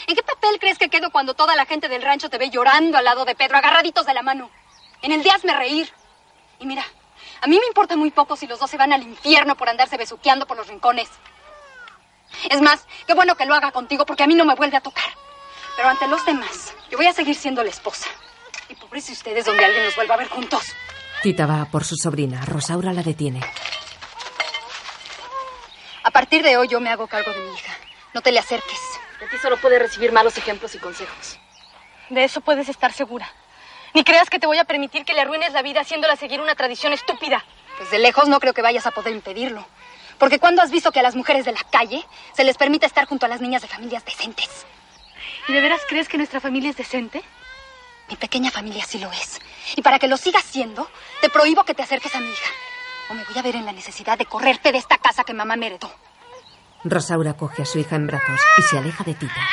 ¿En 0.07 0.15
qué 0.15 0.23
papel 0.23 0.59
crees 0.59 0.77
que 0.77 0.89
quedo 0.89 1.11
cuando 1.11 1.33
toda 1.33 1.55
la 1.55 1.65
gente 1.65 1.87
del 1.87 2.01
rancho 2.01 2.29
te 2.29 2.37
ve 2.37 2.49
llorando 2.49 2.97
al 2.97 3.05
lado 3.05 3.25
de 3.25 3.35
Pedro, 3.35 3.57
agarraditos 3.57 4.05
de 4.05 4.13
la 4.13 4.21
mano? 4.21 4.49
En 5.01 5.11
el 5.11 5.23
de 5.23 5.31
hazme 5.31 5.53
reír. 5.53 5.91
Y 6.59 6.65
mira, 6.65 6.85
a 7.41 7.47
mí 7.47 7.57
me 7.59 7.67
importa 7.67 7.95
muy 7.95 8.11
poco 8.11 8.35
si 8.35 8.47
los 8.47 8.59
dos 8.59 8.69
se 8.69 8.77
van 8.77 8.93
al 8.93 9.03
infierno 9.03 9.55
por 9.55 9.69
andarse 9.69 9.97
besuqueando 9.97 10.45
por 10.45 10.57
los 10.57 10.67
rincones. 10.67 11.09
Es 12.49 12.61
más, 12.61 12.85
qué 13.05 13.13
bueno 13.13 13.35
que 13.35 13.45
lo 13.45 13.55
haga 13.55 13.71
contigo 13.71 14.05
porque 14.05 14.23
a 14.23 14.27
mí 14.27 14.35
no 14.35 14.45
me 14.45 14.55
vuelve 14.55 14.77
a 14.77 14.81
tocar. 14.81 15.05
Pero 15.75 15.89
ante 15.89 16.07
los 16.07 16.25
demás, 16.25 16.73
yo 16.89 16.97
voy 16.97 17.07
a 17.07 17.13
seguir 17.13 17.35
siendo 17.35 17.63
la 17.63 17.69
esposa. 17.69 18.09
Y 18.69 18.75
pobres 18.75 19.09
ustedes 19.09 19.45
donde 19.45 19.63
alguien 19.63 19.85
nos 19.85 19.95
vuelva 19.95 20.15
a 20.15 20.17
ver 20.17 20.27
juntos. 20.27 20.63
Tita 21.21 21.47
va 21.47 21.65
por 21.65 21.83
su 21.83 21.95
sobrina. 21.95 22.45
Rosaura 22.45 22.93
la 22.93 23.01
detiene. 23.01 23.41
A 26.03 26.11
partir 26.11 26.43
de 26.43 26.57
hoy 26.57 26.67
yo 26.67 26.79
me 26.79 26.89
hago 26.89 27.07
cargo 27.07 27.31
de 27.31 27.39
mi 27.39 27.53
hija. 27.53 27.73
No 28.13 28.21
te 28.21 28.31
le 28.31 28.39
acerques. 28.39 28.79
De 29.19 29.27
ti 29.27 29.37
solo 29.41 29.57
puede 29.57 29.79
recibir 29.79 30.11
malos 30.11 30.37
ejemplos 30.37 30.75
y 30.75 30.77
consejos. 30.77 31.39
De 32.09 32.23
eso 32.23 32.41
puedes 32.41 32.69
estar 32.69 32.93
segura. 32.93 33.29
Ni 33.93 34.03
creas 34.03 34.29
que 34.29 34.39
te 34.39 34.47
voy 34.47 34.59
a 34.59 34.63
permitir 34.63 35.05
que 35.05 35.13
le 35.13 35.21
arruines 35.21 35.53
la 35.53 35.63
vida 35.63 35.81
haciéndola 35.81 36.15
seguir 36.15 36.39
una 36.39 36.55
tradición 36.55 36.93
estúpida. 36.93 37.43
Pues 37.77 37.89
de 37.89 37.97
lejos 37.97 38.27
no 38.27 38.39
creo 38.39 38.53
que 38.53 38.61
vayas 38.61 38.85
a 38.85 38.91
poder 38.91 39.13
impedirlo. 39.13 39.65
Porque 40.19 40.39
cuando 40.39 40.61
has 40.61 40.71
visto 40.71 40.91
que 40.91 40.99
a 40.99 41.03
las 41.03 41.15
mujeres 41.15 41.45
de 41.45 41.51
la 41.51 41.63
calle 41.71 42.05
se 42.33 42.43
les 42.43 42.57
permite 42.57 42.85
estar 42.85 43.05
junto 43.05 43.25
a 43.25 43.29
las 43.29 43.41
niñas 43.41 43.63
de 43.63 43.67
familias 43.67 44.05
decentes? 44.05 44.65
¿Y 45.47 45.53
de 45.53 45.61
veras 45.61 45.81
crees 45.87 46.07
que 46.07 46.17
nuestra 46.17 46.39
familia 46.39 46.69
es 46.69 46.77
decente? 46.77 47.23
Mi 48.09 48.15
pequeña 48.15 48.51
familia 48.51 48.85
sí 48.85 48.99
lo 48.99 49.11
es. 49.11 49.39
Y 49.75 49.81
para 49.81 49.99
que 49.99 50.07
lo 50.07 50.17
sigas 50.17 50.43
siendo, 50.43 50.89
te 51.21 51.29
prohíbo 51.29 51.63
que 51.63 51.73
te 51.73 51.83
acerques 51.83 52.15
a 52.15 52.19
mi 52.19 52.29
hija. 52.29 52.49
O 53.09 53.13
me 53.13 53.23
voy 53.23 53.37
a 53.37 53.41
ver 53.41 53.55
en 53.55 53.65
la 53.65 53.73
necesidad 53.73 54.17
de 54.17 54.25
correrte 54.25 54.71
de 54.71 54.77
esta 54.77 54.97
casa 54.97 55.23
que 55.23 55.33
mamá 55.33 55.55
me 55.55 55.67
heredó. 55.67 55.91
Rosaura 56.83 57.33
coge 57.33 57.63
a 57.63 57.65
su 57.65 57.79
hija 57.79 57.95
en 57.95 58.07
brazos 58.07 58.39
y 58.57 58.61
se 58.61 58.77
aleja 58.77 59.03
de 59.03 59.13
Tita. 59.13 59.47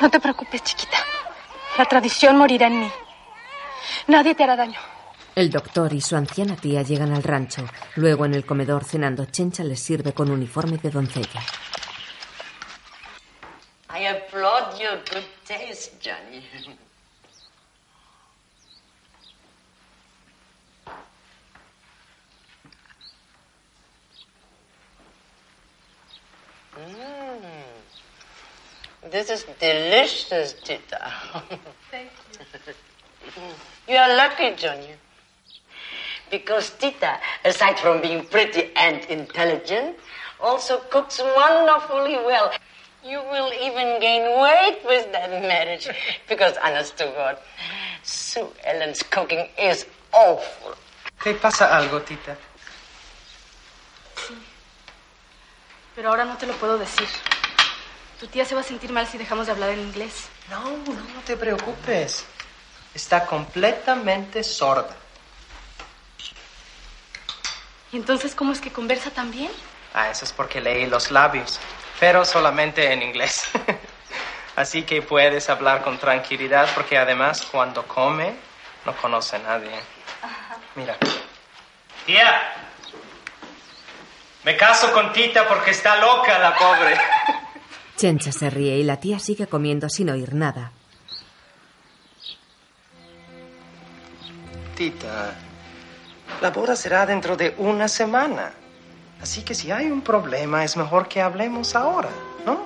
No 0.00 0.10
te 0.10 0.20
preocupes, 0.20 0.62
chiquita. 0.62 0.98
La 1.78 1.86
tradición 1.86 2.36
morirá 2.36 2.66
en 2.66 2.80
mí. 2.80 2.92
Nadie 4.06 4.34
te 4.34 4.44
hará 4.44 4.56
daño. 4.56 4.78
El 5.36 5.50
doctor 5.50 5.92
y 5.92 6.00
su 6.00 6.16
anciana 6.16 6.56
tía 6.56 6.80
llegan 6.80 7.12
al 7.12 7.22
rancho. 7.22 7.62
Luego, 7.96 8.24
en 8.24 8.32
el 8.32 8.46
comedor 8.46 8.84
cenando, 8.84 9.26
Chencha 9.26 9.62
les 9.64 9.78
sirve 9.78 10.14
con 10.14 10.30
uniforme 10.30 10.78
de 10.78 10.88
doncella. 10.88 11.42
I 13.90 14.06
applaud 14.06 14.78
your 14.80 14.96
good 15.12 15.26
taste, 15.44 15.92
Johnny. 16.02 16.42
Mm. 26.78 29.10
This 29.10 29.30
is 29.30 29.44
delicious, 29.60 30.54
Tita. 30.64 31.12
Thank 31.90 32.10
You 33.86 33.96
are 33.96 34.16
lucky, 34.16 34.54
Johnny. 34.56 34.96
Because 36.30 36.70
Tita, 36.78 37.18
aside 37.44 37.78
from 37.78 38.00
being 38.00 38.24
pretty 38.26 38.70
and 38.76 39.04
intelligent, 39.06 39.96
also 40.40 40.78
cooks 40.90 41.20
wonderfully 41.20 42.16
well. 42.16 42.50
You 43.04 43.22
will 43.30 43.52
even 43.52 44.00
gain 44.00 44.22
weight 44.40 44.78
with 44.84 45.12
that 45.12 45.30
marriage. 45.30 45.88
Because, 46.28 46.56
honest 46.62 46.96
to 46.98 47.04
God, 47.04 47.38
Sue 48.02 48.48
Ellen's 48.64 49.02
cooking 49.04 49.46
is 49.58 49.86
awful. 50.12 50.74
¿Te 51.22 51.34
pasa 51.34 51.66
algo, 51.76 52.00
Tita? 52.02 52.36
Sí. 54.16 54.34
Pero 55.94 56.10
ahora 56.10 56.24
no 56.24 56.36
te 56.36 56.46
lo 56.46 56.52
puedo 56.54 56.76
decir. 56.76 57.08
Tu 58.18 58.26
tía 58.26 58.44
se 58.44 58.54
va 58.54 58.62
a 58.62 58.64
sentir 58.64 58.92
mal 58.92 59.06
si 59.06 59.18
dejamos 59.18 59.46
de 59.46 59.52
hablar 59.52 59.70
en 59.70 59.80
inglés. 59.80 60.28
No, 60.50 60.62
no 60.62 61.22
te 61.24 61.36
preocupes. 61.36 62.24
Está 62.94 63.26
completamente 63.26 64.42
sorda. 64.42 64.96
¿Y 67.92 67.96
entonces 67.96 68.34
cómo 68.34 68.52
es 68.52 68.60
que 68.60 68.72
conversa 68.72 69.10
tan 69.10 69.30
bien? 69.30 69.50
Ah, 69.94 70.10
eso 70.10 70.24
es 70.24 70.32
porque 70.32 70.60
leí 70.60 70.86
los 70.86 71.10
labios, 71.10 71.58
pero 71.98 72.24
solamente 72.24 72.92
en 72.92 73.02
inglés. 73.02 73.48
Así 74.56 74.82
que 74.82 75.02
puedes 75.02 75.48
hablar 75.50 75.82
con 75.82 75.98
tranquilidad 75.98 76.68
porque 76.74 76.96
además 76.98 77.46
cuando 77.50 77.86
come 77.86 78.34
no 78.84 78.96
conoce 78.96 79.36
a 79.36 79.38
nadie. 79.40 79.70
Mira. 80.74 80.96
Tía, 82.06 82.52
me 84.44 84.56
caso 84.56 84.92
con 84.92 85.12
Tita 85.12 85.46
porque 85.48 85.72
está 85.72 85.96
loca 85.96 86.38
la 86.38 86.56
pobre. 86.56 86.96
Chencha 87.96 88.30
se 88.30 88.48
ríe 88.48 88.76
y 88.76 88.84
la 88.84 89.00
tía 89.00 89.18
sigue 89.18 89.46
comiendo 89.46 89.88
sin 89.88 90.10
oír 90.10 90.34
nada. 90.34 90.70
Tita, 94.76 95.34
la 96.40 96.50
boda 96.50 96.76
será 96.76 97.06
dentro 97.06 97.36
de 97.36 97.54
una 97.58 97.88
semana. 97.88 98.52
Así 99.20 99.42
que 99.42 99.54
si 99.54 99.70
hay 99.70 99.90
un 99.90 100.02
problema 100.02 100.64
es 100.64 100.76
mejor 100.76 101.08
que 101.08 101.20
hablemos 101.20 101.74
ahora, 101.74 102.10
¿no? 102.44 102.60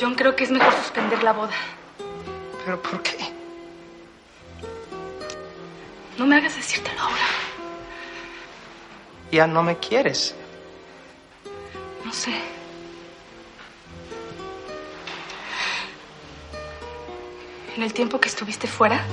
John, 0.00 0.14
creo 0.14 0.34
que 0.34 0.44
es 0.44 0.50
mejor 0.50 0.72
suspender 0.74 1.22
la 1.22 1.32
boda. 1.32 1.54
¿Pero 2.64 2.82
por 2.82 3.02
qué? 3.02 3.16
No 6.18 6.26
me 6.26 6.36
hagas 6.36 6.56
decírtelo 6.56 7.00
ahora. 7.00 7.22
Ya 9.32 9.46
no 9.46 9.62
me 9.62 9.78
quieres. 9.78 10.34
No 12.04 12.12
sé. 12.12 12.34
En 17.76 17.82
el 17.82 17.92
tiempo 17.94 18.20
que 18.20 18.28
estuviste 18.28 18.66
fuera, 18.66 19.04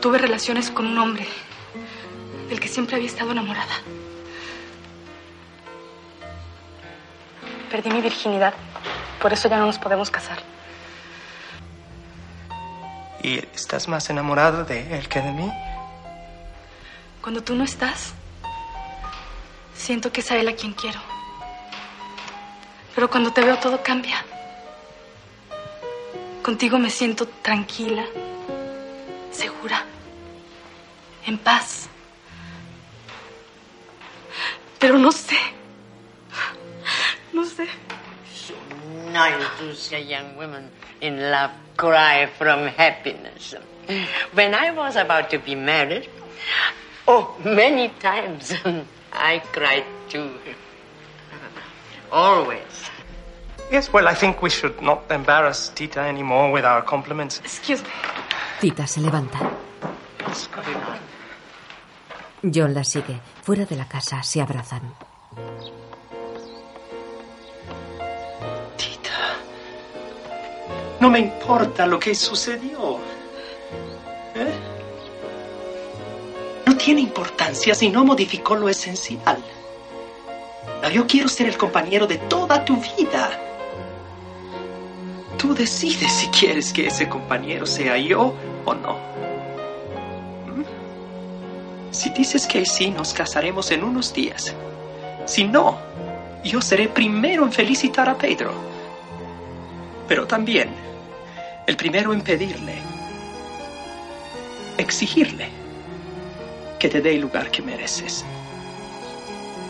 tuve 0.00 0.18
relaciones 0.18 0.70
con 0.70 0.86
un 0.86 0.98
hombre 0.98 1.26
del 2.48 2.60
que 2.60 2.68
siempre 2.68 2.96
había 2.96 3.08
estado 3.08 3.32
enamorada. 3.32 3.74
Perdí 7.70 7.90
mi 7.90 8.00
virginidad, 8.00 8.54
por 9.20 9.32
eso 9.32 9.48
ya 9.48 9.58
no 9.58 9.66
nos 9.66 9.78
podemos 9.78 10.10
casar. 10.10 10.38
¿Y 13.22 13.38
estás 13.54 13.88
más 13.88 14.08
enamorada 14.08 14.64
de 14.64 14.98
él 14.98 15.08
que 15.08 15.20
de 15.20 15.32
mí? 15.32 15.52
Cuando 17.20 17.42
tú 17.42 17.54
no 17.54 17.64
estás, 17.64 18.14
siento 19.74 20.12
que 20.12 20.20
es 20.20 20.30
a 20.30 20.36
él 20.36 20.48
a 20.48 20.54
quien 20.54 20.72
quiero. 20.72 21.00
Pero 22.94 23.10
cuando 23.10 23.32
te 23.32 23.42
veo 23.42 23.58
todo 23.58 23.82
cambia. 23.82 24.24
Contigo 26.42 26.78
me 26.78 26.88
siento 26.88 27.28
tranquila, 27.28 28.04
segura, 29.38 29.84
en 31.24 31.38
paz. 31.38 31.88
Pero 34.80 34.98
no 34.98 35.12
sé. 35.12 35.38
No 37.32 37.44
sé. 37.44 37.68
Nice 39.12 39.46
to 39.58 39.74
see 39.74 40.02
young 40.02 40.36
woman 40.36 40.70
in 41.00 41.30
love 41.30 41.52
cry 41.76 42.26
from 42.26 42.66
happiness. 42.66 43.54
When 44.34 44.54
I 44.54 44.72
was 44.72 44.96
about 44.96 45.30
to 45.30 45.38
be 45.38 45.54
married, 45.54 46.08
oh, 47.06 47.36
many 47.44 47.90
times 48.00 48.52
I 49.12 49.38
cried 49.52 49.84
too. 50.08 50.30
Always. 52.10 52.90
Yes, 53.70 53.92
well, 53.92 54.08
I 54.08 54.14
think 54.14 54.42
we 54.42 54.50
should 54.50 54.80
not 54.80 55.10
embarrass 55.10 55.70
Tita 55.74 56.00
anymore 56.00 56.50
with 56.50 56.64
our 56.64 56.82
compliments. 56.82 57.40
Excuse 57.40 57.82
me. 57.82 57.88
Tita 58.60 58.86
se 58.86 59.00
levanta. 59.00 59.38
John 62.42 62.72
la 62.72 62.84
sigue. 62.84 63.20
Fuera 63.42 63.64
de 63.66 63.76
la 63.76 63.86
casa 63.86 64.22
se 64.22 64.40
abrazan. 64.40 64.94
No 71.00 71.10
me 71.10 71.20
importa 71.20 71.86
lo 71.86 71.98
que 71.98 72.14
sucedió. 72.14 72.98
¿Eh? 74.34 74.52
tiene 76.78 77.00
importancia 77.02 77.74
si 77.74 77.90
no 77.90 78.04
modificó 78.04 78.54
lo 78.54 78.68
esencial. 78.68 79.38
No, 80.80 80.88
yo 80.88 81.06
quiero 81.06 81.28
ser 81.28 81.48
el 81.48 81.58
compañero 81.58 82.06
de 82.06 82.16
toda 82.16 82.64
tu 82.64 82.76
vida. 82.76 83.47
Tú 85.38 85.54
decides 85.54 86.12
si 86.12 86.26
quieres 86.28 86.72
que 86.72 86.88
ese 86.88 87.08
compañero 87.08 87.64
sea 87.64 87.96
yo 87.96 88.34
o 88.64 88.74
no. 88.74 88.98
¿Mm? 90.46 90.64
Si 91.92 92.10
dices 92.10 92.46
que 92.46 92.66
sí, 92.66 92.90
nos 92.90 93.14
casaremos 93.14 93.70
en 93.70 93.84
unos 93.84 94.12
días. 94.12 94.54
Si 95.26 95.44
no, 95.44 95.78
yo 96.42 96.60
seré 96.60 96.88
primero 96.88 97.44
en 97.44 97.52
felicitar 97.52 98.08
a 98.08 98.18
Pedro. 98.18 98.52
Pero 100.08 100.26
también 100.26 100.70
el 101.66 101.76
primero 101.76 102.12
en 102.12 102.22
pedirle, 102.22 102.76
exigirle 104.78 105.48
que 106.78 106.88
te 106.88 107.00
dé 107.00 107.14
el 107.14 107.20
lugar 107.20 107.50
que 107.50 107.62
mereces. 107.62 108.24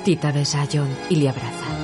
Tita 0.04 0.30
besa 0.30 0.62
a 0.62 0.68
John 0.72 0.88
y 1.10 1.16
le 1.16 1.28
abraza. 1.28 1.77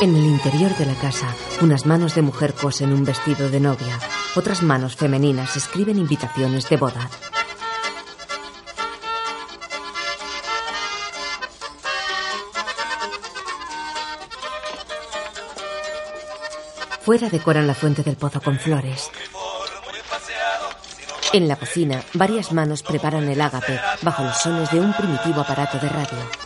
En 0.00 0.14
el 0.14 0.24
interior 0.26 0.76
de 0.76 0.86
la 0.86 0.94
casa, 0.94 1.34
unas 1.62 1.86
manos 1.86 2.14
de 2.14 2.22
mujer 2.22 2.52
cosen 2.52 2.92
un 2.92 3.04
vestido 3.04 3.48
de 3.48 3.60
novia. 3.60 3.98
Otras 4.34 4.62
manos 4.62 4.96
femeninas 4.96 5.56
escriben 5.56 5.98
invitaciones 5.98 6.68
de 6.68 6.76
boda. 6.76 7.08
Fuera 17.02 17.30
decoran 17.30 17.66
la 17.66 17.74
fuente 17.74 18.02
del 18.02 18.16
pozo 18.16 18.40
con 18.40 18.58
flores. 18.58 19.10
En 21.32 21.48
la 21.48 21.56
cocina, 21.56 22.02
varias 22.14 22.52
manos 22.52 22.82
preparan 22.82 23.28
el 23.28 23.40
ágape 23.40 23.80
bajo 24.02 24.22
los 24.24 24.38
sones 24.38 24.70
de 24.70 24.80
un 24.80 24.92
primitivo 24.92 25.40
aparato 25.40 25.78
de 25.78 25.88
radio. 25.88 26.43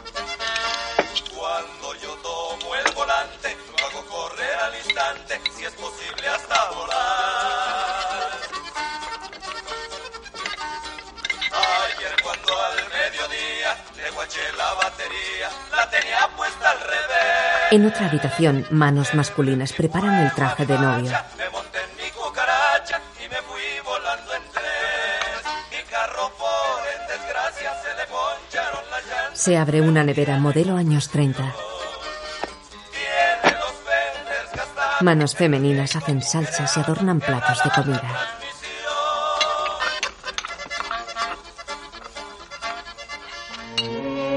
En 17.70 17.84
otra 17.84 18.06
habitación, 18.06 18.66
manos 18.70 19.14
masculinas 19.14 19.74
preparan 19.74 20.24
el 20.24 20.32
traje 20.32 20.64
de 20.64 20.78
novio. 20.78 21.12
Se 29.34 29.56
abre 29.58 29.82
una 29.82 30.02
nevera 30.02 30.38
modelo 30.38 30.76
años 30.76 31.10
30. 31.10 31.54
Manos 35.00 35.34
femeninas 35.34 35.94
hacen 35.94 36.22
salsas 36.22 36.76
y 36.76 36.80
adornan 36.80 37.20
platos 37.20 37.62
de 37.62 37.70
comida. 37.70 38.37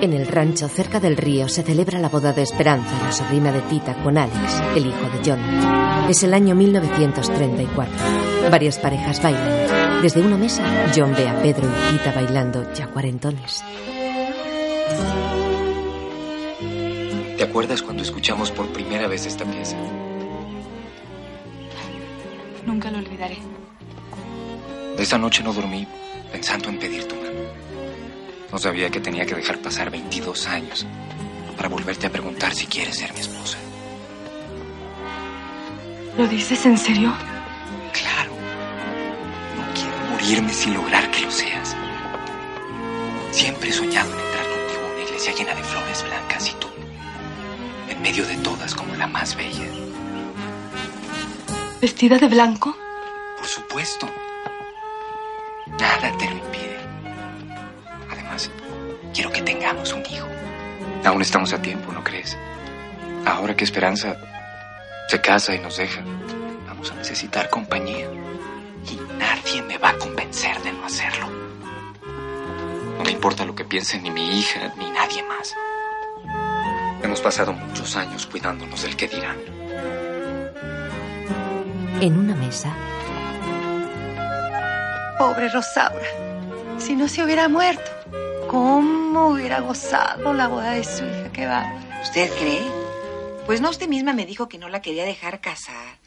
En 0.02 0.14
el 0.14 0.26
rancho 0.26 0.68
cerca 0.68 1.00
del 1.00 1.16
río 1.16 1.48
se 1.48 1.62
celebra 1.62 2.00
la 2.00 2.10
boda 2.10 2.34
de 2.34 2.42
Esperanza, 2.42 3.00
la 3.04 3.12
sobrina 3.12 3.52
de 3.52 3.62
Tita, 3.62 4.02
con 4.02 4.18
Alex, 4.18 4.60
el 4.76 4.88
hijo 4.88 5.10
de 5.10 5.22
John. 5.24 6.10
Es 6.10 6.24
el 6.24 6.34
año 6.34 6.56
1934. 6.56 7.94
Varias 8.50 8.80
parejas 8.80 9.22
bailan. 9.22 10.02
Desde 10.02 10.22
una 10.22 10.38
mesa, 10.38 10.64
John 10.96 11.14
ve 11.16 11.30
a 11.30 11.40
Pedro 11.44 11.68
y 11.68 11.92
Tita 11.92 12.14
bailando, 12.14 12.74
ya 12.74 12.88
cuarentones. 12.88 13.64
¿Te 17.38 17.44
acuerdas 17.44 17.84
cuando 17.84 18.02
escuchamos 18.02 18.50
por 18.50 18.68
primera 18.70 19.08
vez 19.08 19.28
esta 19.28 19.46
pieza? 19.46 19.78
Nunca 22.66 22.90
lo 22.90 22.98
olvidaré. 22.98 23.38
Esa 24.98 25.20
noche 25.20 25.44
no 25.44 25.54
dormí 25.54 25.88
pensando 26.32 26.70
en 26.70 26.80
pedir 26.80 27.08
tu 27.08 27.16
mano. 27.16 27.31
No 28.52 28.58
sabía 28.58 28.90
que 28.90 29.00
tenía 29.00 29.26
que 29.26 29.36
dejar 29.36 29.60
pasar 29.60 29.90
22 29.90 30.48
años 30.48 30.86
para 31.56 31.70
volverte 31.70 32.08
a 32.08 32.10
preguntar 32.10 32.54
si 32.54 32.66
quieres 32.66 32.98
ser 32.98 33.14
mi 33.14 33.20
esposa. 33.22 33.58
¿Lo 36.18 36.28
dices 36.28 36.66
en 36.66 36.78
serio? 36.78 37.14
Claro. 37.94 38.34
No 39.56 39.74
quiero 39.74 39.98
morirme 40.12 40.54
sin 40.54 40.74
lograr 40.74 41.10
que 41.12 41.22
lo 41.22 41.32
seas. 41.32 41.76
Siempre 43.32 43.70
he 43.70 43.74
soñado 43.74 44.12
en 44.12 44.20
entrar 44.20 44.46
contigo 44.46 44.82
a 44.86 44.94
una 44.94 45.04
iglesia 45.04 45.34
llena 45.34 45.56
de 45.56 45.64
flores 45.64 46.04
blancas 46.04 46.50
y 46.50 46.54
tú, 46.56 46.68
en 47.90 48.02
medio 48.02 48.26
de 48.26 48.36
todas 48.38 48.76
como 48.76 48.94
la 48.96 49.08
más 49.08 49.36
bella. 49.36 49.66
¿Vestida 51.80 52.18
de 52.18 52.28
blanco? 52.28 52.76
Por 53.38 53.48
supuesto. 53.48 54.10
Nada 55.80 56.16
te 56.18 56.26
lo 56.26 56.32
impide. 56.32 56.51
Además, 56.51 56.51
quiero 59.14 59.32
que 59.32 59.42
tengamos 59.42 59.94
un 59.94 60.04
hijo. 60.06 60.28
Aún 61.04 61.22
estamos 61.22 61.54
a 61.54 61.62
tiempo, 61.62 61.92
¿no 61.92 62.04
crees? 62.04 62.38
Ahora 63.26 63.56
que 63.56 63.64
Esperanza 63.64 64.18
se 65.08 65.22
casa 65.22 65.56
y 65.56 65.60
nos 65.60 65.78
deja, 65.78 66.02
vamos 66.68 66.92
a 66.92 66.96
necesitar 66.96 67.50
compañía. 67.50 68.08
Y 68.90 69.00
nadie 69.18 69.62
me 69.64 69.78
va 69.78 69.90
a 69.90 69.98
convencer 69.98 70.60
de 70.64 70.72
no 70.74 70.86
hacerlo. 70.86 71.28
No 72.98 73.04
me 73.04 73.12
importa 73.12 73.46
lo 73.46 73.56
que 73.56 73.66
piense 73.66 74.00
ni 74.00 74.12
mi 74.12 74.40
hija 74.40 74.74
ni 74.78 74.90
nadie 74.92 75.24
más. 75.24 75.54
Hemos 77.04 77.20
pasado 77.22 77.52
muchos 77.52 77.96
años 77.96 78.26
cuidándonos 78.28 78.84
del 78.84 78.96
que 78.96 79.08
dirán. 79.08 79.38
En 82.00 82.18
una 82.18 82.36
mesa, 82.36 82.74
Pobre 85.18 85.50
Rosaura. 85.50 86.08
Si 86.80 86.96
no 86.96 87.08
se 87.08 87.24
hubiera 87.24 87.48
muerto, 87.48 87.92
¿cómo 88.52 89.30
hubiera 89.30 89.62
gozado 89.62 90.34
la 90.34 90.50
boda 90.50 90.72
de 90.72 90.84
su 90.84 91.06
hija? 91.06 91.32
Qué 91.32 91.48
va. 91.48 91.74
¿Usted 92.04 92.30
cree? 92.38 92.62
Pues 93.46 93.62
no 93.62 93.70
usted 93.70 93.88
misma 93.88 94.12
me 94.12 94.26
dijo 94.26 94.50
que 94.50 94.58
no 94.58 94.68
la 94.68 94.82
quería 94.82 95.06
dejar 95.06 95.40
casar. 95.40 95.98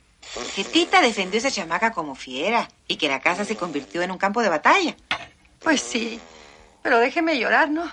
Que 0.55 0.62
Tita 0.62 1.01
defendió 1.01 1.39
a 1.39 1.41
esa 1.41 1.51
chamaca 1.51 1.93
como 1.93 2.15
fiera 2.15 2.69
y 2.87 2.97
que 2.97 3.09
la 3.09 3.21
casa 3.21 3.47
se 3.47 3.57
convirtió 3.57 4.03
en 4.03 4.11
un 4.11 4.19
campo 4.19 4.43
de 4.43 4.51
batalla. 4.51 4.95
Pues 5.61 5.81
sí, 5.81 6.21
pero 6.83 6.99
déjeme 6.99 7.39
llorar, 7.39 7.71
¿no? 7.71 7.91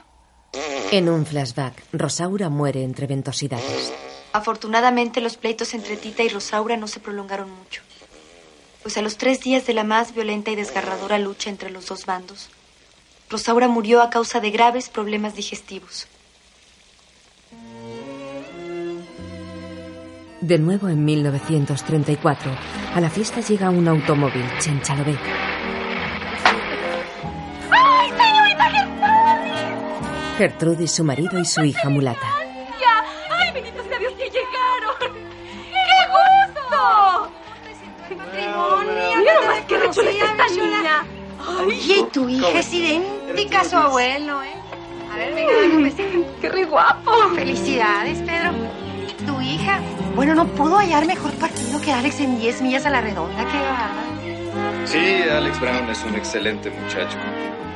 en 0.91 1.07
un 1.07 1.25
flashback, 1.25 1.81
Rosaura 1.93 2.49
muere 2.49 2.83
entre 2.83 3.07
ventosidades. 3.07 3.93
Afortunadamente 4.33 5.21
los 5.21 5.37
pleitos 5.37 5.73
entre 5.73 5.95
Tita 5.95 6.23
y 6.23 6.27
Rosaura 6.27 6.75
no 6.75 6.89
se 6.89 6.99
prolongaron 6.99 7.49
mucho. 7.49 7.81
Pues 8.83 8.97
a 8.97 9.01
los 9.01 9.15
tres 9.15 9.39
días 9.39 9.65
de 9.65 9.73
la 9.73 9.85
más 9.85 10.13
violenta 10.13 10.51
y 10.51 10.55
desgarradora 10.55 11.19
lucha 11.19 11.49
entre 11.49 11.69
los 11.69 11.85
dos 11.85 12.05
bandos, 12.05 12.49
Rosaura 13.31 13.69
murió 13.69 14.01
a 14.01 14.09
causa 14.09 14.41
de 14.41 14.51
graves 14.51 14.89
problemas 14.89 15.35
digestivos. 15.35 16.07
De 20.41 20.57
nuevo 20.57 20.89
en 20.89 21.05
1934, 21.05 22.51
a 22.93 22.99
la 22.99 23.09
fiesta 23.09 23.39
llega 23.39 23.69
un 23.69 23.87
automóvil, 23.87 24.43
Chenchalové. 24.59 25.17
¡Ay, 27.69 28.09
señorita 28.09 28.69
Gertrudis! 28.69 30.37
Gertrudis, 30.37 30.91
su 30.91 31.03
marido 31.05 31.39
y 31.39 31.45
su 31.45 31.63
hija 31.63 31.87
mulata. 31.89 32.27
¡Ay, 33.29 33.53
bendito 33.53 33.81
sea 33.83 33.99
Dios 33.99 34.13
que 34.13 34.25
llegaron! 34.25 35.13
¡Qué 35.71 36.01
gusto! 36.11 37.31
¡Matrimonio! 38.17 39.19
Mira 39.19 39.33
nomás 39.35 39.65
qué 39.67 39.77
rechula 39.77 40.09
está 40.09 40.25
esta 40.31 40.47
niña. 40.49 41.20
Oye, 41.65 41.99
y 41.99 42.03
tu 42.11 42.29
hija 42.29 42.59
es 42.59 42.73
idéntica 42.73 43.61
a 43.61 43.65
su 43.65 43.75
abuelo, 43.77 44.43
¿eh? 44.43 44.53
A 45.11 45.17
ver, 45.17 45.33
venga, 45.35 45.53
dame 45.53 45.75
un 45.77 45.83
besito. 45.83 46.25
¡Qué 46.41 46.49
re 46.49 46.65
guapo! 46.65 47.11
Felicidades, 47.35 48.19
Pedro. 48.19 48.51
¿Y 49.07 49.23
tu 49.25 49.41
hija? 49.41 49.79
Bueno, 50.15 50.35
no 50.35 50.45
pudo 50.47 50.77
hallar 50.77 51.05
mejor 51.05 51.31
partido 51.33 51.81
que 51.81 51.91
Alex 51.91 52.19
en 52.21 52.39
10 52.39 52.61
millas 52.61 52.85
a 52.85 52.89
la 52.89 53.01
redonda. 53.01 53.45
Qué 53.45 53.57
va. 53.57 53.89
Sí, 54.85 55.21
Alex 55.29 55.59
Brown 55.59 55.89
es 55.89 56.03
un 56.03 56.15
excelente 56.15 56.69
muchacho. 56.69 57.17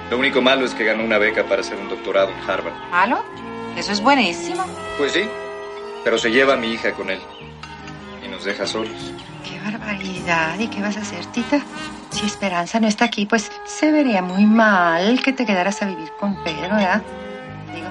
Lo 0.09 0.17
único 0.17 0.41
malo 0.41 0.65
es 0.65 0.73
que 0.73 0.83
ganó 0.85 1.03
una 1.03 1.17
beca 1.17 1.45
para 1.45 1.61
hacer 1.61 1.77
un 1.77 1.89
doctorado 1.89 2.29
en 2.29 2.49
Harvard. 2.49 2.73
¿Malo? 2.91 3.23
Eso 3.77 3.91
es 3.91 4.01
buenísimo. 4.01 4.63
Pues 4.97 5.13
sí, 5.13 5.23
pero 6.03 6.17
se 6.17 6.31
lleva 6.31 6.53
a 6.53 6.57
mi 6.57 6.71
hija 6.71 6.91
con 6.93 7.09
él. 7.09 7.19
Y 8.23 8.27
nos 8.27 8.43
deja 8.45 8.65
solos. 8.67 9.13
Barbaridad. 9.65 10.59
¿Y 10.59 10.67
qué 10.67 10.79
vas 10.79 10.95
a 10.95 11.01
hacer, 11.01 11.25
Tita? 11.27 11.59
Si 12.11 12.25
Esperanza 12.25 12.79
no 12.79 12.87
está 12.87 13.05
aquí, 13.05 13.25
pues 13.25 13.51
se 13.65 13.91
vería 13.91 14.21
muy 14.21 14.45
mal 14.45 15.21
que 15.23 15.33
te 15.33 15.45
quedaras 15.45 15.81
a 15.81 15.87
vivir 15.87 16.11
con 16.19 16.35
Pedro, 16.43 16.75
¿verdad? 16.75 17.01
Digo. 17.73 17.87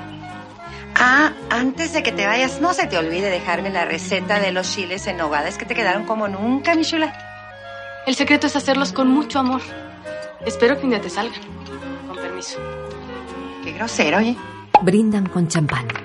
Ah, 0.94 1.32
antes 1.50 1.92
de 1.92 2.04
que 2.04 2.12
te 2.12 2.26
vayas, 2.26 2.60
no 2.60 2.74
se 2.74 2.86
te 2.86 2.96
olvide 2.96 3.28
dejarme 3.28 3.70
la 3.70 3.84
receta 3.84 4.38
de 4.38 4.52
los 4.52 4.72
chiles 4.72 5.06
en 5.08 5.16
nogada. 5.16 5.50
que 5.50 5.66
te 5.66 5.74
quedaron 5.74 6.04
como 6.04 6.28
nunca, 6.28 6.76
mi 6.76 6.84
chula. 6.84 7.12
El 8.06 8.14
secreto 8.14 8.46
es 8.46 8.54
hacerlos 8.54 8.92
con 8.92 9.08
mucho 9.08 9.40
amor. 9.40 9.62
Espero 10.46 10.78
que 10.78 10.84
un 10.84 10.90
día 10.90 11.00
te 11.00 11.10
salgan. 11.10 11.40
Con 12.06 12.16
permiso. 12.16 12.58
Qué 13.64 13.72
grosero, 13.72 14.18
oye. 14.18 14.36
Brindan 14.82 15.26
con 15.26 15.48
champán. 15.48 16.03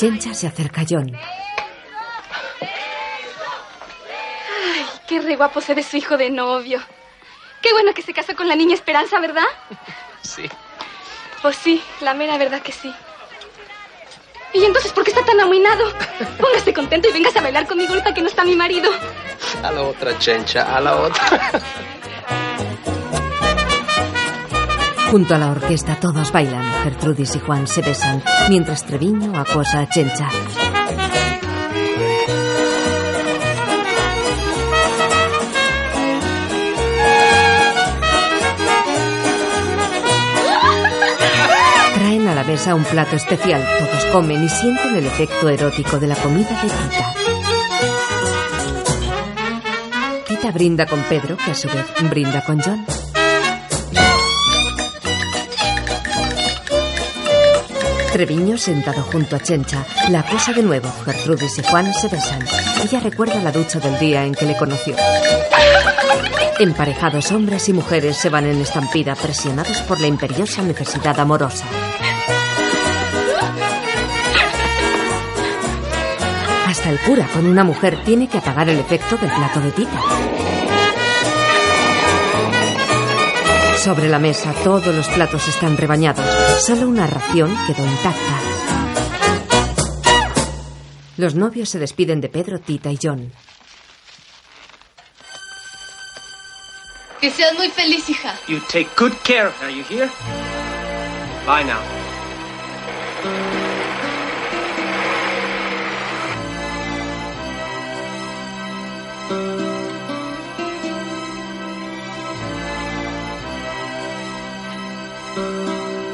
Chencha 0.00 0.32
se 0.32 0.46
acerca 0.46 0.80
a 0.80 0.84
John. 0.88 1.14
Ay, 4.72 4.86
qué 5.06 5.20
re 5.20 5.36
guapo 5.36 5.60
ser 5.60 5.84
su 5.84 5.98
hijo 5.98 6.16
de 6.16 6.30
novio. 6.30 6.80
Qué 7.60 7.70
bueno 7.74 7.92
que 7.92 8.00
se 8.00 8.14
casó 8.14 8.34
con 8.34 8.48
la 8.48 8.56
niña 8.56 8.72
Esperanza, 8.72 9.20
¿verdad? 9.20 9.44
Sí. 10.22 10.48
Pues 11.42 11.54
sí, 11.56 11.82
la 12.00 12.14
mera 12.14 12.38
verdad 12.38 12.62
que 12.62 12.72
sí. 12.72 12.90
¿Y 14.54 14.64
entonces 14.64 14.90
por 14.90 15.04
qué 15.04 15.10
está 15.10 15.22
tan 15.22 15.38
amuinado? 15.38 15.92
Póngase 16.40 16.72
contento 16.72 17.10
y 17.10 17.12
vengas 17.12 17.36
a 17.36 17.42
bailar 17.42 17.66
conmigo 17.66 17.92
ahorita 17.92 18.14
que 18.14 18.22
no 18.22 18.28
está 18.28 18.42
mi 18.42 18.56
marido. 18.56 18.90
A 19.62 19.70
la 19.70 19.82
otra, 19.82 20.18
chencha, 20.18 20.62
a 20.74 20.80
la 20.80 20.96
otra. 20.96 21.60
Junto 25.10 25.34
a 25.34 25.38
la 25.38 25.50
orquesta 25.50 25.96
todos 25.96 26.30
bailan. 26.30 26.62
Gertrudis 26.84 27.34
y 27.34 27.40
Juan 27.40 27.66
se 27.66 27.82
besan, 27.82 28.22
mientras 28.48 28.84
Treviño 28.84 29.36
acosa 29.36 29.80
a 29.80 29.88
Chencha. 29.88 30.28
Traen 41.94 42.28
a 42.28 42.34
la 42.36 42.44
mesa 42.44 42.76
un 42.76 42.84
plato 42.84 43.16
especial. 43.16 43.66
Todos 43.80 44.04
comen 44.12 44.44
y 44.44 44.48
sienten 44.48 44.94
el 44.94 45.06
efecto 45.06 45.48
erótico 45.48 45.98
de 45.98 46.06
la 46.06 46.14
comida 46.14 46.50
de 46.50 46.68
Tita. 46.68 47.14
Tita 50.28 50.52
brinda 50.52 50.86
con 50.86 51.00
Pedro, 51.02 51.36
que 51.36 51.50
a 51.50 51.54
su 51.56 51.66
vez 51.66 51.84
brinda 52.08 52.44
con 52.44 52.60
John. 52.60 53.09
Treviño, 58.12 58.58
sentado 58.58 59.02
junto 59.02 59.36
a 59.36 59.40
Chencha, 59.40 59.86
la 60.08 60.20
acosa 60.20 60.52
de 60.52 60.62
nuevo. 60.62 60.90
Gertrudis 61.04 61.58
y 61.58 61.62
Juan 61.62 61.94
se 61.94 62.08
besan. 62.08 62.44
Ella 62.82 62.98
recuerda 63.00 63.40
la 63.40 63.52
ducha 63.52 63.78
del 63.78 63.98
día 63.98 64.24
en 64.24 64.34
que 64.34 64.46
le 64.46 64.56
conoció. 64.56 64.96
Emparejados 66.58 67.30
hombres 67.30 67.68
y 67.68 67.72
mujeres 67.72 68.16
se 68.16 68.28
van 68.28 68.46
en 68.46 68.60
estampida 68.60 69.14
presionados 69.14 69.80
por 69.82 70.00
la 70.00 70.08
imperiosa 70.08 70.62
necesidad 70.62 71.18
amorosa. 71.20 71.64
Hasta 76.66 76.90
el 76.90 77.00
cura 77.00 77.28
con 77.32 77.46
una 77.46 77.64
mujer 77.64 78.02
tiene 78.04 78.28
que 78.28 78.38
apagar 78.38 78.68
el 78.68 78.78
efecto 78.78 79.16
del 79.16 79.30
plato 79.30 79.60
de 79.60 79.70
tita. 79.70 80.00
Sobre 83.78 84.08
la 84.08 84.18
mesa 84.18 84.52
todos 84.62 84.94
los 84.94 85.08
platos 85.08 85.48
están 85.48 85.76
rebañados. 85.76 86.26
Solo 86.60 86.88
una 86.88 87.06
ración 87.06 87.56
quedó 87.66 87.86
intacta. 87.86 88.38
Los 91.16 91.34
novios 91.34 91.70
se 91.70 91.78
despiden 91.78 92.20
de 92.20 92.28
Pedro, 92.28 92.60
Tita 92.60 92.90
y 92.92 92.98
John. 93.02 93.32
Que 97.20 97.30
seas 97.30 97.54
muy 97.56 97.70
feliz, 97.70 98.08
hija. 98.10 98.34
You 98.46 98.60
take 98.70 98.88
good 98.96 99.12
care 99.24 99.46
of 99.46 99.54
her, 99.62 99.70
you 99.70 99.84
hear? 99.84 100.10
Bye 101.46 101.64
now. 101.64 101.99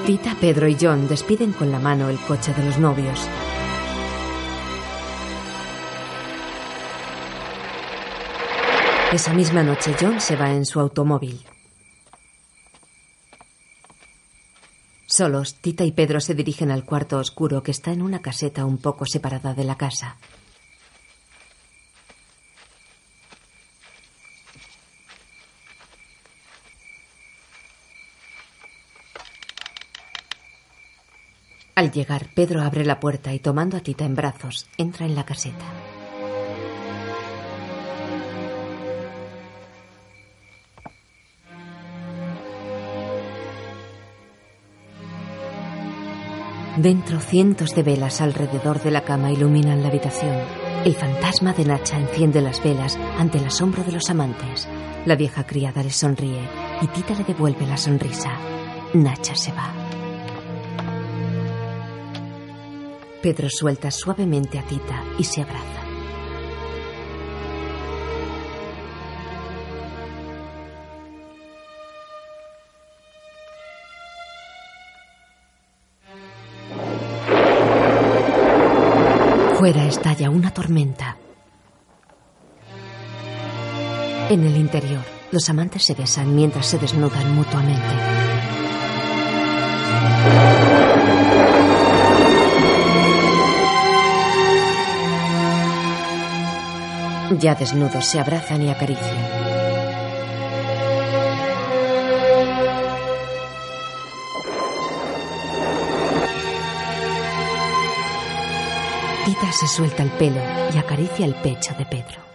Tita, 0.07 0.37
Pedro 0.41 0.69
y 0.69 0.77
John 0.81 1.09
despiden 1.09 1.53
con 1.53 1.73
la 1.73 1.81
mano 1.81 2.09
el 2.09 2.17
coche 2.21 2.55
de 2.55 2.65
los 2.65 2.79
novios. 2.79 3.29
Esa 9.13 9.35
misma 9.35 9.65
noche 9.65 9.97
John 10.01 10.21
se 10.21 10.37
va 10.37 10.53
en 10.53 10.65
su 10.65 10.79
automóvil. 10.79 11.45
Solos, 15.07 15.57
Tita 15.57 15.83
y 15.83 15.91
Pedro 15.91 16.21
se 16.21 16.35
dirigen 16.35 16.71
al 16.71 16.85
cuarto 16.85 17.19
oscuro 17.19 17.65
que 17.65 17.73
está 17.73 17.91
en 17.91 18.01
una 18.01 18.23
caseta 18.23 18.65
un 18.65 18.79
poco 18.79 19.07
separada 19.07 19.55
de 19.55 19.65
la 19.65 19.77
casa. 19.77 20.19
Al 31.77 31.93
llegar, 31.93 32.29
Pedro 32.35 32.63
abre 32.63 32.87
la 32.87 32.99
puerta 33.01 33.35
y 33.35 33.39
tomando 33.39 33.77
a 33.77 33.81
Tita 33.81 34.07
en 34.07 34.15
brazos, 34.15 34.67
entra 34.79 35.05
en 35.05 35.15
la 35.15 35.27
caseta. 35.27 35.67
Dentro, 46.79 47.21
cientos 47.21 47.75
de 47.75 47.83
velas 47.83 48.23
alrededor 48.23 48.83
de 48.83 48.91
la 48.91 49.05
cama 49.05 49.31
iluminan 49.31 49.83
la 49.83 49.89
habitación. 49.89 50.35
El 50.87 50.95
fantasma 50.95 51.53
de 51.53 51.67
Nacha 51.67 51.99
enciende 51.99 52.41
las 52.41 52.65
velas 52.65 52.99
ante 53.19 53.37
el 53.37 53.45
asombro 53.45 53.85
de 53.85 53.93
los 53.93 54.09
amantes. 54.09 54.67
La 55.05 55.15
vieja 55.15 55.45
criada 55.45 55.83
le 55.83 55.91
sonríe 55.91 56.41
y 56.81 56.87
Tita 56.87 57.15
le 57.15 57.25
devuelve 57.25 57.67
la 57.67 57.77
sonrisa. 57.77 58.31
Nacha 58.95 59.35
se 59.35 59.53
va. 59.53 59.86
Pedro 63.23 63.49
suelta 63.51 63.91
suavemente 63.91 64.59
a 64.59 64.63
Tita 64.63 65.03
y 65.19 65.25
se 65.25 65.43
abraza. 65.43 65.83
Fuera 79.59 79.87
estalla 79.87 80.31
una 80.31 80.53
tormenta. 80.53 81.17
En 84.29 84.45
el 84.45 84.57
interior, 84.57 85.03
los 85.33 85.49
amantes 85.49 85.83
se 85.85 85.95
besan 85.95 86.35
mientras 86.35 86.67
se 86.67 86.79
desnudan 86.79 87.35
mutuamente. 87.35 88.17
Ya 97.39 97.55
desnudos 97.55 98.07
se 98.07 98.19
abrazan 98.19 98.63
y 98.63 98.71
acarician. 98.71 99.17
Tita 109.25 109.53
se 109.53 109.67
suelta 109.67 110.03
el 110.03 110.11
pelo 110.11 110.41
y 110.73 110.79
acaricia 110.79 111.27
el 111.27 111.35
pecho 111.35 111.75
de 111.77 111.85
Pedro. 111.85 112.26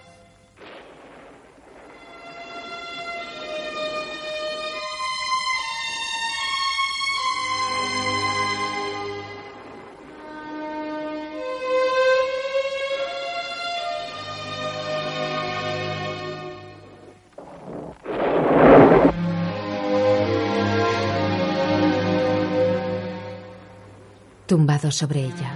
Sobre 24.91 25.21
ella, 25.21 25.53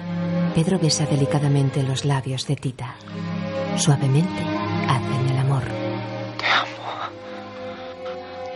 Pedro 0.56 0.80
besa 0.80 1.06
delicadamente 1.06 1.84
los 1.84 2.06
labios 2.06 2.48
de 2.48 2.56
Tita. 2.56 2.96
Suavemente 3.76 4.44
hacen 4.88 5.30
el 5.30 5.38
amor. 5.38 5.64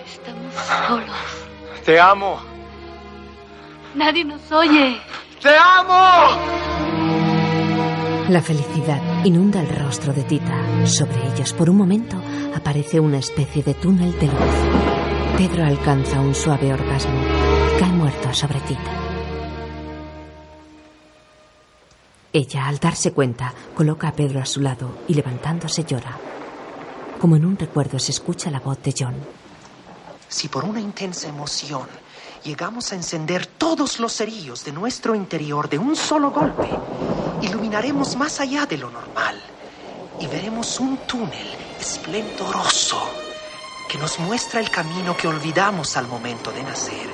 Estamos 0.06 0.54
solos. 0.88 1.84
Te 1.86 2.00
amo. 2.00 2.40
Nadie 3.94 4.24
nos 4.24 4.52
oye. 4.52 4.98
¡Te 5.42 5.50
amo! 5.50 6.40
La 8.30 8.42
felicidad 8.42 9.02
inunda 9.26 9.62
el 9.62 9.76
rostro 9.76 10.14
de 10.14 10.24
Tita. 10.24 10.58
Sobre 10.86 11.28
ellos, 11.34 11.52
por 11.54 11.70
un 11.70 11.78
momento, 11.78 12.16
aparece 12.56 13.02
una 13.02 13.18
especie 13.18 13.64
de 13.64 13.74
túnel 13.74 14.18
de 14.18 14.28
luz. 14.28 15.38
Pedro 15.38 15.66
alcanza 15.66 16.22
un 16.22 16.34
suave 16.34 16.74
orgasmo. 16.74 17.20
Cae 17.78 17.92
muerto 17.92 18.34
sobre 18.34 18.60
Tita. 18.62 18.99
Ella, 22.32 22.68
al 22.68 22.78
darse 22.78 23.12
cuenta, 23.12 23.54
coloca 23.74 24.08
a 24.08 24.14
Pedro 24.14 24.40
a 24.40 24.46
su 24.46 24.62
lado 24.62 25.00
y 25.08 25.16
levantándose 25.16 25.84
llora. 25.84 26.16
Como 27.20 27.36
en 27.36 27.44
un 27.44 27.58
recuerdo 27.58 27.98
se 27.98 28.12
escucha 28.12 28.52
la 28.52 28.60
voz 28.60 28.82
de 28.84 28.94
John. 28.98 29.16
Si 30.28 30.48
por 30.48 30.64
una 30.64 30.80
intensa 30.80 31.28
emoción 31.28 31.88
llegamos 32.44 32.92
a 32.92 32.96
encender 32.96 33.48
todos 33.48 34.00
los 34.00 34.14
cerillos 34.16 34.64
de 34.64 34.72
nuestro 34.72 35.16
interior 35.16 35.70
de 35.70 35.80
un 35.80 35.96
solo 35.96 36.30
golpe, 36.30 36.70
iluminaremos 37.42 38.16
más 38.16 38.40
allá 38.40 38.68
de 38.68 38.78
lo 38.78 38.92
normal 38.92 39.42
y 40.20 40.28
veremos 40.28 40.80
un 40.80 40.98
túnel 41.08 41.48
esplendoroso 41.80 43.10
que 43.90 43.98
nos 43.98 44.20
muestra 44.20 44.60
el 44.60 44.70
camino 44.70 45.18
que 45.18 45.28
olvidamos 45.28 45.98
al 45.98 46.08
momento 46.08 46.52
de 46.52 46.62
nacer 46.62 47.10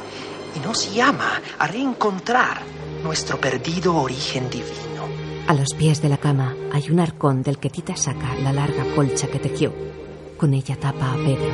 y 0.55 0.59
nos 0.59 0.93
llama 0.93 1.41
a 1.57 1.67
reencontrar 1.67 2.61
nuestro 3.01 3.39
perdido 3.39 3.95
origen 3.95 4.49
divino. 4.49 4.84
A 5.47 5.53
los 5.53 5.75
pies 5.75 6.01
de 6.01 6.09
la 6.09 6.17
cama 6.17 6.55
hay 6.73 6.89
un 6.89 6.99
arcón 6.99 7.43
del 7.43 7.59
que 7.59 7.69
Tita 7.69 7.95
saca 7.95 8.33
la 8.41 8.51
larga 8.51 8.83
colcha 8.95 9.27
que 9.27 9.37
tejió. 9.37 9.71
Con 10.37 10.55
ella 10.55 10.75
tapa 10.75 11.11
a 11.11 11.15
Pedro. 11.17 11.51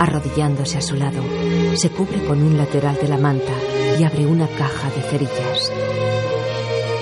Arrodillándose 0.00 0.78
a 0.78 0.80
su 0.80 0.96
lado, 0.96 1.22
se 1.76 1.90
cubre 1.90 2.24
con 2.24 2.42
un 2.42 2.56
lateral 2.56 2.98
de 3.00 3.06
la 3.06 3.16
manta 3.16 3.52
y 3.98 4.02
abre 4.02 4.26
una 4.26 4.48
caja 4.48 4.90
de 4.90 5.02
cerillas. 5.02 5.72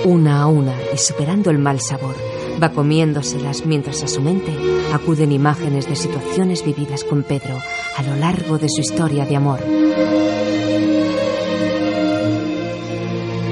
Una 0.05 0.43
a 0.43 0.47
una 0.47 0.75
y 0.93 0.97
superando 0.97 1.49
el 1.49 1.57
mal 1.57 1.81
sabor, 1.81 2.15
va 2.61 2.69
comiéndoselas 2.69 3.65
mientras 3.65 4.03
a 4.03 4.07
su 4.07 4.21
mente 4.21 4.53
acuden 4.93 5.31
imágenes 5.31 5.89
de 5.89 5.95
situaciones 5.95 6.63
vividas 6.63 7.03
con 7.03 7.23
Pedro 7.23 7.57
a 7.97 8.03
lo 8.03 8.15
largo 8.17 8.59
de 8.59 8.69
su 8.69 8.81
historia 8.81 9.25
de 9.25 9.35
amor. 9.35 9.61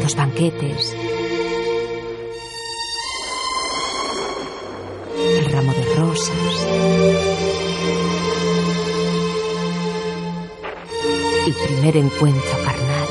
Los 0.03 0.15
banquetes, 0.15 0.95
el 11.47 11.55
primer 11.55 11.95
encuentro 11.95 12.51
carnal. 12.65 13.07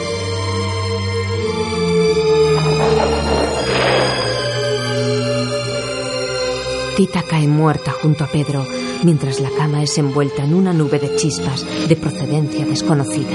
Tita 6.96 7.22
cae 7.22 7.48
muerta 7.48 7.92
junto 7.92 8.24
a 8.24 8.26
Pedro, 8.26 8.66
mientras 9.02 9.40
la 9.40 9.48
cama 9.48 9.82
es 9.82 9.96
envuelta 9.96 10.44
en 10.44 10.52
una 10.54 10.74
nube 10.74 10.98
de 10.98 11.16
chispas 11.16 11.64
de 11.88 11.96
procedencia 11.96 12.66
desconocida. 12.66 13.32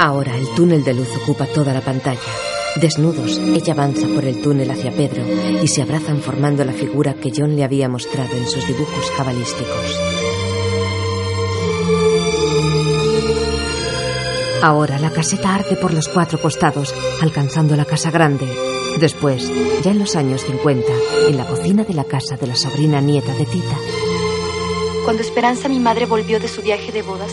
Ahora 0.00 0.36
el 0.36 0.48
túnel 0.54 0.84
de 0.84 0.92
luz 0.92 1.08
ocupa 1.22 1.46
toda 1.46 1.72
la 1.72 1.80
pantalla. 1.80 2.51
Desnudos, 2.76 3.38
ella 3.38 3.74
avanza 3.74 4.08
por 4.08 4.24
el 4.24 4.40
túnel 4.40 4.70
hacia 4.70 4.90
Pedro 4.90 5.22
y 5.62 5.68
se 5.68 5.82
abrazan 5.82 6.22
formando 6.22 6.64
la 6.64 6.72
figura 6.72 7.14
que 7.14 7.30
John 7.34 7.54
le 7.54 7.64
había 7.64 7.88
mostrado 7.88 8.34
en 8.34 8.48
sus 8.48 8.66
dibujos 8.66 9.10
cabalísticos. 9.16 10.00
Ahora 14.62 14.98
la 14.98 15.10
caseta 15.10 15.54
arde 15.54 15.76
por 15.76 15.92
los 15.92 16.08
cuatro 16.08 16.40
costados, 16.40 16.94
alcanzando 17.20 17.76
la 17.76 17.84
casa 17.84 18.10
grande. 18.10 18.48
Después, 18.98 19.50
ya 19.82 19.90
en 19.90 19.98
los 19.98 20.16
años 20.16 20.42
50, 20.44 20.92
en 21.28 21.36
la 21.36 21.46
cocina 21.46 21.84
de 21.84 21.94
la 21.94 22.04
casa 22.04 22.36
de 22.36 22.46
la 22.46 22.56
sobrina 22.56 23.00
nieta 23.00 23.34
de 23.34 23.44
Tita, 23.44 23.76
Cuando 25.04 25.22
Esperanza, 25.22 25.68
mi 25.68 25.78
madre, 25.78 26.06
volvió 26.06 26.40
de 26.40 26.48
su 26.48 26.62
viaje 26.62 26.90
de 26.90 27.02
bodas, 27.02 27.32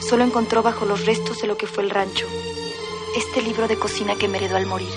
solo 0.00 0.24
encontró 0.24 0.62
bajo 0.62 0.84
los 0.84 1.06
restos 1.06 1.40
de 1.42 1.46
lo 1.46 1.56
que 1.56 1.66
fue 1.66 1.84
el 1.84 1.90
rancho 1.90 2.26
este 3.16 3.42
libro 3.42 3.68
de 3.68 3.78
cocina 3.78 4.16
que 4.16 4.26
me 4.26 4.38
heredó 4.38 4.56
al 4.56 4.66
morir 4.66 4.92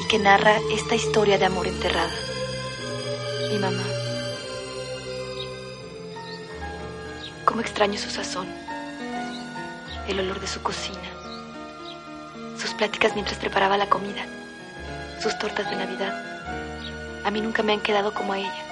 y 0.00 0.06
que 0.08 0.18
narra 0.18 0.58
esta 0.72 0.94
historia 0.94 1.36
de 1.36 1.44
amor 1.44 1.66
enterrada. 1.66 2.14
Mi 3.50 3.58
mamá. 3.58 3.82
Cómo 7.44 7.60
extraño 7.60 7.98
su 7.98 8.08
sazón, 8.08 8.48
el 10.08 10.20
olor 10.20 10.40
de 10.40 10.46
su 10.46 10.62
cocina, 10.62 10.98
sus 12.56 12.72
pláticas 12.72 13.12
mientras 13.14 13.38
preparaba 13.38 13.76
la 13.76 13.90
comida, 13.90 14.26
sus 15.22 15.38
tortas 15.38 15.68
de 15.68 15.76
Navidad. 15.76 16.14
A 17.24 17.30
mí 17.30 17.42
nunca 17.42 17.62
me 17.62 17.74
han 17.74 17.80
quedado 17.80 18.14
como 18.14 18.32
a 18.32 18.38
ella. 18.38 18.64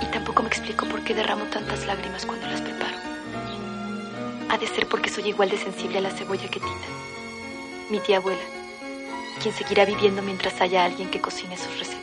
Y 0.00 0.06
tampoco 0.06 0.42
me 0.42 0.48
explico 0.48 0.86
por 0.86 1.04
qué 1.04 1.14
derramo 1.14 1.44
tantas 1.44 1.86
lágrimas 1.86 2.26
cuando 2.26 2.48
las 2.48 2.60
preparo. 2.60 2.96
Ha 4.50 4.58
de 4.58 4.66
ser 4.66 4.88
porque 4.88 5.10
soy 5.10 5.28
igual 5.28 5.48
de 5.48 5.58
sensible 5.58 5.98
a 5.98 6.00
la 6.00 6.10
cebolla 6.10 6.48
que 6.48 6.60
Tita, 6.60 7.01
mi 7.92 8.00
tía 8.00 8.16
abuela, 8.16 8.40
quien 9.42 9.54
seguirá 9.54 9.84
viviendo 9.84 10.22
mientras 10.22 10.58
haya 10.62 10.86
alguien 10.86 11.10
que 11.10 11.20
cocine 11.20 11.58
sus 11.58 11.78
recetas. 11.78 12.00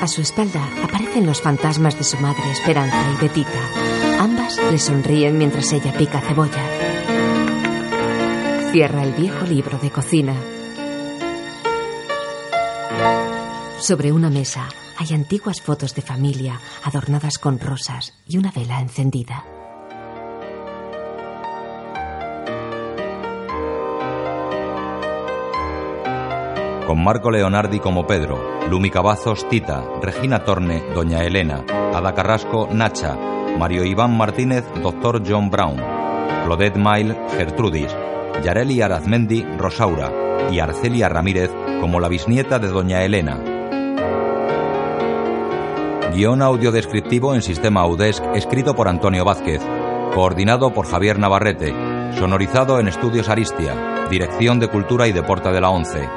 a 0.00 0.06
su 0.06 0.22
espalda 0.22 0.66
aparecen 0.84 1.26
los 1.26 1.42
fantasmas 1.42 1.98
de 1.98 2.04
su 2.04 2.16
madre 2.18 2.50
Esperanza 2.52 3.12
y 3.12 3.22
de 3.22 3.28
Tita. 3.28 4.20
Ambas 4.20 4.56
le 4.70 4.78
sonríen 4.78 5.36
mientras 5.36 5.72
ella 5.72 5.92
pica 5.98 6.20
cebolla. 6.20 6.64
Cierra 8.70 9.02
el 9.02 9.12
viejo 9.14 9.44
libro 9.46 9.78
de 9.78 9.90
cocina. 9.90 10.34
Sobre 13.80 14.12
una 14.12 14.30
mesa 14.30 14.68
hay 14.96 15.12
antiguas 15.12 15.60
fotos 15.60 15.94
de 15.94 16.02
familia 16.02 16.60
adornadas 16.84 17.38
con 17.38 17.58
rosas 17.58 18.14
y 18.26 18.38
una 18.38 18.52
vela 18.52 18.80
encendida. 18.80 19.44
Con 26.90 27.04
Marco 27.04 27.30
Leonardi 27.30 27.78
como 27.78 28.04
Pedro, 28.04 28.66
Lumi 28.68 28.90
Cavazos 28.90 29.48
Tita, 29.48 29.84
Regina 30.02 30.40
Torne, 30.40 30.82
Doña 30.92 31.22
Elena, 31.22 31.62
Ada 31.94 32.12
Carrasco 32.16 32.68
Nacha, 32.72 33.16
Mario 33.56 33.84
Iván 33.84 34.16
Martínez 34.16 34.64
Dr. 34.82 35.22
John 35.24 35.50
Brown, 35.50 35.76
Claudette 35.76 36.80
Mail 36.80 37.16
Gertrudis, 37.36 37.94
Yareli 38.42 38.82
Arazmendi 38.82 39.46
Rosaura 39.56 40.10
y 40.50 40.58
Arcelia 40.58 41.08
Ramírez 41.08 41.52
como 41.80 42.00
la 42.00 42.08
bisnieta 42.08 42.58
de 42.58 42.66
Doña 42.66 43.04
Elena. 43.04 43.38
Guión 46.12 46.42
audiodescriptivo 46.42 47.36
en 47.36 47.42
sistema 47.42 47.82
Audesc 47.82 48.24
escrito 48.34 48.74
por 48.74 48.88
Antonio 48.88 49.24
Vázquez, 49.24 49.62
coordinado 50.12 50.74
por 50.74 50.88
Javier 50.88 51.20
Navarrete, 51.20 51.72
sonorizado 52.18 52.80
en 52.80 52.88
Estudios 52.88 53.28
Aristia, 53.28 54.08
Dirección 54.10 54.58
de 54.58 54.66
Cultura 54.66 55.06
y 55.06 55.12
Deporte 55.12 55.52
de 55.52 55.60
la 55.60 55.70
ONCE. 55.70 56.08